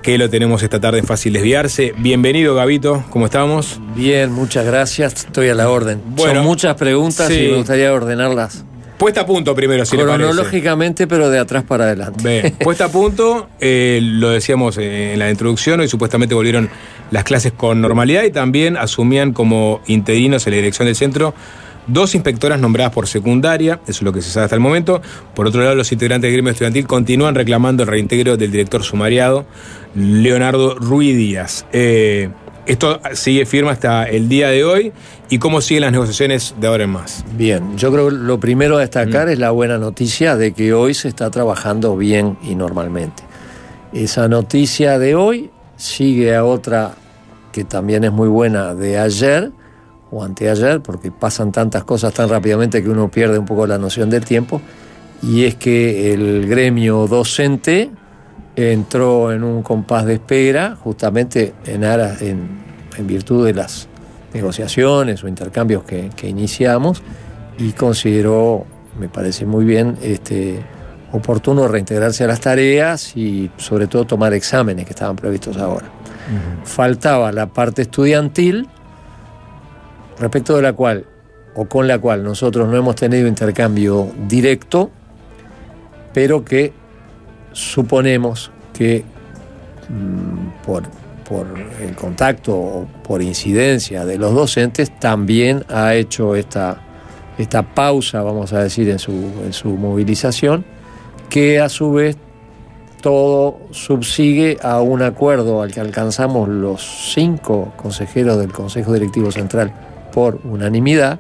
que 0.01 0.17
lo 0.17 0.29
tenemos 0.29 0.63
esta 0.63 0.79
tarde 0.79 0.99
en 0.99 1.05
Fácil 1.05 1.33
Desviarse. 1.33 1.93
Bienvenido, 1.97 2.55
Gavito, 2.55 3.03
¿cómo 3.09 3.25
estamos? 3.25 3.81
Bien, 3.97 4.31
muchas 4.31 4.65
gracias, 4.65 5.25
estoy 5.25 5.49
a 5.49 5.55
la 5.55 5.69
orden. 5.69 6.01
Bueno, 6.15 6.35
Son 6.35 6.45
muchas 6.45 6.75
preguntas 6.75 7.27
sí. 7.27 7.33
y 7.33 7.51
me 7.51 7.57
gustaría 7.57 7.91
ordenarlas 7.91 8.63
Puesta 9.03 9.19
a 9.19 9.25
punto 9.25 9.53
primero, 9.53 9.85
si 9.85 9.97
le 9.97 10.05
parece. 10.05 10.29
cronológicamente, 10.29 11.07
pero 11.07 11.29
de 11.29 11.37
atrás 11.37 11.65
para 11.65 11.83
adelante. 11.83 12.23
Bien, 12.23 12.55
puesta 12.59 12.85
a 12.85 12.89
punto, 12.89 13.49
eh, 13.59 13.99
lo 14.01 14.29
decíamos 14.29 14.77
eh, 14.77 15.11
en 15.11 15.19
la 15.19 15.29
introducción, 15.29 15.81
hoy 15.81 15.89
supuestamente 15.89 16.33
volvieron 16.33 16.69
las 17.11 17.25
clases 17.25 17.51
con 17.51 17.81
normalidad 17.81 18.23
y 18.23 18.31
también 18.31 18.77
asumían 18.77 19.33
como 19.33 19.81
interinos 19.87 20.47
en 20.47 20.51
la 20.51 20.55
dirección 20.55 20.85
del 20.85 20.95
centro 20.95 21.33
dos 21.85 22.15
inspectoras 22.15 22.61
nombradas 22.61 22.93
por 22.93 23.07
secundaria, 23.07 23.81
eso 23.83 23.91
es 23.91 24.01
lo 24.03 24.13
que 24.13 24.21
se 24.21 24.29
sabe 24.29 24.45
hasta 24.45 24.55
el 24.55 24.61
momento. 24.61 25.01
Por 25.35 25.47
otro 25.47 25.61
lado, 25.61 25.75
los 25.75 25.91
integrantes 25.91 26.29
del 26.29 26.37
gremio 26.37 26.53
estudiantil 26.53 26.87
continúan 26.87 27.35
reclamando 27.35 27.83
el 27.83 27.89
reintegro 27.89 28.37
del 28.37 28.51
director 28.51 28.83
sumariado, 28.83 29.45
Leonardo 29.95 30.75
Ruiz 30.75 31.17
Díaz. 31.17 31.65
Eh, 31.73 32.29
esto 32.65 32.99
sigue 33.13 33.45
firme 33.45 33.71
hasta 33.71 34.05
el 34.05 34.29
día 34.29 34.49
de 34.49 34.63
hoy 34.63 34.93
y 35.29 35.39
cómo 35.39 35.61
siguen 35.61 35.81
las 35.81 35.91
negociaciones 35.91 36.55
de 36.59 36.67
ahora 36.67 36.85
en 36.85 36.91
más. 36.91 37.25
Bien, 37.35 37.77
yo 37.77 37.91
creo 37.91 38.09
que 38.09 38.15
lo 38.15 38.39
primero 38.39 38.77
a 38.77 38.81
destacar 38.81 39.29
es 39.29 39.39
la 39.39 39.51
buena 39.51 39.77
noticia 39.77 40.35
de 40.35 40.53
que 40.53 40.73
hoy 40.73 40.93
se 40.93 41.07
está 41.07 41.29
trabajando 41.29 41.97
bien 41.97 42.37
y 42.43 42.55
normalmente. 42.55 43.23
Esa 43.91 44.27
noticia 44.27 44.97
de 44.97 45.15
hoy 45.15 45.51
sigue 45.75 46.35
a 46.35 46.45
otra 46.45 46.95
que 47.51 47.63
también 47.63 48.03
es 48.03 48.11
muy 48.11 48.27
buena 48.27 48.73
de 48.73 48.97
ayer 48.97 49.51
o 50.09 50.23
anteayer, 50.23 50.81
porque 50.81 51.11
pasan 51.11 51.51
tantas 51.51 51.83
cosas 51.83 52.13
tan 52.13 52.29
rápidamente 52.29 52.83
que 52.83 52.89
uno 52.89 53.09
pierde 53.09 53.39
un 53.39 53.45
poco 53.45 53.65
la 53.65 53.77
noción 53.77 54.09
del 54.09 54.23
tiempo. 54.23 54.61
y 55.21 55.45
es 55.45 55.55
que 55.55 56.13
el 56.13 56.47
gremio 56.47 57.07
docente 57.07 57.89
entró 58.55 59.31
en 59.31 59.43
un 59.43 59.63
compás 59.63 60.05
de 60.05 60.13
espera, 60.15 60.75
justamente 60.75 61.53
en, 61.65 61.83
aras, 61.83 62.21
en, 62.21 62.47
en 62.97 63.07
virtud 63.07 63.45
de 63.45 63.53
las 63.53 63.87
negociaciones 64.33 65.23
o 65.23 65.27
intercambios 65.27 65.83
que, 65.83 66.09
que 66.15 66.27
iniciamos, 66.27 67.01
y 67.57 67.71
consideró, 67.71 68.65
me 68.99 69.09
parece 69.09 69.45
muy 69.45 69.65
bien, 69.65 69.97
este, 70.01 70.59
oportuno 71.13 71.67
reintegrarse 71.67 72.23
a 72.23 72.27
las 72.27 72.39
tareas 72.39 73.15
y 73.15 73.49
sobre 73.57 73.87
todo 73.87 74.05
tomar 74.05 74.33
exámenes 74.33 74.85
que 74.85 74.91
estaban 74.91 75.15
previstos 75.15 75.57
ahora. 75.57 75.85
Faltaba 76.63 77.31
la 77.31 77.47
parte 77.47 77.83
estudiantil, 77.83 78.67
respecto 80.19 80.55
de 80.55 80.63
la 80.63 80.73
cual 80.73 81.05
o 81.55 81.65
con 81.65 81.87
la 81.87 81.99
cual 81.99 82.23
nosotros 82.23 82.67
no 82.67 82.75
hemos 82.75 82.95
tenido 82.95 83.27
intercambio 83.27 84.11
directo, 84.27 84.89
pero 86.13 86.43
que 86.43 86.73
suponemos 87.53 88.51
que 88.73 89.05
mm, 89.89 90.65
por, 90.65 90.83
por 91.27 91.47
el 91.81 91.95
contacto 91.95 92.55
o 92.55 92.87
por 93.03 93.21
incidencia 93.21 94.05
de 94.05 94.17
los 94.17 94.33
docentes 94.33 94.99
también 94.99 95.63
ha 95.69 95.95
hecho 95.95 96.35
esta, 96.35 96.81
esta 97.37 97.63
pausa, 97.63 98.21
vamos 98.21 98.53
a 98.53 98.63
decir, 98.63 98.89
en 98.89 98.99
su, 98.99 99.11
en 99.11 99.53
su 99.53 99.69
movilización, 99.69 100.65
que 101.29 101.59
a 101.59 101.69
su 101.69 101.93
vez 101.93 102.17
todo 103.01 103.59
subsigue 103.71 104.57
a 104.61 104.81
un 104.81 105.01
acuerdo 105.01 105.61
al 105.61 105.71
que 105.71 105.81
alcanzamos 105.81 106.47
los 106.47 107.11
cinco 107.13 107.73
consejeros 107.75 108.37
del 108.37 108.51
Consejo 108.51 108.93
Directivo 108.93 109.31
Central 109.31 109.73
por 110.13 110.39
unanimidad, 110.45 111.19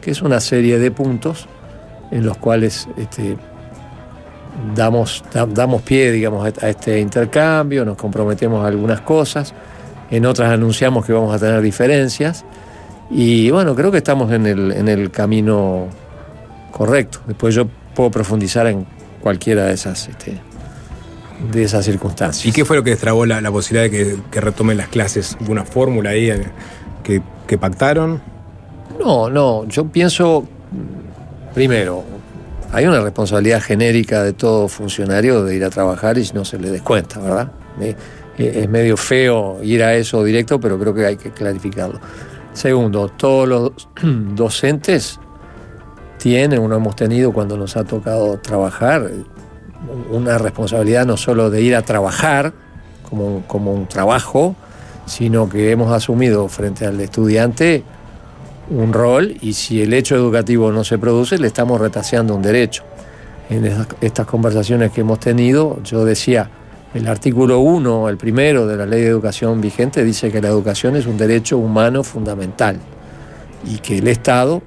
que 0.00 0.10
es 0.10 0.22
una 0.22 0.40
serie 0.40 0.78
de 0.78 0.90
puntos 0.90 1.46
en 2.10 2.24
los 2.24 2.38
cuales 2.38 2.88
este, 2.96 3.36
damos, 4.74 5.24
da- 5.32 5.46
damos 5.46 5.82
pie, 5.82 6.10
digamos, 6.12 6.52
a 6.62 6.68
este 6.68 7.00
intercambio, 7.00 7.84
nos 7.84 7.96
comprometemos 7.96 8.64
a 8.64 8.68
algunas 8.68 9.00
cosas, 9.00 9.54
en 10.10 10.24
otras 10.26 10.50
anunciamos 10.50 11.04
que 11.04 11.12
vamos 11.12 11.34
a 11.34 11.38
tener 11.38 11.60
diferencias, 11.60 12.44
y 13.10 13.50
bueno, 13.50 13.74
creo 13.74 13.90
que 13.90 13.98
estamos 13.98 14.32
en 14.32 14.46
el, 14.46 14.72
en 14.72 14.88
el 14.88 15.10
camino 15.10 15.86
correcto. 16.70 17.20
Después 17.26 17.54
yo 17.54 17.66
puedo 17.94 18.10
profundizar 18.10 18.66
en 18.66 18.86
cualquiera 19.20 19.64
de 19.64 19.72
esas, 19.74 20.08
este, 20.08 20.38
de 21.50 21.62
esas 21.62 21.84
circunstancias. 21.84 22.44
¿Y 22.46 22.52
qué 22.52 22.64
fue 22.64 22.76
lo 22.76 22.84
que 22.84 22.90
destrabó 22.90 23.24
la, 23.26 23.40
la 23.40 23.50
posibilidad 23.50 23.84
de 23.84 23.90
que, 23.90 24.16
que 24.30 24.40
retomen 24.40 24.76
las 24.76 24.88
clases? 24.88 25.36
¿Hubo 25.40 25.52
una 25.52 25.64
fórmula 25.64 26.10
ahí 26.10 26.30
eh, 26.30 26.42
que, 27.02 27.22
que 27.46 27.56
pactaron? 27.56 28.20
No, 29.00 29.30
no, 29.30 29.66
yo 29.68 29.86
pienso, 29.86 30.44
primero, 31.54 32.04
hay 32.72 32.86
una 32.86 33.00
responsabilidad 33.00 33.60
genérica 33.62 34.22
de 34.22 34.32
todo 34.32 34.68
funcionario 34.68 35.42
de 35.44 35.56
ir 35.56 35.64
a 35.64 35.70
trabajar 35.70 36.18
y 36.18 36.24
si 36.24 36.34
no 36.34 36.44
se 36.44 36.58
le 36.58 36.70
descuenta, 36.70 37.18
¿verdad? 37.18 37.50
Eh, 37.80 37.96
Es 38.36 38.68
medio 38.68 38.96
feo 38.96 39.58
ir 39.62 39.82
a 39.82 39.94
eso 39.94 40.22
directo, 40.22 40.60
pero 40.60 40.78
creo 40.78 40.94
que 40.94 41.06
hay 41.06 41.16
que 41.16 41.30
clarificarlo. 41.30 41.98
Segundo, 42.52 43.08
todos 43.08 43.48
los 43.48 43.72
docentes 44.34 45.18
tienen, 46.18 46.58
o 46.60 46.74
hemos 46.74 46.94
tenido 46.94 47.32
cuando 47.32 47.56
nos 47.56 47.76
ha 47.76 47.84
tocado 47.84 48.38
trabajar, 48.38 49.10
una 50.10 50.38
responsabilidad 50.38 51.06
no 51.06 51.16
solo 51.16 51.50
de 51.50 51.62
ir 51.62 51.74
a 51.74 51.82
trabajar 51.82 52.52
como, 53.08 53.44
como 53.46 53.72
un 53.72 53.86
trabajo, 53.86 54.54
sino 55.06 55.48
que 55.48 55.70
hemos 55.70 55.90
asumido 55.92 56.48
frente 56.48 56.84
al 56.84 57.00
estudiante 57.00 57.84
un 58.70 58.92
rol 58.92 59.36
y 59.40 59.54
si 59.54 59.82
el 59.82 59.92
hecho 59.92 60.14
educativo 60.14 60.70
no 60.72 60.84
se 60.84 60.98
produce, 60.98 61.38
le 61.38 61.46
estamos 61.46 61.80
retaseando 61.80 62.34
un 62.34 62.42
derecho. 62.42 62.84
En 63.50 63.64
estas 64.00 64.26
conversaciones 64.26 64.92
que 64.92 65.00
hemos 65.00 65.20
tenido, 65.20 65.82
yo 65.82 66.04
decía, 66.04 66.50
el 66.94 67.06
artículo 67.06 67.60
1, 67.60 68.08
el 68.08 68.16
primero 68.16 68.66
de 68.66 68.76
la 68.76 68.86
ley 68.86 69.02
de 69.02 69.08
educación 69.08 69.60
vigente, 69.60 70.04
dice 70.04 70.30
que 70.30 70.40
la 70.40 70.48
educación 70.48 70.96
es 70.96 71.06
un 71.06 71.16
derecho 71.16 71.56
humano 71.56 72.02
fundamental 72.02 72.78
y 73.64 73.78
que 73.78 73.98
el 73.98 74.08
Estado, 74.08 74.62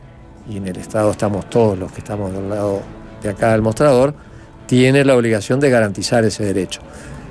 y 0.50 0.58
en 0.58 0.68
el 0.68 0.78
Estado 0.78 1.12
estamos 1.12 1.50
todos 1.50 1.78
los 1.78 1.92
que 1.92 2.00
estamos 2.00 2.34
del 2.34 2.50
lado 2.50 2.82
de 3.22 3.30
acá 3.30 3.52
del 3.52 3.62
mostrador, 3.62 4.16
tiene 4.66 5.06
la 5.06 5.16
obligación 5.16 5.60
de 5.60 5.70
garantizar 5.70 6.24
ese 6.24 6.44
derecho. 6.44 6.82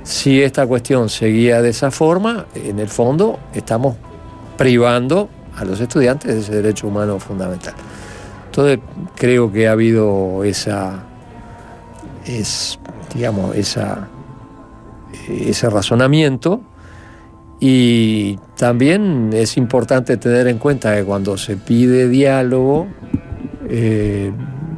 Si 0.03 0.41
esta 0.41 0.65
cuestión 0.65 1.09
seguía 1.09 1.61
de 1.61 1.69
esa 1.69 1.91
forma, 1.91 2.45
en 2.55 2.79
el 2.79 2.87
fondo 2.87 3.39
estamos 3.53 3.95
privando 4.57 5.29
a 5.57 5.65
los 5.65 5.79
estudiantes 5.79 6.33
de 6.33 6.39
ese 6.39 6.55
derecho 6.55 6.87
humano 6.87 7.19
fundamental. 7.19 7.73
Entonces 8.45 8.79
creo 9.15 9.51
que 9.51 9.67
ha 9.67 9.71
habido 9.71 10.43
esa, 10.43 11.03
es, 12.25 12.79
digamos, 13.13 13.55
esa, 13.55 14.07
ese 15.29 15.69
razonamiento 15.69 16.61
y 17.59 18.39
también 18.57 19.29
es 19.33 19.55
importante 19.55 20.17
tener 20.17 20.47
en 20.47 20.57
cuenta 20.57 20.95
que 20.95 21.03
cuando 21.03 21.37
se 21.37 21.57
pide 21.57 22.09
diálogo 22.09 22.87
eh, 23.69 24.31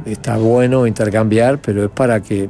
está 0.04 0.36
bueno 0.36 0.86
intercambiar, 0.86 1.58
pero 1.58 1.84
es 1.84 1.90
para 1.90 2.20
que 2.22 2.48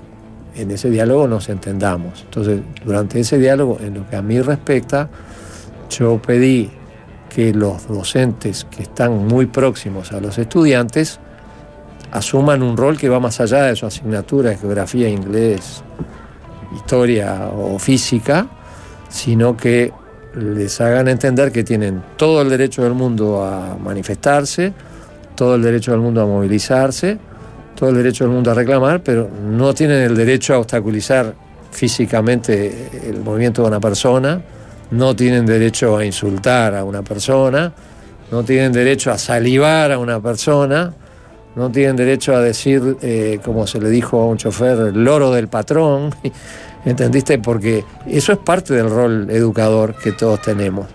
en 0.57 0.71
ese 0.71 0.91
diálogo 0.91 1.27
nos 1.27 1.49
entendamos. 1.49 2.23
Entonces, 2.25 2.61
durante 2.85 3.21
ese 3.21 3.39
diálogo, 3.39 3.79
en 3.81 3.95
lo 3.95 4.09
que 4.09 4.17
a 4.17 4.23
mí 4.23 4.41
respecta, 4.41 5.09
yo 5.91 6.21
pedí 6.21 6.71
que 7.35 7.53
los 7.53 7.89
docentes 7.89 8.65
que 8.71 8.85
están 8.85 9.27
muy 9.27 9.47
próximos 9.47 10.13
a 10.13 10.21
los 10.21 10.39
estudiantes 10.39 11.19
asuman 12.13 12.63
un 12.63 12.77
rol 12.77 12.97
que 12.97 13.09
va 13.09 13.19
más 13.19 13.41
allá 13.41 13.65
de 13.65 13.75
su 13.75 13.87
asignatura 13.87 14.57
geografía, 14.57 15.09
inglés, 15.09 15.83
historia 16.77 17.49
o 17.53 17.77
física, 17.81 18.47
sino 19.09 19.57
que 19.57 19.93
les 20.37 20.81
hagan 20.81 21.09
entender 21.09 21.51
que 21.51 21.65
tienen 21.65 22.03
todo 22.17 22.43
el 22.43 22.49
derecho 22.51 22.85
del 22.85 22.95
mundo 22.95 23.43
a 23.45 23.77
manifestarse, 23.83 24.73
todo 25.35 25.57
el 25.57 25.63
derecho 25.63 25.91
del 25.91 26.01
mundo 26.01 26.23
a 26.23 26.27
movilizarse, 26.27 27.19
todo 27.75 27.91
el 27.91 27.97
derecho 27.97 28.25
del 28.25 28.33
mundo 28.33 28.53
a 28.53 28.55
reclamar, 28.55 29.03
pero 29.03 29.29
no 29.29 29.75
tienen 29.75 30.03
el 30.03 30.17
derecho 30.17 30.55
a 30.55 30.59
obstaculizar 30.59 31.35
físicamente 31.73 33.09
el 33.09 33.21
movimiento 33.21 33.63
de 33.63 33.69
una 33.69 33.81
persona, 33.81 34.41
no 34.91 35.15
tienen 35.17 35.47
derecho 35.47 35.97
a 35.97 36.05
insultar 36.05 36.75
a 36.75 36.85
una 36.85 37.03
persona, 37.03 37.73
no 38.31 38.43
tienen 38.45 38.73
derecho 38.73 39.11
a 39.11 39.19
salivar 39.19 39.93
a 39.93 39.99
una 39.99 40.21
persona, 40.21 40.93
no 41.57 41.71
tienen 41.71 41.97
derecho 41.97 42.35
a 42.35 42.41
decir, 42.41 42.97
eh, 43.03 43.39
como 43.45 43.67
se 43.67 43.81
le 43.81 43.91
dijo 43.91 44.21
a 44.21 44.27
un 44.27 44.37
chofer, 44.37 44.79
el 44.79 45.05
loro 45.05 45.31
del 45.31 45.49
patrón, 45.49 46.15
¿entendiste? 46.85 47.39
Porque 47.39 47.85
eso 48.07 48.33
es 48.33 48.39
parte 48.39 48.75
del 48.75 48.91
rol 48.91 49.31
educador 49.31 49.95
que 49.97 50.13
todos 50.13 50.43
tenemos. 50.43 50.87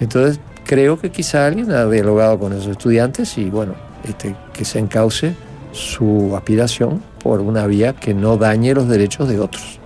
Entonces, 0.00 0.40
creo 0.64 0.98
que 0.98 1.10
quizá 1.10 1.46
alguien 1.46 1.70
ha 1.72 1.86
dialogado 1.86 2.38
con 2.38 2.52
esos 2.52 2.68
estudiantes 2.68 3.38
y, 3.38 3.48
bueno, 3.48 3.74
este, 4.06 4.36
que 4.52 4.64
se 4.64 4.78
encauce 4.78 5.34
su 5.72 6.34
aspiración 6.36 7.02
por 7.22 7.40
una 7.40 7.66
vía 7.66 7.94
que 7.94 8.14
no 8.14 8.36
dañe 8.36 8.74
los 8.74 8.88
derechos 8.88 9.28
de 9.28 9.40
otros. 9.40 9.80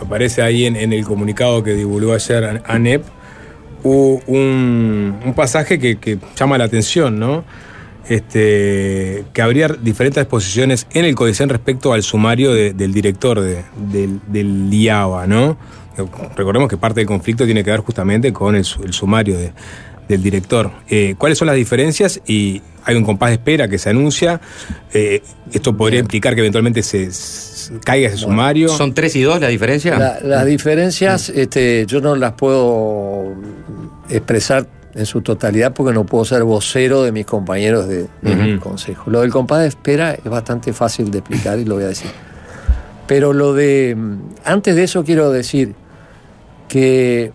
Aparece 0.00 0.42
ahí 0.42 0.66
en, 0.66 0.76
el 0.92 1.04
comunicado 1.04 1.62
que 1.62 1.72
divulgó 1.74 2.12
ayer 2.14 2.44
An- 2.44 2.62
ANEP 2.66 3.02
un, 3.82 5.14
un 5.24 5.34
pasaje 5.34 5.78
que, 5.78 5.96
llama 6.36 6.56
la 6.58 6.64
atención, 6.64 7.18
¿no? 7.18 7.44
Este, 8.08 9.24
que 9.32 9.40
habría 9.42 9.68
diferentes 9.68 10.24
posiciones 10.26 10.86
en 10.92 11.04
el 11.06 11.14
CODICEN 11.14 11.48
respecto 11.48 11.92
al 11.92 12.02
sumario 12.02 12.52
de- 12.52 12.72
del 12.74 12.92
director 12.92 13.40
de- 13.40 13.64
del, 13.76 14.20
del 14.26 14.72
IABA, 14.72 15.26
¿no? 15.26 15.56
Recordemos 16.36 16.68
que 16.68 16.76
parte 16.76 17.00
del 17.00 17.06
conflicto 17.06 17.44
tiene 17.46 17.62
que 17.64 17.70
ver 17.70 17.80
justamente 17.80 18.32
con 18.32 18.56
el, 18.56 18.66
el 18.84 18.92
sumario 18.92 19.38
de- 19.38 19.52
del 20.08 20.22
director. 20.22 20.70
Eh, 20.88 21.14
¿Cuáles 21.18 21.38
son 21.38 21.46
las 21.46 21.56
diferencias? 21.56 22.20
Y 22.26 22.60
hay 22.84 22.96
un 22.96 23.04
compás 23.04 23.30
de 23.30 23.34
espera 23.36 23.68
que 23.68 23.78
se 23.78 23.90
anuncia. 23.90 24.40
Eh, 24.92 25.22
esto 25.52 25.76
podría 25.76 26.00
implicar 26.00 26.34
que 26.34 26.40
eventualmente 26.40 26.82
se, 26.82 27.10
se 27.12 27.78
caiga 27.80 28.08
ese 28.08 28.18
sumario. 28.18 28.68
¿Son 28.68 28.92
tres 28.94 29.16
y 29.16 29.22
dos 29.22 29.40
la 29.40 29.48
diferencia? 29.48 29.98
La- 29.98 30.20
las 30.20 30.46
diferencias 30.46 31.30
este, 31.30 31.86
yo 31.86 32.00
no 32.00 32.14
las 32.16 32.32
puedo 32.32 33.32
expresar 34.10 34.66
en 34.94 35.06
su 35.06 35.22
totalidad 35.22 35.72
porque 35.72 35.92
no 35.92 36.04
puedo 36.06 36.24
ser 36.24 36.44
vocero 36.44 37.02
de 37.02 37.10
mis 37.10 37.26
compañeros 37.26 37.88
de, 37.88 38.06
consejo. 38.60 39.10
Lo 39.10 39.22
del 39.22 39.30
compás 39.30 39.60
de 39.62 39.68
espera 39.68 40.12
es 40.14 40.24
bastante 40.24 40.72
fácil 40.72 41.10
de 41.10 41.18
explicar 41.18 41.58
y 41.58 41.64
lo 41.64 41.74
voy 41.76 41.84
a 41.84 41.88
decir. 41.88 42.10
Pero 43.06 43.32
lo 43.32 43.54
de. 43.54 43.96
Antes 44.44 44.76
de 44.76 44.84
eso 44.84 45.02
quiero 45.04 45.30
decir 45.30 45.74
que 46.68 47.32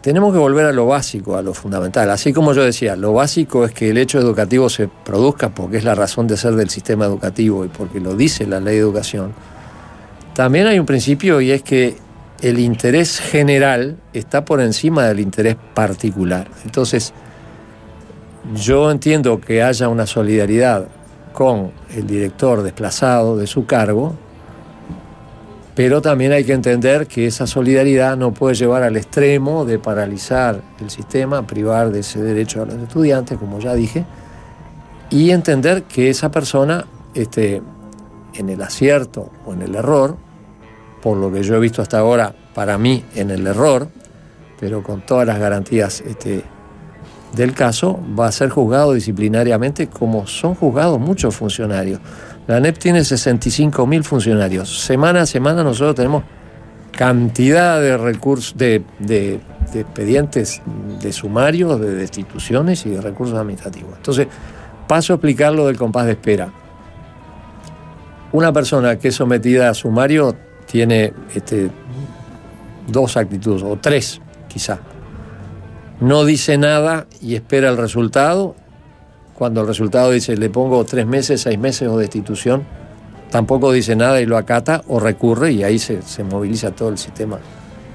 tenemos 0.00 0.32
que 0.32 0.38
volver 0.38 0.66
a 0.66 0.72
lo 0.72 0.86
básico, 0.86 1.36
a 1.36 1.42
lo 1.42 1.52
fundamental. 1.52 2.10
Así 2.10 2.32
como 2.32 2.52
yo 2.52 2.62
decía, 2.62 2.96
lo 2.96 3.12
básico 3.12 3.64
es 3.64 3.72
que 3.72 3.90
el 3.90 3.98
hecho 3.98 4.18
educativo 4.18 4.68
se 4.68 4.88
produzca 4.88 5.50
porque 5.50 5.76
es 5.76 5.84
la 5.84 5.94
razón 5.94 6.26
de 6.26 6.36
ser 6.36 6.54
del 6.54 6.70
sistema 6.70 7.04
educativo 7.04 7.64
y 7.64 7.68
porque 7.68 8.00
lo 8.00 8.16
dice 8.16 8.46
la 8.46 8.60
ley 8.60 8.76
de 8.76 8.80
educación. 8.80 9.32
También 10.34 10.66
hay 10.66 10.78
un 10.78 10.86
principio 10.86 11.40
y 11.40 11.50
es 11.50 11.62
que 11.62 11.96
el 12.40 12.58
interés 12.58 13.20
general 13.20 13.98
está 14.14 14.44
por 14.44 14.60
encima 14.60 15.04
del 15.04 15.20
interés 15.20 15.56
particular. 15.74 16.48
Entonces, 16.64 17.12
yo 18.54 18.90
entiendo 18.90 19.40
que 19.40 19.62
haya 19.62 19.88
una 19.88 20.06
solidaridad 20.06 20.86
con 21.34 21.72
el 21.94 22.06
director 22.06 22.62
desplazado 22.62 23.36
de 23.36 23.46
su 23.46 23.66
cargo, 23.66 24.14
pero 25.74 26.02
también 26.02 26.32
hay 26.32 26.44
que 26.44 26.52
entender 26.52 27.06
que 27.06 27.26
esa 27.26 27.46
solidaridad 27.46 28.16
no 28.16 28.32
puede 28.32 28.54
llevar 28.54 28.82
al 28.82 28.96
extremo 28.96 29.64
de 29.64 29.78
paralizar 29.78 30.60
el 30.80 30.90
sistema, 30.90 31.46
privar 31.46 31.90
de 31.90 32.00
ese 32.00 32.20
derecho 32.22 32.62
a 32.62 32.66
los 32.66 32.74
estudiantes, 32.76 33.38
como 33.38 33.60
ya 33.60 33.74
dije, 33.74 34.04
y 35.10 35.30
entender 35.30 35.84
que 35.84 36.10
esa 36.10 36.30
persona 36.30 36.86
esté 37.14 37.62
en 38.34 38.48
el 38.48 38.62
acierto 38.62 39.30
o 39.46 39.52
en 39.52 39.62
el 39.62 39.74
error, 39.74 40.16
por 41.02 41.16
lo 41.16 41.32
que 41.32 41.42
yo 41.42 41.56
he 41.56 41.60
visto 41.60 41.82
hasta 41.82 41.98
ahora, 41.98 42.34
para 42.54 42.78
mí 42.78 43.04
en 43.14 43.30
el 43.30 43.46
error, 43.46 43.88
pero 44.58 44.82
con 44.82 45.00
todas 45.00 45.26
las 45.26 45.38
garantías 45.38 46.02
este, 46.02 46.44
del 47.34 47.54
caso, 47.54 47.98
va 48.18 48.26
a 48.26 48.32
ser 48.32 48.50
juzgado 48.50 48.92
disciplinariamente 48.92 49.86
como 49.88 50.26
son 50.26 50.54
juzgados 50.54 51.00
muchos 51.00 51.34
funcionarios. 51.34 52.00
La 52.50 52.56
ANEP 52.56 52.78
tiene 52.78 53.04
65 53.04 53.86
mil 53.86 54.02
funcionarios. 54.02 54.80
Semana 54.82 55.20
a 55.20 55.26
semana 55.26 55.62
nosotros 55.62 55.94
tenemos 55.94 56.24
cantidad 56.90 57.80
de 57.80 57.96
recursos, 57.96 58.58
de, 58.58 58.82
de- 58.98 59.38
expedientes 59.72 60.60
de 61.00 61.12
sumarios, 61.12 61.80
de 61.80 61.94
destituciones 61.94 62.84
y 62.86 62.90
de 62.90 63.00
recursos 63.00 63.38
administrativos. 63.38 63.92
Entonces, 63.98 64.26
paso 64.88 65.12
a 65.12 65.16
explicar 65.16 65.52
lo 65.52 65.68
del 65.68 65.76
compás 65.76 66.06
de 66.06 66.10
espera. 66.10 66.52
Una 68.32 68.52
persona 68.52 68.98
que 68.98 69.06
es 69.06 69.14
sometida 69.14 69.70
a 69.70 69.74
sumario 69.74 70.34
tiene 70.66 71.12
este, 71.32 71.70
dos 72.88 73.16
actitudes, 73.16 73.62
o 73.62 73.76
tres 73.76 74.20
quizá. 74.48 74.80
No 76.00 76.24
dice 76.24 76.58
nada 76.58 77.06
y 77.22 77.36
espera 77.36 77.68
el 77.68 77.76
resultado. 77.76 78.56
Cuando 79.40 79.62
el 79.62 79.66
resultado 79.66 80.10
dice 80.10 80.36
le 80.36 80.50
pongo 80.50 80.84
tres 80.84 81.06
meses, 81.06 81.40
seis 81.40 81.58
meses 81.58 81.88
o 81.88 81.96
destitución, 81.96 82.62
tampoco 83.30 83.72
dice 83.72 83.96
nada 83.96 84.20
y 84.20 84.26
lo 84.26 84.36
acata 84.36 84.82
o 84.86 85.00
recurre 85.00 85.50
y 85.52 85.64
ahí 85.64 85.78
se, 85.78 86.02
se 86.02 86.22
moviliza 86.22 86.72
todo 86.72 86.90
el 86.90 86.98
sistema 86.98 87.38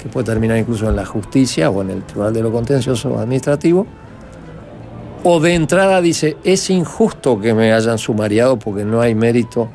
que 0.01 0.09
puede 0.09 0.25
terminar 0.25 0.57
incluso 0.57 0.89
en 0.89 0.95
la 0.95 1.05
justicia 1.05 1.69
o 1.69 1.83
en 1.83 1.91
el 1.91 2.03
Tribunal 2.03 2.33
de 2.33 2.41
lo 2.41 2.51
Contencioso 2.51 3.19
Administrativo. 3.19 3.85
O 5.23 5.39
de 5.39 5.53
entrada 5.53 6.01
dice, 6.01 6.35
es 6.43 6.67
injusto 6.71 7.39
que 7.39 7.53
me 7.53 7.71
hayan 7.71 7.99
sumariado 7.99 8.57
porque 8.57 8.83
no 8.83 8.99
hay 8.99 9.13
mérito 9.13 9.69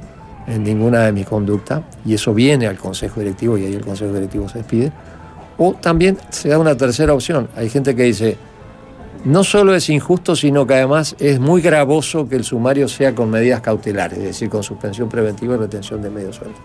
en 0.49 0.65
ninguna 0.65 1.03
de 1.03 1.13
mis 1.13 1.27
conductas 1.27 1.83
y 2.05 2.15
eso 2.15 2.35
viene 2.35 2.67
al 2.67 2.79
Consejo 2.79 3.21
Directivo 3.21 3.57
y 3.57 3.67
ahí 3.67 3.75
el 3.75 3.85
Consejo 3.85 4.13
Directivo 4.13 4.49
se 4.49 4.59
despide. 4.59 4.91
O 5.57 5.75
también 5.75 6.19
se 6.31 6.49
da 6.49 6.59
una 6.59 6.77
tercera 6.77 7.15
opción. 7.15 7.49
Hay 7.55 7.71
gente 7.71 7.95
que 7.95 8.03
dice, 8.03 8.39
no 9.25 9.45
solo 9.45 9.75
es 9.75 9.89
injusto, 9.91 10.35
sino 10.35 10.67
que 10.67 10.75
además 10.75 11.15
es 11.19 11.41
muy 11.41 11.61
gravoso 11.61 12.29
que 12.29 12.37
el 12.37 12.45
sumario 12.45 12.89
sea 12.89 13.15
con 13.15 13.31
medidas 13.31 13.61
cautelares, 13.61 14.19
es 14.19 14.25
decir, 14.25 14.49
con 14.49 14.63
suspensión 14.63 15.09
preventiva 15.09 15.55
y 15.55 15.59
retención 15.59 16.01
de 16.01 16.11
medio 16.11 16.33
sueldo. 16.33 16.57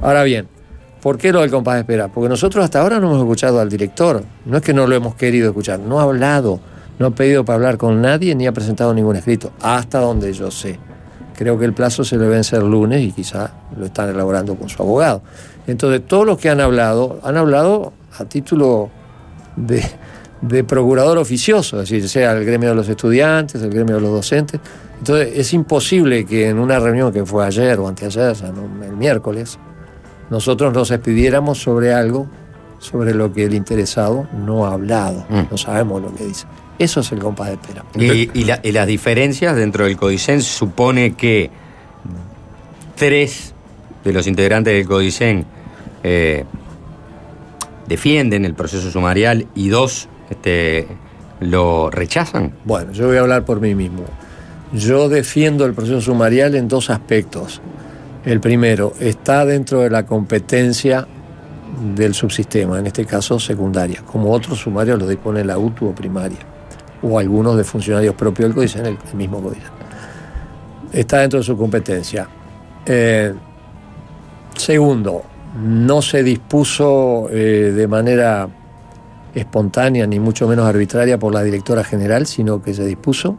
Ahora 0.00 0.24
bien, 0.24 0.48
¿por 1.00 1.16
qué 1.16 1.32
lo 1.32 1.40
del 1.40 1.50
compás 1.50 1.74
de 1.74 1.80
espera? 1.80 2.08
Porque 2.08 2.28
nosotros 2.28 2.64
hasta 2.64 2.80
ahora 2.80 2.98
no 2.98 3.08
hemos 3.08 3.20
escuchado 3.20 3.60
al 3.60 3.68
director, 3.68 4.24
no 4.46 4.56
es 4.56 4.62
que 4.62 4.74
no 4.74 4.86
lo 4.86 4.94
hemos 4.94 5.14
querido 5.14 5.48
escuchar, 5.48 5.78
no 5.78 6.00
ha 6.00 6.02
hablado, 6.02 6.60
no 6.98 7.06
ha 7.06 7.10
pedido 7.10 7.44
para 7.44 7.56
hablar 7.56 7.78
con 7.78 8.00
nadie 8.00 8.34
ni 8.34 8.46
ha 8.46 8.52
presentado 8.52 8.92
ningún 8.92 9.16
escrito, 9.16 9.52
hasta 9.60 10.00
donde 10.00 10.32
yo 10.32 10.50
sé. 10.50 10.78
Creo 11.36 11.58
que 11.58 11.64
el 11.64 11.72
plazo 11.72 12.04
se 12.04 12.16
le 12.18 12.26
vence 12.26 12.56
el 12.56 12.70
lunes 12.70 13.00
y 13.00 13.12
quizá 13.12 13.52
lo 13.76 13.86
están 13.86 14.10
elaborando 14.10 14.54
con 14.56 14.68
su 14.68 14.82
abogado. 14.82 15.22
Entonces, 15.66 16.02
todos 16.06 16.26
los 16.26 16.38
que 16.38 16.50
han 16.50 16.60
hablado, 16.60 17.20
han 17.22 17.36
hablado 17.36 17.92
a 18.18 18.24
título 18.24 18.90
de, 19.56 19.82
de 20.42 20.64
procurador 20.64 21.18
oficioso, 21.18 21.80
es 21.80 21.88
decir, 21.88 22.08
sea 22.08 22.32
el 22.32 22.44
gremio 22.44 22.68
de 22.70 22.74
los 22.74 22.88
estudiantes, 22.88 23.62
el 23.62 23.70
gremio 23.70 23.94
de 23.96 24.00
los 24.02 24.10
docentes. 24.10 24.60
Entonces, 24.98 25.32
es 25.36 25.52
imposible 25.54 26.24
que 26.24 26.48
en 26.48 26.58
una 26.58 26.78
reunión 26.78 27.12
que 27.12 27.24
fue 27.24 27.46
ayer 27.46 27.78
o 27.78 27.88
anteayer, 27.88 28.30
o 28.30 28.34
sea, 28.34 28.50
no, 28.52 28.84
el 28.84 28.96
miércoles, 28.96 29.58
nosotros 30.30 30.72
nos 30.74 30.90
expidiéramos 30.90 31.58
sobre 31.62 31.92
algo 31.94 32.28
sobre 32.78 33.14
lo 33.14 33.32
que 33.32 33.44
el 33.44 33.54
interesado 33.54 34.26
no 34.32 34.66
ha 34.66 34.72
hablado. 34.72 35.24
No 35.50 35.56
sabemos 35.56 36.02
lo 36.02 36.12
que 36.14 36.24
dice. 36.24 36.46
Eso 36.80 36.98
es 36.98 37.12
el 37.12 37.20
compás 37.20 37.46
de 37.48 37.52
espera. 37.54 37.84
Y, 37.94 38.30
y 38.40 38.44
la- 38.44 38.58
y 38.60 38.72
las 38.72 38.88
diferencias 38.88 39.54
dentro 39.54 39.84
del 39.84 39.96
Codicen 39.96 40.42
supone 40.42 41.14
que 41.14 41.50
tres 42.96 43.54
de 44.04 44.12
los 44.12 44.26
integrantes 44.26 44.74
del 44.74 44.86
Codicen 44.86 45.46
eh, 46.02 46.44
defienden 47.86 48.44
el 48.44 48.54
proceso 48.54 48.90
sumarial 48.90 49.46
y 49.54 49.68
dos 49.68 50.08
este, 50.32 50.88
lo 51.40 51.90
rechazan. 51.90 52.52
Bueno, 52.64 52.92
yo 52.92 53.06
voy 53.06 53.16
a 53.16 53.20
hablar 53.20 53.44
por 53.44 53.60
mí 53.60 53.74
mismo. 53.74 54.04
Yo 54.72 55.08
defiendo 55.08 55.66
el 55.66 55.74
proceso 55.74 56.00
sumarial 56.00 56.54
en 56.54 56.68
dos 56.68 56.88
aspectos. 56.90 57.60
El 58.24 58.40
primero, 58.40 58.94
está 58.98 59.44
dentro 59.44 59.80
de 59.80 59.90
la 59.90 60.06
competencia 60.06 61.06
del 61.94 62.14
subsistema, 62.14 62.78
en 62.78 62.86
este 62.86 63.04
caso 63.04 63.38
secundaria, 63.40 64.02
como 64.02 64.30
otros 64.30 64.60
sumarios 64.60 64.98
lo 64.98 65.06
dispone 65.06 65.44
la 65.44 65.58
UTU 65.58 65.88
o 65.88 65.94
primaria, 65.94 66.38
o 67.02 67.18
algunos 67.18 67.56
de 67.56 67.64
funcionarios 67.64 68.14
propios 68.14 68.48
del 68.48 68.54
CODICEN, 68.54 68.86
el, 68.86 68.98
el 69.10 69.16
mismo 69.16 69.42
CODICEN. 69.42 69.70
Está 70.92 71.18
dentro 71.18 71.40
de 71.40 71.44
su 71.44 71.56
competencia. 71.56 72.28
Eh, 72.86 73.34
segundo, 74.54 75.22
no 75.60 76.00
se 76.00 76.22
dispuso 76.22 77.28
eh, 77.30 77.72
de 77.74 77.88
manera 77.88 78.48
espontánea 79.34 80.06
ni 80.06 80.20
mucho 80.20 80.46
menos 80.46 80.66
arbitraria 80.66 81.18
por 81.18 81.32
la 81.32 81.42
directora 81.42 81.84
general, 81.84 82.26
sino 82.26 82.62
que 82.62 82.74
se 82.74 82.84
dispuso 82.84 83.36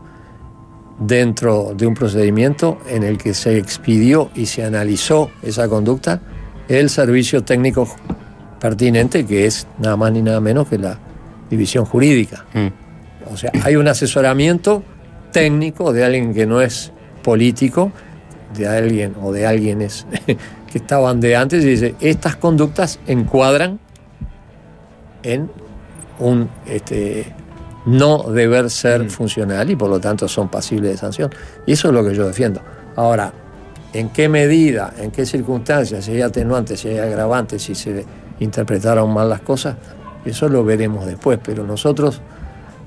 dentro 1.00 1.74
de 1.76 1.88
un 1.88 1.94
procedimiento 1.94 2.78
en 2.88 3.04
el 3.04 3.18
que 3.18 3.34
se 3.34 3.58
expidió 3.58 4.30
y 4.36 4.46
se 4.46 4.64
analizó 4.64 5.32
esa 5.42 5.68
conducta 5.68 6.22
el 6.68 6.90
servicio 6.90 7.44
técnico 7.44 7.88
pertinente, 8.60 9.26
que 9.26 9.46
es 9.46 9.68
nada 9.80 9.98
más 9.98 10.12
ni 10.12 10.22
nada 10.22 10.40
menos 10.40 10.68
que 10.68 10.78
la 10.78 10.98
división 11.50 11.86
jurídica. 11.86 12.46
O 13.32 13.38
sea, 13.38 13.52
hay 13.64 13.76
un 13.76 13.88
asesoramiento 13.88 14.84
técnico 15.32 15.92
de 15.92 16.06
alguien 16.06 16.34
que 16.34 16.46
no 16.46 16.62
es 16.62 16.92
político, 17.24 17.92
de 18.56 18.68
alguien 18.68 19.16
o 19.22 19.32
de 19.32 19.46
alguien 19.46 19.82
es, 19.82 20.06
que 20.26 20.78
estaban 20.78 21.20
de 21.20 21.36
antes 21.36 21.64
y 21.64 21.70
dice, 21.70 21.96
estas 22.00 22.36
conductas 22.36 23.00
encuadran 23.08 23.80
en 25.24 25.52
un 26.24 26.50
este, 26.66 27.34
no 27.86 28.24
deber 28.24 28.70
ser 28.70 29.10
funcional 29.10 29.70
y 29.70 29.76
por 29.76 29.90
lo 29.90 30.00
tanto 30.00 30.28
son 30.28 30.50
pasibles 30.50 30.92
de 30.92 30.98
sanción. 30.98 31.30
Y 31.66 31.74
eso 31.74 31.90
es 31.90 31.94
lo 31.94 32.04
que 32.04 32.16
yo 32.16 32.26
defiendo. 32.26 32.62
Ahora, 32.96 33.34
¿en 33.94 34.10
qué 34.10 34.30
medida, 34.30 34.94
en 34.98 35.12
qué 35.12 35.26
circunstancias, 35.26 36.06
si 36.06 36.12
hay 36.12 36.22
atenuantes, 36.22 36.80
si 36.80 36.90
hay 36.90 37.00
agravantes, 37.00 37.64
si 37.64 37.76
se 37.76 38.06
interpretaron 38.40 39.14
mal 39.14 39.30
las 39.30 39.42
cosas, 39.42 39.76
eso 40.26 40.48
lo 40.48 40.64
veremos 40.64 41.06
después, 41.06 41.40
pero 41.44 41.66
nosotros 41.66 42.22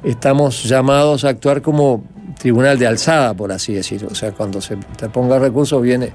estamos 0.02 0.64
llamados 0.64 1.24
a 1.24 1.30
actuar 1.30 1.60
como 1.60 2.04
tribunal 2.38 2.78
de 2.78 2.86
alzada, 2.86 3.34
por 3.34 3.52
así 3.52 3.74
decirlo. 3.74 4.08
O 4.10 4.14
sea, 4.14 4.32
cuando 4.32 4.60
se 4.60 4.76
te 4.96 5.08
ponga 5.08 5.38
recurso 5.38 5.80
viene, 5.80 6.12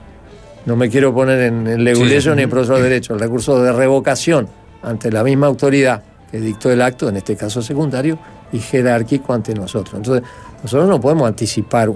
no 0.65 0.75
me 0.75 0.89
quiero 0.89 1.13
poner 1.13 1.41
en 1.41 1.67
el 1.67 1.83
leguleyo 1.83 2.31
Sí. 2.31 2.37
ni 2.37 2.43
en 2.43 2.49
profesor 2.49 2.77
de 2.77 2.83
derecho, 2.83 3.13
el 3.13 3.19
recurso 3.19 3.61
de 3.61 3.71
revocación 3.71 4.47
ante 4.81 5.11
la 5.11 5.23
misma 5.23 5.47
autoridad 5.47 6.03
dictó 6.39 6.71
el 6.71 6.81
acto, 6.81 7.09
en 7.09 7.17
este 7.17 7.35
caso 7.35 7.61
secundario, 7.61 8.17
y 8.51 8.59
jerárquico 8.59 9.33
ante 9.33 9.53
nosotros. 9.53 9.95
Entonces, 9.95 10.23
nosotros 10.63 10.89
no 10.89 10.99
podemos 10.99 11.27
anticipar 11.27 11.91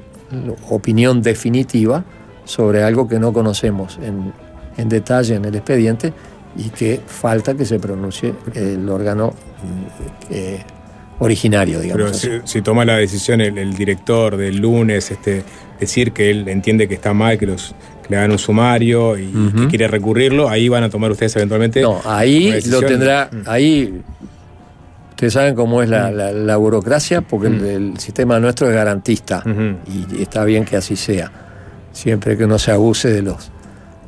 opinión 0.70 1.22
definitiva 1.22 2.04
sobre 2.44 2.84
algo 2.84 3.08
que 3.08 3.20
no 3.20 3.34
conocemos 3.34 4.00
en, 4.02 4.34
en 4.78 4.90
detalle 4.90 5.36
en 5.36 5.46
el 5.46 5.56
expediente 5.56 6.14
y 6.58 6.70
que 6.70 7.02
falta 7.06 7.54
que 7.54 7.66
se 7.66 7.80
pronuncie 7.80 8.34
el 8.54 8.88
órgano 8.90 9.34
eh, 10.30 10.64
originario, 11.20 11.80
digamos. 11.80 12.20
Pero 12.22 12.42
si, 12.44 12.48
si 12.48 12.62
toma 12.62 12.86
la 12.86 12.98
decisión 12.98 13.42
el, 13.42 13.58
el 13.58 13.74
director 13.74 14.38
del 14.38 14.58
lunes, 14.58 15.12
este, 15.12 15.44
decir 15.80 16.12
que 16.12 16.32
él 16.32 16.48
entiende 16.48 16.88
que 16.88 16.96
está 16.96 17.14
mal, 17.14 17.38
que, 17.38 17.46
los, 17.46 17.76
le 18.10 18.18
hagan 18.18 18.32
un 18.32 18.40
sumario 18.40 19.18
y 19.18 19.32
que 19.56 19.68
quiere 19.70 19.88
recurrirlo, 19.88 20.50
ahí 20.50 20.70
van 20.70 20.84
a 20.84 20.90
tomar 20.90 21.12
ustedes 21.12 21.36
eventualmente. 21.36 21.82
No, 21.82 22.02
ahí 22.06 22.50
lo 22.72 22.80
tendrá, 22.88 23.30
ahí 23.46 24.02
ustedes 25.12 25.34
saben 25.34 25.56
cómo 25.56 25.82
es 25.82 25.90
la, 25.90 26.12
la- 26.12 26.32
la 26.32 26.58
burocracia, 26.58 27.22
porque 27.22 27.48
el, 27.48 27.64
el 27.66 28.00
sistema 28.00 28.40
nuestro 28.40 28.68
es 28.70 28.76
garantista 28.76 29.44
y 29.88 30.22
está 30.22 30.44
bien 30.44 30.66
que 30.66 30.76
así 30.78 30.96
sea, 30.96 31.32
siempre 31.92 32.38
que 32.38 32.46
no 32.48 32.60
se 32.60 32.72
abuse 32.72 33.10
de 33.12 33.22
los 33.22 33.52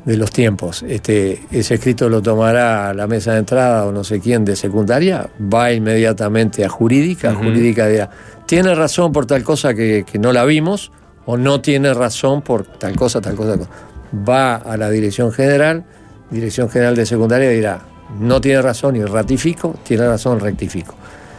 de 0.04 0.16
los 0.16 0.30
tiempos. 0.30 0.84
Este, 0.88 1.42
ese 1.50 1.74
escrito 1.74 2.08
lo 2.08 2.22
tomará 2.22 2.94
la 2.94 3.06
mesa 3.06 3.32
de 3.32 3.40
entrada 3.40 3.84
o 3.84 3.92
no 3.92 4.04
sé 4.04 4.20
quién 4.20 4.42
de 4.42 4.56
secundaria, 4.56 5.28
va 5.52 5.70
inmediatamente 5.72 6.64
a 6.64 6.68
jurídica, 6.70 7.34
jurídica 7.34 7.86
dirá, 7.86 8.08
tiene 8.46 8.74
razón 8.74 9.12
por 9.12 9.26
tal 9.26 9.42
cosa 9.42 9.74
que, 9.74 10.06
que 10.10 10.18
no 10.18 10.32
la 10.32 10.44
vimos, 10.46 10.92
o 11.26 11.36
no 11.36 11.60
tiene 11.60 11.92
razón 11.92 12.40
por 12.40 12.64
tal 12.64 12.96
cosa, 12.96 13.20
tal 13.20 13.34
cosa, 13.34 13.50
tal 13.50 13.58
cosa. 13.66 13.70
Va 14.12 14.56
a 14.56 14.76
la 14.76 14.90
dirección 14.90 15.32
general, 15.32 15.84
dirección 16.30 16.68
general 16.70 16.96
de 16.96 17.06
secundaria 17.06 17.50
dirá, 17.50 17.80
no 18.18 18.40
tiene 18.40 18.62
razón 18.62 18.96
y 18.96 19.04
ratifico, 19.04 19.74
tiene 19.84 20.06
razón, 20.06 20.40
rectifico. 20.40 20.94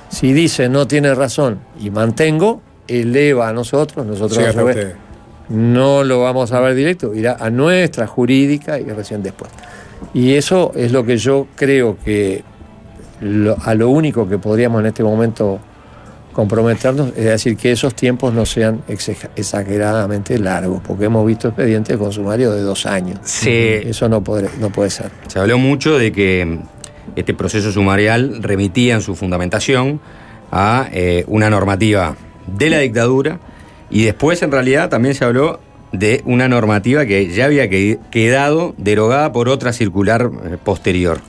Si 0.10 0.34
dice 0.34 0.70
no 0.70 0.88
tiene 0.88 1.14
razón 1.16 1.60
y 1.80 1.90
mantengo, 1.90 2.62
eleva 2.88 3.50
a 3.50 3.54
nosotros, 3.54 4.06
nosotros 4.06 4.40
no 5.50 6.04
lo 6.04 6.22
vamos 6.22 6.52
a 6.52 6.60
ver 6.60 6.76
directo, 6.76 7.14
irá 7.14 7.38
a 7.40 7.50
nuestra 7.50 8.06
jurídica 8.08 8.80
y 8.80 8.84
recién 8.86 9.24
después. 9.24 9.52
Y 10.14 10.34
eso 10.36 10.72
es 10.76 10.92
lo 10.92 11.04
que 11.06 11.18
yo 11.18 11.48
creo 11.56 11.98
que 12.04 12.44
lo- 13.22 13.58
a 13.64 13.74
lo 13.76 13.90
único 13.90 14.28
que 14.30 14.38
podríamos 14.38 14.80
en 14.82 14.88
este 14.88 15.04
momento 15.04 15.60
comprometernos 16.34 17.10
es 17.18 17.26
decir 17.26 17.58
que 17.58 17.72
esos 17.72 17.94
tiempos 17.96 18.34
no 18.34 18.46
sean 18.46 18.82
exageradamente 19.36 20.38
largos, 20.40 20.82
porque 20.86 21.06
hemos 21.06 21.26
visto 21.26 21.48
expedientes 21.50 21.98
con 21.98 22.12
sumario 22.12 22.52
de 22.52 22.62
dos 22.62 22.86
años. 22.86 23.20
Sí. 23.24 23.50
Eso 23.50 24.08
no 24.10 24.24
puede, 24.24 24.50
no 24.60 24.70
puede 24.70 24.90
ser. 24.90 25.12
Se 25.28 25.40
habló 25.40 25.58
mucho 25.58 25.98
de 25.98 26.12
que 26.12 26.46
mm, 26.46 26.60
este 27.18 27.34
proceso 27.34 27.72
sumarial 27.72 28.42
remitía 28.42 28.96
en 28.96 29.02
su 29.02 29.16
fundamentación 29.16 30.00
a 30.52 30.88
eh, 30.92 31.26
una 31.28 31.50
normativa 31.50 32.16
de 32.48 32.70
la 32.70 32.80
dictadura 32.80 33.40
y 33.90 34.04
después 34.06 34.42
en 34.42 34.52
realidad 34.52 34.90
también 34.90 35.16
se 35.16 35.26
habló 35.26 35.60
de 35.92 36.22
una 36.26 36.48
normativa 36.48 37.06
que 37.06 37.28
ya 37.30 37.46
había 37.46 37.68
que- 37.70 37.98
quedado 38.12 38.76
derogada 38.78 39.32
por 39.32 39.50
otra 39.50 39.74
circular 39.74 40.30
eh, 40.46 40.58
posterior. 40.64 41.20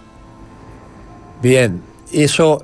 Bien, 1.43 1.81
eso 2.13 2.61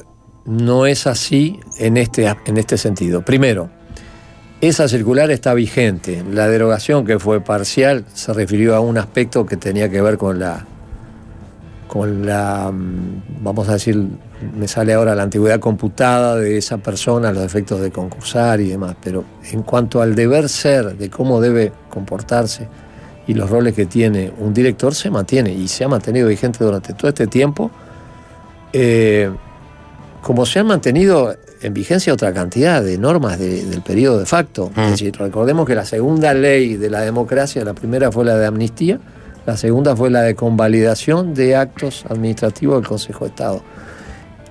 no 0.47 0.87
es 0.87 1.07
así 1.07 1.61
en 1.79 1.97
este, 1.97 2.33
en 2.47 2.57
este 2.57 2.79
sentido. 2.79 3.23
Primero, 3.23 3.69
esa 4.61 4.89
circular 4.89 5.31
está 5.31 5.53
vigente. 5.55 6.25
La 6.31 6.49
derogación 6.49 7.05
que 7.05 7.19
fue 7.19 7.41
parcial 7.41 8.05
se 8.15 8.33
refirió 8.33 8.75
a 8.75 8.81
un 8.81 8.97
aspecto 8.97 9.45
que 9.45 9.57
tenía 9.57 9.91
que 9.91 10.01
ver 10.01 10.17
con 10.17 10.39
la, 10.39 10.65
con 11.89 12.25
la, 12.25 12.71
mm, 12.73 13.43
vamos 13.43 13.69
a 13.69 13.75
decir, 13.75 14.03
me 14.57 14.69
sale 14.69 14.95
ahora 14.95 15.15
la 15.15 15.25
antigüedad 15.25 15.61
computada 15.61 16.37
de 16.37 16.57
esa 16.57 16.79
persona, 16.79 17.33
los 17.33 17.45
efectos 17.45 17.81
de 17.81 17.91
concursar 17.91 18.61
y 18.61 18.69
demás. 18.69 18.97
Pero 19.03 19.25
en 19.51 19.63
cuanto 19.63 20.01
al 20.01 20.15
deber 20.15 20.49
ser, 20.49 20.97
de 20.97 21.11
cómo 21.11 21.41
debe 21.41 21.73
comportarse 21.91 22.69
y 23.27 23.35
los 23.35 23.51
roles 23.51 23.75
que 23.75 23.87
tiene 23.87 24.33
un 24.39 24.55
director, 24.55 24.95
se 24.95 25.11
mantiene 25.11 25.53
y 25.53 25.67
se 25.69 25.85
ha 25.85 25.89
mantenido 25.89 26.29
vigente 26.29 26.65
durante 26.65 26.95
todo 26.95 27.09
este 27.09 27.27
tiempo. 27.27 27.71
Eh, 28.73 29.31
como 30.27 30.45
se 30.45 30.59
han 30.59 30.67
mantenido 30.67 31.37
en 31.63 31.73
vigencia 31.73 32.13
otra 32.13 32.33
cantidad 32.33 32.83
de 32.83 32.99
normas 32.99 33.39
de- 33.39 33.65
del 33.65 33.81
periodo 33.83 34.19
de 34.19 34.27
facto. 34.27 34.71
Es 34.77 34.91
decir, 34.91 35.15
recordemos 35.17 35.67
que 35.67 35.77
la 35.77 35.85
segunda 35.85 36.35
ley 36.35 36.77
de 36.77 36.91
la 36.91 37.03
democracia, 37.03 37.65
la 37.65 37.75
primera 37.75 38.11
fue 38.11 38.25
la 38.25 38.37
de 38.37 38.45
amnistía, 38.47 38.99
la 39.47 39.57
segunda 39.57 39.95
fue 39.95 40.11
la 40.11 40.23
de 40.23 40.35
convalidación 40.35 41.33
de 41.33 41.55
actos 41.55 42.05
administrativos 42.09 42.77
del 42.81 42.89
Consejo 42.89 43.25
de 43.25 43.31
Estado. 43.31 43.63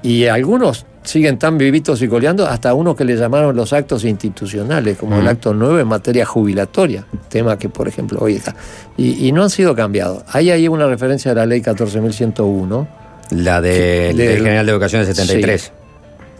Y 0.02 0.27
algunos 0.27 0.85
siguen 1.03 1.38
tan 1.38 1.57
vivitos 1.57 2.02
y 2.02 2.07
coleando, 2.07 2.47
hasta 2.47 2.73
uno 2.73 2.95
que 2.95 3.03
le 3.03 3.15
llamaron 3.18 3.56
los 3.56 3.73
actos 3.73 4.06
institucionales, 4.06 4.97
como 4.97 5.19
el 5.19 5.27
acto 5.27 5.53
9 5.53 5.81
en 5.81 5.88
materia 5.88 6.26
jubilatoria, 6.26 7.06
tema 7.27 7.57
que, 7.57 7.68
por 7.69 7.88
ejemplo, 7.89 8.19
hoy 8.22 8.35
está. 8.35 8.56
Y, 8.97 9.27
y 9.27 9.31
no 9.34 9.43
han 9.43 9.49
sido 9.49 9.76
cambiados. 9.76 10.23
Ahí 10.31 10.49
hay 10.52 10.68
una 10.69 10.88
referencia 10.88 11.31
a 11.31 11.35
la 11.35 11.45
ley 11.45 11.61
14.101. 11.61 12.88
La 13.31 13.61
de, 13.61 14.07
del 14.07 14.18
del- 14.18 14.38
General 14.38 14.65
de 14.65 14.72
Educación 14.72 15.06
del 15.06 15.15
73. 15.15 15.61
Sí. 15.61 15.69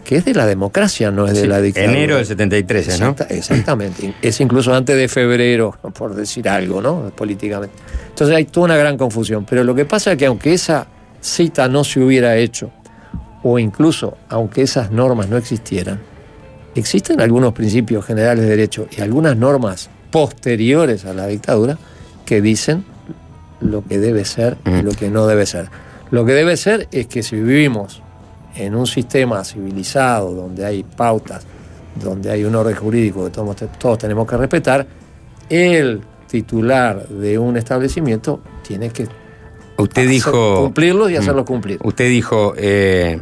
que 0.04 0.16
es 0.16 0.24
de 0.24 0.34
la 0.34 0.46
democracia, 0.46 1.10
no 1.10 1.26
es 1.26 1.34
de 1.34 1.46
la 1.48 1.60
dictadura. 1.60 1.92
enero 1.92 2.16
del 2.16 2.26
73, 2.26 3.00
¿no? 3.00 3.10
Exacta- 3.10 3.26
exactamente. 3.34 4.14
Es 4.22 4.40
incluso 4.40 4.72
antes 4.72 4.96
de 4.96 5.08
febrero, 5.08 5.76
por 5.94 6.14
decir 6.14 6.48
algo, 6.48 6.80
¿no? 6.80 7.10
Políticamente. 7.16 7.74
Entonces 8.10 8.36
hay 8.36 8.44
toda 8.44 8.66
una 8.66 8.76
gran 8.76 8.96
confusión. 8.96 9.44
Pero 9.44 9.64
lo 9.64 9.74
que 9.74 9.84
pasa 9.84 10.12
es 10.12 10.18
que 10.18 10.26
aunque 10.26 10.52
esa 10.54 10.86
cita 11.20 11.68
no 11.68 11.82
se 11.82 11.98
hubiera 12.00 12.36
hecho, 12.36 12.70
o 13.42 13.58
incluso 13.58 14.16
aunque 14.28 14.62
esas 14.62 14.90
normas 14.92 15.28
no 15.28 15.36
existieran, 15.36 16.00
existen 16.76 17.20
algunos 17.20 17.52
principios 17.52 18.04
generales 18.04 18.44
de 18.44 18.50
derecho 18.50 18.86
y 18.96 19.00
algunas 19.00 19.36
normas 19.36 19.90
posteriores 20.12 21.04
a 21.04 21.14
la 21.14 21.26
dictadura 21.26 21.78
que 22.24 22.40
dicen 22.40 22.84
lo 23.60 23.82
que 23.84 23.98
debe 23.98 24.24
ser 24.24 24.56
y 24.66 24.82
lo 24.82 24.92
que 24.92 25.10
no 25.10 25.26
debe 25.26 25.46
ser. 25.46 25.68
Lo 26.10 26.24
que 26.24 26.32
debe 26.32 26.56
ser 26.56 26.88
es 26.92 27.06
que 27.06 27.22
si 27.22 27.36
vivimos 27.36 28.02
en 28.54 28.74
un 28.74 28.86
sistema 28.86 29.44
civilizado 29.44 30.32
donde 30.32 30.64
hay 30.64 30.82
pautas, 30.82 31.44
donde 31.94 32.30
hay 32.30 32.44
un 32.44 32.54
orden 32.54 32.74
jurídico 32.76 33.24
que 33.24 33.30
todos, 33.30 33.56
todos 33.78 33.98
tenemos 33.98 34.26
que 34.26 34.36
respetar, 34.36 34.86
el 35.48 36.00
titular 36.28 37.06
de 37.08 37.38
un 37.38 37.56
establecimiento 37.56 38.40
tiene 38.66 38.90
que 38.90 39.04
Usted 39.78 40.02
hacer- 40.02 40.08
dijo. 40.08 40.60
cumplirlos 40.62 41.10
y 41.10 41.14
Mm. 41.14 41.18
hacerlos 41.18 41.44
cumplir. 41.44 41.78
Usted 41.82 42.08
dijo. 42.08 42.54
eh, 42.56 43.20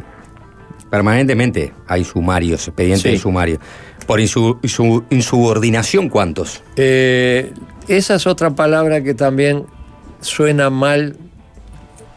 permanentemente 0.89 1.73
hay 1.87 2.03
sumarios, 2.03 2.67
expedientes 2.67 3.01
Sí. 3.01 3.09
de 3.11 3.17
sumario. 3.17 3.59
Por 4.07 4.19
insu- 4.19 4.59
insu- 4.61 5.03
insubordinación, 5.09 6.09
¿cuántos? 6.09 6.63
Eh, 6.75 7.51
esa 7.87 8.15
es 8.15 8.27
otra 8.27 8.51
palabra 8.51 9.01
que 9.03 9.13
también 9.13 9.65
suena 10.21 10.69
mal 10.69 11.17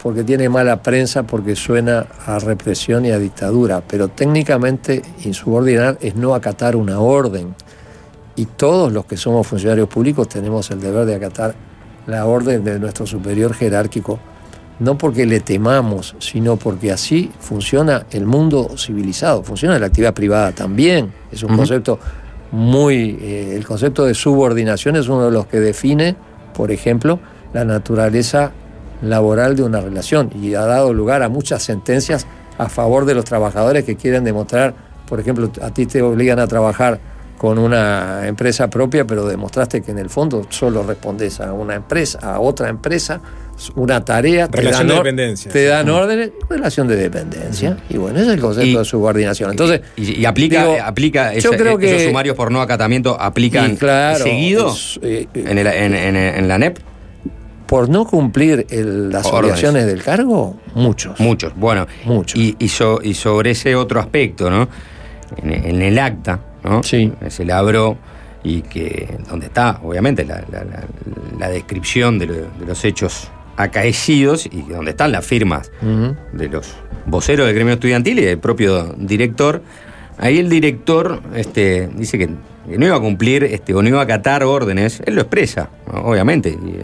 porque 0.02 0.22
tiene 0.22 0.48
mala 0.48 0.82
prensa, 0.82 1.24
porque 1.24 1.56
suena 1.56 2.06
a 2.26 2.38
represión 2.38 3.04
y 3.04 3.10
a 3.10 3.18
dictadura, 3.18 3.82
pero 3.86 4.08
técnicamente 4.08 5.02
insubordinar 5.24 5.98
es 6.00 6.14
no 6.14 6.34
acatar 6.34 6.76
una 6.76 7.00
orden. 7.00 7.54
Y 8.36 8.46
todos 8.46 8.92
los 8.92 9.04
que 9.06 9.16
somos 9.16 9.46
funcionarios 9.46 9.88
públicos 9.88 10.28
tenemos 10.28 10.70
el 10.70 10.80
deber 10.80 11.04
de 11.04 11.16
acatar 11.16 11.54
la 12.06 12.24
orden 12.26 12.62
de 12.64 12.78
nuestro 12.78 13.06
superior 13.06 13.52
jerárquico, 13.52 14.20
no 14.78 14.96
porque 14.96 15.26
le 15.26 15.40
temamos, 15.40 16.14
sino 16.20 16.56
porque 16.56 16.92
así 16.92 17.32
funciona 17.40 18.06
el 18.12 18.24
mundo 18.24 18.70
civilizado, 18.78 19.42
funciona 19.42 19.78
la 19.78 19.86
actividad 19.86 20.14
privada 20.14 20.52
también. 20.52 21.12
Es 21.32 21.42
un 21.42 21.56
concepto 21.56 21.98
muy... 22.52 23.18
eh, 23.20 23.56
el 23.56 23.66
concepto 23.66 24.04
de 24.04 24.14
subordinación 24.14 24.94
es 24.94 25.08
uno 25.08 25.24
de 25.24 25.32
los 25.32 25.46
que 25.46 25.58
define, 25.58 26.14
por 26.54 26.70
ejemplo, 26.70 27.18
la 27.52 27.64
naturaleza 27.64 28.52
laboral 29.02 29.56
de 29.56 29.62
una 29.62 29.80
relación 29.80 30.30
y 30.40 30.54
ha 30.54 30.62
dado 30.66 30.92
lugar 30.92 31.22
a 31.22 31.28
muchas 31.28 31.62
sentencias 31.62 32.26
a 32.58 32.68
favor 32.68 33.04
de 33.04 33.14
los 33.14 33.24
trabajadores 33.24 33.84
que 33.84 33.96
quieren 33.96 34.24
demostrar, 34.24 34.74
por 35.08 35.20
ejemplo, 35.20 35.50
a 35.62 35.70
ti 35.70 35.86
te 35.86 36.02
obligan 36.02 36.38
a 36.40 36.46
trabajar 36.46 36.98
con 37.38 37.56
una 37.58 38.26
empresa 38.26 38.68
propia, 38.68 39.06
pero 39.06 39.24
demostraste 39.24 39.80
que 39.80 39.92
en 39.92 39.98
el 39.98 40.10
fondo 40.10 40.44
solo 40.50 40.82
respondes 40.82 41.38
a 41.38 41.52
una 41.52 41.76
empresa, 41.76 42.18
a 42.20 42.40
otra 42.40 42.68
empresa, 42.68 43.20
una 43.76 44.04
tarea, 44.04 44.48
te 44.48 44.56
Relación 44.58 44.88
dan, 44.88 44.88
de 44.88 44.94
dependencia, 45.04 45.52
te 45.52 45.64
dan 45.66 45.88
órdenes, 45.88 46.30
relación 46.50 46.88
de 46.88 46.96
dependencia. 46.96 47.76
Y 47.88 47.96
bueno, 47.96 48.18
ese 48.18 48.26
es 48.30 48.34
el 48.34 48.40
concepto 48.40 48.78
de 48.80 48.84
subordinación. 48.84 49.52
Entonces, 49.52 49.82
Y, 49.96 50.20
y 50.20 50.24
aplica, 50.24 50.64
digo, 50.64 50.76
aplica 50.84 51.32
yo 51.34 51.50
esa- 51.50 51.56
creo 51.56 51.78
que- 51.78 51.90
esos 51.94 52.08
sumarios 52.08 52.34
por 52.34 52.50
no 52.50 52.60
acatamiento 52.60 53.16
aplican 53.20 53.76
claro, 53.76 54.24
seguido 54.24 54.70
es, 54.72 54.98
eh, 55.02 55.28
en, 55.34 55.58
el- 55.58 55.66
en- 55.68 55.94
en- 55.94 56.16
en 56.16 56.48
la 56.48 56.58
NEP. 56.58 56.78
Por 57.68 57.88
no 57.88 58.04
cumplir 58.06 58.66
el- 58.70 59.10
las 59.10 59.26
obligaciones 59.40 59.86
del 59.86 60.02
cargo, 60.02 60.56
muchos. 60.74 61.20
Muchos, 61.20 61.54
bueno. 61.54 61.86
Y, 62.40 62.56
y, 62.58 62.68
so- 62.68 63.00
y 63.02 63.14
sobre 63.14 63.50
ese 63.52 63.76
otro 63.76 64.00
aspecto, 64.00 64.50
¿no? 64.50 64.68
En, 65.42 65.52
en 65.52 65.82
el 65.82 65.98
acta, 65.98 66.40
¿no? 66.64 66.82
Sí. 66.82 67.12
Se 67.28 67.44
labró 67.44 67.96
y 68.42 68.62
que 68.62 69.06
donde 69.28 69.46
está, 69.46 69.80
obviamente, 69.84 70.24
la, 70.24 70.42
la- 70.50 70.64
la- 70.64 70.84
la 71.38 71.48
descripción 71.50 72.18
de, 72.18 72.26
lo- 72.26 72.34
de 72.34 72.66
los 72.66 72.84
hechos 72.84 73.28
acaecidos 73.56 74.46
y 74.46 74.62
donde 74.62 74.92
están 74.92 75.12
las 75.12 75.26
firmas 75.26 75.70
de 76.32 76.48
los 76.48 76.74
voceros 77.06 77.46
del 77.46 77.54
gremio 77.54 77.74
estudiantil 77.74 78.18
y 78.20 78.22
del 78.24 78.38
propio 78.38 78.94
director. 78.96 79.62
Ahí 80.16 80.38
el 80.38 80.48
director 80.48 81.20
este, 81.34 81.88
dice 81.94 82.18
que, 82.18 82.28
que 82.68 82.78
no 82.78 82.86
iba 82.86 82.96
a 82.96 83.00
cumplir 83.00 83.44
este, 83.44 83.74
o 83.74 83.82
no 83.82 83.88
iba 83.88 84.00
a 84.00 84.04
acatar 84.04 84.42
órdenes. 84.44 85.02
Él 85.04 85.14
lo 85.16 85.22
expresa, 85.22 85.68
¿no? 85.92 86.00
obviamente, 86.02 86.50
y, 86.50 86.78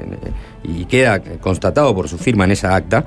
y 0.65 0.87
queda 0.87 1.21
constatado 1.41 1.95
por 1.95 2.09
su 2.09 2.19
firma 2.19 2.45
en 2.45 2.51
esa 2.53 2.75
acta, 2.75 3.05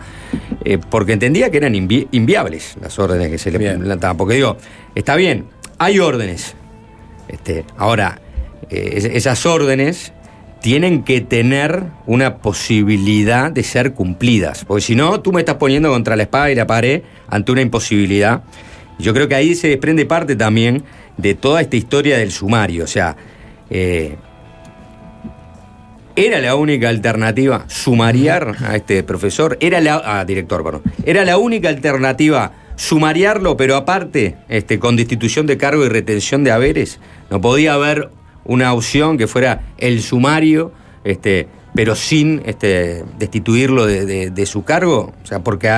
eh, 0.64 0.78
porque 0.90 1.14
entendía 1.14 1.50
que 1.50 1.58
eran 1.58 1.74
invi- 1.74 2.08
inviables 2.12 2.78
las 2.82 2.98
órdenes 3.00 3.30
que 3.30 3.38
se 3.38 3.52
le 3.52 3.60
plantaban. 3.78 4.16
Porque 4.18 4.36
digo, 4.36 4.58
está 4.96 5.16
bien, 5.16 5.46
hay 5.80 6.00
órdenes. 6.00 6.56
Este, 7.28 7.66
ahora, 7.78 8.22
eh, 8.70 8.92
es- 8.96 9.06
esas 9.06 9.46
órdenes 9.46 10.14
tienen 10.62 11.04
que 11.04 11.22
tener 11.22 11.84
una 12.06 12.38
posibilidad 12.38 13.52
de 13.52 13.64
ser 13.64 13.94
cumplidas. 13.94 14.66
Porque 14.66 14.82
si 14.82 14.96
no, 14.96 15.20
tú 15.22 15.32
me 15.32 15.42
estás 15.42 15.56
poniendo 15.56 15.90
contra 15.90 16.16
la 16.16 16.24
espada 16.24 16.52
y 16.52 16.56
la 16.56 16.66
pared 16.68 17.02
ante 17.28 17.52
una 17.52 17.62
imposibilidad. 17.62 18.44
Yo 19.00 19.14
creo 19.14 19.28
que 19.28 19.36
ahí 19.36 19.54
se 19.56 19.68
desprende 19.68 20.06
parte 20.06 20.36
también 20.36 20.84
de 21.18 21.36
toda 21.36 21.62
esta 21.62 21.76
historia 21.76 22.18
del 22.18 22.32
sumario. 22.32 22.84
O 22.84 22.88
sea, 22.88 23.16
eh, 23.70 24.16
¿era 26.18 26.42
la 26.42 26.56
única 26.56 26.90
alternativa 26.90 27.66
sumariar 27.68 28.56
a 28.66 28.76
este 28.76 29.04
profesor? 29.04 29.58
Era 29.62 29.80
la. 29.80 30.02
Ah, 30.04 30.26
director, 30.26 30.64
perdón. 30.64 30.82
¿Era 31.06 31.24
la 31.24 31.38
única 31.38 31.70
alternativa 31.70 32.52
sumariarlo, 32.76 33.56
pero 33.56 33.76
aparte, 33.76 34.36
este, 34.50 34.80
con 34.80 34.96
destitución 34.96 35.46
de 35.46 35.58
cargo 35.58 35.86
y 35.86 35.90
retención 35.90 36.44
de 36.44 36.52
haberes? 36.52 37.00
¿No 37.30 37.40
podía 37.40 37.76
haber 37.76 38.10
una 38.44 38.74
opción 38.74 39.18
que 39.18 39.28
fuera 39.28 39.62
el 39.78 40.02
sumario, 40.02 40.72
este, 41.04 41.48
pero 41.76 41.96
sin 41.96 42.42
este, 42.46 43.04
destituirlo 43.20 43.86
de, 43.86 44.46
su 44.48 44.64
cargo? 44.64 45.14
O 45.24 45.26
sea, 45.26 45.44
porque 45.44 45.70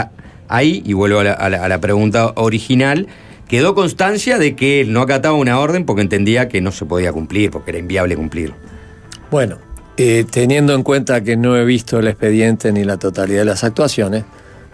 ahí, 0.48 0.82
y 0.86 0.94
vuelvo 0.94 1.20
a 1.20 1.50
la, 1.50 1.82
pregunta 1.82 2.32
original, 2.36 3.08
quedó 3.50 3.76
constancia 3.76 4.38
de 4.38 4.56
que 4.56 4.80
él 4.80 4.94
no 4.94 5.02
acataba 5.02 5.36
una 5.36 5.60
orden 5.60 5.86
porque 5.86 6.02
entendía 6.02 6.48
que 6.48 6.62
no 6.62 6.72
se 6.72 6.86
podía 6.86 7.12
cumplir, 7.12 7.52
porque 7.52 7.72
era 7.72 7.80
inviable 7.80 8.16
cumplir. 8.16 8.54
Bueno, 9.32 9.58
eh, 10.02 10.24
teniendo 10.24 10.74
en 10.76 10.82
cuenta 10.82 11.22
que 11.26 11.36
no 11.36 11.58
he 11.58 11.66
visto 11.66 12.00
el 12.00 12.08
expediente 12.08 12.72
ni 12.72 12.86
la 12.86 12.96
totalidad 12.96 13.40
de 13.40 13.46
las 13.46 13.66
actuaciones, 13.66 14.24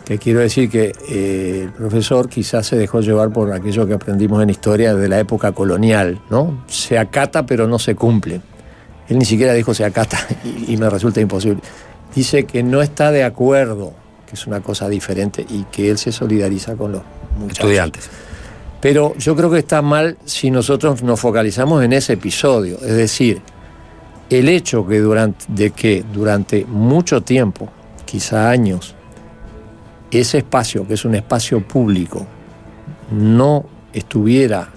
te 0.03 0.19
quiero 0.19 0.41
decir 0.41 0.69
que 0.69 0.93
eh, 1.09 1.63
el 1.63 1.71
profesor 1.71 2.29
quizás 2.29 2.67
se 2.67 2.75
dejó 2.75 3.01
llevar 3.01 3.33
por 3.33 3.51
aquello 3.51 3.87
que 3.87 3.95
aprendimos 3.95 4.43
en 4.43 4.51
historia 4.51 4.93
de 4.93 5.09
la 5.09 5.19
época 5.19 5.51
colonial, 5.51 6.21
¿no? 6.29 6.63
Se 6.67 6.99
acata 6.99 7.43
pero 7.47 7.67
no 7.67 7.79
se 7.79 7.95
cumple. 7.95 8.39
Él 9.09 9.17
ni 9.17 9.25
siquiera 9.25 9.53
dijo 9.53 9.73
se 9.73 9.83
acata 9.83 10.19
y, 10.43 10.71
y 10.71 10.77
me 10.77 10.87
resulta 10.91 11.21
imposible. 11.21 11.59
Dice 12.13 12.45
que 12.45 12.61
no 12.61 12.83
está 12.83 13.09
de 13.09 13.23
acuerdo, 13.23 13.93
que 14.27 14.35
es 14.35 14.45
una 14.45 14.59
cosa 14.59 14.87
diferente 14.89 15.43
y 15.49 15.63
que 15.71 15.89
él 15.89 15.97
se 15.97 16.11
solidariza 16.11 16.75
con 16.75 16.91
los 16.91 17.01
muchachos. 17.39 17.57
Estudiantes. 17.61 18.09
Pero 18.79 19.15
yo 19.17 19.35
creo 19.35 19.49
que 19.49 19.57
está 19.57 19.81
mal 19.81 20.19
si 20.25 20.51
nosotros 20.51 21.01
nos 21.01 21.19
focalizamos 21.19 21.83
en 21.83 21.93
ese 21.93 22.13
episodio. 22.13 22.75
Es 22.75 22.95
decir, 22.95 23.41
el 24.29 24.49
hecho 24.49 24.85
que 24.87 24.99
durante, 24.99 25.45
de 25.49 25.71
que 25.71 26.03
durante 26.13 26.65
mucho 26.65 27.21
tiempo, 27.21 27.69
quizá 28.05 28.49
años, 28.49 28.95
ese 30.11 30.39
espacio, 30.39 30.87
que 30.87 30.93
es 30.95 31.05
un 31.05 31.15
espacio 31.15 31.61
público, 31.67 32.25
no 33.11 33.65
estuviera 33.93 34.69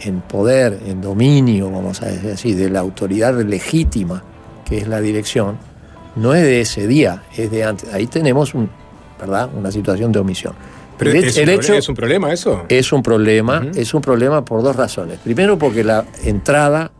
en 0.00 0.20
poder, 0.20 0.80
en 0.86 1.00
dominio, 1.00 1.70
vamos 1.70 2.02
a 2.02 2.06
decir 2.06 2.30
así, 2.32 2.54
de 2.54 2.68
la 2.70 2.80
autoridad 2.80 3.34
legítima, 3.42 4.22
que 4.64 4.78
es 4.78 4.88
la 4.88 5.00
dirección, 5.00 5.56
no 6.16 6.34
es 6.34 6.42
de 6.42 6.60
ese 6.60 6.86
día, 6.86 7.22
es 7.36 7.50
de 7.50 7.64
antes. 7.64 7.92
Ahí 7.92 8.06
tenemos 8.06 8.54
un, 8.54 8.68
¿verdad? 9.18 9.48
una 9.56 9.70
situación 9.72 10.12
de 10.12 10.18
omisión. 10.20 10.54
Pero 10.98 11.10
El 11.10 11.24
es, 11.24 11.36
un 11.38 11.48
hecho- 11.48 11.74
es 11.74 11.88
un 11.88 11.94
problema 11.96 12.32
eso. 12.32 12.64
es 12.68 12.92
un 12.92 13.02
problema, 13.02 13.66
es 13.74 13.92
un 13.94 14.00
problema 14.00 14.44
por 14.44 14.62
dos 14.62 14.76
razones. 14.76 15.18
Primero 15.24 15.58
porque 15.58 15.82
la 15.82 16.04
entrada 16.24 16.92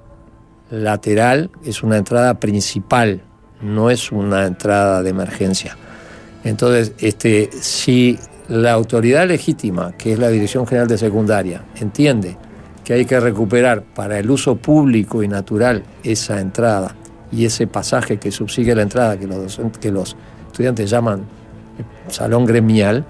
lateral 0.82 1.50
es 1.64 1.82
una 1.82 1.96
entrada 1.96 2.34
principal, 2.40 3.22
no 3.60 3.90
es 3.90 4.12
una 4.12 4.46
entrada 4.46 5.02
de 5.02 5.10
emergencia. 5.10 5.76
Entonces, 6.42 6.92
este, 6.98 7.50
si 7.52 8.18
la 8.48 8.72
autoridad 8.72 9.26
legítima, 9.26 9.92
que 9.96 10.12
es 10.12 10.18
la 10.18 10.28
Dirección 10.28 10.66
General 10.66 10.88
de 10.88 10.98
Secundaria, 10.98 11.64
entiende 11.76 12.36
que 12.84 12.92
hay 12.92 13.06
que 13.06 13.18
recuperar 13.18 13.82
para 13.82 14.18
el 14.18 14.30
uso 14.30 14.56
público 14.56 15.22
y 15.22 15.28
natural 15.28 15.82
esa 16.02 16.40
entrada 16.40 16.94
y 17.32 17.46
ese 17.46 17.66
pasaje 17.66 18.18
que 18.18 18.30
subsigue 18.30 18.74
la 18.74 18.82
entrada, 18.82 19.16
que 19.16 19.26
los, 19.26 19.60
que 19.80 19.90
los 19.90 20.16
estudiantes 20.46 20.90
llaman 20.90 21.20
eh, 21.20 22.12
salón 22.12 22.44
gremial, 22.44 23.04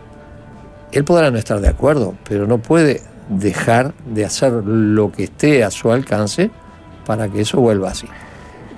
él 0.92 1.04
podrá 1.04 1.30
no 1.32 1.38
estar 1.38 1.60
de 1.60 1.68
acuerdo, 1.68 2.14
pero 2.28 2.46
no 2.46 2.58
puede 2.58 3.02
dejar 3.28 3.94
de 4.06 4.24
hacer 4.24 4.52
lo 4.52 5.10
que 5.10 5.24
esté 5.24 5.64
a 5.64 5.70
su 5.72 5.90
alcance 5.90 6.50
para 7.05 7.28
que 7.28 7.43
eso 7.43 7.60
vuelva 7.60 7.90
así. 7.90 8.06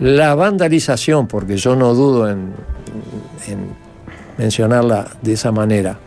La 0.01 0.35
vandalización, 0.35 1.27
porque 1.27 1.57
yo 1.57 1.75
no 1.75 1.95
dudo 1.95 2.29
en, 2.29 2.53
en 3.47 3.71
mencionarla 4.37 5.09
de 5.23 5.33
esa 5.33 5.53
manera, 5.53 5.99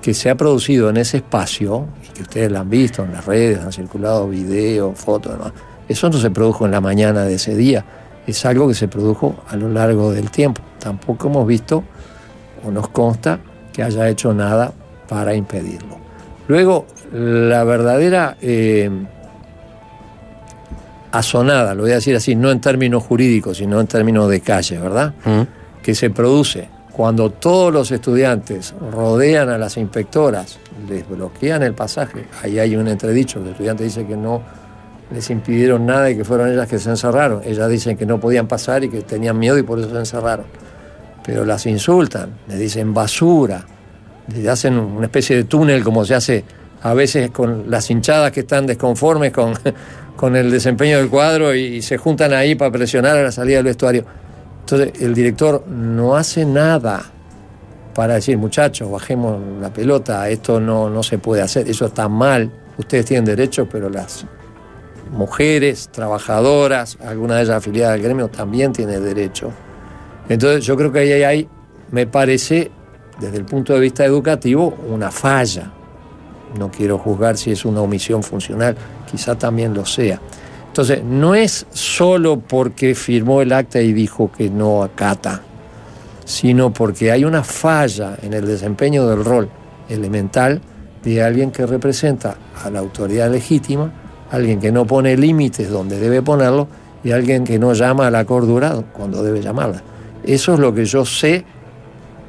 que 0.00 0.14
se 0.14 0.30
ha 0.30 0.34
producido 0.34 0.90
en 0.90 0.98
ese 0.98 1.18
espacio, 1.18 1.86
y 2.02 2.12
que 2.12 2.22
ustedes 2.22 2.52
la 2.52 2.60
han 2.60 2.70
visto 2.70 3.04
en 3.04 3.12
las 3.12 3.24
redes, 3.24 3.58
han 3.60 3.72
circulado 3.72 4.28
videos, 4.28 4.98
fotos, 4.98 5.36
eso 5.88 6.08
no 6.08 6.18
se 6.18 6.30
produjo 6.30 6.64
en 6.64 6.72
la 6.72 6.80
mañana 6.80 7.24
de 7.24 7.34
ese 7.34 7.54
día, 7.54 7.84
es 8.26 8.44
algo 8.46 8.68
que 8.68 8.74
se 8.74 8.88
produjo 8.88 9.36
a 9.48 9.56
lo 9.56 9.68
largo 9.68 10.12
del 10.12 10.30
tiempo. 10.30 10.62
Tampoco 10.78 11.28
hemos 11.28 11.46
visto 11.46 11.84
o 12.66 12.70
nos 12.70 12.88
consta 12.88 13.38
que 13.72 13.82
haya 13.82 14.08
hecho 14.08 14.32
nada 14.32 14.72
para 15.08 15.34
impedirlo. 15.34 15.98
Luego, 16.48 16.86
la 17.12 17.64
verdadera 17.64 18.36
eh, 18.40 18.90
asonada, 21.14 21.74
lo 21.74 21.82
voy 21.82 21.92
a 21.92 21.96
decir 21.96 22.16
así, 22.16 22.34
no 22.34 22.50
en 22.50 22.60
términos 22.60 23.04
jurídicos, 23.04 23.58
sino 23.58 23.80
en 23.80 23.86
términos 23.86 24.28
de 24.28 24.40
calle, 24.40 24.78
¿verdad? 24.78 25.14
Que 25.82 25.94
se 25.94 26.10
produce 26.10 26.68
cuando 26.92 27.30
todos 27.30 27.72
los 27.72 27.90
estudiantes 27.92 28.74
rodean 28.92 29.48
a 29.48 29.58
las 29.58 29.76
inspectoras, 29.76 30.58
les 30.88 31.08
bloquean 31.08 31.62
el 31.62 31.74
pasaje, 31.74 32.26
ahí 32.42 32.58
hay 32.58 32.74
un 32.74 32.88
entredicho, 32.88 33.40
el 33.40 33.48
estudiante 33.48 33.84
dice 33.84 34.04
que 34.06 34.16
no 34.16 34.42
les 35.12 35.30
impidieron 35.30 35.86
nada 35.86 36.10
y 36.10 36.16
que 36.16 36.24
fueron 36.24 36.50
ellas 36.50 36.66
que 36.66 36.78
se 36.78 36.90
encerraron. 36.90 37.42
Ellas 37.44 37.68
dicen 37.68 37.96
que 37.96 38.06
no 38.06 38.18
podían 38.18 38.48
pasar 38.48 38.82
y 38.82 38.88
que 38.88 39.02
tenían 39.02 39.38
miedo 39.38 39.56
y 39.58 39.62
por 39.62 39.78
eso 39.78 39.90
se 39.90 39.98
encerraron. 39.98 40.46
Pero 41.24 41.44
las 41.44 41.66
insultan, 41.66 42.30
les 42.48 42.58
dicen 42.58 42.92
basura, 42.92 43.64
les 44.34 44.48
hacen 44.48 44.78
una 44.78 45.06
especie 45.06 45.36
de 45.36 45.44
túnel 45.44 45.84
como 45.84 46.04
se 46.04 46.14
hace 46.14 46.44
a 46.82 46.94
veces 46.94 47.30
con 47.30 47.70
las 47.70 47.90
hinchadas 47.90 48.30
que 48.32 48.40
están 48.40 48.66
desconformes 48.66 49.32
con, 49.32 49.54
con 50.16 50.36
el 50.36 50.50
desempeño 50.50 50.98
del 50.98 51.08
cuadro 51.08 51.54
y, 51.54 51.82
se 51.82 51.98
juntan 51.98 52.32
ahí 52.32 52.54
para 52.54 52.70
presionar 52.70 53.16
a 53.16 53.22
la 53.22 53.32
salida 53.32 53.56
del 53.56 53.66
vestuario. 53.66 54.04
Entonces 54.60 54.92
el 55.00 55.14
director 55.14 55.66
no 55.68 56.16
hace 56.16 56.44
nada 56.44 57.02
para 57.94 58.14
decir, 58.14 58.38
muchachos, 58.38 58.90
bajemos 58.90 59.40
la 59.60 59.72
pelota, 59.72 60.28
esto 60.28 60.60
no, 60.60 60.90
no 60.90 61.02
se 61.02 61.18
puede 61.18 61.42
hacer, 61.42 61.68
eso 61.68 61.86
está 61.86 62.08
mal, 62.08 62.50
ustedes 62.76 63.06
tienen 63.06 63.24
derechos, 63.24 63.68
pero 63.70 63.88
las 63.88 64.26
mujeres, 65.12 65.88
trabajadoras, 65.92 66.98
alguna 67.00 67.36
de 67.36 67.42
ellas 67.42 67.56
afiliadas 67.56 67.94
al 67.94 68.02
gremio, 68.02 68.28
también 68.28 68.72
tienen 68.72 69.02
derecho. 69.04 69.52
Entonces 70.28 70.64
yo 70.64 70.76
creo 70.76 70.90
que 70.90 71.00
ahí 71.00 71.22
hay, 71.22 71.48
me 71.90 72.06
parece, 72.06 72.70
desde 73.20 73.36
el 73.36 73.44
punto 73.44 73.74
de 73.74 73.80
vista 73.80 74.04
educativo, 74.04 74.76
una 74.88 75.10
falla. 75.10 75.70
No 76.58 76.70
quiero 76.70 76.98
juzgar 76.98 77.36
si 77.36 77.52
es 77.52 77.64
una 77.64 77.80
omisión 77.80 78.22
funcional, 78.22 78.76
quizá 79.10 79.36
también 79.36 79.74
lo 79.74 79.86
sea. 79.86 80.20
Entonces, 80.66 81.04
no 81.04 81.34
es 81.34 81.66
solo 81.70 82.40
porque 82.40 82.94
firmó 82.94 83.42
el 83.42 83.52
acta 83.52 83.80
y 83.80 83.92
dijo 83.92 84.30
que 84.32 84.50
no 84.50 84.82
acata, 84.82 85.40
sino 86.24 86.72
porque 86.72 87.12
hay 87.12 87.24
una 87.24 87.44
falla 87.44 88.16
en 88.22 88.32
el 88.32 88.46
desempeño 88.46 89.06
del 89.06 89.24
rol 89.24 89.48
elemental 89.88 90.60
de 91.04 91.22
alguien 91.22 91.50
que 91.50 91.66
representa 91.66 92.36
a 92.64 92.70
la 92.70 92.80
autoridad 92.80 93.30
legítima, 93.30 93.92
alguien 94.30 94.58
que 94.58 94.72
no 94.72 94.86
pone 94.86 95.16
límites 95.16 95.70
donde 95.70 96.00
debe 96.00 96.22
ponerlo 96.22 96.66
y 97.04 97.12
alguien 97.12 97.44
que 97.44 97.58
no 97.58 97.74
llama 97.74 98.06
a 98.06 98.10
la 98.10 98.24
cordura 98.24 98.74
cuando 98.92 99.22
debe 99.22 99.42
llamarla. 99.42 99.82
Eso 100.24 100.54
es 100.54 100.58
lo 100.58 100.74
que 100.74 100.86
yo 100.86 101.04
sé 101.04 101.44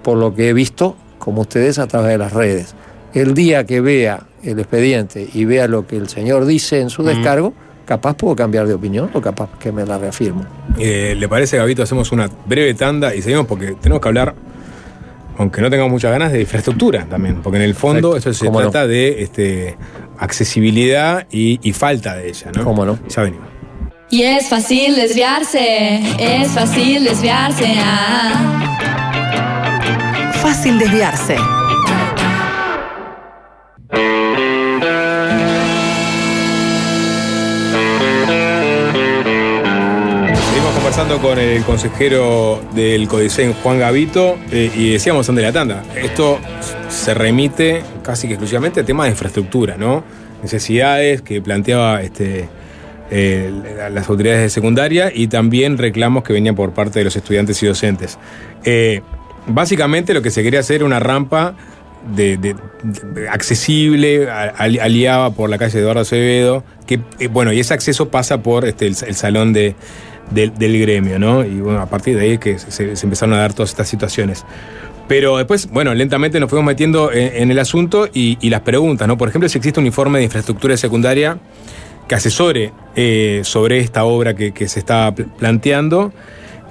por 0.04 0.18
lo 0.18 0.36
que 0.36 0.50
he 0.50 0.54
visto, 0.54 0.96
como 1.18 1.42
ustedes, 1.42 1.80
a 1.80 1.88
través 1.88 2.12
de 2.12 2.18
las 2.18 2.34
redes. 2.34 2.76
El 3.14 3.34
día 3.34 3.66
que 3.66 3.80
vea 3.82 4.28
el 4.46 4.60
expediente 4.60 5.28
y 5.34 5.46
vea 5.46 5.68
lo 5.68 5.86
que 5.88 5.98
el 5.98 6.08
señor 6.10 6.46
dice 6.46 6.80
en 6.82 6.90
su 6.90 7.04
descargo, 7.04 7.54
capaz 7.86 8.16
puedo 8.16 8.36
cambiar 8.36 8.68
de 8.68 8.74
opinión 8.74 9.10
o 9.14 9.22
capaz 9.22 9.50
que 9.60 9.72
me 9.72 9.86
la 9.86 9.98
reafirmo. 9.98 10.46
Eh, 10.80 11.16
¿Le 11.18 11.28
parece, 11.28 11.58
Gabito? 11.58 11.84
Hacemos 11.84 12.12
una 12.12 12.30
breve 12.46 12.74
tanda 12.74 13.14
y 13.14 13.22
seguimos 13.22 13.46
porque 13.46 13.74
tenemos 13.82 14.02
que 14.02 14.08
hablar, 14.08 14.34
aunque 15.38 15.62
no 15.62 15.70
tengamos 15.70 15.92
muchas 15.92 16.12
ganas, 16.12 16.32
de 16.32 16.42
infraestructura 16.42 17.06
también. 17.06 17.42
Porque 17.42 17.58
en 17.58 17.64
el 17.64 17.76
fondo 17.76 18.14
Perfecto. 18.14 18.30
eso 18.32 18.46
se 18.46 18.52
trata 18.52 18.88
de 18.88 19.22
este, 19.24 19.78
accesibilidad 20.18 21.28
y, 21.32 21.60
y 21.62 21.74
falta 21.74 22.16
de 22.16 22.30
ella, 22.30 22.52
¿no? 22.56 22.64
¿Cómo 22.64 22.86
no? 22.86 22.98
Ya 23.08 23.24
venimos. 23.24 23.48
Y 24.10 24.22
es 24.22 24.48
fácil 24.48 24.96
desviarse, 24.96 26.00
es 26.20 26.48
fácil 26.50 27.04
desviarse. 27.04 27.66
ah. 27.78 28.52
Fácil 30.42 30.78
desviarse. 30.78 31.36
Seguimos 40.48 40.74
conversando 40.76 41.20
con 41.20 41.40
el 41.40 41.64
consejero 41.64 42.62
del 42.74 43.08
Codicen, 43.08 43.54
Juan 43.54 43.80
Gavito, 43.80 44.38
eh, 44.52 44.72
y 44.76 44.92
decíamos 44.92 45.28
antes 45.30 45.44
la 45.44 45.52
tanda, 45.52 45.84
esto 45.96 46.40
se 46.90 47.14
remite 47.14 47.84
casi 48.04 48.28
que 48.28 48.34
exclusivamente 48.34 48.82
a 48.82 48.86
temas 48.86 49.06
de 49.06 49.12
infraestructura, 49.12 49.78
¿no? 49.78 50.04
Necesidades 50.42 51.22
que 51.22 51.42
planteaba 51.42 52.02
este, 52.02 52.48
eh, 53.12 53.52
las 53.92 54.10
autoridades 54.10 54.42
de 54.42 54.50
secundaria 54.50 55.12
y 55.14 55.28
también 55.28 55.78
reclamos 55.78 56.24
que 56.24 56.34
venían 56.34 56.56
por 56.56 56.74
parte 56.74 57.00
de 57.00 57.06
los 57.06 57.16
estudiantes 57.16 57.62
y 57.62 57.68
docentes. 57.68 58.18
Eh, 58.64 59.02
básicamente 59.46 60.14
lo 60.14 60.24
que 60.24 60.32
se 60.32 60.42
quería 60.42 60.62
hacer 60.62 60.78
era 60.78 60.86
una 60.86 61.00
rampa 61.00 61.56
de, 62.14 62.56
accesible, 63.32 64.30
a- 64.30 64.53
ali- 64.57 64.80
aliada 64.80 65.32
por 65.32 65.49
la 65.49 65.57
calle 65.57 65.80
Eduardo 65.80 66.02
Acevedo, 66.02 66.64
que 66.86 66.99
eh, 67.19 67.27
bueno, 67.27 67.52
y 67.53 67.60
ese 67.60 67.73
acceso 67.73 68.10
pasa 68.10 68.41
por 68.41 68.65
este, 68.65 68.88
el, 68.88 68.95
salón 68.95 69.53
de, 69.53 69.76
del, 70.32 70.80
gremio, 70.80 71.19
¿no? 71.19 71.44
Y 71.44 71.60
bueno, 71.61 71.82
a 71.82 71.88
partir 71.88 72.15
de 72.18 72.23
ahí 72.23 72.32
es 72.34 72.40
que 72.40 72.60
se, 72.60 72.94
empezaron 73.03 73.34
a 73.34 73.40
dar 73.40 73.53
todas 73.53 73.69
estas 73.69 73.88
situaciones. 73.88 74.45
Pero 75.07 75.38
después, 75.38 75.69
bueno, 75.69 75.94
lentamente 75.94 76.40
nos 76.40 76.49
fuimos 76.49 76.65
metiendo 76.65 77.11
en, 77.11 77.52
el 77.52 77.60
asunto 77.60 78.10
y, 78.11 78.38
las 78.49 78.61
preguntas, 78.61 79.07
¿no? 79.07 79.18
Por 79.18 79.30
ejemplo, 79.30 79.48
si 79.49 79.57
existe 79.57 79.80
un 79.80 79.86
informe 79.86 80.18
de 80.19 80.26
infraestructura 80.26 80.76
secundaria 80.77 81.38
que 82.07 82.15
asesore 82.15 82.72
eh, 82.95 83.41
sobre 83.44 83.80
esta 83.80 84.03
obra 84.03 84.36
que, 84.36 84.52
que 84.52 84.68
se 84.68 84.80
está 84.80 85.14
pl- 85.14 85.27
planteando. 85.38 86.11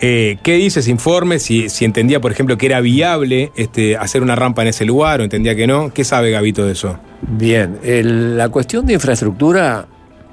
Eh, 0.00 0.38
¿Qué 0.42 0.54
dice 0.54 0.80
ese 0.80 0.90
informe? 0.90 1.38
Si, 1.38 1.68
si 1.68 1.84
entendía, 1.84 2.20
por 2.20 2.32
ejemplo, 2.32 2.58
que 2.58 2.66
era 2.66 2.80
viable 2.80 3.52
este, 3.56 3.96
hacer 3.96 4.22
una 4.22 4.34
rampa 4.34 4.62
en 4.62 4.68
ese 4.68 4.84
lugar 4.84 5.20
o 5.20 5.24
entendía 5.24 5.54
que 5.54 5.66
no. 5.66 5.92
¿Qué 5.94 6.04
sabe 6.04 6.30
Gabito 6.30 6.64
de 6.66 6.72
eso? 6.72 6.98
Bien, 7.22 7.78
el- 7.82 8.36
la 8.36 8.48
cuestión 8.48 8.84
de 8.86 8.94
infraestructura 8.94 9.86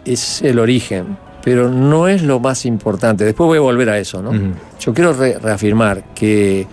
es 0.06 0.42
el 0.42 0.60
origen 0.60 1.18
pero 1.44 1.70
no 1.70 2.08
es 2.08 2.22
lo 2.22 2.40
más 2.40 2.68
importante. 2.68 3.26
Después 3.26 3.48
voy 3.48 3.58
a 3.58 3.62
volver 3.62 3.90
a 3.90 3.98
eso, 3.98 4.22
¿no? 4.22 4.32
Yo 4.80 4.94
quiero 4.94 5.12
re- 5.12 5.40
reafirmar 5.40 6.04
que 6.14 6.68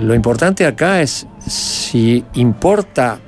lo 0.00 0.14
importante 0.14 0.64
acá 0.64 1.02
es 1.02 1.26
si 1.44 2.24
importa 2.34 3.18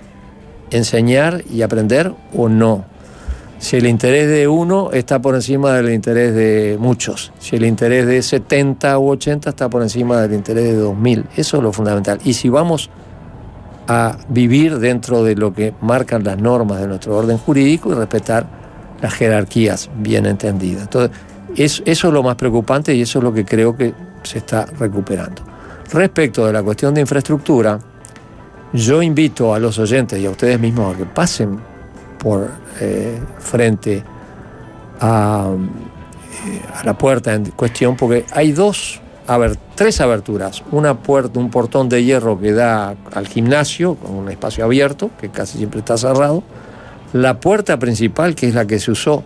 enseñar 0.70 1.42
y 1.52 1.62
aprender 1.62 2.12
o 2.32 2.48
no. 2.48 2.84
Si 3.62 3.76
el 3.76 3.86
interés 3.86 4.26
de 4.26 4.48
uno 4.48 4.90
está 4.90 5.22
por 5.22 5.36
encima 5.36 5.72
del 5.74 5.92
interés 5.94 6.34
de 6.34 6.76
muchos. 6.80 7.32
Si 7.38 7.54
el 7.54 7.64
interés 7.64 8.06
de 8.08 8.20
70 8.20 8.98
u 8.98 9.10
80 9.10 9.50
está 9.50 9.68
por 9.70 9.82
encima 9.82 10.20
del 10.20 10.32
interés 10.34 10.64
de 10.64 10.74
2000. 10.74 11.26
Eso 11.36 11.58
es 11.58 11.62
lo 11.62 11.72
fundamental. 11.72 12.18
Y 12.24 12.32
si 12.32 12.48
vamos 12.48 12.90
a 13.86 14.18
vivir 14.28 14.80
dentro 14.80 15.22
de 15.22 15.36
lo 15.36 15.54
que 15.54 15.74
marcan 15.80 16.24
las 16.24 16.38
normas 16.38 16.80
de 16.80 16.88
nuestro 16.88 17.16
orden 17.16 17.38
jurídico 17.38 17.92
y 17.92 17.94
respetar 17.94 18.46
las 19.00 19.14
jerarquías 19.14 19.90
bien 19.96 20.26
entendidas. 20.26 20.82
Entonces, 20.82 21.16
es- 21.54 21.82
eso 21.86 22.08
es 22.08 22.14
lo 22.14 22.24
más 22.24 22.34
preocupante 22.34 22.92
y 22.92 23.02
eso 23.02 23.20
es 23.20 23.22
lo 23.24 23.32
que 23.32 23.44
creo 23.44 23.76
que 23.76 23.94
se 24.24 24.38
está 24.38 24.66
recuperando. 24.76 25.40
Respecto 25.92 26.46
de 26.46 26.52
la 26.52 26.64
cuestión 26.64 26.94
de 26.94 27.00
infraestructura, 27.02 27.78
yo 28.72 29.02
invito 29.02 29.54
a 29.54 29.60
los 29.60 29.78
oyentes 29.78 30.18
y 30.18 30.26
a 30.26 30.30
ustedes 30.30 30.58
mismos 30.58 30.94
a 30.96 30.98
que 30.98 31.04
pasen 31.04 31.60
por 32.22 32.48
eh, 32.80 33.18
frente 33.40 34.02
a, 35.00 35.50
eh, 36.46 36.60
a 36.80 36.84
la 36.84 36.96
puerta 36.96 37.34
en 37.34 37.46
cuestión, 37.50 37.96
porque 37.96 38.24
hay 38.32 38.52
dos, 38.52 39.00
a 39.26 39.36
ver, 39.38 39.56
tres 39.74 40.00
aberturas. 40.00 40.62
Una 40.70 40.98
puerta, 40.98 41.40
un 41.40 41.50
portón 41.50 41.88
de 41.88 42.04
hierro 42.04 42.38
que 42.40 42.52
da 42.52 42.94
al 43.12 43.26
gimnasio, 43.26 43.96
con 43.96 44.14
un 44.14 44.30
espacio 44.30 44.64
abierto, 44.64 45.10
que 45.20 45.30
casi 45.30 45.58
siempre 45.58 45.80
está 45.80 45.96
cerrado. 45.96 46.42
La 47.12 47.40
puerta 47.40 47.78
principal, 47.78 48.34
que 48.34 48.48
es 48.48 48.54
la 48.54 48.66
que 48.66 48.78
se 48.78 48.92
usó 48.92 49.24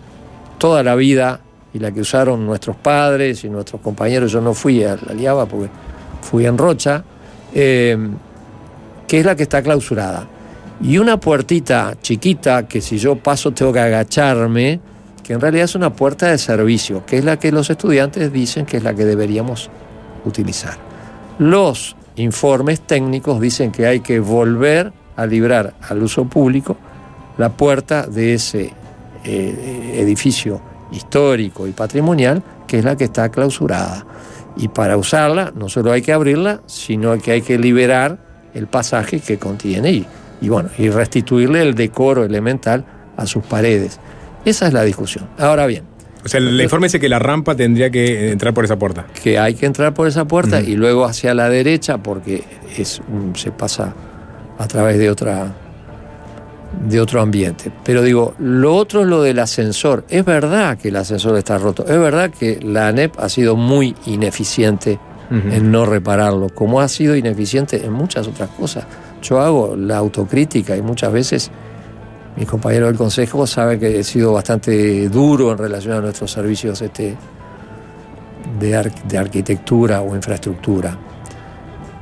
toda 0.57 0.83
la 0.83 0.95
vida 0.95 1.39
y 1.73 1.79
la 1.79 1.91
que 1.91 2.01
usaron 2.01 2.45
nuestros 2.45 2.75
padres 2.75 3.43
y 3.43 3.49
nuestros 3.49 3.79
compañeros. 3.81 4.31
Yo 4.31 4.41
no 4.41 4.53
fui 4.53 4.83
a 4.83 4.97
la 5.05 5.13
Liaba 5.13 5.45
porque 5.45 5.69
fui 6.21 6.45
en 6.45 6.57
Rocha, 6.57 7.03
eh, 7.53 7.97
que 9.07 9.19
es 9.19 9.25
la 9.25 9.35
que 9.35 9.43
está 9.43 9.61
clausurada. 9.61 10.27
Y 10.81 10.99
una 10.99 11.19
puertita 11.19 11.95
chiquita 12.01 12.67
que 12.67 12.81
si 12.81 12.97
yo 12.97 13.15
paso 13.15 13.51
tengo 13.51 13.73
que 13.73 13.79
agacharme, 13.79 14.79
que 15.23 15.33
en 15.33 15.41
realidad 15.41 15.65
es 15.65 15.75
una 15.75 15.93
puerta 15.93 16.27
de 16.27 16.37
servicio, 16.37 17.05
que 17.05 17.17
es 17.17 17.25
la 17.25 17.37
que 17.37 17.51
los 17.51 17.69
estudiantes 17.69 18.31
dicen 18.31 18.65
que 18.65 18.77
es 18.77 18.83
la 18.83 18.93
que 18.93 19.05
deberíamos 19.05 19.69
utilizar. 20.23 20.77
Los 21.39 21.95
informes 22.15 22.81
técnicos 22.81 23.41
dicen 23.41 23.71
que 23.71 23.87
hay 23.87 24.01
que 24.01 24.19
volver 24.19 24.93
a 25.15 25.25
librar 25.25 25.73
al 25.89 26.03
uso 26.03 26.25
público 26.25 26.77
la 27.37 27.49
puerta 27.49 28.05
de 28.05 28.35
ese 28.35 28.71
eh, 29.23 29.95
edificio 29.95 30.61
histórico 30.91 31.67
y 31.67 31.71
patrimonial, 31.71 32.43
que 32.67 32.79
es 32.79 32.85
la 32.85 32.95
que 32.95 33.05
está 33.05 33.29
clausurada. 33.29 34.05
Y 34.55 34.69
para 34.69 34.95
usarla 34.97 35.51
no 35.55 35.69
solo 35.69 35.91
hay 35.91 36.01
que 36.01 36.13
abrirla, 36.13 36.61
sino 36.67 37.17
que 37.19 37.31
hay 37.31 37.41
que 37.41 37.57
liberar 37.57 38.19
el 38.53 38.67
pasaje 38.67 39.19
que 39.19 39.37
contiene 39.37 39.91
y, 39.91 40.07
y 40.41 40.49
bueno, 40.49 40.69
y 40.77 40.89
restituirle 40.89 41.61
el 41.61 41.73
decoro 41.75 42.23
elemental 42.23 42.85
a 43.15 43.25
sus 43.25 43.43
paredes. 43.43 43.99
Esa 44.45 44.67
es 44.67 44.73
la 44.73 44.83
discusión. 44.83 45.27
Ahora 45.37 45.65
bien, 45.65 45.83
O 46.23 46.29
sea, 46.29 46.39
el 46.39 46.59
informe 46.61 46.87
dice 46.87 46.99
que 46.99 47.09
la 47.09 47.19
rampa 47.19 47.55
tendría 47.55 47.89
que 47.89 48.31
entrar 48.31 48.53
por 48.53 48.65
esa 48.65 48.77
puerta. 48.77 49.05
que 49.23 49.39
hay 49.39 49.53
que 49.55 49.65
entrar 49.65 49.93
por 49.93 50.07
esa 50.07 50.25
puerta 50.25 50.61
y 50.61 50.75
luego 50.75 51.05
hacia 51.05 51.33
la 51.33 51.49
derecha 51.49 51.97
porque 51.99 52.43
es 52.77 53.01
un- 53.11 53.35
se 53.35 53.51
pasa 53.51 53.93
a 54.57 54.67
través 54.67 54.97
de 54.99 55.09
otra 55.09 55.53
de 56.87 56.99
otro 56.99 57.21
ambiente. 57.21 57.71
Pero 57.85 58.01
digo, 58.03 58.35
lo 58.39 58.75
otro 58.75 59.01
es 59.01 59.07
lo 59.07 59.21
del 59.21 59.39
ascensor. 59.39 60.03
Es 60.09 60.23
verdad 60.25 60.77
que 60.77 60.89
el 60.89 60.97
ascensor 60.97 61.37
está 61.37 61.57
roto. 61.57 61.83
Es 61.87 61.97
verdad 61.99 62.29
que 62.29 62.59
la 62.61 62.89
ANEP 62.89 63.17
ha 63.19 63.29
sido 63.29 63.55
muy 63.55 63.95
ineficiente 64.05 64.99
en 65.29 65.71
no 65.71 65.85
repararlo, 65.85 66.47
como 66.49 66.79
ha 66.81 66.87
sido 66.87 67.15
ineficiente 67.15 67.85
en 67.85 67.91
muchas 67.93 68.27
otras 68.27 68.49
cosas. 68.49 68.85
Yo 69.27 69.39
hago 69.41 69.75
la 69.75 69.97
autocrítica 69.97 70.77
y 70.77 70.81
muchas 70.81 71.11
veces 71.11 71.51
mis 72.35 72.47
compañeros 72.47 72.89
del 72.89 72.97
Consejo 72.97 73.47
saben 73.47 73.79
que 73.79 73.99
he 73.99 74.03
sido 74.03 74.33
bastante 74.33 75.09
duro 75.09 75.51
en 75.51 75.57
relación 75.57 75.97
a 75.97 76.01
nuestros 76.01 76.31
servicios 76.31 76.81
este, 76.81 77.15
de, 78.59 78.75
ar- 78.75 79.03
de 79.03 79.17
arquitectura 79.17 80.01
o 80.01 80.15
infraestructura. 80.15 80.95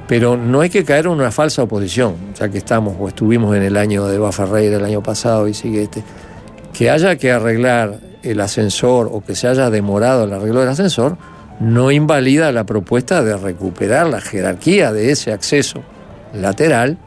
Pero 0.07 0.37
no 0.37 0.61
hay 0.61 0.69
que 0.69 0.83
caer 0.83 1.05
en 1.05 1.13
una 1.13 1.31
falsa 1.31 1.63
oposición, 1.63 2.15
ya 2.39 2.49
que 2.49 2.59
estamos 2.59 2.95
o 2.99 3.07
estuvimos 3.07 3.55
en 3.55 3.63
el 3.63 3.75
año 3.75 4.05
de 4.05 4.31
Ferreira 4.31 4.77
el 4.77 4.85
año 4.85 5.01
pasado 5.01 5.47
y 5.47 5.53
sigue 5.53 5.83
este. 5.83 6.03
Que 6.73 6.91
haya 6.91 7.15
que 7.15 7.31
arreglar 7.31 7.99
el 8.21 8.39
ascensor 8.41 9.09
o 9.11 9.21
que 9.21 9.35
se 9.35 9.47
haya 9.47 9.69
demorado 9.69 10.25
el 10.25 10.33
arreglo 10.33 10.59
del 10.59 10.69
ascensor, 10.69 11.17
no 11.59 11.89
invalida 11.91 12.51
la 12.51 12.65
propuesta 12.65 13.23
de 13.23 13.37
recuperar 13.37 14.07
la 14.07 14.19
jerarquía 14.21 14.91
de 14.91 15.11
ese 15.11 15.31
acceso 15.31 15.81
lateral 16.33 16.97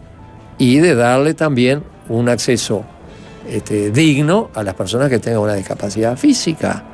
y 0.59 0.79
de 0.79 0.95
darle 0.95 1.35
también 1.35 1.83
un 2.09 2.29
acceso 2.29 2.85
este, 3.49 3.91
digno 3.91 4.51
a 4.55 4.63
las 4.63 4.75
personas 4.75 5.09
que 5.09 5.19
tengan 5.19 5.41
una 5.41 5.55
discapacidad 5.55 6.17
física. 6.17 6.85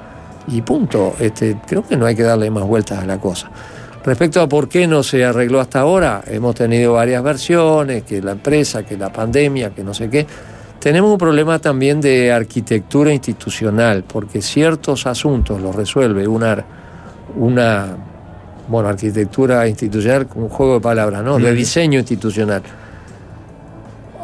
Y 0.47 0.61
punto. 0.61 1.15
Este, 1.19 1.57
creo 1.67 1.83
que 1.83 1.97
no 1.97 2.07
hay 2.07 2.15
que 2.15 2.23
darle 2.23 2.51
más 2.51 2.65
vueltas 2.65 3.03
a 3.03 3.07
la 3.07 3.19
cosa. 3.19 3.51
Respecto 4.05 4.43
a 4.43 4.49
por 4.49 4.69
qué 4.69 4.87
no 4.87 5.03
se 5.03 5.25
arregló 5.25 5.61
hasta 5.61 5.81
ahora, 5.81 6.23
hemos 6.27 6.55
tenido 6.55 6.93
varias 6.93 7.23
versiones, 7.23 8.03
que 8.03 8.21
la 8.21 8.33
empresa, 8.33 8.85
que 8.85 8.99
la 8.99 9.11
pandemia, 9.11 9.71
que 9.71 9.83
no 9.83 9.95
sé 9.95 10.11
qué. 10.11 10.27
Tenemos 10.79 11.11
un 11.11 11.17
problema 11.17 11.59
también 11.59 12.03
de 12.03 12.31
arquitectura 12.31 13.11
institucional, 13.11 14.05
porque 14.07 14.43
ciertos 14.43 15.07
asuntos 15.07 15.59
los 15.63 15.75
resuelve 15.75 16.29
una, 16.29 16.63
una 17.37 17.97
bueno, 18.69 18.91
arquitectura 18.91 19.67
institucional, 19.67 20.29
un 20.35 20.51
juego 20.51 20.75
de 20.75 20.81
palabras, 20.81 21.25
¿no? 21.25 21.39
De 21.39 21.55
diseño 21.55 21.99
institucional. 21.99 22.63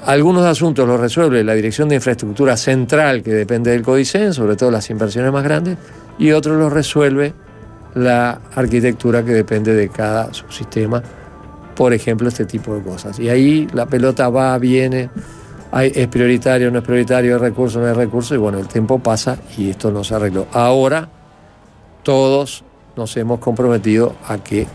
Algunos 0.06 0.44
asuntos 0.46 0.88
los 0.88 0.98
resuelve 0.98 1.44
la 1.44 1.54
Dirección 1.54 1.88
de 1.88 1.96
Infraestructura 1.96 2.56
Central, 2.56 3.22
que 3.22 3.32
depende 3.32 3.70
del 3.70 3.82
CODICEN, 3.82 4.32
sobre 4.32 4.56
todo 4.56 4.70
las 4.70 4.88
inversiones 4.90 5.30
más 5.32 5.44
grandes, 5.44 5.76
y 6.18 6.32
otros 6.32 6.58
los 6.58 6.72
resuelve 6.72 7.34
la 7.94 8.40
arquitectura 8.54 9.24
que 9.24 9.32
depende 9.32 9.74
de 9.74 9.88
cada 9.88 10.32
subsistema, 10.32 11.02
por 11.74 11.92
ejemplo, 11.92 12.28
este 12.28 12.44
tipo 12.46 12.74
de 12.74 12.82
cosas. 12.82 13.18
Y 13.18 13.28
ahí 13.28 13.68
la 13.72 13.86
pelota 13.86 14.28
va, 14.30 14.56
viene, 14.58 15.10
es 15.72 16.08
prioritario, 16.08 16.70
no 16.70 16.78
es 16.78 16.84
prioritario, 16.84 17.36
es 17.36 17.40
recurso, 17.40 17.80
no 17.80 17.88
es 17.88 17.96
recurso, 17.96 18.34
y 18.34 18.38
bueno, 18.38 18.58
el 18.58 18.68
tiempo 18.68 18.98
pasa 18.98 19.38
y 19.56 19.70
esto 19.70 19.90
no 19.90 20.02
se 20.02 20.14
arregló. 20.14 20.46
Ahora 20.52 21.08
todos 22.02 22.64
nos 22.96 23.16
hemos 23.16 23.38
comprometido 23.38 24.14
a 24.26 24.38
que 24.38 24.66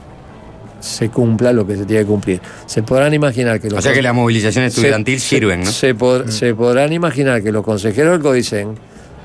se 0.86 1.10
cumpla 1.10 1.52
lo 1.52 1.66
que 1.66 1.76
se 1.76 1.86
tiene 1.86 2.04
que 2.04 2.08
cumplir. 2.08 2.42
Se 2.66 2.84
podrán 2.84 3.14
imaginar 3.14 3.60
que 3.60 3.70
los 3.70 3.80
O 3.80 3.82
sea 3.82 3.94
que 3.94 4.02
la 4.02 4.14
movilización 4.14 4.66
estudiantil 4.66 5.20
se- 5.20 5.28
sirven, 5.28 5.62
¿no? 5.62 5.66
Se, 5.72 5.96
pod- 5.96 6.28
se 6.30 6.54
podrán 6.54 6.94
imaginar 6.94 7.42
que 7.42 7.52
los 7.52 7.64
consejeros 7.64 8.12
del 8.14 8.22
CODICEN 8.22 8.76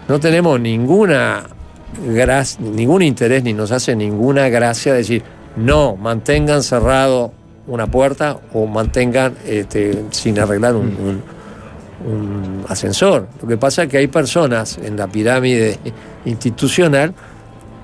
no 0.09 0.19
tenemos 0.21 0.59
ninguna 0.61 1.45
ningún 2.61 3.03
interés 3.03 3.43
ni 3.43 3.53
nos 3.53 3.73
hace 3.73 3.97
ninguna 3.97 4.49
gracia 4.49 4.95
decir 4.95 5.23
no, 5.57 5.97
mantengan 5.97 6.63
cerrado 6.63 7.33
una 7.67 7.87
puerta 7.89 8.39
o 8.53 8.67
mantengan 8.67 9.35
este, 9.47 10.05
sin 10.11 10.39
arreglar 10.39 10.75
un, 10.77 10.87
un- 10.87 11.23
un 12.03 12.65
ascensor. 12.69 13.29
Lo 13.43 13.49
que 13.49 13.57
pasa 13.59 13.83
es 13.83 13.89
que 13.91 13.99
hay 13.99 14.07
personas 14.07 14.79
en 14.83 14.97
la 14.97 15.07
pirámide 15.07 15.79
institucional 16.25 17.13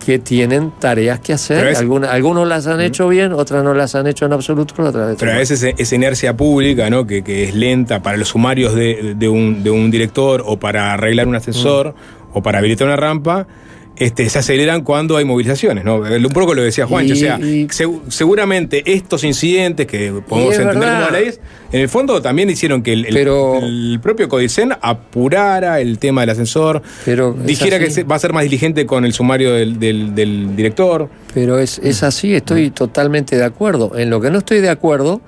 que 0.07 0.20
tienen 0.20 0.70
tareas 0.78 1.19
que 1.19 1.33
hacer. 1.33 1.59
Pero 1.59 1.70
es- 1.70 1.78
Alguna- 1.81 2.12
algunos 2.12 2.47
las 2.47 2.69
han 2.69 2.81
hecho 2.81 3.09
bien, 3.09 3.33
otras 3.33 3.65
no 3.65 3.74
las 3.74 3.97
han 3.97 4.07
hecho 4.07 4.24
en 4.24 4.33
absoluto, 4.35 4.73
otras 4.81 5.16
Pero 5.19 5.33
a 5.33 5.37
veces 5.39 5.74
esa 5.77 5.95
inercia 5.97 6.37
pública, 6.37 6.89
¿no? 6.91 7.09
Que, 7.09 7.24
que 7.24 7.43
es 7.43 7.57
lenta 7.57 8.03
para 8.03 8.16
los 8.16 8.28
sumarios 8.28 8.73
de, 8.77 9.15
de 9.19 9.28
un, 9.28 9.65
de 9.65 9.70
un 9.70 9.91
director 9.91 10.45
o 10.47 10.59
para 10.59 10.93
arreglar 10.93 11.27
un 11.27 11.35
ascensor 11.35 11.89
Mm. 11.89 12.39
o 12.39 12.43
para 12.43 12.59
habilitar 12.59 12.87
una 12.87 12.95
rampa, 12.97 13.49
este, 13.97 14.28
se 14.28 14.39
aceleran 14.39 14.82
cuando 14.82 15.16
hay 15.16 15.24
movilizaciones, 15.24 15.85
¿no? 15.85 15.97
Un 15.97 16.28
poco 16.35 16.55
lo 16.55 16.62
decía 16.62 16.86
Juancho, 16.86 17.14
o 17.14 17.16
sea, 17.16 17.39
y- 17.40 17.66
seguramente 18.09 18.82
estos 18.93 19.24
incidentes 19.24 19.86
que 19.86 20.12
podemos 20.28 20.55
entender 20.55 20.78
verdad. 20.81 21.06
como 21.06 21.18
leyes, 21.18 21.40
en 21.73 21.81
el 21.81 21.89
fondo 21.89 22.20
también 22.23 22.51
hicieron 22.51 22.82
que 22.82 22.93
el, 22.93 23.06
el- 23.06 23.16
el 23.16 24.01
propio 24.02 24.28
Codicen 24.28 24.73
apurara 24.82 25.81
el 25.81 25.98
tema 25.98 26.20
del 26.23 26.31
ascensor, 26.31 26.82
Pero 27.05 27.32
dijera 27.32 27.78
que 27.78 27.90
se- 27.90 28.05
va 28.05 28.16
a 28.16 28.18
ser 28.18 28.32
más 28.32 28.43
diligente 28.44 28.86
con 28.86 29.05
el 29.05 29.12
sumario 29.12 29.52
del, 29.55 29.78
del- 29.78 30.14
del 30.14 30.55
director. 30.56 31.09
Pero 31.35 31.59
es, 31.59 31.78
es 31.78 32.02
así, 32.02 32.35
estoy 32.35 32.70
totalmente 32.70 33.36
de 33.36 33.44
acuerdo. 33.44 33.97
En 33.97 34.10
lo 34.10 34.20
que 34.20 34.31
no 34.31 34.39
estoy 34.39 34.60
de 34.60 34.68
acuerdo 34.70 35.20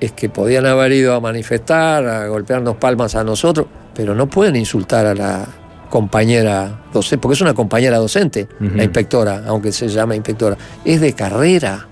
es 0.00 0.12
que 0.12 0.28
podían 0.28 0.66
haber 0.66 0.92
ido 0.92 1.14
a 1.14 1.20
manifestar, 1.20 2.06
a 2.06 2.26
golpearnos 2.28 2.76
palmas 2.76 3.14
a 3.14 3.24
nosotros, 3.24 3.66
pero 3.94 4.14
no 4.14 4.28
pueden 4.28 4.56
insultar 4.56 5.06
a 5.06 5.14
la 5.14 5.46
compañera 5.90 6.84
docente, 6.92 7.18
porque 7.20 7.34
es 7.34 7.40
una 7.42 7.52
compañera 7.52 7.98
docente, 7.98 8.48
la 8.60 8.84
inspectora, 8.84 9.42
aunque 9.46 9.72
se 9.72 9.88
llame 9.88 10.16
inspectora. 10.16 10.56
Es 10.84 11.00
de 11.00 11.12
carrera, 11.12 11.86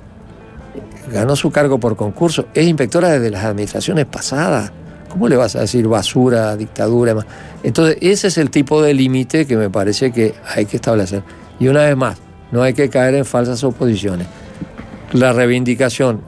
ganó 1.13 1.37
su 1.37 1.51
cargo 1.51 1.79
por 1.79 1.97
concurso, 1.97 2.47
es 2.55 2.67
inspectora 2.67 3.11
desde 3.11 3.31
las 3.31 3.45
administraciones 3.45 4.07
pasadas. 4.07 4.73
¿Cómo 5.11 5.29
le 5.29 5.37
vas 5.37 5.57
a 5.57 5.61
decir 5.61 5.89
basura, 5.89 6.55
dictadura? 6.57 7.13
demás? 7.13 7.27
Entonces, 7.63 7.97
ese 8.01 8.29
es 8.29 8.39
el 8.39 8.51
tipo 8.51 8.83
de 8.83 8.95
límite 8.95 9.47
que 9.47 9.57
me 9.57 9.71
parece 9.71 10.13
que 10.13 10.35
hay 10.55 10.67
que 10.67 10.77
establecer. 10.77 11.23
Y 11.59 11.69
una 11.69 11.85
vez 11.85 11.97
más, 11.97 12.19
no 12.53 12.63
hay 12.63 12.75
que 12.75 12.89
caer 12.89 13.15
en 13.15 13.25
falsas 13.25 13.65
oposiciones. 13.65 14.27
La 15.13 15.33
reivindicación 15.33 16.21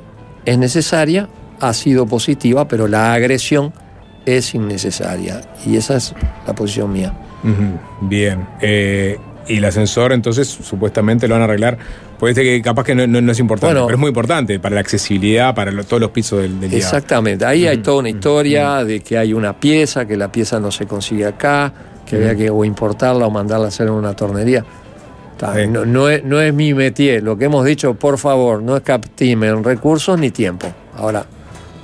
es 0.46 0.58
necesaria, 0.58 1.28
ha 1.60 1.74
sido 1.74 2.06
positiva, 2.06 2.66
pero 2.66 2.88
la 2.88 3.12
agresión 3.12 3.72
es 4.24 4.54
innecesaria. 4.54 5.42
Y 5.66 5.76
esa 5.76 5.96
es 5.96 6.14
la 6.46 6.54
posición 6.54 6.90
mía. 6.90 7.14
Bien. 8.00 8.46
Eh, 8.60 9.18
y 9.48 9.56
el 9.56 9.64
ascensor, 9.64 10.12
entonces, 10.12 10.46
supuestamente 10.48 11.26
lo 11.26 11.34
van 11.34 11.42
a 11.42 11.44
arreglar. 11.44 11.78
Puede 12.18 12.34
ser 12.34 12.44
que 12.44 12.60
capaz 12.62 12.84
que 12.84 12.94
no, 12.94 13.06
no- 13.06 13.20
no 13.20 13.32
es 13.32 13.38
importante, 13.38 13.72
Bueno. 13.74 13.86
pero 13.86 13.96
es 13.96 14.00
muy 14.00 14.08
importante 14.08 14.60
para 14.60 14.74
la 14.74 14.80
accesibilidad, 14.82 15.54
para 15.54 15.72
lo- 15.72 15.84
todos 15.84 16.00
los 16.00 16.10
pisos 16.10 16.42
del, 16.42 16.60
del. 16.60 16.74
Exactamente, 16.74 17.44
ahí 17.46 17.66
hay 17.66 17.78
toda 17.78 17.98
una 18.00 18.10
historia 18.10 18.84
de 18.84 19.00
que 19.00 19.16
hay 19.18 19.32
una 19.32 19.54
pieza, 19.58 20.04
que 20.06 20.16
la 20.16 20.30
pieza 20.30 20.60
no 20.60 20.70
se 20.70 20.86
consigue 20.86 21.24
acá, 21.26 21.72
que 22.06 22.16
había 22.16 22.36
que 22.36 22.50
o 22.50 22.64
importarla 22.64 23.26
o 23.26 23.30
mandarla 23.30 23.66
a 23.66 23.68
hacer 23.68 23.86
en 23.86 23.94
una 23.94 24.14
tornería. 24.14 24.64
No, 25.70 25.86
no 25.86 26.10
es, 26.10 26.22
no 26.22 26.38
es 26.38 26.52
mi 26.52 26.74
métier, 26.74 27.22
lo 27.22 27.38
que 27.38 27.46
hemos 27.46 27.64
dicho, 27.64 27.94
por 27.94 28.18
favor, 28.18 28.62
no 28.62 28.76
escatimen 28.76 29.64
recursos 29.64 30.18
ni 30.18 30.30
tiempo. 30.30 30.66
Ahora, 30.94 31.24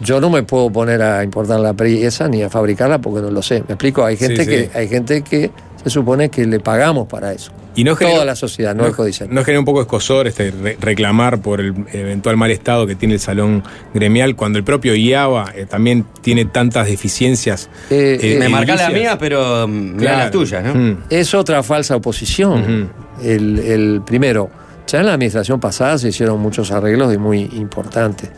yo 0.01 0.21
no 0.21 0.31
me 0.31 0.43
puedo 0.43 0.71
poner 0.71 1.03
a 1.03 1.23
importar 1.25 1.61
la 1.61 1.73
pieza 1.75 2.29
ni 2.29 2.43
a 2.43 2.51
fabricarla 2.51 3.01
porque 3.01 3.21
no 3.23 3.31
lo 3.31 3.43
sé. 3.43 3.61
¿Me 3.67 3.75
explico? 3.75 4.05
Hay 4.05 4.17
gente, 4.17 4.45
Sí, 4.45 4.51
que, 4.51 4.71
hay 4.79 4.89
gente 4.89 5.23
que 5.23 5.51
se 5.83 5.91
supone 5.91 6.29
que 6.29 6.45
le 6.47 6.61
pagamos 6.61 7.07
para 7.09 7.33
eso. 7.33 7.53
Y 7.75 7.85
no 7.85 7.95
Toda 7.95 8.09
genera- 8.09 8.25
la 8.25 8.37
sociedad, 8.37 8.75
no, 8.75 8.87
el 8.87 8.93
códice. 8.97 9.29
¿No 9.29 9.45
genera 9.45 9.59
un 9.61 9.67
poco 9.67 9.81
de 9.81 9.83
escosor 9.83 10.27
este, 10.27 10.51
re- 10.51 10.79
reclamar 10.81 11.43
por 11.43 11.61
el 11.61 11.75
eventual 11.93 12.37
mal 12.39 12.51
estado 12.51 12.87
que 12.87 12.95
tiene 12.95 13.15
el 13.15 13.21
salón 13.21 13.63
gremial 13.93 14.35
cuando 14.35 14.59
el 14.59 14.65
propio 14.65 14.95
IABA 14.95 15.53
eh, 15.55 15.67
también 15.67 16.07
tiene 16.23 16.47
tantas 16.47 16.87
deficiencias? 16.87 17.69
Eh, 17.91 18.19
eh, 18.23 18.37
Me 18.39 18.49
marca 18.49 18.77
la 18.77 18.89
mía, 18.89 19.19
pero 19.19 19.69
mm, 19.69 19.71
mirá 19.97 19.99
Claro. 19.99 20.19
las 20.19 20.31
tuyas, 20.31 20.65
¿no? 20.65 20.75
Mm. 20.75 20.97
Es 21.11 21.35
otra 21.35 21.63
falsa 21.63 21.97
oposición. 21.97 22.91
el, 23.23 23.59
el 23.59 24.03
primero, 24.07 24.49
ya 24.87 25.01
en 25.01 25.07
la 25.07 25.13
administración 25.13 25.61
pasada 25.61 25.99
se 25.99 26.09
hicieron 26.09 26.41
muchos 26.41 26.71
arreglos 26.71 27.13
y 27.13 27.19
muy 27.19 27.41
importantes. 27.57 28.31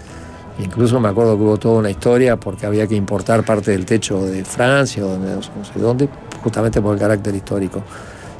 Incluso 0.60 0.98
me 0.98 1.08
acuerdo 1.08 1.36
que 1.36 1.42
hubo 1.42 1.56
toda 1.56 1.78
una 1.78 1.90
historia 1.90 2.36
porque 2.36 2.66
había 2.66 2.86
que 2.86 2.96
importar 2.96 3.44
parte 3.44 3.70
del 3.70 3.84
techo 3.84 4.26
de 4.26 4.44
Francia 4.44 5.04
o 5.04 5.16
de 5.16 5.36
no 5.36 5.42
sé 5.42 5.78
dónde, 5.78 6.08
justamente 6.42 6.82
por 6.82 6.94
el 6.94 7.00
carácter 7.00 7.34
histórico. 7.34 7.82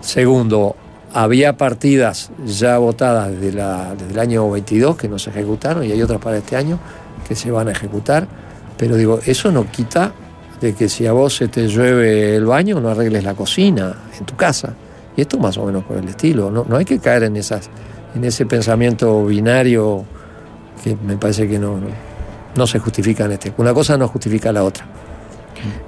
Segundo, 0.01 0.75
había 1.15 1.57
partidas 1.57 2.31
ya 2.45 2.79
votadas 2.79 3.31
desde, 3.31 3.61
el 4.11 4.19
año 4.19 4.51
22 4.51 4.97
que 4.97 5.09
no 5.09 5.19
se 5.19 5.31
ejecutaron 5.31 5.85
y 5.85 5.93
hay 5.93 6.03
otras 6.03 6.21
para 6.21 6.39
este 6.39 6.57
año 6.57 6.79
que 7.27 7.35
se 7.35 7.51
van 7.51 7.69
a 7.69 7.73
ejecutar. 7.73 8.27
Pero 8.77 8.97
digo, 8.97 9.21
eso 9.25 9.51
no 9.53 9.71
quita 9.71 10.13
de 10.61 10.75
que 10.75 10.89
si 10.89 11.07
a 11.07 11.13
vos 11.13 11.37
se 11.37 11.49
te 11.49 11.69
llueve 11.69 12.37
el 12.37 12.47
baño, 12.47 12.81
no 12.81 12.89
arregles 12.89 13.23
la 13.23 13.35
cocina 13.35 13.95
en 14.19 14.27
tu 14.27 14.35
casa. 14.37 14.75
Y 15.17 15.21
esto 15.21 15.39
más 15.39 15.57
o 15.57 15.65
menos 15.67 15.85
por 15.85 15.97
el 15.97 16.09
estilo. 16.09 16.51
No, 16.51 16.65
no 16.69 16.77
hay 16.77 16.85
que 16.85 16.99
caer 16.99 17.25
en, 17.25 17.37
esas, 17.37 17.71
en 18.15 18.25
ese 18.25 18.47
pensamiento 18.47 19.25
binario 19.25 20.05
que 20.83 20.97
me 20.97 21.17
parece 21.17 21.49
que 21.49 21.59
no, 21.59 21.81
no 22.59 22.67
se 22.67 22.79
justifica 22.79 23.25
en 23.25 23.33
este. 23.33 23.53
Una 23.57 23.73
cosa 23.73 23.97
no 23.97 24.07
justifica 24.09 24.53
la 24.53 24.65
otra. 24.65 24.85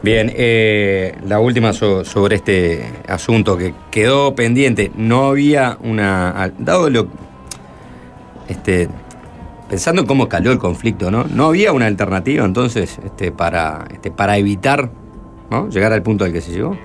Bien, 0.02 0.32
eh, 0.34 1.14
la 1.28 1.38
última 1.38 1.72
so- 1.72 2.04
sobre 2.04 2.36
este 2.36 2.90
asunto 3.06 3.56
que 3.58 3.74
quedó 3.90 4.34
pendiente. 4.34 4.90
No 4.96 5.26
había 5.28 5.76
una. 5.82 6.50
Dado 6.58 6.88
lo. 6.88 7.08
Este. 8.48 8.88
Pensando 9.68 10.00
en 10.02 10.08
cómo 10.08 10.28
cayó 10.28 10.50
el 10.50 10.58
conflicto, 10.58 11.10
¿no? 11.12 11.24
No 11.32 11.46
había 11.46 11.72
una 11.72 11.86
alternativa 11.86 12.44
entonces 12.44 12.98
este, 13.04 13.30
para, 13.30 13.84
este, 13.92 14.10
para 14.10 14.36
evitar 14.36 14.90
¿no? 15.48 15.68
llegar 15.68 15.92
al 15.92 16.02
punto 16.02 16.24
al 16.24 16.32
que 16.32 16.40
se 16.40 16.50
llegó. 16.50 16.76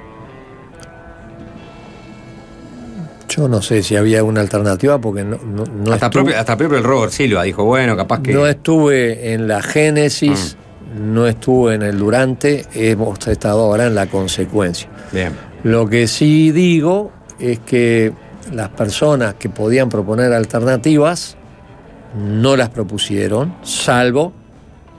Yo 3.36 3.48
no 3.48 3.62
sé 3.62 3.84
si 3.84 3.96
había 3.96 4.24
una 4.24 4.42
alternativa 4.42 5.00
porque 5.00 5.24
no, 5.24 5.38
no, 5.38 5.64
no 5.66 5.94
hasta, 5.94 6.06
estuve- 6.08 6.24
propio, 6.24 6.40
hasta 6.40 6.58
propio 6.58 6.78
el 6.78 6.84
Robert 6.84 7.12
Silva 7.12 7.44
dijo, 7.44 7.64
bueno, 7.66 7.98
capaz 7.98 8.22
que. 8.22 8.34
no 8.34 8.48
estuve 8.48 9.34
en 9.34 9.48
la 9.48 9.62
génesis, 9.62 10.58
no 10.98 11.28
estuve 11.28 11.76
en 11.76 11.82
el 11.82 11.98
durante, 11.98 12.66
hemos 12.74 13.28
estado 13.28 13.62
ahora 13.64 13.88
en 13.88 13.96
la 13.96 14.06
consecuencia. 14.08 14.88
Bien. 15.12 15.34
Lo 15.64 15.88
que 15.90 16.08
sí 16.08 16.52
digo 16.52 17.12
es 17.40 17.60
que 17.60 18.14
las 18.54 18.70
personas 18.70 19.34
que 19.34 19.50
podían 19.50 19.90
proponer 19.90 20.32
alternativas 20.32 21.36
no 22.18 22.56
las 22.56 22.70
propusieron, 22.70 23.56
salvo 23.64 24.32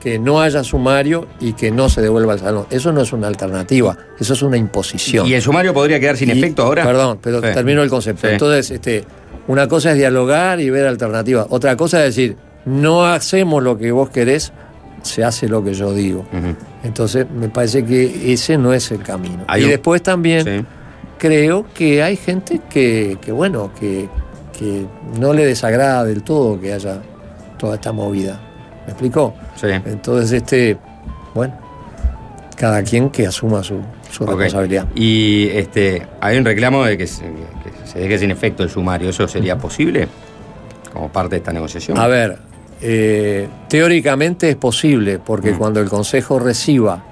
que 0.06 0.20
no 0.20 0.40
haya 0.40 0.62
sumario 0.62 1.26
y 1.40 1.54
que 1.54 1.72
no 1.72 1.88
se 1.88 2.00
devuelva 2.00 2.34
al 2.34 2.38
salón. 2.38 2.66
Eso 2.70 2.92
no 2.92 3.00
es 3.00 3.12
una 3.12 3.26
alternativa, 3.26 3.98
eso 4.20 4.34
es 4.34 4.42
una 4.42 4.56
imposición. 4.56 5.26
¿Y 5.26 5.34
el 5.34 5.42
sumario 5.42 5.74
podría 5.74 5.98
quedar 5.98 6.16
sin 6.16 6.28
Y- 6.28 6.38
efecto 6.38 6.62
ahora? 6.62 6.84
Perdón, 6.84 7.18
pero 7.20 7.40
Sí. 7.42 7.48
termino 7.52 7.82
el 7.82 7.90
concepto. 7.90 8.28
Sí. 8.28 8.32
Entonces, 8.34 8.70
este, 8.70 9.04
una 9.48 9.66
cosa 9.66 9.90
es 9.90 9.96
dialogar 9.98 10.60
y 10.60 10.70
ver 10.70 10.86
alternativas. 10.86 11.48
Otra 11.50 11.76
cosa 11.76 11.98
es 12.06 12.14
decir, 12.14 12.36
no 12.66 13.04
hacemos 13.04 13.64
lo 13.64 13.76
que 13.78 13.90
vos 13.90 14.08
querés, 14.10 14.52
se 15.02 15.24
hace 15.24 15.48
lo 15.48 15.64
que 15.64 15.74
yo 15.74 15.92
digo. 15.92 16.24
Entonces, 16.84 17.26
me 17.28 17.48
parece 17.48 17.84
que 17.84 18.32
ese 18.32 18.56
no 18.58 18.72
es 18.72 18.88
el 18.92 19.02
camino. 19.02 19.42
Hay 19.48 19.62
y 19.62 19.64
un- 19.64 19.70
después 19.70 20.04
también 20.04 20.68
creo 21.18 21.66
que 21.74 22.04
hay 22.04 22.14
gente 22.16 22.60
que, 22.70 23.18
que, 23.20 23.32
bueno, 23.32 23.72
que, 23.80 24.08
que 24.56 24.86
no 25.18 25.32
le 25.32 25.44
desagrada 25.44 26.04
del 26.04 26.22
todo 26.22 26.60
que 26.60 26.72
haya 26.74 27.02
toda 27.58 27.74
esta 27.74 27.90
movida. 27.90 28.40
¿Me 28.86 28.92
explicó? 28.92 29.34
Sí. 29.56 29.68
Entonces, 29.68 30.32
este, 30.32 30.78
bueno, 31.34 31.54
cada 32.56 32.82
quien 32.82 33.10
que 33.10 33.26
asuma 33.26 33.62
su, 33.62 33.80
responsabilidad. 34.20 34.86
Y 34.94 35.48
este, 35.48 36.06
hay 36.20 36.38
un 36.38 36.44
reclamo 36.44 36.84
de 36.84 36.96
que 36.96 37.06
se, 37.06 37.24
que 37.24 37.86
se 37.86 37.98
deje 37.98 38.18
sin 38.18 38.30
efecto 38.30 38.62
el 38.62 38.70
sumario. 38.70 39.10
¿Eso 39.10 39.28
sería 39.28 39.58
posible 39.58 40.08
como 40.92 41.10
parte 41.10 41.36
de 41.36 41.38
esta 41.38 41.52
negociación? 41.52 41.98
A 41.98 42.06
ver, 42.06 42.38
eh, 42.80 43.48
teóricamente 43.68 44.50
es 44.50 44.56
posible, 44.56 45.18
porque 45.18 45.52
cuando 45.52 45.80
el 45.80 45.88
Consejo 45.88 46.38
reciba 46.38 47.04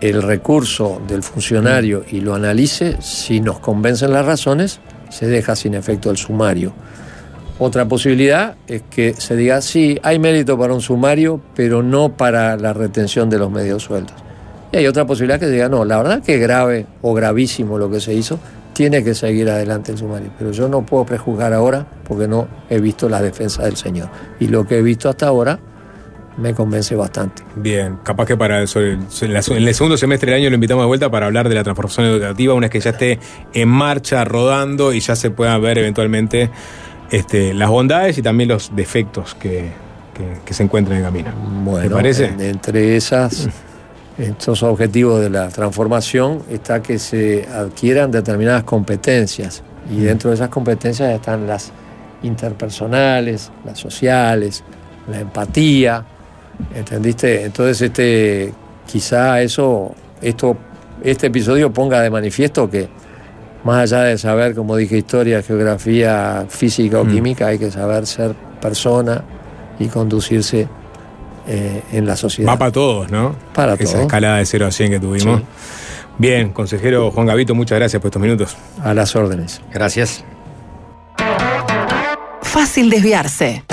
el 0.00 0.22
recurso 0.22 1.00
del 1.06 1.22
funcionario 1.22 2.04
y 2.10 2.20
lo 2.20 2.34
analice, 2.34 2.96
si 3.00 3.40
nos 3.40 3.60
convencen 3.60 4.12
las 4.12 4.26
razones, 4.26 4.80
se 5.08 5.26
deja 5.26 5.56
sin 5.56 5.74
efecto 5.74 6.10
el 6.10 6.16
sumario. 6.16 6.72
Otra 7.58 7.86
posibilidad 7.86 8.56
es 8.66 8.82
que 8.82 9.14
se 9.14 9.36
diga, 9.36 9.60
sí, 9.60 9.98
hay 10.02 10.18
mérito 10.18 10.58
para 10.58 10.74
un 10.74 10.80
sumario, 10.80 11.40
pero 11.54 11.82
no 11.82 12.16
para 12.16 12.56
la 12.56 12.72
retención 12.72 13.30
de 13.30 13.38
los 13.38 13.50
medios 13.50 13.84
sueldos. 13.84 14.14
Y 14.72 14.78
hay 14.78 14.86
otra 14.88 15.06
posibilidad 15.06 15.38
que 15.38 15.46
se 15.46 15.52
diga, 15.52 15.68
no, 15.68 15.84
la 15.84 15.98
verdad 15.98 16.20
que 16.20 16.34
es 16.34 16.40
grave 16.40 16.86
o 17.00 17.14
gravísimo 17.14 17.78
lo 17.78 17.88
que 17.88 18.00
se 18.00 18.12
hizo, 18.12 18.40
tiene 18.72 19.04
que 19.04 19.14
seguir 19.14 19.48
adelante 19.48 19.92
el 19.92 19.98
sumario. 19.98 20.30
Pero 20.36 20.50
yo 20.50 20.68
no 20.68 20.84
puedo 20.84 21.06
prejuzgar 21.06 21.52
ahora 21.52 21.86
porque 22.08 22.26
no 22.26 22.48
he 22.68 22.80
visto 22.80 23.08
la 23.08 23.22
defensa 23.22 23.62
del 23.62 23.76
señor. 23.76 24.08
Y 24.40 24.48
lo 24.48 24.66
que 24.66 24.78
he 24.78 24.82
visto 24.82 25.08
hasta 25.08 25.28
ahora 25.28 25.60
me 26.36 26.52
convence 26.54 26.96
bastante. 26.96 27.44
Bien, 27.54 27.98
capaz 28.02 28.26
que 28.26 28.36
para 28.36 28.60
el, 28.60 28.68
en 28.74 29.32
el 29.32 29.74
segundo 29.74 29.96
semestre 29.96 30.32
del 30.32 30.40
año 30.40 30.50
lo 30.50 30.56
invitamos 30.56 30.82
de 30.82 30.86
vuelta 30.88 31.08
para 31.08 31.26
hablar 31.26 31.48
de 31.48 31.54
la 31.54 31.62
transformación 31.62 32.06
educativa, 32.06 32.54
una 32.54 32.66
vez 32.66 32.72
que 32.72 32.80
ya 32.80 32.90
esté 32.90 33.20
en 33.52 33.68
marcha, 33.68 34.24
rodando 34.24 34.92
y 34.92 34.98
ya 34.98 35.14
se 35.14 35.30
puedan 35.30 35.62
ver 35.62 35.78
eventualmente 35.78 36.50
este, 37.16 37.54
las 37.54 37.68
bondades 37.70 38.18
y 38.18 38.22
también 38.22 38.48
los 38.48 38.74
defectos 38.74 39.34
que, 39.34 39.70
que- 40.14 40.38
que 40.44 40.54
se 40.54 40.62
encuentran 40.62 40.98
en 40.98 41.04
el 41.04 41.10
camino. 41.10 41.30
Bueno, 41.64 41.88
¿Te 41.88 41.94
parece? 41.94 42.24
en- 42.26 42.40
entre 42.40 42.96
esas, 42.96 43.48
estos 44.18 44.62
objetivos 44.62 45.20
de 45.20 45.30
la 45.30 45.48
transformación 45.48 46.42
está 46.50 46.82
que 46.82 46.98
se 46.98 47.46
adquieran 47.48 48.10
determinadas 48.10 48.64
competencias 48.64 49.62
y 49.90 50.00
dentro 50.00 50.30
de 50.30 50.36
esas 50.36 50.48
competencias 50.48 51.10
están 51.12 51.46
las 51.46 51.72
interpersonales, 52.22 53.50
las 53.64 53.78
sociales, 53.78 54.62
la 55.08 55.20
empatía, 55.20 56.04
¿entendiste? 56.74 57.44
Entonces 57.44 57.80
este, 57.82 58.52
quizá 58.86 59.40
eso, 59.42 59.94
esto, 60.22 60.56
este 61.02 61.26
episodio 61.28 61.72
ponga 61.72 62.00
de 62.00 62.10
manifiesto 62.10 62.68
que 62.70 62.88
más 63.64 63.92
allá 63.92 64.04
de 64.04 64.18
saber, 64.18 64.54
como 64.54 64.76
dije, 64.76 64.96
historia, 64.98 65.42
geografía, 65.42 66.46
física 66.48 67.00
o 67.00 67.06
química, 67.06 67.46
hay 67.48 67.58
que 67.58 67.70
saber 67.70 68.06
ser 68.06 68.34
persona 68.60 69.24
y 69.78 69.88
conducirse 69.88 70.68
eh, 71.46 71.82
en 71.92 72.06
la 72.06 72.16
sociedad. 72.16 72.52
Va 72.52 72.58
para 72.58 72.72
todos, 72.72 73.10
¿no? 73.10 73.34
Para 73.54 73.74
Esa 73.74 73.84
todos. 73.84 74.00
escalada 74.06 74.36
de 74.38 74.46
0 74.46 74.66
a 74.66 74.70
100 74.70 74.90
que 74.92 75.00
tuvimos. 75.00 75.40
Sí. 75.40 75.46
Bien, 76.16 76.52
consejero 76.52 77.10
Juan 77.10 77.26
Gavito, 77.26 77.54
muchas 77.54 77.78
gracias 77.78 78.00
por 78.00 78.08
estos 78.08 78.22
minutos. 78.22 78.56
A 78.82 78.94
las 78.94 79.16
órdenes. 79.16 79.60
Gracias. 79.72 80.24
Fácil 82.42 82.88
desviarse. 82.90 83.64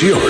Consideración. 0.00 0.29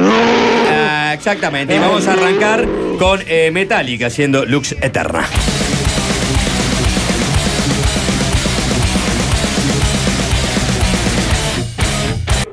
Exactamente. 1.14 1.76
Y 1.76 1.80
vamos 1.80 2.08
a 2.08 2.14
arrancar 2.14 2.66
con 2.98 3.20
eh, 3.28 3.52
Metallica 3.52 4.08
haciendo 4.08 4.46
Lux 4.46 4.76
Eterna. 4.82 5.28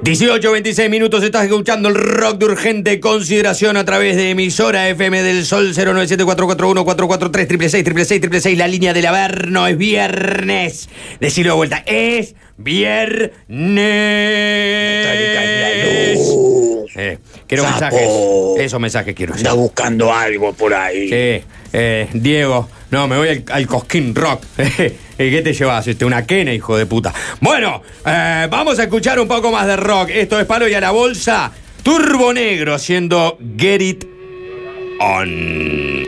...18, 0.02 0.50
26 0.50 0.88
minutos, 0.88 1.22
estás 1.22 1.44
escuchando 1.44 1.90
el 1.90 1.94
rock 1.94 2.38
de 2.38 2.46
urgente 2.46 2.98
consideración 3.00 3.76
a 3.76 3.84
través 3.84 4.16
de 4.16 4.30
emisora 4.30 4.88
FM 4.88 5.22
del 5.22 5.44
Sol 5.44 5.74
097-441-443-666-666, 5.74 8.56
la 8.56 8.66
línea 8.66 8.94
del 8.94 9.04
Averno, 9.04 9.66
es 9.66 9.76
viernes. 9.76 10.88
Decirlo 11.20 11.52
de 11.52 11.56
vuelta, 11.56 11.84
es 11.86 12.34
viernes. 12.56 13.32
Eh, 16.96 17.18
quiero 17.46 17.64
Sapo. 17.64 17.72
mensajes. 17.80 18.08
Esos 18.64 18.80
mensajes 18.80 19.14
quiero. 19.14 19.34
Anda 19.34 19.52
buscando 19.52 20.12
algo 20.12 20.52
por 20.52 20.74
ahí. 20.74 21.08
Sí, 21.08 21.44
eh, 21.72 22.08
Diego, 22.12 22.68
no, 22.90 23.06
me 23.08 23.16
voy 23.16 23.28
al, 23.28 23.44
al 23.50 23.66
Cosquín 23.66 24.14
Rock. 24.14 24.42
¿Qué 24.56 25.42
te 25.42 25.52
llevas? 25.52 25.86
Este, 25.86 26.04
una 26.04 26.26
quena, 26.26 26.52
hijo 26.52 26.76
de 26.76 26.86
puta. 26.86 27.12
Bueno, 27.40 27.82
eh, 28.06 28.46
vamos 28.50 28.78
a 28.78 28.84
escuchar 28.84 29.20
un 29.20 29.28
poco 29.28 29.52
más 29.52 29.66
de 29.66 29.76
rock. 29.76 30.08
Esto 30.10 30.40
es 30.40 30.46
Palo 30.46 30.66
y 30.68 30.74
a 30.74 30.80
la 30.80 30.90
Bolsa. 30.90 31.52
Turbo 31.82 32.32
Negro 32.32 32.74
haciendo 32.74 33.38
Get 33.58 33.82
It 33.82 34.04
On. 35.00 36.04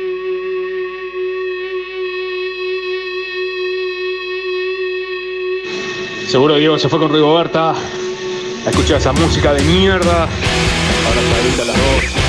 Seguro 6.29 6.57
Diego 6.57 6.79
se 6.79 6.89
fue 6.89 6.99
con 6.99 7.13
Rigoberta 7.13 7.75
a 8.67 8.71
escuchar 8.71 8.99
esa 8.99 9.13
música 9.13 9.53
de 9.55 9.63
mierda. 9.63 10.23
Ahora 10.23 11.21
se 11.21 11.35
ahorita 11.37 11.65
las 11.65 11.77
dos. 11.77 12.23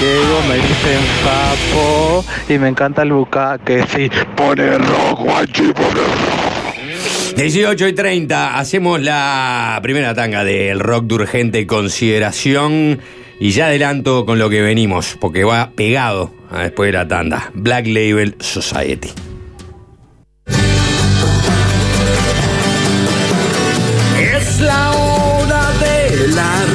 Diego 0.00 0.40
me 0.48 0.54
dicen 0.54 1.00
sapo 1.22 2.24
y 2.48 2.58
me 2.58 2.68
encanta 2.68 3.02
el 3.02 3.12
buca 3.12 3.58
que 3.58 3.84
sí 3.86 4.10
pone 4.34 4.78
rojo, 4.78 5.24
guachi, 5.24 5.72
pone 5.72 5.90
rojo. 5.90 6.50
18 7.36 7.88
y 7.88 7.92
30, 7.92 8.58
hacemos 8.58 9.00
la 9.00 9.78
primera 9.82 10.14
tanga 10.14 10.42
del 10.42 10.80
rock 10.80 11.04
de 11.04 11.14
urgente 11.14 11.66
consideración. 11.66 13.00
Y 13.38 13.52
ya 13.52 13.66
adelanto 13.66 14.26
con 14.26 14.38
lo 14.38 14.50
que 14.50 14.60
venimos, 14.60 15.16
porque 15.18 15.44
va 15.44 15.70
pegado 15.74 16.30
a 16.50 16.60
después 16.62 16.88
de 16.88 16.98
la 16.98 17.08
tanda. 17.08 17.50
Black 17.54 17.86
Label 17.86 18.36
Society. 18.38 19.29
la 24.60 24.90
hora 24.92 25.72
de 25.80 26.28
la 26.28 26.69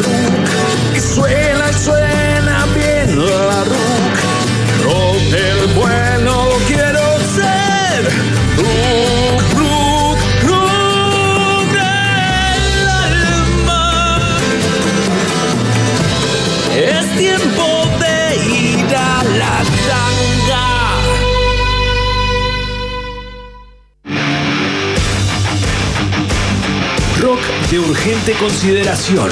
de 27.75 27.81
urgente 27.81 28.31
consideración. 28.39 29.29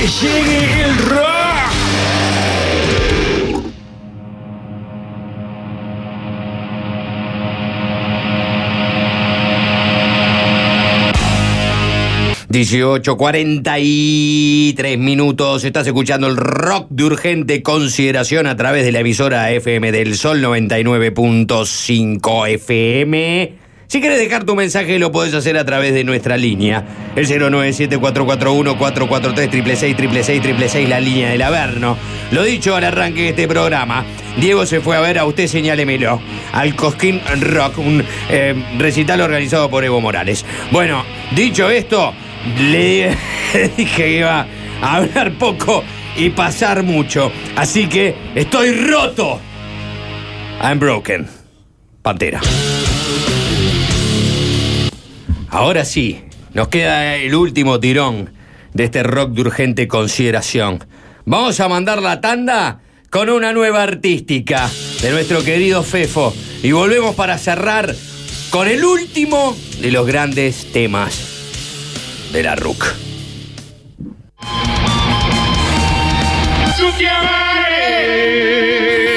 ¡Que 0.00 0.08
llegue 0.08 0.82
el 0.82 0.98
rock! 0.98 1.22
Dieciocho, 12.48 13.16
43 13.16 14.98
minutos. 14.98 15.62
Estás 15.62 15.86
escuchando 15.86 16.26
el 16.26 16.36
rock 16.36 16.88
de 16.90 17.04
urgente 17.04 17.62
consideración 17.62 18.48
a 18.48 18.56
través 18.56 18.84
de 18.84 18.90
la 18.90 18.98
emisora 19.00 19.52
FM 19.52 19.92
del 19.92 20.16
Sol 20.16 20.42
99.5 20.42 22.48
FM. 22.48 23.65
Si 23.88 24.00
quieres 24.00 24.18
dejar 24.18 24.44
tu 24.44 24.56
mensaje, 24.56 24.98
lo 24.98 25.12
podés 25.12 25.32
hacer 25.34 25.56
a 25.56 25.64
través 25.64 25.94
de 25.94 26.02
nuestra 26.02 26.36
línea. 26.36 26.84
El 27.14 27.28
097-441-443 27.28 29.76
666 29.76 30.88
la 30.88 30.98
línea 30.98 31.30
del 31.30 31.42
Averno. 31.42 31.96
Lo 32.32 32.42
dicho 32.42 32.74
al 32.74 32.82
arranque 32.82 33.22
de 33.22 33.28
este 33.28 33.46
programa, 33.46 34.04
Diego 34.40 34.66
se 34.66 34.80
fue 34.80 34.96
a 34.96 35.00
ver 35.00 35.20
a 35.20 35.24
usted, 35.24 35.46
señálemelo, 35.46 36.20
al 36.52 36.74
Cosquín 36.74 37.20
Rock, 37.40 37.78
un 37.78 38.02
eh, 38.28 38.56
recital 38.76 39.20
organizado 39.20 39.70
por 39.70 39.84
Evo 39.84 40.00
Morales. 40.00 40.44
Bueno, 40.72 41.04
dicho 41.36 41.70
esto, 41.70 42.12
le 42.58 43.16
dije 43.76 43.94
que 43.94 44.18
iba 44.18 44.48
a 44.82 44.96
hablar 44.96 45.38
poco 45.38 45.84
y 46.16 46.30
pasar 46.30 46.82
mucho. 46.82 47.30
Así 47.54 47.88
que 47.88 48.16
estoy 48.34 48.72
roto. 48.72 49.38
I'm 50.60 50.80
broken. 50.80 51.28
Pantera. 52.02 52.40
Ahora 55.56 55.86
sí, 55.86 56.22
nos 56.52 56.68
queda 56.68 57.16
el 57.16 57.34
último 57.34 57.80
tirón 57.80 58.30
de 58.74 58.84
este 58.84 59.02
rock 59.02 59.30
de 59.30 59.40
urgente 59.40 59.88
consideración. 59.88 60.84
Vamos 61.24 61.60
a 61.60 61.68
mandar 61.70 62.02
la 62.02 62.20
tanda 62.20 62.80
con 63.08 63.30
una 63.30 63.54
nueva 63.54 63.82
artística 63.82 64.68
de 65.00 65.10
nuestro 65.12 65.42
querido 65.42 65.82
Fefo. 65.82 66.34
Y 66.62 66.72
volvemos 66.72 67.14
para 67.14 67.38
cerrar 67.38 67.96
con 68.50 68.68
el 68.68 68.84
último 68.84 69.56
de 69.80 69.90
los 69.92 70.06
grandes 70.06 70.70
temas 70.72 71.26
de 72.34 72.42
la 72.42 72.54
RUC. 72.54 72.84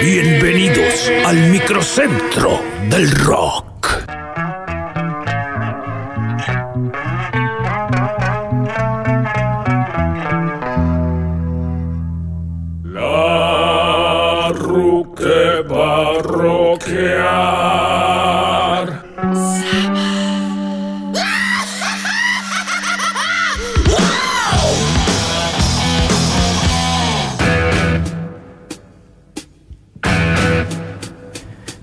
Bienvenidos 0.02 1.12
al 1.26 1.50
microcentro 1.50 2.64
del 2.90 3.12
rock. 3.12 3.69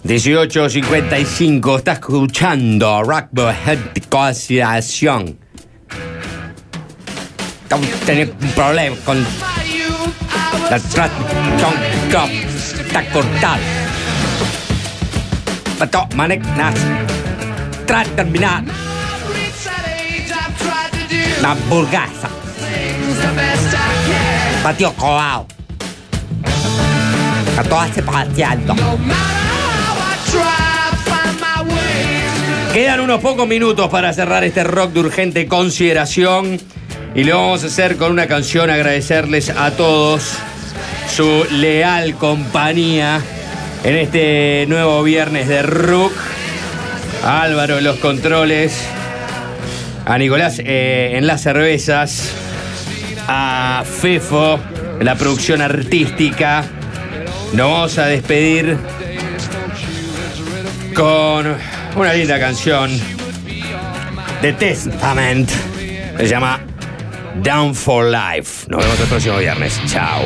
$18.55, 0.06 1.78
está 1.78 1.92
escuchando 1.92 3.02
Rock 3.02 3.28
de 3.32 4.02
Consideración. 4.08 5.38
Tenés 8.04 8.28
un 8.40 8.50
problema 8.50 8.96
con 9.04 9.26
la 10.70 10.78
transmisión 10.78 11.74
que 12.10 12.46
está 12.82 13.10
cortada. 13.10 13.58
Pato, 15.78 16.08
manek, 16.14 16.42
nas. 16.56 16.74
Tras 17.86 18.08
terminar. 18.14 18.62
La 21.42 21.54
burgasa. 21.68 22.28
Patio 24.62 24.92
Coao. 24.94 25.46
A 27.58 27.62
todas 27.64 27.90
se 27.94 28.02
paseando. 28.02 28.74
Quedan 32.76 33.00
unos 33.00 33.22
pocos 33.22 33.48
minutos 33.48 33.88
para 33.88 34.12
cerrar 34.12 34.44
este 34.44 34.62
rock 34.62 34.92
de 34.92 35.00
urgente 35.00 35.46
consideración 35.46 36.60
y 37.14 37.24
lo 37.24 37.38
vamos 37.38 37.64
a 37.64 37.68
hacer 37.68 37.96
con 37.96 38.12
una 38.12 38.26
canción, 38.26 38.68
agradecerles 38.68 39.48
a 39.48 39.70
todos 39.70 40.34
su 41.08 41.46
leal 41.52 42.16
compañía 42.16 43.22
en 43.82 43.96
este 43.96 44.66
nuevo 44.68 45.02
viernes 45.02 45.48
de 45.48 45.62
rock. 45.62 46.12
A 47.24 47.40
Álvaro 47.40 47.78
en 47.78 47.84
los 47.84 47.96
controles, 47.96 48.78
a 50.04 50.18
Nicolás 50.18 50.60
eh, 50.62 51.12
en 51.14 51.26
las 51.26 51.40
cervezas, 51.40 52.30
a 53.26 53.84
Fefo 53.86 54.60
en 55.00 55.06
la 55.06 55.14
producción 55.14 55.62
artística. 55.62 56.62
Nos 57.54 57.70
vamos 57.70 57.96
a 57.96 58.04
despedir 58.04 58.76
con 60.94 61.56
una 61.97 62.12
linda 62.12 62.39
canción 62.39 62.90
de 64.43 64.52
Testament. 64.52 65.51
Se 66.18 66.28
llama 66.28 66.60
Down 67.43 67.74
for 67.74 68.05
Life. 68.05 68.66
Nos 68.68 68.82
vemos 68.82 69.01
el 69.01 69.06
próximo 69.06 69.39
viernes. 69.39 69.81
Chao. 69.86 70.23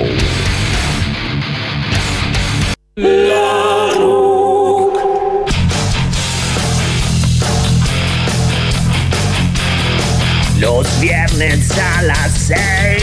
Los 10.59 11.01
viernes 11.01 11.79
a 11.79 12.03
las 12.03 12.33
seis 12.33 13.03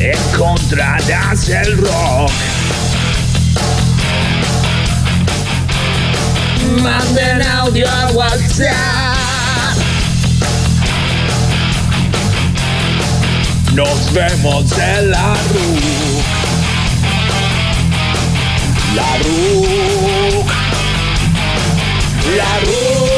encontrarás 0.00 1.48
el 1.48 1.78
rock. 1.78 2.51
manden 6.82 7.42
audio 7.42 7.86
a 7.88 8.12
WhatsApp. 8.12 9.12
Nos 13.74 14.12
vemos 14.12 14.70
en 14.78 15.10
la 15.10 15.34
RUC. 15.34 16.24
La 18.94 19.16
RUC. 19.18 20.46
La 22.36 22.60
RUC. 22.60 23.11